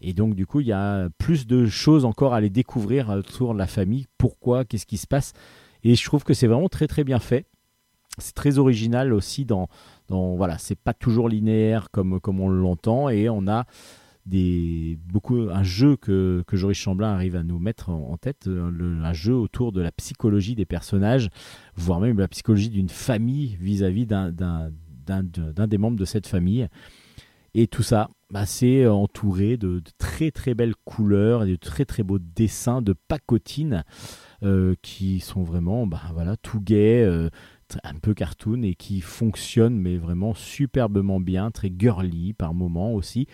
Et 0.00 0.12
donc, 0.12 0.36
du 0.36 0.46
coup, 0.46 0.60
il 0.60 0.68
y 0.68 0.72
a 0.72 1.08
plus 1.18 1.48
de 1.48 1.66
choses 1.66 2.04
encore 2.04 2.34
à 2.34 2.36
aller 2.36 2.50
découvrir 2.50 3.08
autour 3.08 3.52
de 3.52 3.58
la 3.58 3.66
famille. 3.66 4.06
Pourquoi? 4.16 4.64
Qu'est-ce 4.64 4.86
qui 4.86 4.96
se 4.96 5.08
passe? 5.08 5.32
Et 5.82 5.96
je 5.96 6.04
trouve 6.04 6.22
que 6.22 6.34
c'est 6.34 6.46
vraiment 6.46 6.68
très, 6.68 6.86
très 6.86 7.02
bien 7.02 7.18
fait. 7.18 7.46
C'est 8.18 8.34
très 8.34 8.58
original 8.58 9.12
aussi 9.12 9.44
dans. 9.44 9.68
dans 10.08 10.36
voilà, 10.36 10.58
c'est 10.58 10.78
pas 10.78 10.94
toujours 10.94 11.28
linéaire 11.28 11.90
comme, 11.90 12.20
comme 12.20 12.40
on 12.40 12.48
l'entend. 12.48 13.08
Et 13.08 13.28
on 13.28 13.46
a 13.46 13.66
des, 14.24 14.98
beaucoup, 15.06 15.48
un 15.50 15.62
jeu 15.62 15.96
que, 15.96 16.42
que 16.46 16.56
Joris 16.56 16.76
Chamblin 16.76 17.12
arrive 17.12 17.36
à 17.36 17.42
nous 17.42 17.58
mettre 17.58 17.90
en, 17.90 18.16
tête, 18.16 18.48
euh, 18.48 19.00
un 19.02 19.12
jeu 19.12 19.34
autour 19.34 19.72
de 19.72 19.80
la 19.80 19.92
psychologie 19.92 20.54
des 20.54 20.66
personnages, 20.66 21.28
voire 21.76 22.00
même 22.00 22.18
la 22.18 22.28
psychologie 22.28 22.70
d'une 22.70 22.88
famille 22.88 23.56
vis-à-vis 23.60 24.06
d'un- 24.06 24.32
d'un 24.32 25.66
des 25.68 25.78
membres 25.78 25.98
de 25.98 26.04
cette 26.04 26.26
famille. 26.26 26.68
Et 27.54 27.68
tout 27.68 27.82
ça, 27.82 28.10
bah, 28.30 28.44
c'est 28.44 28.86
entouré 28.86 29.56
de, 29.56 29.82
très 29.98 30.30
très 30.30 30.54
belles 30.54 30.74
couleurs 30.84 31.44
et 31.44 31.46
de 31.46 31.56
très 31.56 31.84
très 31.84 32.02
beaux 32.02 32.18
dessins 32.18 32.82
de 32.82 32.92
pacotines 32.92 33.84
euh, 34.42 34.74
qui 34.82 35.20
sont 35.20 35.42
vraiment 35.42 35.86
bah, 35.86 36.02
voilà, 36.12 36.36
tout 36.36 36.60
gai, 36.60 37.02
euh, 37.02 37.30
un 37.84 37.94
peu 37.94 38.14
cartoon 38.14 38.62
et 38.62 38.74
qui 38.74 39.00
fonctionnent 39.00 39.78
mais 39.78 39.96
vraiment 39.96 40.34
superbement 40.34 41.20
bien, 41.20 41.50
très 41.50 41.72
girly 41.76 42.32
par 42.32 42.54
moments 42.54 42.92
aussi. 42.92 43.26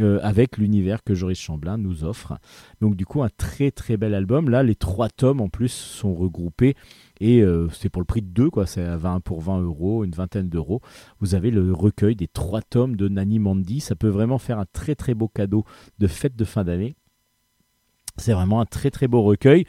euh, 0.00 0.18
avec 0.22 0.58
l'univers 0.58 1.02
que 1.02 1.14
Joris 1.14 1.38
Chamblin 1.38 1.78
nous 1.78 2.04
offre. 2.04 2.38
Donc 2.80 2.96
du 2.96 3.06
coup 3.06 3.22
un 3.22 3.30
très 3.36 3.70
très 3.70 3.96
bel 3.96 4.14
album. 4.14 4.50
Là 4.50 4.62
les 4.62 4.74
trois 4.74 5.08
tomes 5.08 5.40
en 5.40 5.48
plus 5.48 5.70
sont 5.70 6.14
regroupés 6.14 6.74
et 7.20 7.40
euh, 7.40 7.68
c'est 7.70 7.88
pour 7.88 8.02
le 8.02 8.06
prix 8.06 8.22
de 8.22 8.28
deux 8.28 8.50
quoi. 8.50 8.66
C'est 8.66 8.84
à 8.84 8.96
20 8.96 9.20
pour 9.20 9.40
20 9.40 9.62
euros, 9.62 10.04
une 10.04 10.12
vingtaine 10.12 10.48
d'euros. 10.48 10.82
Vous 11.20 11.34
avez 11.34 11.50
le 11.50 11.72
recueil 11.72 12.16
des 12.16 12.28
trois 12.28 12.62
tomes 12.62 12.96
de 12.96 13.08
Nani 13.08 13.38
Mandy. 13.38 13.80
Ça 13.80 13.94
peut 13.96 14.08
vraiment 14.08 14.38
faire 14.38 14.58
un 14.58 14.66
très 14.70 14.94
très 14.94 15.14
beau 15.14 15.28
cadeau 15.28 15.64
de 15.98 16.06
fête 16.06 16.36
de 16.36 16.44
fin 16.44 16.64
d'année. 16.64 16.96
C'est 18.18 18.32
vraiment 18.32 18.60
un 18.60 18.66
très 18.66 18.90
très 18.90 19.08
beau 19.08 19.22
recueil 19.22 19.66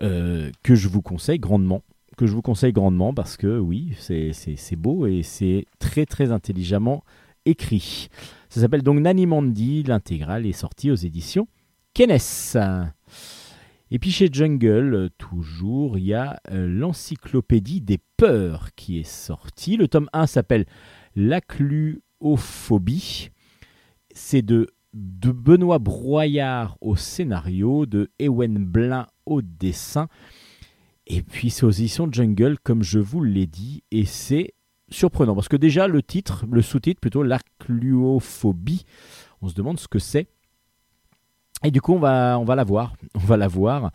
euh, 0.00 0.50
que 0.62 0.74
je 0.74 0.88
vous 0.88 1.02
conseille 1.02 1.38
grandement. 1.38 1.82
Que 2.16 2.26
je 2.26 2.32
vous 2.32 2.42
conseille 2.42 2.72
grandement 2.72 3.12
parce 3.12 3.36
que 3.36 3.58
oui, 3.58 3.92
c'est 3.98 4.76
beau 4.76 5.06
et 5.06 5.22
c'est 5.22 5.66
très 5.78 6.06
très 6.06 6.30
intelligemment 6.30 7.02
écrit. 7.44 8.08
Ça 8.48 8.60
s'appelle 8.60 8.82
donc 8.82 9.00
Nani 9.00 9.26
Mandy. 9.26 9.82
L'intégrale 9.82 10.46
est 10.46 10.52
sortie 10.52 10.90
aux 10.90 10.96
éditions 10.96 11.48
Kenes. 11.92 12.18
Et 13.90 13.98
puis 13.98 14.10
chez 14.10 14.28
Jungle, 14.32 15.10
toujours, 15.18 15.98
il 15.98 16.06
y 16.06 16.14
a 16.14 16.40
euh, 16.50 16.66
l'encyclopédie 16.66 17.80
des 17.80 17.98
peurs 18.16 18.70
qui 18.74 18.98
est 18.98 19.08
sortie. 19.08 19.76
Le 19.76 19.88
tome 19.88 20.08
1 20.12 20.26
s'appelle 20.26 20.66
L'acluophobie. 21.14 22.00
C'est 24.14 24.42
de, 24.42 24.68
de 24.94 25.30
Benoît 25.30 25.78
Broyard 25.78 26.76
au 26.80 26.96
scénario, 26.96 27.86
de 27.86 28.10
Ewen 28.18 28.64
Blin 28.64 29.06
au 29.26 29.42
dessin. 29.42 30.08
Et 31.06 31.22
puis 31.22 31.50
c'est 31.50 31.64
aux 31.64 31.70
éditions 31.70 32.08
Jungle, 32.10 32.58
comme 32.62 32.82
je 32.82 32.98
vous 32.98 33.22
l'ai 33.22 33.46
dit, 33.46 33.82
et 33.90 34.04
c'est 34.04 34.54
surprenant 34.90 35.34
parce 35.34 35.48
que 35.48 35.56
déjà 35.56 35.86
le 35.88 36.02
titre, 36.02 36.44
le 36.50 36.62
sous-titre 36.62 37.00
plutôt, 37.00 37.22
l'acluophobie, 37.22 38.84
on 39.42 39.48
se 39.48 39.54
demande 39.54 39.78
ce 39.78 39.88
que 39.88 39.98
c'est. 39.98 40.28
Et 41.62 41.70
du 41.70 41.80
coup, 41.80 41.94
on 41.94 41.98
va, 41.98 42.38
on 42.38 42.44
va 42.44 42.54
la 42.54 42.64
voir. 42.64 42.94
On 43.14 43.20
va 43.20 43.36
la 43.36 43.48
voir. 43.48 43.90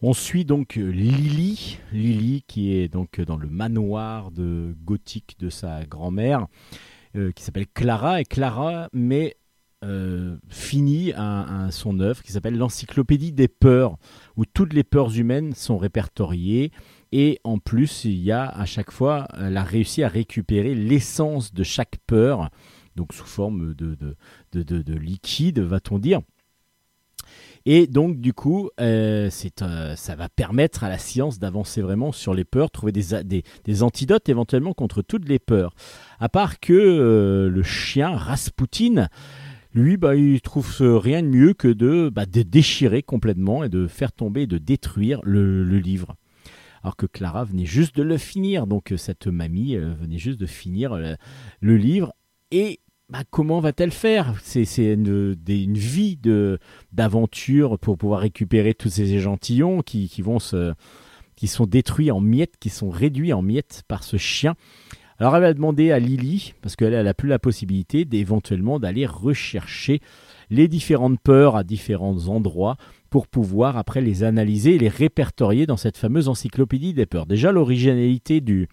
On 0.00 0.12
suit 0.12 0.44
donc 0.44 0.76
euh, 0.76 0.90
Lily, 0.90 1.78
Lily 1.92 2.44
qui 2.46 2.74
est 2.74 2.88
donc 2.88 3.20
dans 3.20 3.36
le 3.36 3.48
manoir 3.48 4.30
de 4.30 4.76
gothique 4.84 5.36
de 5.38 5.48
sa 5.48 5.84
grand-mère, 5.84 6.46
euh, 7.16 7.32
qui 7.32 7.42
s'appelle 7.42 7.66
Clara. 7.66 8.20
Et 8.20 8.24
Clara 8.24 8.88
met 8.92 9.36
euh, 9.84 10.36
finit 10.48 11.12
un, 11.16 11.70
son 11.70 12.00
œuvre 12.00 12.22
qui 12.22 12.32
s'appelle 12.32 12.56
l'Encyclopédie 12.56 13.32
des 13.32 13.48
peurs, 13.48 13.96
où 14.36 14.44
toutes 14.44 14.72
les 14.72 14.84
peurs 14.84 15.16
humaines 15.16 15.54
sont 15.54 15.78
répertoriées. 15.78 16.72
Et 17.12 17.38
en 17.44 17.58
plus, 17.58 18.04
il 18.04 18.18
y 18.20 18.32
a 18.32 18.46
à 18.46 18.64
chaque 18.64 18.90
fois, 18.90 19.28
elle 19.38 19.56
a 19.56 19.62
réussi 19.62 20.02
à 20.02 20.08
récupérer 20.08 20.74
l'essence 20.74 21.54
de 21.54 21.62
chaque 21.62 21.98
peur, 22.06 22.50
donc 22.96 23.12
sous 23.12 23.26
forme 23.26 23.74
de, 23.74 23.94
de, 23.94 24.16
de, 24.52 24.62
de- 24.62 24.82
de 24.82 24.94
liquide, 24.94 25.60
va-t-on 25.60 25.98
dire. 25.98 26.20
Et 27.66 27.86
donc, 27.86 28.20
du 28.20 28.34
coup, 28.34 28.68
euh, 28.80 29.30
euh, 29.62 29.96
ça 29.96 30.16
va 30.16 30.28
permettre 30.28 30.84
à 30.84 30.90
la 30.90 30.98
science 30.98 31.38
d'avancer 31.38 31.80
vraiment 31.80 32.12
sur 32.12 32.34
les 32.34 32.44
peurs, 32.44 32.70
trouver 32.70 32.92
des, 32.92 33.42
des 33.64 33.82
antidotes 33.82 34.28
éventuellement 34.28 34.74
contre 34.74 35.00
toutes 35.00 35.26
les 35.26 35.38
peurs. 35.38 35.74
À 36.20 36.28
part 36.28 36.60
que 36.60 36.74
euh, 36.74 37.48
le 37.48 37.62
chien 37.62 38.14
Rasputin, 38.14 39.08
lui, 39.74 39.96
bah, 39.96 40.14
il 40.14 40.40
trouve 40.40 40.72
euh, 40.80 40.98
rien 40.98 41.22
de 41.22 41.28
mieux 41.28 41.52
que 41.52 41.68
de, 41.68 42.08
bah, 42.08 42.26
de 42.26 42.42
déchirer 42.42 43.02
complètement 43.02 43.64
et 43.64 43.68
de 43.68 43.88
faire 43.88 44.12
tomber 44.12 44.46
de 44.46 44.56
détruire 44.56 45.20
le, 45.24 45.64
livre. 45.78 46.14
alors 46.84 46.96
que 46.96 47.06
Clara 47.06 47.44
venait 47.44 47.66
juste 47.66 47.96
de 47.96 48.04
le 48.04 48.16
finir. 48.16 48.68
Donc 48.68 48.92
euh, 48.92 48.96
cette 48.96 49.26
mamie 49.26 49.74
euh, 49.74 49.92
venait 49.94 50.18
juste 50.18 50.38
de 50.38 50.46
finir 50.46 50.94
le, 50.94 51.16
le 51.60 51.76
livre. 51.76 52.14
Et 52.52 52.78
bah, 53.10 53.24
comment 53.28 53.58
va-t-elle 53.58 53.90
faire? 53.90 54.34
C'est 54.42 54.64
une, 54.78 55.34
vie 55.74 56.18
d'aventure 56.92 57.78
pour 57.80 57.98
pouvoir 57.98 58.20
récupérer 58.20 58.74
tous 58.74 58.90
ces 58.90 59.12
échantillons 59.14 59.82
qui 59.82 60.08
sont 61.48 61.66
détruits 61.66 62.12
en 62.12 62.20
miettes, 62.20 62.54
qui 62.60 62.70
sont 62.70 62.90
réduits 62.90 63.32
en 63.32 63.42
miettes 63.42 63.82
par 63.88 64.04
ce 64.04 64.18
chien. 64.18 64.54
Alors 65.18 65.36
elle 65.36 65.42
va 65.42 65.54
demander 65.54 65.92
à 65.92 65.98
Lily, 65.98 66.54
parce 66.60 66.74
qu'elle 66.76 67.04
n'a 67.04 67.14
plus 67.14 67.28
la 67.28 67.38
possibilité 67.38 68.04
d'éventuellement 68.04 68.80
d'aller 68.80 69.06
rechercher 69.06 70.00
les 70.50 70.68
différentes 70.68 71.20
peurs 71.20 71.56
à 71.56 71.64
différents 71.64 72.28
endroits 72.28 72.76
pour 73.10 73.28
pouvoir 73.28 73.76
après 73.76 74.00
les 74.00 74.24
analyser 74.24 74.74
et 74.74 74.78
les 74.78 74.88
répertorier 74.88 75.66
dans 75.66 75.76
cette 75.76 75.96
fameuse 75.96 76.28
encyclopédie 76.28 76.94
des 76.94 77.06
peurs. 77.06 77.26
Déjà 77.26 77.52
l'originalité 77.52 78.40
du, 78.40 78.68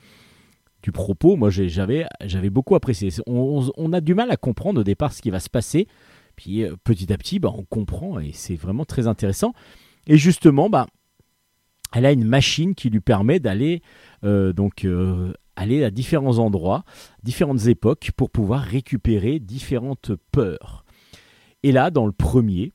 propos, 0.93 1.35
moi 1.35 1.51
j'avais 1.51 2.07
j'avais 2.25 2.49
beaucoup 2.49 2.75
apprécié. 2.75 3.09
On, 3.27 3.93
a 3.93 4.01
du 4.01 4.15
mal 4.15 4.31
à 4.31 4.37
comprendre 4.37 4.81
au 4.81 4.83
départ 4.83 5.13
ce 5.13 5.21
qui 5.21 5.29
va 5.29 5.39
se 5.39 5.49
passer, 5.49 5.87
puis 6.35 6.63
euh, 6.63 6.75
petit 6.83 7.13
à 7.13 7.17
petit 7.17 7.37
bah, 7.37 7.53
on 7.55 7.63
comprend 7.63 8.19
et 8.19 8.31
c'est 8.33 8.55
vraiment 8.55 8.85
très 8.85 9.05
intéressant. 9.05 9.53
Et 10.07 10.17
justement, 10.17 10.69
bah, 10.69 10.87
elle 11.93 12.05
a 12.05 12.11
une 12.11 12.25
machine 12.25 12.73
qui 12.73 12.89
lui 12.89 13.01
permet 13.01 13.39
d'aller 13.39 13.81
donc 14.23 14.85
euh, 14.85 15.33
aller 15.55 15.83
à 15.83 15.91
différents 15.91 16.39
endroits, 16.39 16.83
différentes 17.23 17.67
époques 17.67 18.11
pour 18.15 18.29
pouvoir 18.29 18.61
récupérer 18.61 19.39
différentes 19.39 20.11
peurs. 20.31 20.85
Et 21.63 21.71
là, 21.71 21.91
dans 21.91 22.05
le 22.05 22.11
premier, 22.11 22.73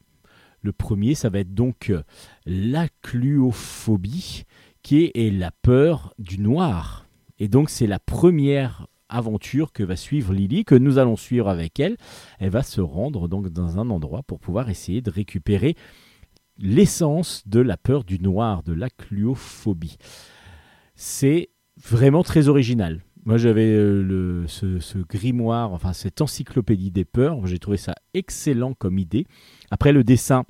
le 0.62 0.73
premier, 0.73 1.14
ça 1.14 1.28
va 1.28 1.40
être 1.40 1.55
donc 1.55 1.90
euh, 1.90 2.02
l'acluophobie, 2.44 4.44
qui 4.82 5.10
est, 5.14 5.31
la 5.32 5.51
peur 5.51 6.14
du 6.18 6.39
noir. 6.39 7.06
Et 7.39 7.48
donc, 7.48 7.70
c'est 7.70 7.89
la 7.89 7.98
première 7.98 8.86
aventure 9.09 9.73
que 9.73 9.82
va 9.82 9.97
suivre 9.97 10.32
Lily, 10.32 10.64
que 10.64 10.77
nous 10.77 10.98
allons 10.98 11.16
suivre 11.16 11.48
avec 11.48 11.81
elle. 11.81 11.97
Elle 12.39 12.51
va 12.51 12.62
se 12.62 12.81
rendre 12.81 13.28
donc 13.28 13.48
dans 13.48 13.78
un 13.78 13.90
endroit 13.90 14.23
pour 14.23 14.39
pouvoir 14.39 14.70
essayer 14.70 15.01
de 15.01 15.10
récupérer 15.10 15.74
l'essence 16.59 17.43
de 17.47 17.60
la 17.60 17.77
peur 17.77 18.05
du 18.05 18.20
noir, 18.20 18.62
de 18.62 18.73
l'acluophobie. 18.73 19.98
C'est 20.97 21.51
vraiment 21.78 22.23
très 22.23 22.48
original. 22.48 23.02
Moi, 23.24 23.39
j'avais 23.39 23.66
euh, 23.68 24.47
ce, 24.47 24.98
grimoire, 24.98 25.73
enfin 25.73 25.93
cette 25.93 26.20
encyclopédie 26.20 26.90
des 26.90 27.05
peurs. 27.05 27.47
J'ai 27.47 27.59
trouvé 27.59 27.77
ça 27.77 27.94
excellent 28.14 28.73
comme 28.74 28.98
idée. 28.98 29.27
Après, 29.70 29.93
le 29.93 30.05
dessin 30.05 30.44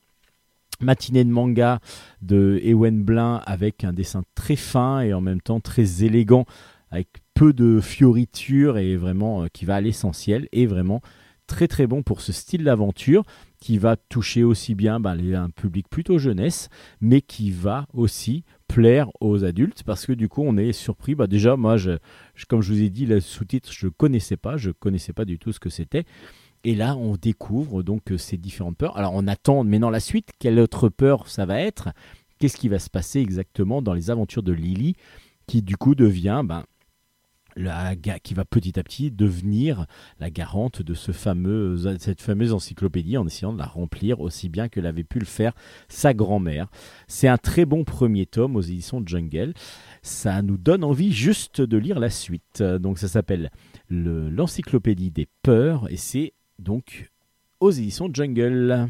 matinée 0.80 1.24
de 1.24 1.30
manga 1.30 1.80
de 2.20 2.60
Ewen 2.62 3.02
Blin 3.02 3.42
avec 3.46 3.82
un 3.82 3.94
dessin 3.94 4.22
très 4.34 4.56
fin 4.56 5.00
et 5.00 5.14
en 5.14 5.22
même 5.22 5.40
temps 5.40 5.60
très 5.60 6.04
élégant, 6.04 6.44
avec 6.90 7.08
peu 7.34 7.52
de 7.52 7.80
fioritures 7.80 8.76
et 8.78 8.96
vraiment 8.96 9.42
euh, 9.44 9.46
qui 9.52 9.64
va 9.64 9.76
à 9.76 9.80
l'essentiel 9.80 10.48
et 10.52 10.66
vraiment 10.66 11.00
très 11.46 11.66
très 11.68 11.86
bon 11.86 12.02
pour 12.02 12.20
ce 12.20 12.32
style 12.32 12.64
d'aventure 12.64 13.22
qui 13.60 13.78
va 13.78 13.96
toucher 13.96 14.42
aussi 14.44 14.74
bien 14.74 15.00
les- 15.16 15.34
un 15.34 15.48
public 15.48 15.88
plutôt 15.88 16.18
jeunesse, 16.18 16.68
mais 17.00 17.20
qui 17.22 17.50
va 17.50 17.86
aussi 17.94 18.44
plaire 18.68 19.10
aux 19.20 19.44
adultes 19.44 19.82
parce 19.84 20.06
que 20.06 20.12
du 20.12 20.28
coup 20.28 20.42
on 20.44 20.56
est 20.56 20.72
surpris. 20.72 21.14
Bah, 21.14 21.26
déjà 21.26 21.56
moi, 21.56 21.76
je, 21.76 21.92
comme 22.48 22.62
je 22.62 22.72
vous 22.72 22.82
ai 22.82 22.90
dit, 22.90 23.06
le 23.06 23.20
sous-titre 23.20 23.70
je 23.72 23.88
connaissais 23.88 24.36
pas, 24.36 24.56
je 24.56 24.70
connaissais 24.70 25.12
pas 25.12 25.24
du 25.24 25.38
tout 25.38 25.52
ce 25.52 25.60
que 25.60 25.70
c'était. 25.70 26.04
Et 26.64 26.74
là, 26.74 26.96
on 26.96 27.16
découvre 27.16 27.84
donc 27.84 28.12
ces 28.16 28.36
différentes 28.36 28.76
peurs. 28.76 28.96
Alors, 28.96 29.12
on 29.14 29.28
attend 29.28 29.62
maintenant 29.62 29.88
la 29.88 30.00
suite. 30.00 30.30
Quelle 30.40 30.58
autre 30.58 30.88
peur 30.88 31.28
ça 31.28 31.46
va 31.46 31.60
être? 31.60 31.90
Qu'est-ce 32.38 32.56
qui 32.56 32.68
va 32.68 32.80
se 32.80 32.90
passer 32.90 33.20
exactement 33.20 33.82
dans 33.82 33.94
les 33.94 34.10
aventures 34.10 34.42
de 34.42 34.52
Lily, 34.52 34.96
qui 35.46 35.62
du 35.62 35.76
coup 35.76 35.94
devient, 35.94 36.42
ben, 36.44 36.64
la, 37.56 37.96
qui 37.96 38.34
va 38.34 38.44
petit 38.44 38.78
à 38.78 38.82
petit 38.84 39.10
devenir 39.10 39.86
la 40.20 40.30
garante 40.30 40.82
de 40.82 40.94
ce 40.94 41.12
fameux, 41.12 41.76
cette 41.98 42.20
fameuse 42.20 42.52
encyclopédie 42.52 43.16
en 43.16 43.26
essayant 43.26 43.52
de 43.52 43.58
la 43.58 43.66
remplir 43.66 44.20
aussi 44.20 44.48
bien 44.48 44.68
que 44.68 44.78
l'avait 44.80 45.04
pu 45.04 45.18
le 45.18 45.24
faire 45.24 45.52
sa 45.88 46.12
grand-mère. 46.14 46.68
C'est 47.08 47.28
un 47.28 47.38
très 47.38 47.64
bon 47.64 47.84
premier 47.84 48.26
tome 48.26 48.56
aux 48.56 48.60
éditions 48.62 49.02
Jungle. 49.04 49.54
Ça 50.02 50.42
nous 50.42 50.56
donne 50.58 50.84
envie 50.84 51.12
juste 51.12 51.60
de 51.60 51.76
lire 51.78 51.98
la 51.98 52.10
suite. 52.10 52.60
Euh, 52.60 52.78
Donc 52.78 52.98
ça 52.98 53.08
s'appelle 53.08 53.50
le- 53.88 54.28
l'encyclopédie 54.30 55.10
des 55.10 55.26
peurs 55.42 55.90
et 55.90 55.96
c'est 55.96 56.34
donc 56.58 57.10
aux 57.60 57.70
éditions 57.70 58.10
Jungle. 58.12 58.88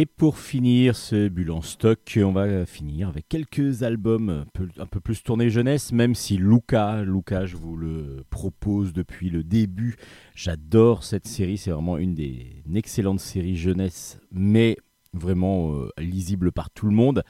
Et 0.00 0.06
pour 0.06 0.38
finir 0.38 0.94
ce 0.94 1.26
bulle 1.26 1.50
en 1.50 1.60
stock, 1.60 2.20
on 2.22 2.30
va 2.30 2.64
finir 2.66 3.08
avec 3.08 3.28
quelques 3.28 3.82
albums 3.82 4.44
un 4.78 4.86
peu, 4.86 5.00
plus 5.00 5.24
tournés 5.24 5.50
jeunesse, 5.50 5.90
même 5.90 6.14
si 6.14 6.36
Luca, 6.36 7.02
Luca, 7.02 7.46
je 7.46 7.56
vous 7.56 7.74
le 7.74 8.22
propose 8.30 8.92
depuis 8.92 9.28
le 9.28 9.42
début. 9.42 9.96
J'adore 10.36 11.02
cette 11.02 11.26
série, 11.26 11.58
c'est 11.58 11.72
vraiment 11.72 11.98
une 11.98 12.14
des 12.14 12.62
une 12.64 12.76
excellente 12.76 13.18
séries 13.18 13.56
jeunesse, 13.56 14.20
mais 14.30 14.76
vraiment 15.14 15.74
euh, 15.74 15.88
lisible 15.98 16.52
par 16.52 16.70
tout 16.70 16.86
le 16.86 16.94
monde. 16.94 17.24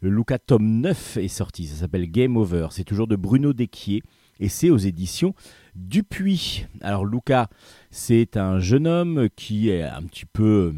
Le 0.00 0.10
Luca 0.10 0.40
tome 0.40 0.80
9 0.80 1.18
est 1.18 1.28
sorti, 1.28 1.68
ça 1.68 1.76
s'appelle 1.76 2.10
Game 2.10 2.36
Over, 2.36 2.66
c'est 2.72 2.82
toujours 2.82 3.06
de 3.06 3.14
Bruno 3.14 3.52
Desquier 3.52 4.02
et 4.40 4.48
c'est 4.48 4.70
aux 4.70 4.76
éditions 4.76 5.34
Dupuis. 5.76 6.66
Alors 6.80 7.04
Luca, 7.04 7.48
c'est 7.92 8.36
un 8.36 8.58
jeune 8.58 8.88
homme 8.88 9.28
qui 9.36 9.70
est 9.70 9.84
un 9.84 10.02
petit 10.02 10.26
peu 10.26 10.74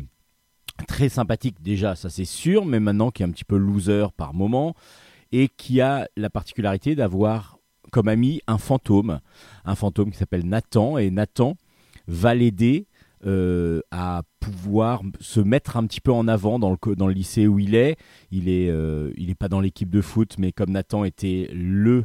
très 0.80 1.08
sympathique 1.08 1.62
déjà, 1.62 1.94
ça 1.94 2.10
c'est 2.10 2.24
sûr, 2.24 2.64
mais 2.64 2.80
maintenant 2.80 3.10
qui 3.10 3.22
est 3.22 3.26
un 3.26 3.30
petit 3.30 3.44
peu 3.44 3.56
loser 3.56 4.06
par 4.16 4.34
moment 4.34 4.74
et 5.32 5.48
qui 5.48 5.80
a 5.80 6.08
la 6.16 6.30
particularité 6.30 6.94
d'avoir 6.94 7.58
comme 7.90 8.08
ami 8.08 8.40
un 8.46 8.58
fantôme, 8.58 9.20
un 9.64 9.74
fantôme 9.74 10.10
qui 10.10 10.18
s'appelle 10.18 10.46
Nathan 10.46 10.98
et 10.98 11.10
Nathan 11.10 11.56
va 12.06 12.34
l'aider 12.34 12.86
euh, 13.26 13.80
à 13.90 14.22
pouvoir 14.38 15.02
se 15.20 15.40
mettre 15.40 15.76
un 15.76 15.86
petit 15.86 16.00
peu 16.00 16.12
en 16.12 16.26
avant 16.26 16.58
dans 16.58 16.70
le, 16.70 16.96
dans 16.96 17.06
le 17.06 17.12
lycée 17.12 17.46
où 17.46 17.58
il 17.58 17.74
est. 17.74 17.96
Il 18.30 18.48
est, 18.48 18.70
euh, 18.70 19.12
pas 19.38 19.48
dans 19.48 19.60
l'équipe 19.60 19.90
de 19.90 20.00
foot, 20.00 20.36
mais 20.38 20.52
comme 20.52 20.70
Nathan 20.70 21.04
était 21.04 21.50
le 21.52 22.04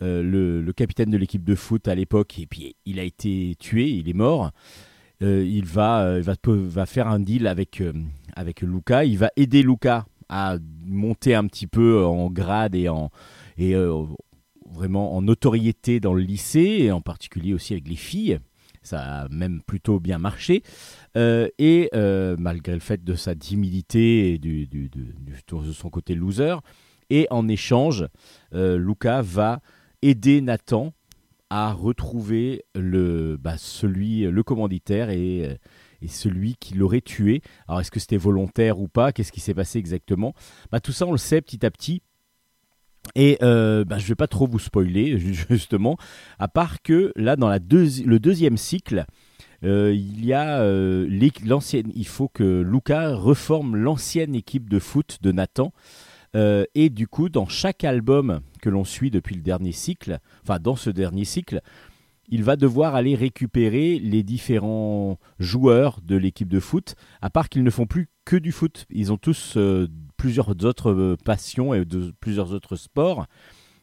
euh, 0.00 0.22
le, 0.22 0.60
le 0.62 0.72
capitaine 0.72 1.10
de 1.10 1.16
l'équipe 1.16 1.42
de 1.42 1.56
foot 1.56 1.88
à 1.88 1.94
l'époque, 1.94 2.38
et 2.38 2.46
puis 2.46 2.76
il 2.86 3.00
a 3.00 3.02
été 3.02 3.56
tué, 3.58 3.88
il 3.88 4.08
est 4.08 4.14
mort. 4.14 4.52
Euh, 5.22 5.44
il 5.44 5.64
va, 5.64 6.02
euh, 6.02 6.22
va, 6.46 6.86
faire 6.86 7.08
un 7.08 7.18
deal 7.18 7.46
avec, 7.46 7.80
euh, 7.80 7.92
avec 8.36 8.60
Luca. 8.62 9.04
Il 9.04 9.18
va 9.18 9.30
aider 9.36 9.62
Luca 9.62 10.06
à 10.28 10.58
monter 10.84 11.34
un 11.34 11.46
petit 11.46 11.66
peu 11.66 12.04
en 12.04 12.30
grade 12.30 12.74
et, 12.74 12.88
en, 12.88 13.10
et 13.56 13.74
vraiment 14.70 15.16
en 15.16 15.22
notoriété 15.22 16.00
dans 16.00 16.12
le 16.12 16.20
lycée, 16.20 16.80
et 16.80 16.92
en 16.92 17.00
particulier 17.00 17.54
aussi 17.54 17.72
avec 17.72 17.88
les 17.88 17.96
filles. 17.96 18.38
Ça 18.82 19.22
a 19.22 19.28
même 19.30 19.62
plutôt 19.62 20.00
bien 20.00 20.18
marché. 20.18 20.62
Et 21.16 21.90
malgré 22.38 22.74
le 22.74 22.80
fait 22.80 23.02
de 23.02 23.14
sa 23.14 23.34
timidité 23.34 24.34
et 24.34 24.38
du, 24.38 24.66
du- 24.66 24.90
de 24.90 25.72
son 25.72 25.88
côté 25.88 26.14
loser, 26.14 26.56
et 27.08 27.26
en 27.30 27.48
échange, 27.48 28.06
Luca 28.52 29.22
va 29.22 29.60
aider 30.02 30.42
Nathan 30.42 30.92
à 31.50 31.72
retrouver 31.72 32.64
le, 32.74 33.36
bah, 33.38 33.56
celui, 33.56 34.22
le 34.22 34.42
commanditaire 34.42 35.10
et, 35.10 35.46
euh, 35.46 35.54
et 36.02 36.08
celui 36.08 36.56
qui 36.56 36.74
l'aurait 36.74 37.00
tué. 37.00 37.42
Alors 37.66 37.80
est-ce 37.80 37.90
que 37.90 38.00
c'était 38.00 38.16
volontaire 38.16 38.78
ou 38.80 38.88
pas? 38.88 39.12
Qu'est-ce 39.12 39.32
qui 39.32 39.40
s'est 39.40 39.54
passé 39.54 39.78
exactement? 39.78 40.34
Bah, 40.70 40.80
Tout 40.80 40.92
ça 40.92 41.06
on 41.06 41.12
le 41.12 41.18
sait 41.18 41.40
petit 41.40 41.64
à 41.64 41.70
petit. 41.70 42.02
Et 43.14 43.38
euh, 43.42 43.84
bah, 43.84 43.98
je 43.98 44.04
ne 44.04 44.08
vais 44.08 44.14
pas 44.14 44.26
trop 44.26 44.46
vous 44.46 44.58
spoiler 44.58 45.18
justement, 45.48 45.96
à 46.38 46.48
part 46.48 46.82
que 46.82 47.12
là 47.16 47.36
dans 47.36 47.48
la 47.48 47.58
deuxi- 47.58 48.04
le 48.04 48.18
deuxième 48.18 48.56
cycle, 48.56 49.06
euh, 49.64 49.92
il 49.94 50.24
y 50.24 50.32
a 50.32 50.60
euh. 50.60 51.08
Il 51.10 52.06
faut 52.06 52.28
que 52.28 52.60
Luca 52.60 53.14
reforme 53.14 53.76
l'ancienne 53.76 54.34
équipe 54.34 54.68
de 54.68 54.78
foot 54.78 55.18
de 55.22 55.32
Nathan. 55.32 55.72
Euh, 56.36 56.64
et 56.74 56.90
du 56.90 57.08
coup, 57.08 57.30
dans 57.30 57.48
chaque 57.48 57.84
album 57.84 58.40
que 58.58 58.68
l'on 58.68 58.84
suit 58.84 59.10
depuis 59.10 59.34
le 59.34 59.42
dernier 59.42 59.72
cycle, 59.72 60.18
enfin 60.42 60.58
dans 60.58 60.76
ce 60.76 60.90
dernier 60.90 61.24
cycle, 61.24 61.60
il 62.30 62.44
va 62.44 62.56
devoir 62.56 62.94
aller 62.94 63.14
récupérer 63.14 63.98
les 63.98 64.22
différents 64.22 65.18
joueurs 65.38 66.00
de 66.02 66.16
l'équipe 66.16 66.48
de 66.48 66.60
foot, 66.60 66.94
à 67.22 67.30
part 67.30 67.48
qu'ils 67.48 67.64
ne 67.64 67.70
font 67.70 67.86
plus 67.86 68.08
que 68.26 68.36
du 68.36 68.52
foot. 68.52 68.84
Ils 68.90 69.12
ont 69.12 69.16
tous 69.16 69.54
euh, 69.56 69.88
plusieurs 70.18 70.50
autres 70.64 70.90
euh, 70.90 71.16
passions 71.24 71.72
et 71.72 71.86
de, 71.86 72.12
plusieurs 72.20 72.52
autres 72.52 72.76
sports. 72.76 73.26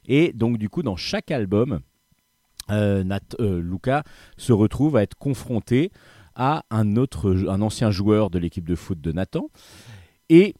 Et 0.07 0.31
donc 0.33 0.59
du 0.59 0.69
coup, 0.69 0.83
dans 0.83 0.95
chaque 0.95 1.31
album, 1.31 1.79
euh, 2.71 3.03
euh, 3.39 3.61
Luca 3.61 4.03
se 4.37 4.53
retrouve 4.53 4.97
à 4.97 5.03
être 5.03 5.15
confronté 5.15 5.91
à 6.35 6.63
un 6.69 6.97
autre, 6.97 7.47
un 7.47 7.61
ancien 7.61 7.91
joueur 7.91 8.29
de 8.29 8.39
l'équipe 8.39 8.67
de 8.67 8.75
foot 8.75 8.99
de 8.99 9.11
Nathan, 9.11 9.49
et 10.29 10.55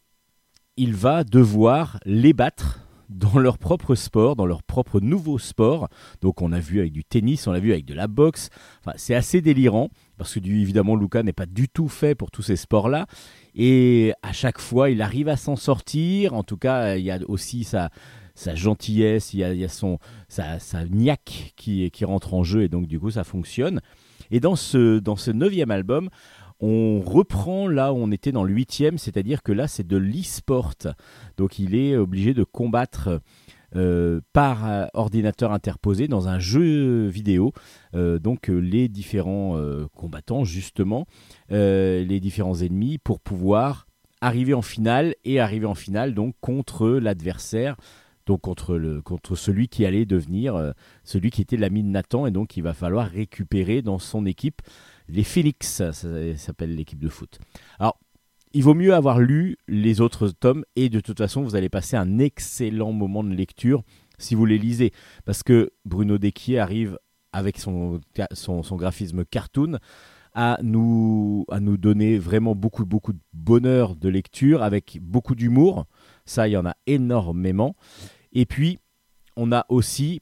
il 0.76 0.94
va 0.94 1.24
devoir 1.24 1.98
les 2.04 2.32
battre 2.32 2.85
dans 3.08 3.38
leur 3.38 3.58
propre 3.58 3.94
sport, 3.94 4.36
dans 4.36 4.46
leur 4.46 4.62
propre 4.62 5.00
nouveau 5.00 5.38
sport. 5.38 5.88
Donc 6.20 6.42
on 6.42 6.52
a 6.52 6.60
vu 6.60 6.80
avec 6.80 6.92
du 6.92 7.04
tennis, 7.04 7.46
on 7.46 7.52
l'a 7.52 7.60
vu 7.60 7.72
avec 7.72 7.84
de 7.84 7.94
la 7.94 8.08
boxe. 8.08 8.50
Enfin, 8.80 8.92
c'est 8.96 9.14
assez 9.14 9.40
délirant 9.40 9.90
parce 10.18 10.34
que 10.34 10.40
évidemment 10.40 10.96
Luca 10.96 11.22
n'est 11.22 11.32
pas 11.32 11.46
du 11.46 11.68
tout 11.68 11.88
fait 11.88 12.14
pour 12.14 12.30
tous 12.30 12.42
ces 12.42 12.56
sports-là. 12.56 13.06
Et 13.54 14.12
à 14.22 14.32
chaque 14.32 14.60
fois, 14.60 14.90
il 14.90 15.02
arrive 15.02 15.28
à 15.28 15.36
s'en 15.36 15.56
sortir. 15.56 16.34
En 16.34 16.42
tout 16.42 16.56
cas, 16.56 16.96
il 16.96 17.04
y 17.04 17.10
a 17.10 17.18
aussi 17.28 17.64
sa, 17.64 17.90
gentillesse, 18.54 19.34
il 19.34 19.40
y 19.40 19.64
a, 19.64 19.68
son, 19.68 19.98
sa, 20.28 20.58
sa 20.58 20.84
qui, 21.24 21.90
qui 21.90 22.04
rentre 22.04 22.34
en 22.34 22.42
jeu 22.42 22.62
et 22.62 22.68
donc 22.68 22.86
du 22.86 22.98
coup 23.00 23.10
ça 23.10 23.24
fonctionne. 23.24 23.80
Et 24.30 24.40
dans 24.40 24.56
ce, 24.56 24.98
dans 24.98 25.16
ce 25.16 25.30
neuvième 25.30 25.70
album, 25.70 26.10
on 26.60 27.00
reprend 27.00 27.68
là 27.68 27.92
où 27.92 27.96
on 27.96 28.10
était 28.10 28.32
dans 28.32 28.44
le 28.44 28.52
huitième, 28.52 28.98
c'est-à-dire 28.98 29.42
que 29.42 29.52
là 29.52 29.68
c'est 29.68 29.86
de 29.86 29.96
l'e-sport. 29.96 30.74
Donc 31.36 31.58
il 31.58 31.74
est 31.74 31.96
obligé 31.96 32.34
de 32.34 32.44
combattre 32.44 33.20
euh, 33.74 34.20
par 34.32 34.88
ordinateur 34.94 35.52
interposé 35.52 36.08
dans 36.08 36.28
un 36.28 36.38
jeu 36.38 37.08
vidéo. 37.08 37.52
Euh, 37.94 38.18
donc 38.18 38.48
euh, 38.48 38.58
les 38.58 38.88
différents 38.88 39.58
combattants 39.94 40.44
justement, 40.44 41.06
les 41.50 42.20
différents 42.20 42.56
ennemis 42.56 42.98
pour 42.98 43.20
pouvoir 43.20 43.86
arriver 44.20 44.54
en 44.54 44.62
finale 44.62 45.14
et 45.24 45.40
arriver 45.40 45.66
en 45.66 45.74
finale 45.74 46.14
donc 46.14 46.34
contre 46.40 46.88
l'adversaire. 46.88 47.76
Donc 48.26 48.40
contre, 48.40 48.76
le, 48.76 49.02
contre 49.02 49.36
celui 49.36 49.68
qui 49.68 49.86
allait 49.86 50.04
devenir 50.04 50.72
celui 51.04 51.30
qui 51.30 51.42
était 51.42 51.56
l'ami 51.56 51.84
de 51.84 51.88
Nathan 51.88 52.26
et 52.26 52.32
donc 52.32 52.56
il 52.56 52.62
va 52.62 52.74
falloir 52.74 53.08
récupérer 53.08 53.82
dans 53.82 54.00
son 54.00 54.26
équipe 54.26 54.62
les 55.08 55.24
Phoenix, 55.24 55.68
ça, 55.68 55.92
s'appelle 55.92 56.74
l'équipe 56.74 56.98
de 56.98 57.08
foot. 57.08 57.38
Alors 57.78 57.98
il 58.52 58.62
vaut 58.62 58.74
mieux 58.74 58.94
avoir 58.94 59.18
lu 59.18 59.56
les 59.68 60.00
autres 60.00 60.28
tomes 60.28 60.64
et 60.76 60.88
de 60.88 61.00
toute 61.00 61.18
façon 61.18 61.42
vous 61.42 61.56
allez 61.56 61.68
passer 61.68 61.96
un 61.96 62.18
excellent 62.18 62.92
moment 62.92 63.22
de 63.22 63.34
lecture 63.34 63.82
si 64.18 64.34
vous 64.34 64.46
les 64.46 64.58
lisez 64.58 64.92
parce 65.24 65.42
que 65.42 65.72
Bruno 65.84 66.16
Desquier 66.16 66.58
arrive 66.58 66.98
avec 67.32 67.58
son, 67.58 68.00
son, 68.32 68.62
son 68.62 68.76
graphisme 68.76 69.24
cartoon 69.24 69.78
à 70.36 70.58
nous, 70.62 71.46
à 71.50 71.60
nous 71.60 71.78
donner 71.78 72.18
vraiment 72.18 72.54
beaucoup, 72.54 72.84
beaucoup 72.84 73.14
de 73.14 73.20
bonheur 73.32 73.96
de 73.96 74.08
lecture 74.10 74.62
avec 74.62 74.98
beaucoup 75.00 75.34
d'humour. 75.34 75.86
Ça, 76.26 76.46
il 76.46 76.52
y 76.52 76.56
en 76.58 76.66
a 76.66 76.74
énormément. 76.86 77.74
Et 78.32 78.44
puis, 78.44 78.78
on 79.36 79.50
a 79.50 79.64
aussi 79.70 80.20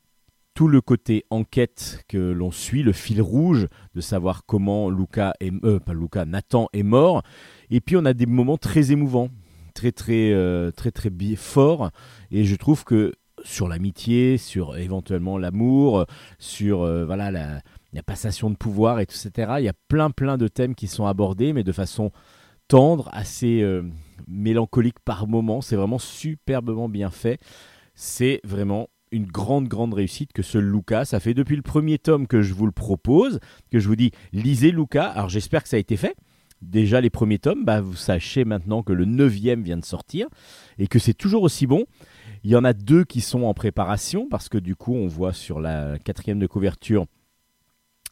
tout 0.55 0.69
le 0.69 0.81
côté 0.81 1.25
enquête 1.31 2.05
que 2.09 2.17
l'on 2.17 2.53
suit, 2.53 2.83
le 2.83 2.93
fil 2.93 3.21
rouge 3.21 3.67
de 3.95 4.01
savoir 4.01 4.47
comment 4.47 4.89
Luca 4.89 5.35
est, 5.41 5.53
euh, 5.65 5.81
pas 5.81 5.93
Luca, 5.93 6.25
Nathan 6.25 6.69
est 6.73 6.85
mort. 6.85 7.23
Et 7.71 7.81
puis, 7.81 7.97
on 7.97 8.05
a 8.05 8.15
des 8.15 8.27
moments 8.27 8.57
très 8.57 8.93
émouvants, 8.93 9.31
très, 9.75 9.91
très, 9.91 10.33
euh, 10.33 10.71
très, 10.71 10.93
très, 10.93 11.11
forts. 11.37 11.91
Et 12.31 12.45
je 12.45 12.55
trouve 12.55 12.85
que 12.85 13.13
sur 13.43 13.69
l'amitié, 13.69 14.39
sur 14.39 14.77
éventuellement 14.77 15.39
l'amour, 15.39 16.07
sur 16.39 16.83
euh, 16.83 17.05
voilà 17.05 17.33
la, 17.33 17.61
la 17.93 18.03
passation 18.05 18.49
de 18.49 18.57
pouvoir, 18.57 19.01
et 19.01 19.03
etc. 19.03 19.31
Il 19.59 19.65
y 19.65 19.69
a 19.69 19.75
plein, 19.89 20.11
plein 20.11 20.39
de 20.39 20.47
thèmes 20.47 20.77
qui 20.77 20.87
sont 20.87 21.07
abordés, 21.07 21.53
mais 21.53 21.65
de 21.65 21.73
façon 21.73 22.13
tendre, 22.69 23.11
assez 23.13 23.63
mélancolique 24.29 25.01
par 25.01 25.27
moments. 25.27 25.61
C'est 25.61 25.77
vraiment 25.77 25.99
superbement 25.99 26.89
bien 26.89 27.11
fait. 27.11 27.41
C'est 27.95 28.41
vraiment 28.45 28.89
une 29.15 29.27
grande, 29.27 29.69
grande 29.69 29.95
réussite 29.95 30.33
que 30.33 30.43
ce 30.43 30.59
Luca. 30.59 31.05
Ça 31.05 31.21
fait 31.21 31.35
depuis 31.35 31.57
le 31.57 31.63
premier 31.63 31.99
tome 31.99 32.27
que 32.27 32.43
je 32.43 32.53
vous 32.53 32.67
le 32.67 32.73
propose, 32.73 33.39
que 33.71 33.79
je 33.79 33.87
vous 33.87 33.97
dis, 33.97 34.11
lisez 34.33 34.73
Luca. 34.73 35.07
Alors 35.07 35.29
j'espère 35.29 35.63
que 35.63 35.69
ça 35.69 35.77
a 35.77 35.81
été 35.81 35.97
fait. 35.97 36.17
Déjà 36.63 37.01
les 37.01 37.11
premiers 37.11 37.39
tomes, 37.39 37.65
bah, 37.65 37.81
vous 37.81 37.95
sachez 37.95 38.45
maintenant 38.45 38.83
que 38.83 38.93
le 38.93 39.05
neuvième 39.05 39.63
vient 39.63 39.77
de 39.77 39.85
sortir 39.85 40.27
et 40.79 40.87
que 40.89 40.99
c'est 40.99 41.15
toujours 41.15 41.43
aussi 41.43 41.67
bon. 41.67 41.85
Il 42.43 42.51
y 42.51 42.57
en 42.57 42.65
a 42.65 42.73
deux 42.73 43.05
qui 43.05 43.21
sont 43.21 43.45
en 43.45 43.55
préparation 43.55 44.29
parce 44.29 44.49
que 44.49 44.59
du 44.59 44.75
coup 44.75 44.95
on 44.95 45.07
voit 45.07 45.33
sur 45.33 45.61
la 45.61 45.99
quatrième 45.99 46.39
de 46.39 46.47
couverture 46.47 47.07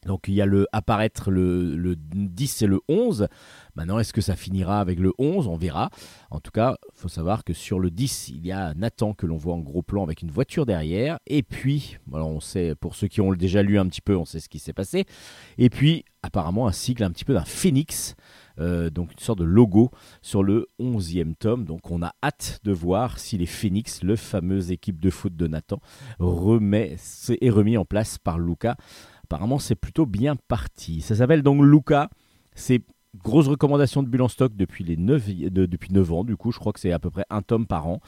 donc 0.07 0.25
il 0.29 0.35
y 0.35 0.43
a 0.43 0.47
le 0.47 0.67
apparaître 0.73 1.31
le, 1.31 1.77
le 1.77 1.95
10 1.97 2.63
et 2.63 2.67
le 2.67 2.81
11. 2.89 3.29
Maintenant, 3.75 3.99
est-ce 3.99 4.13
que 4.13 4.21
ça 4.21 4.37
finira 4.37 4.81
avec 4.81 4.99
le 4.99 5.13
11 5.19 5.47
On 5.47 5.57
verra. 5.57 5.91
En 6.31 6.41
tout 6.41 6.51
cas, 6.51 6.77
il 6.95 6.99
faut 7.01 7.09
savoir 7.09 7.45
que 7.45 7.53
sur 7.53 7.79
le 7.79 7.91
10, 7.91 8.29
il 8.31 8.47
y 8.47 8.53
a 8.53 8.75
Nathan 8.75 9.15
que 9.15 9.27
l'on 9.27 9.37
voit 9.37 9.55
en 9.55 9.61
gros 9.61 9.83
plan 9.83 10.03
avec 10.03 10.23
une 10.23 10.31
voiture 10.31 10.67
derrière. 10.67 11.19
Et 11.27 11.43
puis, 11.43 11.99
on 12.11 12.41
sait, 12.41 12.75
pour 12.75 12.95
ceux 12.95 13.09
qui 13.09 13.21
ont 13.21 13.33
déjà 13.33 13.63
lu 13.63 13.79
un 13.79 13.87
petit 13.87 14.01
peu, 14.03 14.17
on 14.17 14.25
sait 14.25 14.41
ce 14.41 14.49
qui 14.49 14.59
s'est 14.59 14.73
passé. 14.73 15.07
Et 15.57 15.71
puis, 15.71 16.05
apparemment, 16.23 16.67
un 16.69 16.73
cycle 16.73 17.03
un 17.05 17.11
petit 17.11 17.25
peu 17.25 17.35
d'un 17.35 17.45
phénix. 17.45 18.15
euh, 18.59 18.91
donc 18.91 19.13
une 19.13 19.19
sorte 19.19 19.39
de 19.39 19.45
logo 19.45 19.91
sur 20.21 20.43
le 20.43 20.69
11e 20.81 21.35
tome. 21.35 21.65
Donc 21.65 21.91
on 21.91 22.03
a 22.03 22.13
hâte 22.23 22.61
de 22.65 22.73
voir 22.73 23.19
si 23.19 23.39
les 23.39 23.47
Phoenix, 23.47 24.03
le 24.03 24.17
fameuse 24.17 24.71
équipe 24.71 25.01
de 25.01 25.11
foot 25.11 25.35
de 25.35 25.47
Nathan, 25.47 25.81
remet, 26.19 26.97
est 27.41 27.51
remis 27.51 27.77
en 27.77 27.85
place 27.85 28.19
par 28.19 28.39
Luca 28.39 28.77
apparemment 29.33 29.59
c'est 29.59 29.75
plutôt 29.75 30.05
bien 30.05 30.37
parti. 30.49 31.01
Ça 31.01 31.15
s'appelle 31.17 31.43
donc 31.43 31.63
Luca. 31.65 32.11
C'est 32.55 32.83
grosse 33.25 33.47
recommandation 33.49 34.03
de 34.03 34.09
Bulle 34.09 34.21
en 34.23 34.29
stock 34.29 34.55
depuis, 34.55 34.85
les 34.85 34.99
9, 34.99 35.27
de- 35.51 35.65
depuis 35.67 35.91
9 35.93 36.13
ans. 36.13 36.23
Du 36.25 36.37
coup, 36.37 36.53
je 36.53 36.59
crois 36.59 36.73
que 36.75 36.81
c'est 36.81 36.93
à 36.93 36.99
peu 36.99 37.09
près 37.11 37.25
un 37.31 37.41
tome 37.41 37.67
par 37.67 37.87
an. 37.87 38.01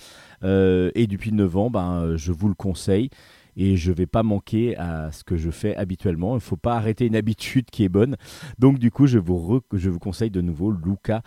Euh, 0.43 0.91
et 0.95 1.07
depuis 1.07 1.33
9 1.33 1.57
ans, 1.57 1.71
ben, 1.71 2.17
je 2.17 2.31
vous 2.31 2.49
le 2.49 2.55
conseille. 2.55 3.09
Et 3.57 3.77
je 3.77 3.91
vais 3.93 4.07
pas 4.07 4.23
manquer 4.23 4.77
à 4.77 5.13
ce 5.13 5.25
que 5.25 5.37
je 5.39 5.51
fais 5.51 5.75
habituellement. 5.77 6.33
Il 6.33 6.37
ne 6.37 6.41
faut 6.41 6.57
pas 6.57 6.75
arrêter 6.77 7.07
une 7.07 7.17
habitude 7.17 7.71
qui 7.71 7.85
est 7.85 7.89
bonne. 7.89 8.17
Donc 8.59 8.79
du 8.79 8.91
coup, 8.91 9.07
je 9.07 9.19
vous, 9.19 9.61
je 9.73 9.89
vous 9.89 9.99
conseille 10.01 10.31
de 10.31 10.43
nouveau 10.43 10.73
Luca. 10.73 11.23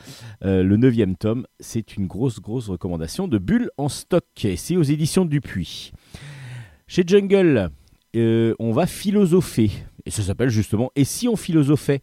Euh, 0.46 0.62
le 0.62 0.78
9 0.78 0.94
tome, 1.18 1.48
c'est 1.60 1.96
une 1.98 2.06
grosse, 2.06 2.40
grosse 2.40 2.70
recommandation 2.70 3.28
de 3.28 3.38
Bulle 3.40 3.72
en 3.78 3.90
stock. 3.90 4.26
C'est 4.58 4.78
aux 4.78 4.84
éditions 4.84 5.26
Dupuis. 5.26 5.92
Chez 6.86 7.04
Jungle, 7.08 7.70
euh, 8.16 8.54
on 8.60 8.72
va 8.72 8.86
philosopher. 8.88 9.70
Et 10.08 10.10
ça 10.10 10.24
s'appelle 10.24 10.50
justement 10.50 10.90
Et 10.96 11.04
si 11.04 11.28
on 11.28 11.36
philosophait? 11.36 12.02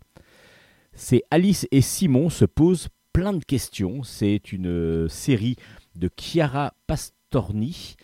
C'est 0.93 1.23
Alice 1.31 1.67
et 1.71 1.81
Simon 1.81 2.29
se 2.29 2.45
posent 2.45 2.89
plein 3.15 3.33
de 3.33 3.43
questions. 3.43 4.03
C'est 4.03 4.53
une 4.53 4.67
euh, 4.67 5.09
série 5.09 5.57
de 5.97 6.11
Chiara 6.15 6.75
Pastorni. 6.87 7.97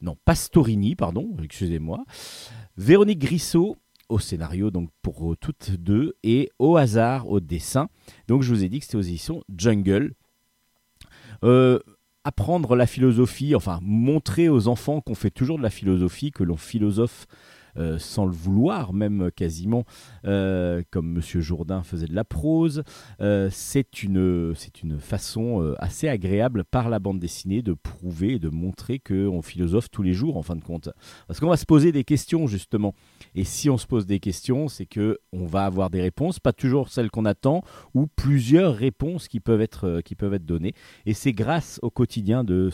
Non, 0.00 0.16
Pastorini, 0.24 0.94
pardon, 0.94 1.36
excusez-moi. 1.42 2.04
Véronique 2.76 3.18
Grissot 3.18 3.76
au 4.08 4.20
scénario, 4.20 4.70
donc 4.70 4.90
pour 5.02 5.36
toutes 5.36 5.72
deux, 5.72 6.14
et 6.22 6.50
au 6.60 6.76
hasard 6.76 7.28
au 7.28 7.40
dessin. 7.40 7.88
Donc 8.28 8.42
je 8.42 8.54
vous 8.54 8.62
ai 8.62 8.68
dit 8.68 8.78
que 8.78 8.84
c'était 8.84 8.96
aux 8.96 9.02
éditions 9.02 9.42
Jungle. 9.54 10.14
Euh, 11.42 11.80
apprendre 12.22 12.76
la 12.76 12.86
philosophie, 12.86 13.56
enfin 13.56 13.80
montrer 13.82 14.48
aux 14.48 14.68
enfants 14.68 15.00
qu'on 15.00 15.16
fait 15.16 15.30
toujours 15.32 15.58
de 15.58 15.64
la 15.64 15.70
philosophie, 15.70 16.30
que 16.30 16.44
l'on 16.44 16.56
philosophe 16.56 17.26
euh, 17.78 17.98
sans 17.98 18.26
le 18.26 18.32
vouloir, 18.32 18.92
même 18.92 19.30
quasiment, 19.34 19.84
euh, 20.24 20.82
comme 20.90 21.12
Monsieur 21.12 21.40
Jourdain 21.40 21.82
faisait 21.82 22.06
de 22.06 22.14
la 22.14 22.24
prose. 22.24 22.82
Euh, 23.20 23.48
c'est 23.52 24.02
une, 24.02 24.54
une 24.82 24.98
façon 24.98 25.74
assez 25.78 26.08
agréable 26.08 26.64
par 26.64 26.88
la 26.88 26.98
bande 26.98 27.20
dessinée 27.20 27.62
de 27.62 27.74
prouver 27.74 28.34
et 28.34 28.38
de 28.38 28.48
montrer 28.48 28.98
qu'on 28.98 29.42
philosophe 29.42 29.90
tous 29.90 30.02
les 30.02 30.12
jours, 30.12 30.36
en 30.36 30.42
fin 30.42 30.56
de 30.56 30.64
compte. 30.64 30.90
Parce 31.26 31.40
qu'on 31.40 31.48
va 31.48 31.56
se 31.56 31.66
poser 31.66 31.92
des 31.92 32.04
questions, 32.04 32.46
justement. 32.46 32.94
Et 33.34 33.44
si 33.44 33.70
on 33.70 33.78
se 33.78 33.86
pose 33.86 34.06
des 34.06 34.20
questions, 34.20 34.68
c'est 34.68 34.86
que 34.86 35.18
on 35.32 35.46
va 35.46 35.64
avoir 35.64 35.90
des 35.90 36.00
réponses, 36.00 36.40
pas 36.40 36.52
toujours 36.52 36.88
celles 36.88 37.10
qu'on 37.10 37.24
attend, 37.24 37.62
ou 37.94 38.06
plusieurs 38.06 38.74
réponses 38.74 39.28
qui 39.28 39.40
peuvent 39.40 39.60
être, 39.60 40.00
qui 40.04 40.14
peuvent 40.14 40.34
être 40.34 40.46
données. 40.46 40.74
Et 41.06 41.14
c'est 41.14 41.32
grâce 41.32 41.78
au 41.82 41.90
quotidien 41.90 42.44
de 42.44 42.70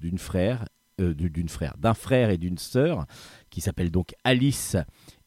d'une 0.00 0.18
frère, 0.18 0.64
frère, 1.48 1.74
d'un 1.78 1.94
frère 1.94 2.30
et 2.30 2.38
d'une 2.38 2.58
sœur, 2.58 3.06
qui 3.56 3.62
s'appellent 3.62 3.90
donc 3.90 4.14
Alice 4.22 4.76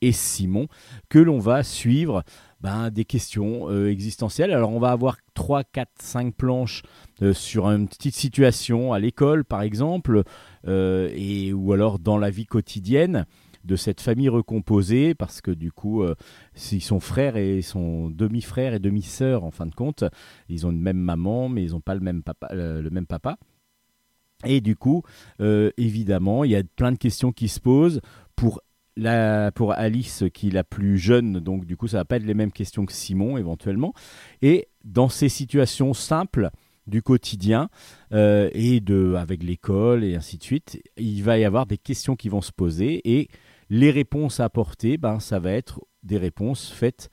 et 0.02 0.12
Simon, 0.12 0.68
que 1.10 1.18
l'on 1.18 1.40
va 1.40 1.64
suivre 1.64 2.24
ben, 2.62 2.92
des 2.92 3.04
questions 3.04 3.72
euh, 3.72 3.90
existentielles. 3.90 4.52
Alors 4.52 4.70
on 4.70 4.78
va 4.78 4.92
avoir 4.92 5.18
3, 5.34 5.64
4, 5.64 5.90
5 6.00 6.36
planches 6.36 6.84
euh, 7.24 7.34
sur 7.34 7.66
une 7.66 7.88
petite 7.88 8.14
situation 8.14 8.94
à 8.94 9.00
l'école, 9.00 9.46
par 9.46 9.64
exemple, 9.64 10.22
euh, 10.68 11.10
et, 11.16 11.54
ou 11.54 11.74
alors 11.74 11.98
dans 11.98 12.20
la 12.20 12.30
vie 12.30 12.46
quotidienne 12.46 13.26
de 13.64 13.76
cette 13.76 14.00
famille 14.00 14.30
recomposée, 14.30 15.16
parce 15.16 15.42
que 15.42 15.50
du 15.50 15.72
coup, 15.72 16.04
euh, 16.04 16.14
ils 16.72 16.84
sont 16.84 17.00
frères 17.00 17.36
et 17.36 17.64
sont 17.64 18.12
demi-frères 18.12 18.76
et 18.76 18.80
demi-sœurs 18.80 19.44
en 19.44 19.50
fin 19.50 19.66
de 19.66 19.74
compte. 19.74 20.04
Ils 20.50 20.68
ont 20.68 20.72
une 20.72 20.82
même 20.82 21.00
maman, 21.00 21.50
mais 21.50 21.64
ils 21.64 21.72
n'ont 21.72 21.82
pas 21.82 21.96
le 21.96 22.02
même 22.02 22.22
papa. 22.22 22.50
le 22.54 22.90
même 22.92 23.08
papa. 23.08 23.40
Et 24.46 24.62
du 24.62 24.76
coup, 24.76 25.04
euh, 25.42 25.72
évidemment, 25.78 26.44
il 26.44 26.52
y 26.52 26.56
a 26.56 26.64
plein 26.64 26.92
de 26.92 26.98
questions 26.98 27.32
qui 27.32 27.50
se 27.50 27.60
posent 27.60 28.02
pour 28.36 28.62
Alice 29.06 30.24
qui 30.34 30.48
est 30.48 30.52
la 30.52 30.64
plus 30.64 30.98
jeune, 30.98 31.40
donc 31.40 31.66
du 31.66 31.78
coup 31.78 31.88
ça 31.88 31.98
va 31.98 32.06
pas 32.06 32.18
être 32.18 32.26
les 32.26 32.34
mêmes 32.34 32.52
questions 32.52 32.86
que 32.86 32.94
Simon 32.94 33.38
éventuellement. 33.38 33.94
Et 34.42 34.68
dans 34.84 35.10
ces 35.10 35.30
situations 35.30 35.94
simples 35.94 36.50
du 36.88 37.02
quotidien 37.02 37.70
euh, 38.14 38.50
et 38.54 38.82
avec 39.16 39.44
l'école 39.44 40.04
et 40.04 40.16
ainsi 40.16 40.38
de 40.38 40.44
suite, 40.44 40.82
il 40.98 41.22
va 41.24 41.38
y 41.38 41.46
avoir 41.46 41.66
des 41.66 41.78
questions 41.78 42.16
qui 42.16 42.30
vont 42.30 42.42
se 42.42 42.52
poser 42.52 43.02
et 43.18 43.30
les 43.70 43.92
réponses 43.92 44.40
à 44.40 44.46
apporter, 44.46 44.98
ben 44.98 45.20
ça 45.20 45.40
va 45.40 45.52
être 45.52 45.82
des 46.04 46.18
réponses 46.18 46.70
faites 46.70 47.10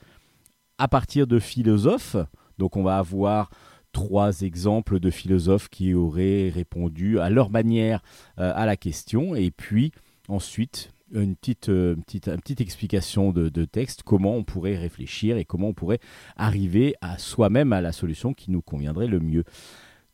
à 0.79 0.89
partir 0.89 1.27
de 1.27 1.39
philosophes. 1.39 2.17
Donc 2.59 2.77
on 2.77 2.83
va 2.83 2.97
avoir 2.97 3.51
trois 3.97 4.43
exemples 4.43 5.01
de 5.01 5.09
philosophes 5.09 5.71
qui 5.71 5.95
auraient 5.95 6.51
répondu 6.51 7.19
à 7.19 7.31
leur 7.31 7.49
manière 7.49 8.03
euh, 8.39 8.53
à 8.55 8.67
la 8.67 8.77
question 8.77 9.35
et 9.35 9.51
puis 9.51 9.91
ensuite 10.29 10.93
une 11.15 11.35
petite, 11.35 11.71
euh, 11.71 11.97
petite, 12.05 12.31
petite 12.31 12.61
explication 12.61 13.33
de, 13.33 13.49
de 13.49 13.65
texte, 13.65 14.03
comment 14.03 14.35
on 14.35 14.45
pourrait 14.45 14.77
réfléchir 14.77 15.39
et 15.39 15.47
comment 15.47 15.69
on 15.69 15.73
pourrait 15.73 16.01
arriver 16.37 16.95
à 17.01 17.17
soi-même 17.17 17.73
à 17.73 17.81
la 17.81 17.91
solution 17.91 18.35
qui 18.35 18.51
nous 18.51 18.61
conviendrait 18.61 19.07
le 19.07 19.19
mieux. 19.19 19.45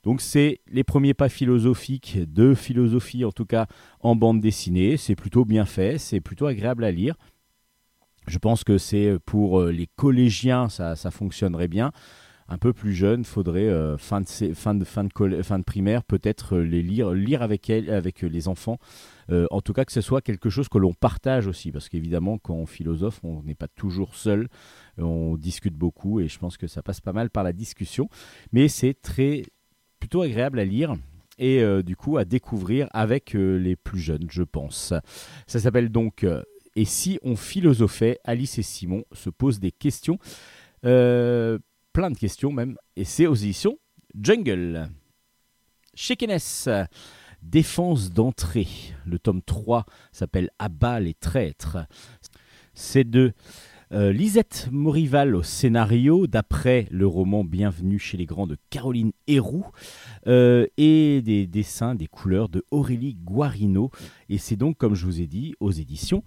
Donc 0.04 0.20
c'est 0.20 0.60
les 0.70 0.84
premiers 0.84 1.14
pas 1.14 1.28
philosophiques 1.28 2.20
de 2.32 2.54
philosophie, 2.54 3.24
en 3.24 3.32
tout 3.32 3.46
cas 3.46 3.66
en 3.98 4.14
bande 4.14 4.40
dessinée. 4.40 4.96
C'est 4.96 5.16
plutôt 5.16 5.44
bien 5.44 5.64
fait, 5.64 5.98
c'est 5.98 6.20
plutôt 6.20 6.46
agréable 6.46 6.84
à 6.84 6.92
lire. 6.92 7.16
Je 8.28 8.38
pense 8.38 8.62
que 8.62 8.78
c'est 8.78 9.16
pour 9.26 9.60
euh, 9.60 9.72
les 9.72 9.88
collégiens, 9.96 10.68
ça, 10.68 10.94
ça 10.94 11.10
fonctionnerait 11.10 11.66
bien. 11.66 11.90
Un 12.52 12.58
peu 12.58 12.74
plus 12.74 12.92
jeune, 12.92 13.24
faudrait 13.24 13.68
euh, 13.68 13.96
fin, 13.96 14.20
de, 14.20 14.26
fin, 14.26 14.74
de, 14.74 14.84
fin, 14.84 15.04
de 15.04 15.42
fin 15.42 15.58
de 15.58 15.64
primaire 15.64 16.04
peut-être 16.04 16.56
euh, 16.56 16.62
les 16.62 16.82
lire, 16.82 17.12
lire 17.12 17.40
avec, 17.40 17.70
elle, 17.70 17.88
avec 17.88 18.20
les 18.20 18.46
enfants. 18.46 18.76
Euh, 19.30 19.46
en 19.50 19.62
tout 19.62 19.72
cas 19.72 19.86
que 19.86 19.92
ce 19.92 20.02
soit 20.02 20.20
quelque 20.20 20.50
chose 20.50 20.68
que 20.68 20.76
l'on 20.76 20.92
partage 20.92 21.46
aussi, 21.46 21.72
parce 21.72 21.88
qu'évidemment 21.88 22.36
quand 22.36 22.52
on 22.52 22.66
philosophe, 22.66 23.20
on 23.22 23.42
n'est 23.42 23.54
pas 23.54 23.68
toujours 23.68 24.14
seul, 24.14 24.48
on 24.98 25.38
discute 25.38 25.72
beaucoup 25.72 26.20
et 26.20 26.28
je 26.28 26.38
pense 26.38 26.58
que 26.58 26.66
ça 26.66 26.82
passe 26.82 27.00
pas 27.00 27.14
mal 27.14 27.30
par 27.30 27.42
la 27.42 27.54
discussion. 27.54 28.10
Mais 28.52 28.68
c'est 28.68 29.00
très 29.00 29.44
plutôt 29.98 30.20
agréable 30.20 30.58
à 30.58 30.66
lire 30.66 30.94
et 31.38 31.62
euh, 31.62 31.82
du 31.82 31.96
coup 31.96 32.18
à 32.18 32.26
découvrir 32.26 32.88
avec 32.92 33.34
euh, 33.34 33.56
les 33.56 33.76
plus 33.76 34.00
jeunes, 34.00 34.26
je 34.28 34.42
pense. 34.42 34.92
Ça 35.46 35.58
s'appelle 35.58 35.88
donc 35.88 36.22
euh, 36.22 36.42
Et 36.76 36.84
si 36.84 37.18
on 37.22 37.34
philosophait? 37.34 38.18
Alice 38.24 38.58
et 38.58 38.62
Simon 38.62 39.04
se 39.12 39.30
posent 39.30 39.58
des 39.58 39.72
questions, 39.72 40.18
euh, 40.84 41.58
plein 41.92 42.10
de 42.10 42.16
questions 42.16 42.52
même, 42.52 42.76
et 42.96 43.04
c'est 43.04 43.26
aux 43.26 43.34
éditions 43.34 43.78
Jungle. 44.20 44.88
Chez 45.94 46.16
Défense 47.42 48.10
d'entrée. 48.12 48.68
Le 49.04 49.18
tome 49.18 49.42
3 49.42 49.84
s'appelle 50.12 50.50
Abat 50.58 51.00
les 51.00 51.14
traîtres. 51.14 51.78
C'est 52.72 53.08
de 53.08 53.32
euh, 53.92 54.12
Lisette 54.12 54.68
Morival 54.70 55.34
au 55.34 55.42
scénario, 55.42 56.26
d'après 56.26 56.86
le 56.90 57.06
roman 57.06 57.44
Bienvenue 57.44 57.98
chez 57.98 58.16
les 58.16 58.24
grands 58.24 58.46
de 58.46 58.56
Caroline 58.70 59.12
Héroux, 59.26 59.66
euh, 60.28 60.66
et 60.78 61.20
des 61.20 61.46
dessins, 61.46 61.94
des 61.94 62.06
couleurs 62.06 62.48
de 62.48 62.64
Aurélie 62.70 63.16
Guarino. 63.16 63.90
Et 64.30 64.38
c'est 64.38 64.56
donc, 64.56 64.78
comme 64.78 64.94
je 64.94 65.04
vous 65.04 65.20
ai 65.20 65.26
dit, 65.26 65.54
aux 65.60 65.72
éditions 65.72 66.22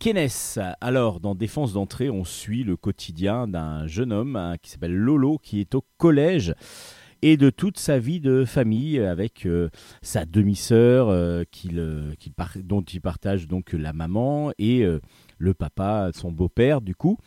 Kenes. 0.00 0.58
Alors, 0.80 1.20
dans 1.20 1.34
Défense 1.34 1.74
d'entrée, 1.74 2.08
on 2.08 2.24
suit 2.24 2.64
le 2.64 2.74
quotidien 2.74 3.46
d'un 3.46 3.86
jeune 3.86 4.14
homme 4.14 4.34
hein, 4.34 4.56
qui 4.62 4.70
s'appelle 4.70 4.96
Lolo, 4.96 5.36
qui 5.36 5.60
est 5.60 5.74
au 5.74 5.84
collège 5.98 6.54
et 7.20 7.36
de 7.36 7.50
toute 7.50 7.78
sa 7.78 7.98
vie 7.98 8.18
de 8.18 8.46
famille 8.46 8.98
avec 8.98 9.44
euh, 9.44 9.68
sa 10.00 10.24
demi-sœur 10.24 11.10
euh, 11.10 11.44
qu'il, 11.50 11.78
euh, 11.78 12.14
dont 12.56 12.80
il 12.80 13.02
partage 13.02 13.46
donc 13.46 13.74
la 13.74 13.92
maman 13.92 14.52
et 14.58 14.86
le 15.36 15.54
papa, 15.54 16.10
son 16.14 16.32
beau-père 16.32 16.80
du 16.80 16.94
coup, 16.94 17.18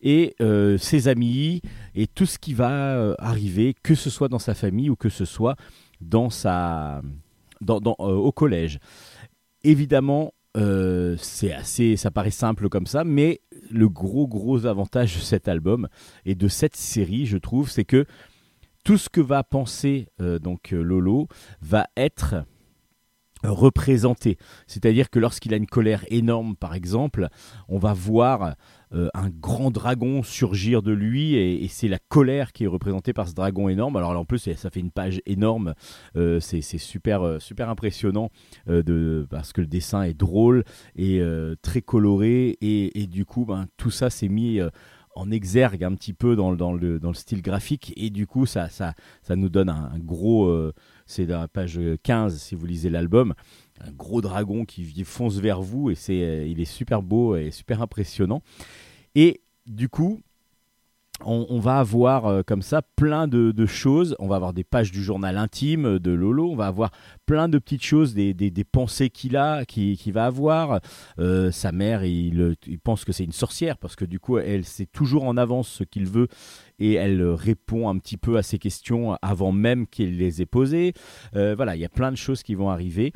et 0.00 0.34
ses 0.78 1.08
amis 1.08 1.60
et 1.94 2.06
tout 2.06 2.26
ce 2.26 2.38
qui 2.38 2.54
va 2.54 3.14
arriver, 3.18 3.74
que 3.82 3.94
ce 3.94 4.08
soit 4.08 4.28
dans 4.28 4.38
sa 4.38 4.54
famille 4.54 4.88
ou 4.88 4.96
que 4.96 5.10
ce 5.10 5.26
soit 5.26 5.56
dans 6.00 6.30
sa, 6.30 7.02
dans, 7.60 7.80
au 7.98 8.32
collège. 8.32 8.78
Évidemment, 9.62 10.32
euh, 10.56 11.16
c'est 11.18 11.52
assez, 11.52 11.96
ça 11.96 12.10
paraît 12.10 12.30
simple 12.30 12.68
comme 12.68 12.86
ça, 12.86 13.04
mais 13.04 13.40
le 13.70 13.88
gros 13.88 14.28
gros 14.28 14.66
avantage 14.66 15.16
de 15.16 15.20
cet 15.20 15.48
album 15.48 15.88
et 16.24 16.34
de 16.34 16.48
cette 16.48 16.76
série, 16.76 17.26
je 17.26 17.38
trouve, 17.38 17.70
c'est 17.70 17.84
que 17.84 18.06
tout 18.84 18.98
ce 18.98 19.08
que 19.08 19.20
va 19.20 19.42
penser 19.42 20.08
euh, 20.20 20.38
donc 20.38 20.72
euh, 20.72 20.82
Lolo 20.82 21.26
va 21.60 21.86
être 21.96 22.44
représenté. 23.50 24.36
C'est-à-dire 24.66 25.10
que 25.10 25.18
lorsqu'il 25.18 25.54
a 25.54 25.56
une 25.56 25.66
colère 25.66 26.04
énorme, 26.08 26.56
par 26.56 26.74
exemple, 26.74 27.28
on 27.68 27.78
va 27.78 27.92
voir 27.92 28.54
euh, 28.94 29.08
un 29.14 29.28
grand 29.28 29.70
dragon 29.70 30.22
surgir 30.22 30.82
de 30.82 30.92
lui 30.92 31.34
et, 31.34 31.66
c'est 31.68 31.88
la 31.88 31.98
colère 32.08 32.52
qui 32.52 32.64
est 32.64 32.68
représentée 32.68 33.12
par 33.12 33.28
ce 33.28 33.34
dragon 33.34 33.68
énorme. 33.68 33.96
Alors 33.96 34.14
là, 34.14 34.20
en 34.20 34.24
plus, 34.24 34.50
ça 34.54 34.70
fait 34.70 34.80
une 34.80 34.92
page 34.92 35.20
énorme. 35.26 35.74
Euh, 36.16 36.38
c'est 36.40 36.60
super, 36.62 37.22
euh, 37.22 37.38
super 37.40 37.68
impressionnant 37.68 38.30
parce 39.28 39.52
que 39.52 39.60
le 39.60 39.66
dessin 39.66 40.02
est 40.02 40.14
drôle 40.14 40.64
et 40.96 41.20
très 41.62 41.82
coloré 41.82 42.56
et, 42.60 43.06
du 43.06 43.24
coup, 43.24 43.44
ben, 43.44 43.66
tout 43.76 43.90
ça 43.90 44.10
s'est 44.10 44.28
mis 44.28 44.60
en 45.14 45.30
exergue 45.30 45.84
un 45.84 45.94
petit 45.94 46.12
peu 46.12 46.36
dans, 46.36 46.52
le- 46.52 47.00
style 47.14 47.42
graphique 47.42 47.92
et 47.96 48.10
du 48.10 48.26
coup 48.26 48.46
ça, 48.46 48.68
ça, 48.68 48.94
nous 49.36 49.48
donne 49.48 49.68
un, 49.68 49.98
gros, 49.98 50.52
c'est 51.06 51.26
dans 51.26 51.40
la 51.40 51.48
page 51.48 51.80
15 52.02 52.40
si 52.40 52.54
vous 52.54 52.66
lisez 52.66 52.90
l'album, 52.90 53.34
un 53.80 53.92
gros 53.92 54.20
dragon 54.20 54.64
qui 54.64 55.04
fonce 55.04 55.38
vers 55.38 55.62
vous 55.62 55.90
et 55.90 55.94
c'est, 55.94 56.22
euh, 56.22 56.46
il 56.46 56.60
est 56.60 56.64
super 56.64 57.02
beau 57.02 57.36
et 57.36 57.50
super 57.50 57.82
impressionnant. 57.82 58.42
Et 59.14 59.42
du 59.66 59.88
coup, 59.88 60.22
on, 61.24 61.58
va 61.60 61.78
avoir 61.78 62.26
euh, 62.26 62.42
comme 62.42 62.62
ça 62.62 62.82
plein 62.82 63.28
de, 63.28 63.66
choses. 63.66 64.16
On 64.18 64.26
va 64.26 64.36
avoir 64.36 64.52
des 64.52 64.64
pages 64.64 64.90
du 64.90 65.02
journal 65.02 65.38
intime 65.38 65.98
de 65.98 66.10
Lolo. 66.10 66.50
On 66.50 66.56
va 66.56 66.66
avoir 66.66 66.90
plein 67.26 67.48
de 67.48 67.58
petites 67.58 67.84
choses, 67.84 68.14
des, 68.14 68.64
pensées 68.70 69.10
qu'il 69.10 69.36
a, 69.36 69.64
qu'il 69.64 70.12
va 70.12 70.26
avoir. 70.26 70.80
Euh, 71.18 71.50
sa 71.50 71.72
mère, 71.72 72.04
il, 72.04 72.56
pense 72.82 73.04
que 73.04 73.12
c'est 73.12 73.24
une 73.24 73.32
sorcière 73.32 73.78
parce 73.78 73.96
que 73.96 74.04
du 74.04 74.18
coup, 74.18 74.38
elle 74.38 74.64
sait 74.64 74.86
toujours 74.86 75.24
en 75.24 75.36
avance 75.36 75.68
ce 75.68 75.84
qu'il 75.84 76.06
veut 76.06 76.28
et 76.78 76.94
elle 76.94 77.20
euh, 77.20 77.34
répond 77.34 77.88
un 77.88 77.98
petit 77.98 78.16
peu 78.16 78.36
à 78.36 78.42
ses 78.42 78.58
questions 78.58 79.16
avant 79.22 79.52
même 79.52 79.86
qu'il 79.86 80.18
les 80.18 80.42
ait 80.42 80.46
posées. 80.46 80.92
Euh, 81.36 81.54
voilà, 81.54 81.76
il 81.76 81.80
y 81.80 81.84
a 81.84 81.88
plein 81.90 82.10
de 82.10 82.16
choses 82.16 82.42
qui 82.42 82.54
vont 82.54 82.70
arriver 82.70 83.12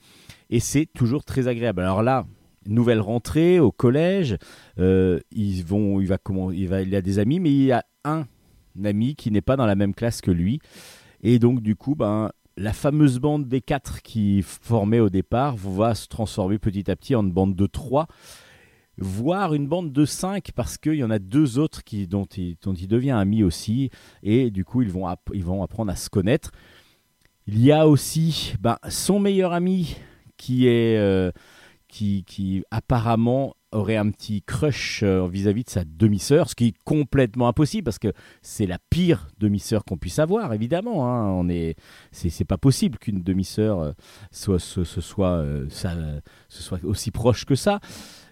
et 0.51 0.61
c'est 0.61 0.87
toujours 0.87 1.25
très 1.25 1.49
agréable. 1.49 1.83
Alors 1.83 2.03
là, 2.03 2.27
nouvelle 2.69 3.01
rentrée 3.01 3.61
au 3.61 3.73
collège, 3.73 4.37
euh, 4.79 5.19
ils 5.31 5.65
vont, 5.65 6.01
il 6.01 6.07
va 6.07 6.19
a 6.77 7.01
des 7.01 7.19
amis, 7.19 7.41
mais 7.41 7.51
il 7.51 7.65
y 7.65 7.73
a 7.73 7.85
un 8.05 8.25
ami 8.85 9.17
qui 9.17 9.31
n'est 9.31 9.41
pas 9.41 9.57
dans 9.57 9.67
la 9.67 9.75
même 9.75 9.95
classe 9.95 10.21
que 10.21 10.31
lui, 10.31 10.61
et 11.23 11.39
donc 11.39 11.63
du 11.63 11.75
coup, 11.75 11.95
ben 11.95 12.31
la 12.57 12.73
fameuse 12.73 13.21
bande 13.21 13.47
des 13.47 13.61
quatre 13.61 14.03
qui 14.03 14.43
formait 14.43 15.01
au 15.01 15.11
départ 15.11 15.57
va 15.57 15.95
se 15.95 16.09
transformer 16.09 16.59
petit 16.59 16.91
à 16.91 16.97
petit 16.97 17.15
en 17.15 17.23
une 17.23 17.33
bande 17.33 17.55
de 17.55 17.67
trois, 17.67 18.09
voire 18.99 19.55
une 19.55 19.69
bande 19.69 19.93
de 19.93 20.05
cinq, 20.05 20.51
parce 20.55 20.77
qu'il 20.77 20.95
y 20.95 21.05
en 21.05 21.11
a 21.11 21.21
deux 21.21 21.59
autres 21.59 21.85
qui, 21.85 22.09
dont, 22.09 22.27
il, 22.37 22.57
devient 22.89 23.13
ami 23.13 23.45
aussi, 23.45 23.91
et 24.23 24.51
du 24.51 24.65
coup 24.65 24.83
ils 24.83 24.91
vont, 24.91 25.07
ils 25.33 25.45
vont 25.45 25.63
apprendre 25.63 25.93
à 25.93 25.97
se 25.97 26.11
connaître. 26.11 26.51
Il 27.47 27.65
y 27.65 27.73
a 27.73 27.89
aussi 27.89 28.55
ben, 28.61 28.77
son 28.89 29.21
meilleur 29.21 29.53
ami 29.53 29.97
qui 30.37 30.67
est 30.67 30.99
euh, 30.99 31.31
qui, 31.89 32.65
apparemment 32.71 33.55
aurait 33.71 33.97
un 33.97 34.11
petit 34.11 34.43
crush 34.43 35.03
euh, 35.03 35.29
vis-à-vis 35.29 35.65
de 35.65 35.69
sa 35.71 35.85
demi-sœur, 35.85 36.49
ce 36.49 36.55
qui 36.55 36.69
est 36.69 36.75
complètement 36.85 37.49
impossible 37.49 37.85
parce 37.85 37.99
que 37.99 38.15
c'est 38.41 38.65
la 38.65 38.79
pire 38.89 39.29
demi-sœur 39.39 39.85
qu'on 39.85 39.99
puisse 39.99 40.19
avoir, 40.19 40.55
évidemment. 40.55 41.07
hein. 41.07 41.27
On 41.27 41.51
est, 41.51 41.77
c'est, 42.11 42.47
pas 42.47 42.57
possible 42.57 42.97
qu'une 42.99 43.23
demi-sœur 43.23 43.81
euh, 43.81 43.93
soit, 44.31 44.59
ce 44.59 44.85
soit, 44.85 45.33
euh, 45.33 45.67
ça, 45.69 45.95
ce 46.49 46.63
soit 46.63 46.83
aussi 46.83 47.11
proche 47.11 47.45
que 47.45 47.55
ça. 47.55 47.81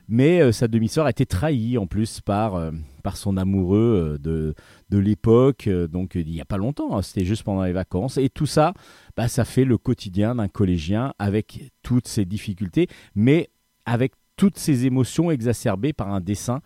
Mais 0.09 0.41
euh, 0.41 0.53
sa 0.53 0.69
demi-sœur 0.69 1.07
a 1.07 1.11
été 1.11 1.27
trahie 1.27 1.79
en 1.79 1.87
plus 1.87 2.21
par, 2.21 2.55
euh, 2.55 2.71
par 3.03 3.17
son 3.17 3.37
amoureux 3.37 4.15
euh, 4.15 4.19
de, 4.19 4.55
de 4.91 4.99
l'époque, 4.99 5.69
donc 5.69 6.15
il 6.15 6.27
n'y 6.27 6.41
a 6.41 6.45
pas 6.45 6.59
longtemps, 6.59 6.97
hein, 6.97 7.03
c'était 7.03 7.25
juste 7.25 7.43
pendant 7.43 7.65
les 7.65 7.73
vacances. 7.73 8.17
Et 8.17 8.29
tout 8.29 8.47
ça, 8.47 8.73
bah, 9.17 9.29
ça 9.29 9.45
fait 9.45 9.65
le 9.65 9.79
quotidien 9.79 10.37
d'un 10.37 10.49
collégien 10.49 11.13
avec 11.19 11.73
toutes 11.83 12.09
ses 12.09 12.25
difficultés, 12.25 12.87
mais 13.15 13.51
avec 13.85 14.13
toutes 14.37 14.59
ces 14.59 14.85
émotions 14.85 15.31
exacerbées 15.31 15.95
par 15.95 16.13
un 16.13 16.21
dessin 16.21 16.61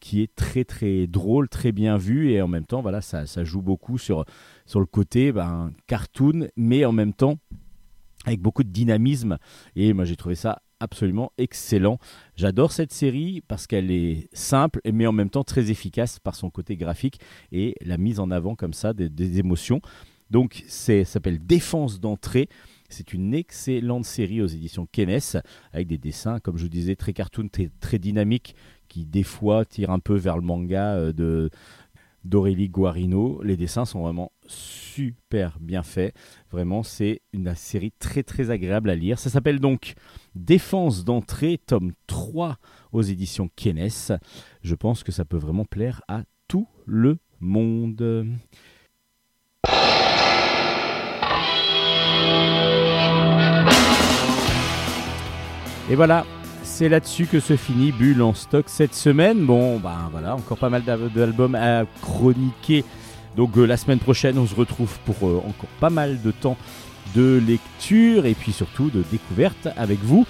qui 0.00 0.22
est 0.22 0.34
très 0.34 0.64
très 0.64 1.06
drôle, 1.06 1.50
très 1.50 1.70
bien 1.70 1.98
vu 1.98 2.30
et 2.30 2.40
en 2.40 2.48
même 2.48 2.64
temps 2.64 2.80
voilà 2.80 3.02
ça, 3.02 3.26
ça 3.26 3.44
joue 3.44 3.60
beaucoup 3.60 3.98
sur, 3.98 4.24
sur 4.64 4.80
le 4.80 4.86
côté 4.86 5.30
ben, 5.30 5.72
cartoon 5.86 6.48
mais 6.56 6.86
en 6.86 6.92
même 6.92 7.12
temps 7.12 7.36
avec 8.24 8.40
beaucoup 8.40 8.62
de 8.62 8.70
dynamisme 8.70 9.36
et 9.76 9.92
moi 9.92 10.06
j'ai 10.06 10.16
trouvé 10.16 10.34
ça 10.34 10.62
absolument 10.80 11.32
excellent. 11.38 11.98
J'adore 12.36 12.72
cette 12.72 12.92
série 12.92 13.42
parce 13.46 13.66
qu'elle 13.66 13.90
est 13.90 14.28
simple 14.32 14.80
mais 14.92 15.06
en 15.06 15.12
même 15.12 15.30
temps 15.30 15.44
très 15.44 15.70
efficace 15.70 16.18
par 16.18 16.34
son 16.34 16.50
côté 16.50 16.76
graphique 16.76 17.20
et 17.52 17.74
la 17.80 17.96
mise 17.96 18.20
en 18.20 18.30
avant 18.30 18.54
comme 18.54 18.74
ça 18.74 18.92
des, 18.92 19.38
émotions. 19.38 19.80
Donc 20.30 20.64
c'est 20.66 21.04
s'appelle 21.04 21.44
Défense 21.44 22.00
d'entrée 22.00 22.48
C'est 22.88 23.12
une 23.12 23.34
excellente 23.34 24.04
série 24.04 24.40
aux 24.42 24.46
éditions 24.46 24.86
Kenes, 24.90 25.42
avec 25.72 25.86
des 25.86 25.98
dessins, 25.98 26.40
comme 26.40 26.56
je 26.56 26.62
vous 26.62 26.68
disais, 26.68 26.96
très 26.96 27.12
cartoon, 27.12 27.48
très, 27.48 27.70
très 27.80 27.98
dynamiques, 27.98 28.54
qui 28.88 29.04
des 29.04 29.22
fois 29.22 29.64
tirent 29.64 29.90
un 29.90 29.98
peu 29.98 30.14
vers 30.14 30.36
le 30.36 30.42
manga 30.42 30.94
euh, 30.94 31.12
de 31.12 31.50
d'Aurélie 32.24 32.68
Guarino. 32.68 33.40
Les 33.42 33.56
dessins 33.56 33.84
sont 33.84 34.02
vraiment 34.02 34.32
super 34.46 35.58
bien 35.60 35.82
faits. 35.82 36.14
Vraiment, 36.50 36.82
c'est 36.82 37.22
une 37.32 37.54
série 37.54 37.92
très 37.92 38.22
très 38.22 38.50
agréable 38.50 38.90
à 38.90 38.94
lire. 38.94 39.18
Ça 39.18 39.30
s'appelle 39.30 39.60
donc 39.60 39.94
Défense 40.34 41.04
d'entrée, 41.04 41.58
tome 41.64 41.92
3 42.06 42.56
aux 42.92 43.02
éditions 43.02 43.50
Kenes. 43.54 44.18
Je 44.62 44.74
pense 44.74 45.04
que 45.04 45.12
ça 45.12 45.24
peut 45.24 45.36
vraiment 45.36 45.64
plaire 45.64 46.02
à 46.08 46.22
tout 46.48 46.66
le 46.86 47.18
monde. 47.40 48.26
Et 55.90 55.96
voilà, 55.96 56.24
c'est 56.64 56.88
là-dessus 56.88 57.26
que 57.26 57.40
se 57.40 57.56
finit 57.56 57.92
Bulle 57.92 58.22
en 58.22 58.34
stock 58.34 58.64
cette 58.68 58.94
semaine. 58.94 59.44
Bon, 59.44 59.78
ben 59.78 60.08
voilà, 60.10 60.34
encore 60.34 60.58
pas 60.58 60.70
mal 60.70 60.82
d'al- 60.82 61.10
d'albums 61.14 61.54
à 61.54 61.84
chroniquer. 62.02 62.84
Donc 63.36 63.56
euh, 63.56 63.64
la 63.66 63.76
semaine 63.76 63.98
prochaine, 63.98 64.38
on 64.38 64.46
se 64.46 64.54
retrouve 64.54 64.98
pour 65.04 65.28
euh, 65.28 65.36
encore 65.38 65.68
pas 65.80 65.90
mal 65.90 66.20
de 66.22 66.30
temps 66.30 66.56
de 67.14 67.40
lecture 67.46 68.26
et 68.26 68.34
puis 68.34 68.52
surtout 68.52 68.90
de 68.90 69.04
découverte 69.12 69.68
avec 69.76 70.00
vous. 70.02 70.26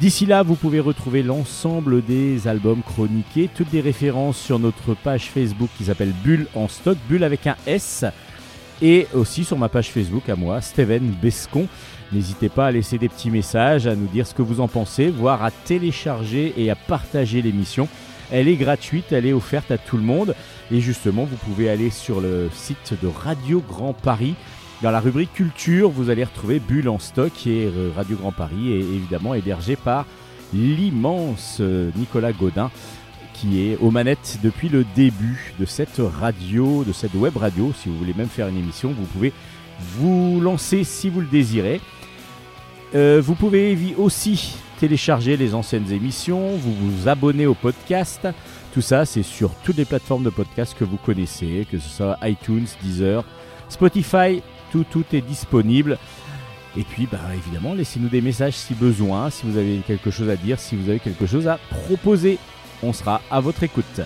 D'ici 0.00 0.26
là, 0.26 0.42
vous 0.42 0.56
pouvez 0.56 0.80
retrouver 0.80 1.22
l'ensemble 1.22 2.04
des 2.04 2.48
albums 2.48 2.82
chroniqués, 2.82 3.48
toutes 3.54 3.72
les 3.72 3.80
références 3.80 4.38
sur 4.38 4.58
notre 4.58 4.94
page 4.94 5.30
Facebook 5.30 5.70
qui 5.78 5.84
s'appelle 5.84 6.12
Bulle 6.24 6.46
en 6.54 6.68
stock, 6.68 6.98
Bulle 7.08 7.24
avec 7.24 7.46
un 7.46 7.56
S, 7.66 8.04
et 8.82 9.06
aussi 9.14 9.44
sur 9.44 9.56
ma 9.56 9.70
page 9.70 9.88
Facebook 9.90 10.28
à 10.28 10.36
moi, 10.36 10.60
Steven 10.60 11.14
Bescon. 11.22 11.66
N'hésitez 12.12 12.48
pas 12.48 12.66
à 12.66 12.70
laisser 12.70 12.98
des 12.98 13.08
petits 13.08 13.30
messages, 13.30 13.86
à 13.86 13.96
nous 13.96 14.06
dire 14.06 14.26
ce 14.26 14.34
que 14.34 14.42
vous 14.42 14.60
en 14.60 14.68
pensez, 14.68 15.08
voire 15.08 15.42
à 15.42 15.50
télécharger 15.50 16.54
et 16.56 16.70
à 16.70 16.76
partager 16.76 17.42
l'émission. 17.42 17.88
Elle 18.30 18.48
est 18.48 18.56
gratuite, 18.56 19.12
elle 19.12 19.26
est 19.26 19.32
offerte 19.32 19.70
à 19.70 19.78
tout 19.78 19.96
le 19.96 20.02
monde. 20.02 20.34
Et 20.70 20.80
justement, 20.80 21.24
vous 21.24 21.36
pouvez 21.36 21.68
aller 21.68 21.90
sur 21.90 22.20
le 22.20 22.48
site 22.52 22.94
de 23.02 23.08
Radio 23.08 23.62
Grand 23.66 23.92
Paris. 23.92 24.34
Dans 24.82 24.90
la 24.90 25.00
rubrique 25.00 25.32
culture, 25.32 25.90
vous 25.90 26.10
allez 26.10 26.24
retrouver 26.24 26.60
Bulle 26.60 26.88
en 26.88 26.98
stock 26.98 27.32
et 27.46 27.66
euh, 27.66 27.90
Radio 27.96 28.16
Grand 28.16 28.32
Paris 28.32 28.72
est 28.72 28.80
évidemment 28.80 29.34
hébergé 29.34 29.74
par 29.74 30.04
l'immense 30.52 31.58
euh, 31.60 31.90
Nicolas 31.96 32.32
Godin 32.32 32.70
qui 33.32 33.68
est 33.68 33.76
aux 33.80 33.90
manettes 33.90 34.38
depuis 34.42 34.68
le 34.68 34.84
début 34.94 35.52
de 35.58 35.66
cette 35.66 36.00
radio, 36.00 36.84
de 36.84 36.92
cette 36.92 37.14
web 37.14 37.36
radio. 37.36 37.72
Si 37.76 37.88
vous 37.88 37.96
voulez 37.98 38.14
même 38.14 38.28
faire 38.28 38.48
une 38.48 38.56
émission, 38.56 38.94
vous 38.96 39.04
pouvez 39.04 39.32
vous 39.98 40.40
lancer 40.40 40.84
si 40.84 41.10
vous 41.10 41.20
le 41.20 41.26
désirez. 41.26 41.80
Euh, 42.96 43.20
vous 43.22 43.34
pouvez 43.34 43.76
aussi 43.98 44.54
télécharger 44.80 45.36
les 45.36 45.54
anciennes 45.54 45.92
émissions, 45.92 46.56
vous 46.56 46.72
vous 46.72 47.08
abonner 47.08 47.44
au 47.44 47.52
podcast. 47.52 48.26
Tout 48.72 48.80
ça, 48.80 49.04
c'est 49.04 49.22
sur 49.22 49.50
toutes 49.64 49.76
les 49.76 49.84
plateformes 49.84 50.24
de 50.24 50.30
podcast 50.30 50.74
que 50.78 50.84
vous 50.84 50.96
connaissez, 50.96 51.66
que 51.70 51.78
ce 51.78 51.90
soit 51.90 52.16
iTunes, 52.22 52.64
Deezer, 52.82 53.22
Spotify, 53.68 54.42
tout, 54.72 54.86
tout 54.90 55.04
est 55.12 55.20
disponible. 55.20 55.98
Et 56.74 56.84
puis, 56.84 57.06
bah, 57.10 57.20
évidemment, 57.34 57.74
laissez-nous 57.74 58.08
des 58.08 58.22
messages 58.22 58.54
si 58.54 58.72
besoin, 58.72 59.28
si 59.28 59.44
vous 59.44 59.58
avez 59.58 59.76
quelque 59.86 60.10
chose 60.10 60.30
à 60.30 60.36
dire, 60.36 60.58
si 60.58 60.74
vous 60.74 60.88
avez 60.88 60.98
quelque 60.98 61.26
chose 61.26 61.48
à 61.48 61.58
proposer. 61.68 62.38
On 62.82 62.94
sera 62.94 63.20
à 63.30 63.40
votre 63.40 63.62
écoute. 63.62 64.00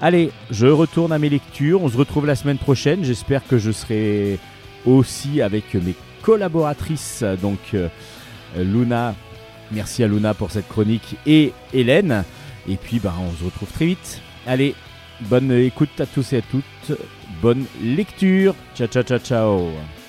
Allez, 0.00 0.30
je 0.52 0.68
retourne 0.68 1.10
à 1.10 1.18
mes 1.18 1.30
lectures. 1.30 1.82
On 1.82 1.88
se 1.88 1.96
retrouve 1.96 2.26
la 2.26 2.36
semaine 2.36 2.58
prochaine. 2.58 3.02
J'espère 3.02 3.44
que 3.44 3.58
je 3.58 3.72
serai 3.72 4.38
aussi 4.86 5.42
avec 5.42 5.74
mes 5.74 5.94
collaboratrices, 6.22 7.24
donc 7.42 7.58
euh, 7.74 7.88
Luna. 8.56 9.14
Merci 9.72 10.02
à 10.02 10.08
Luna 10.08 10.34
pour 10.34 10.50
cette 10.50 10.68
chronique 10.68 11.16
et 11.26 11.52
Hélène. 11.72 12.24
Et 12.68 12.76
puis, 12.76 12.98
bah, 12.98 13.14
on 13.20 13.32
se 13.32 13.44
retrouve 13.44 13.70
très 13.70 13.86
vite. 13.86 14.20
Allez, 14.46 14.74
bonne 15.22 15.52
écoute 15.52 16.00
à 16.00 16.06
tous 16.06 16.32
et 16.32 16.38
à 16.38 16.42
toutes. 16.42 16.98
Bonne 17.40 17.64
lecture. 17.82 18.54
Ciao, 18.74 18.88
ciao, 18.88 19.02
ciao, 19.02 19.18
ciao. 19.18 19.99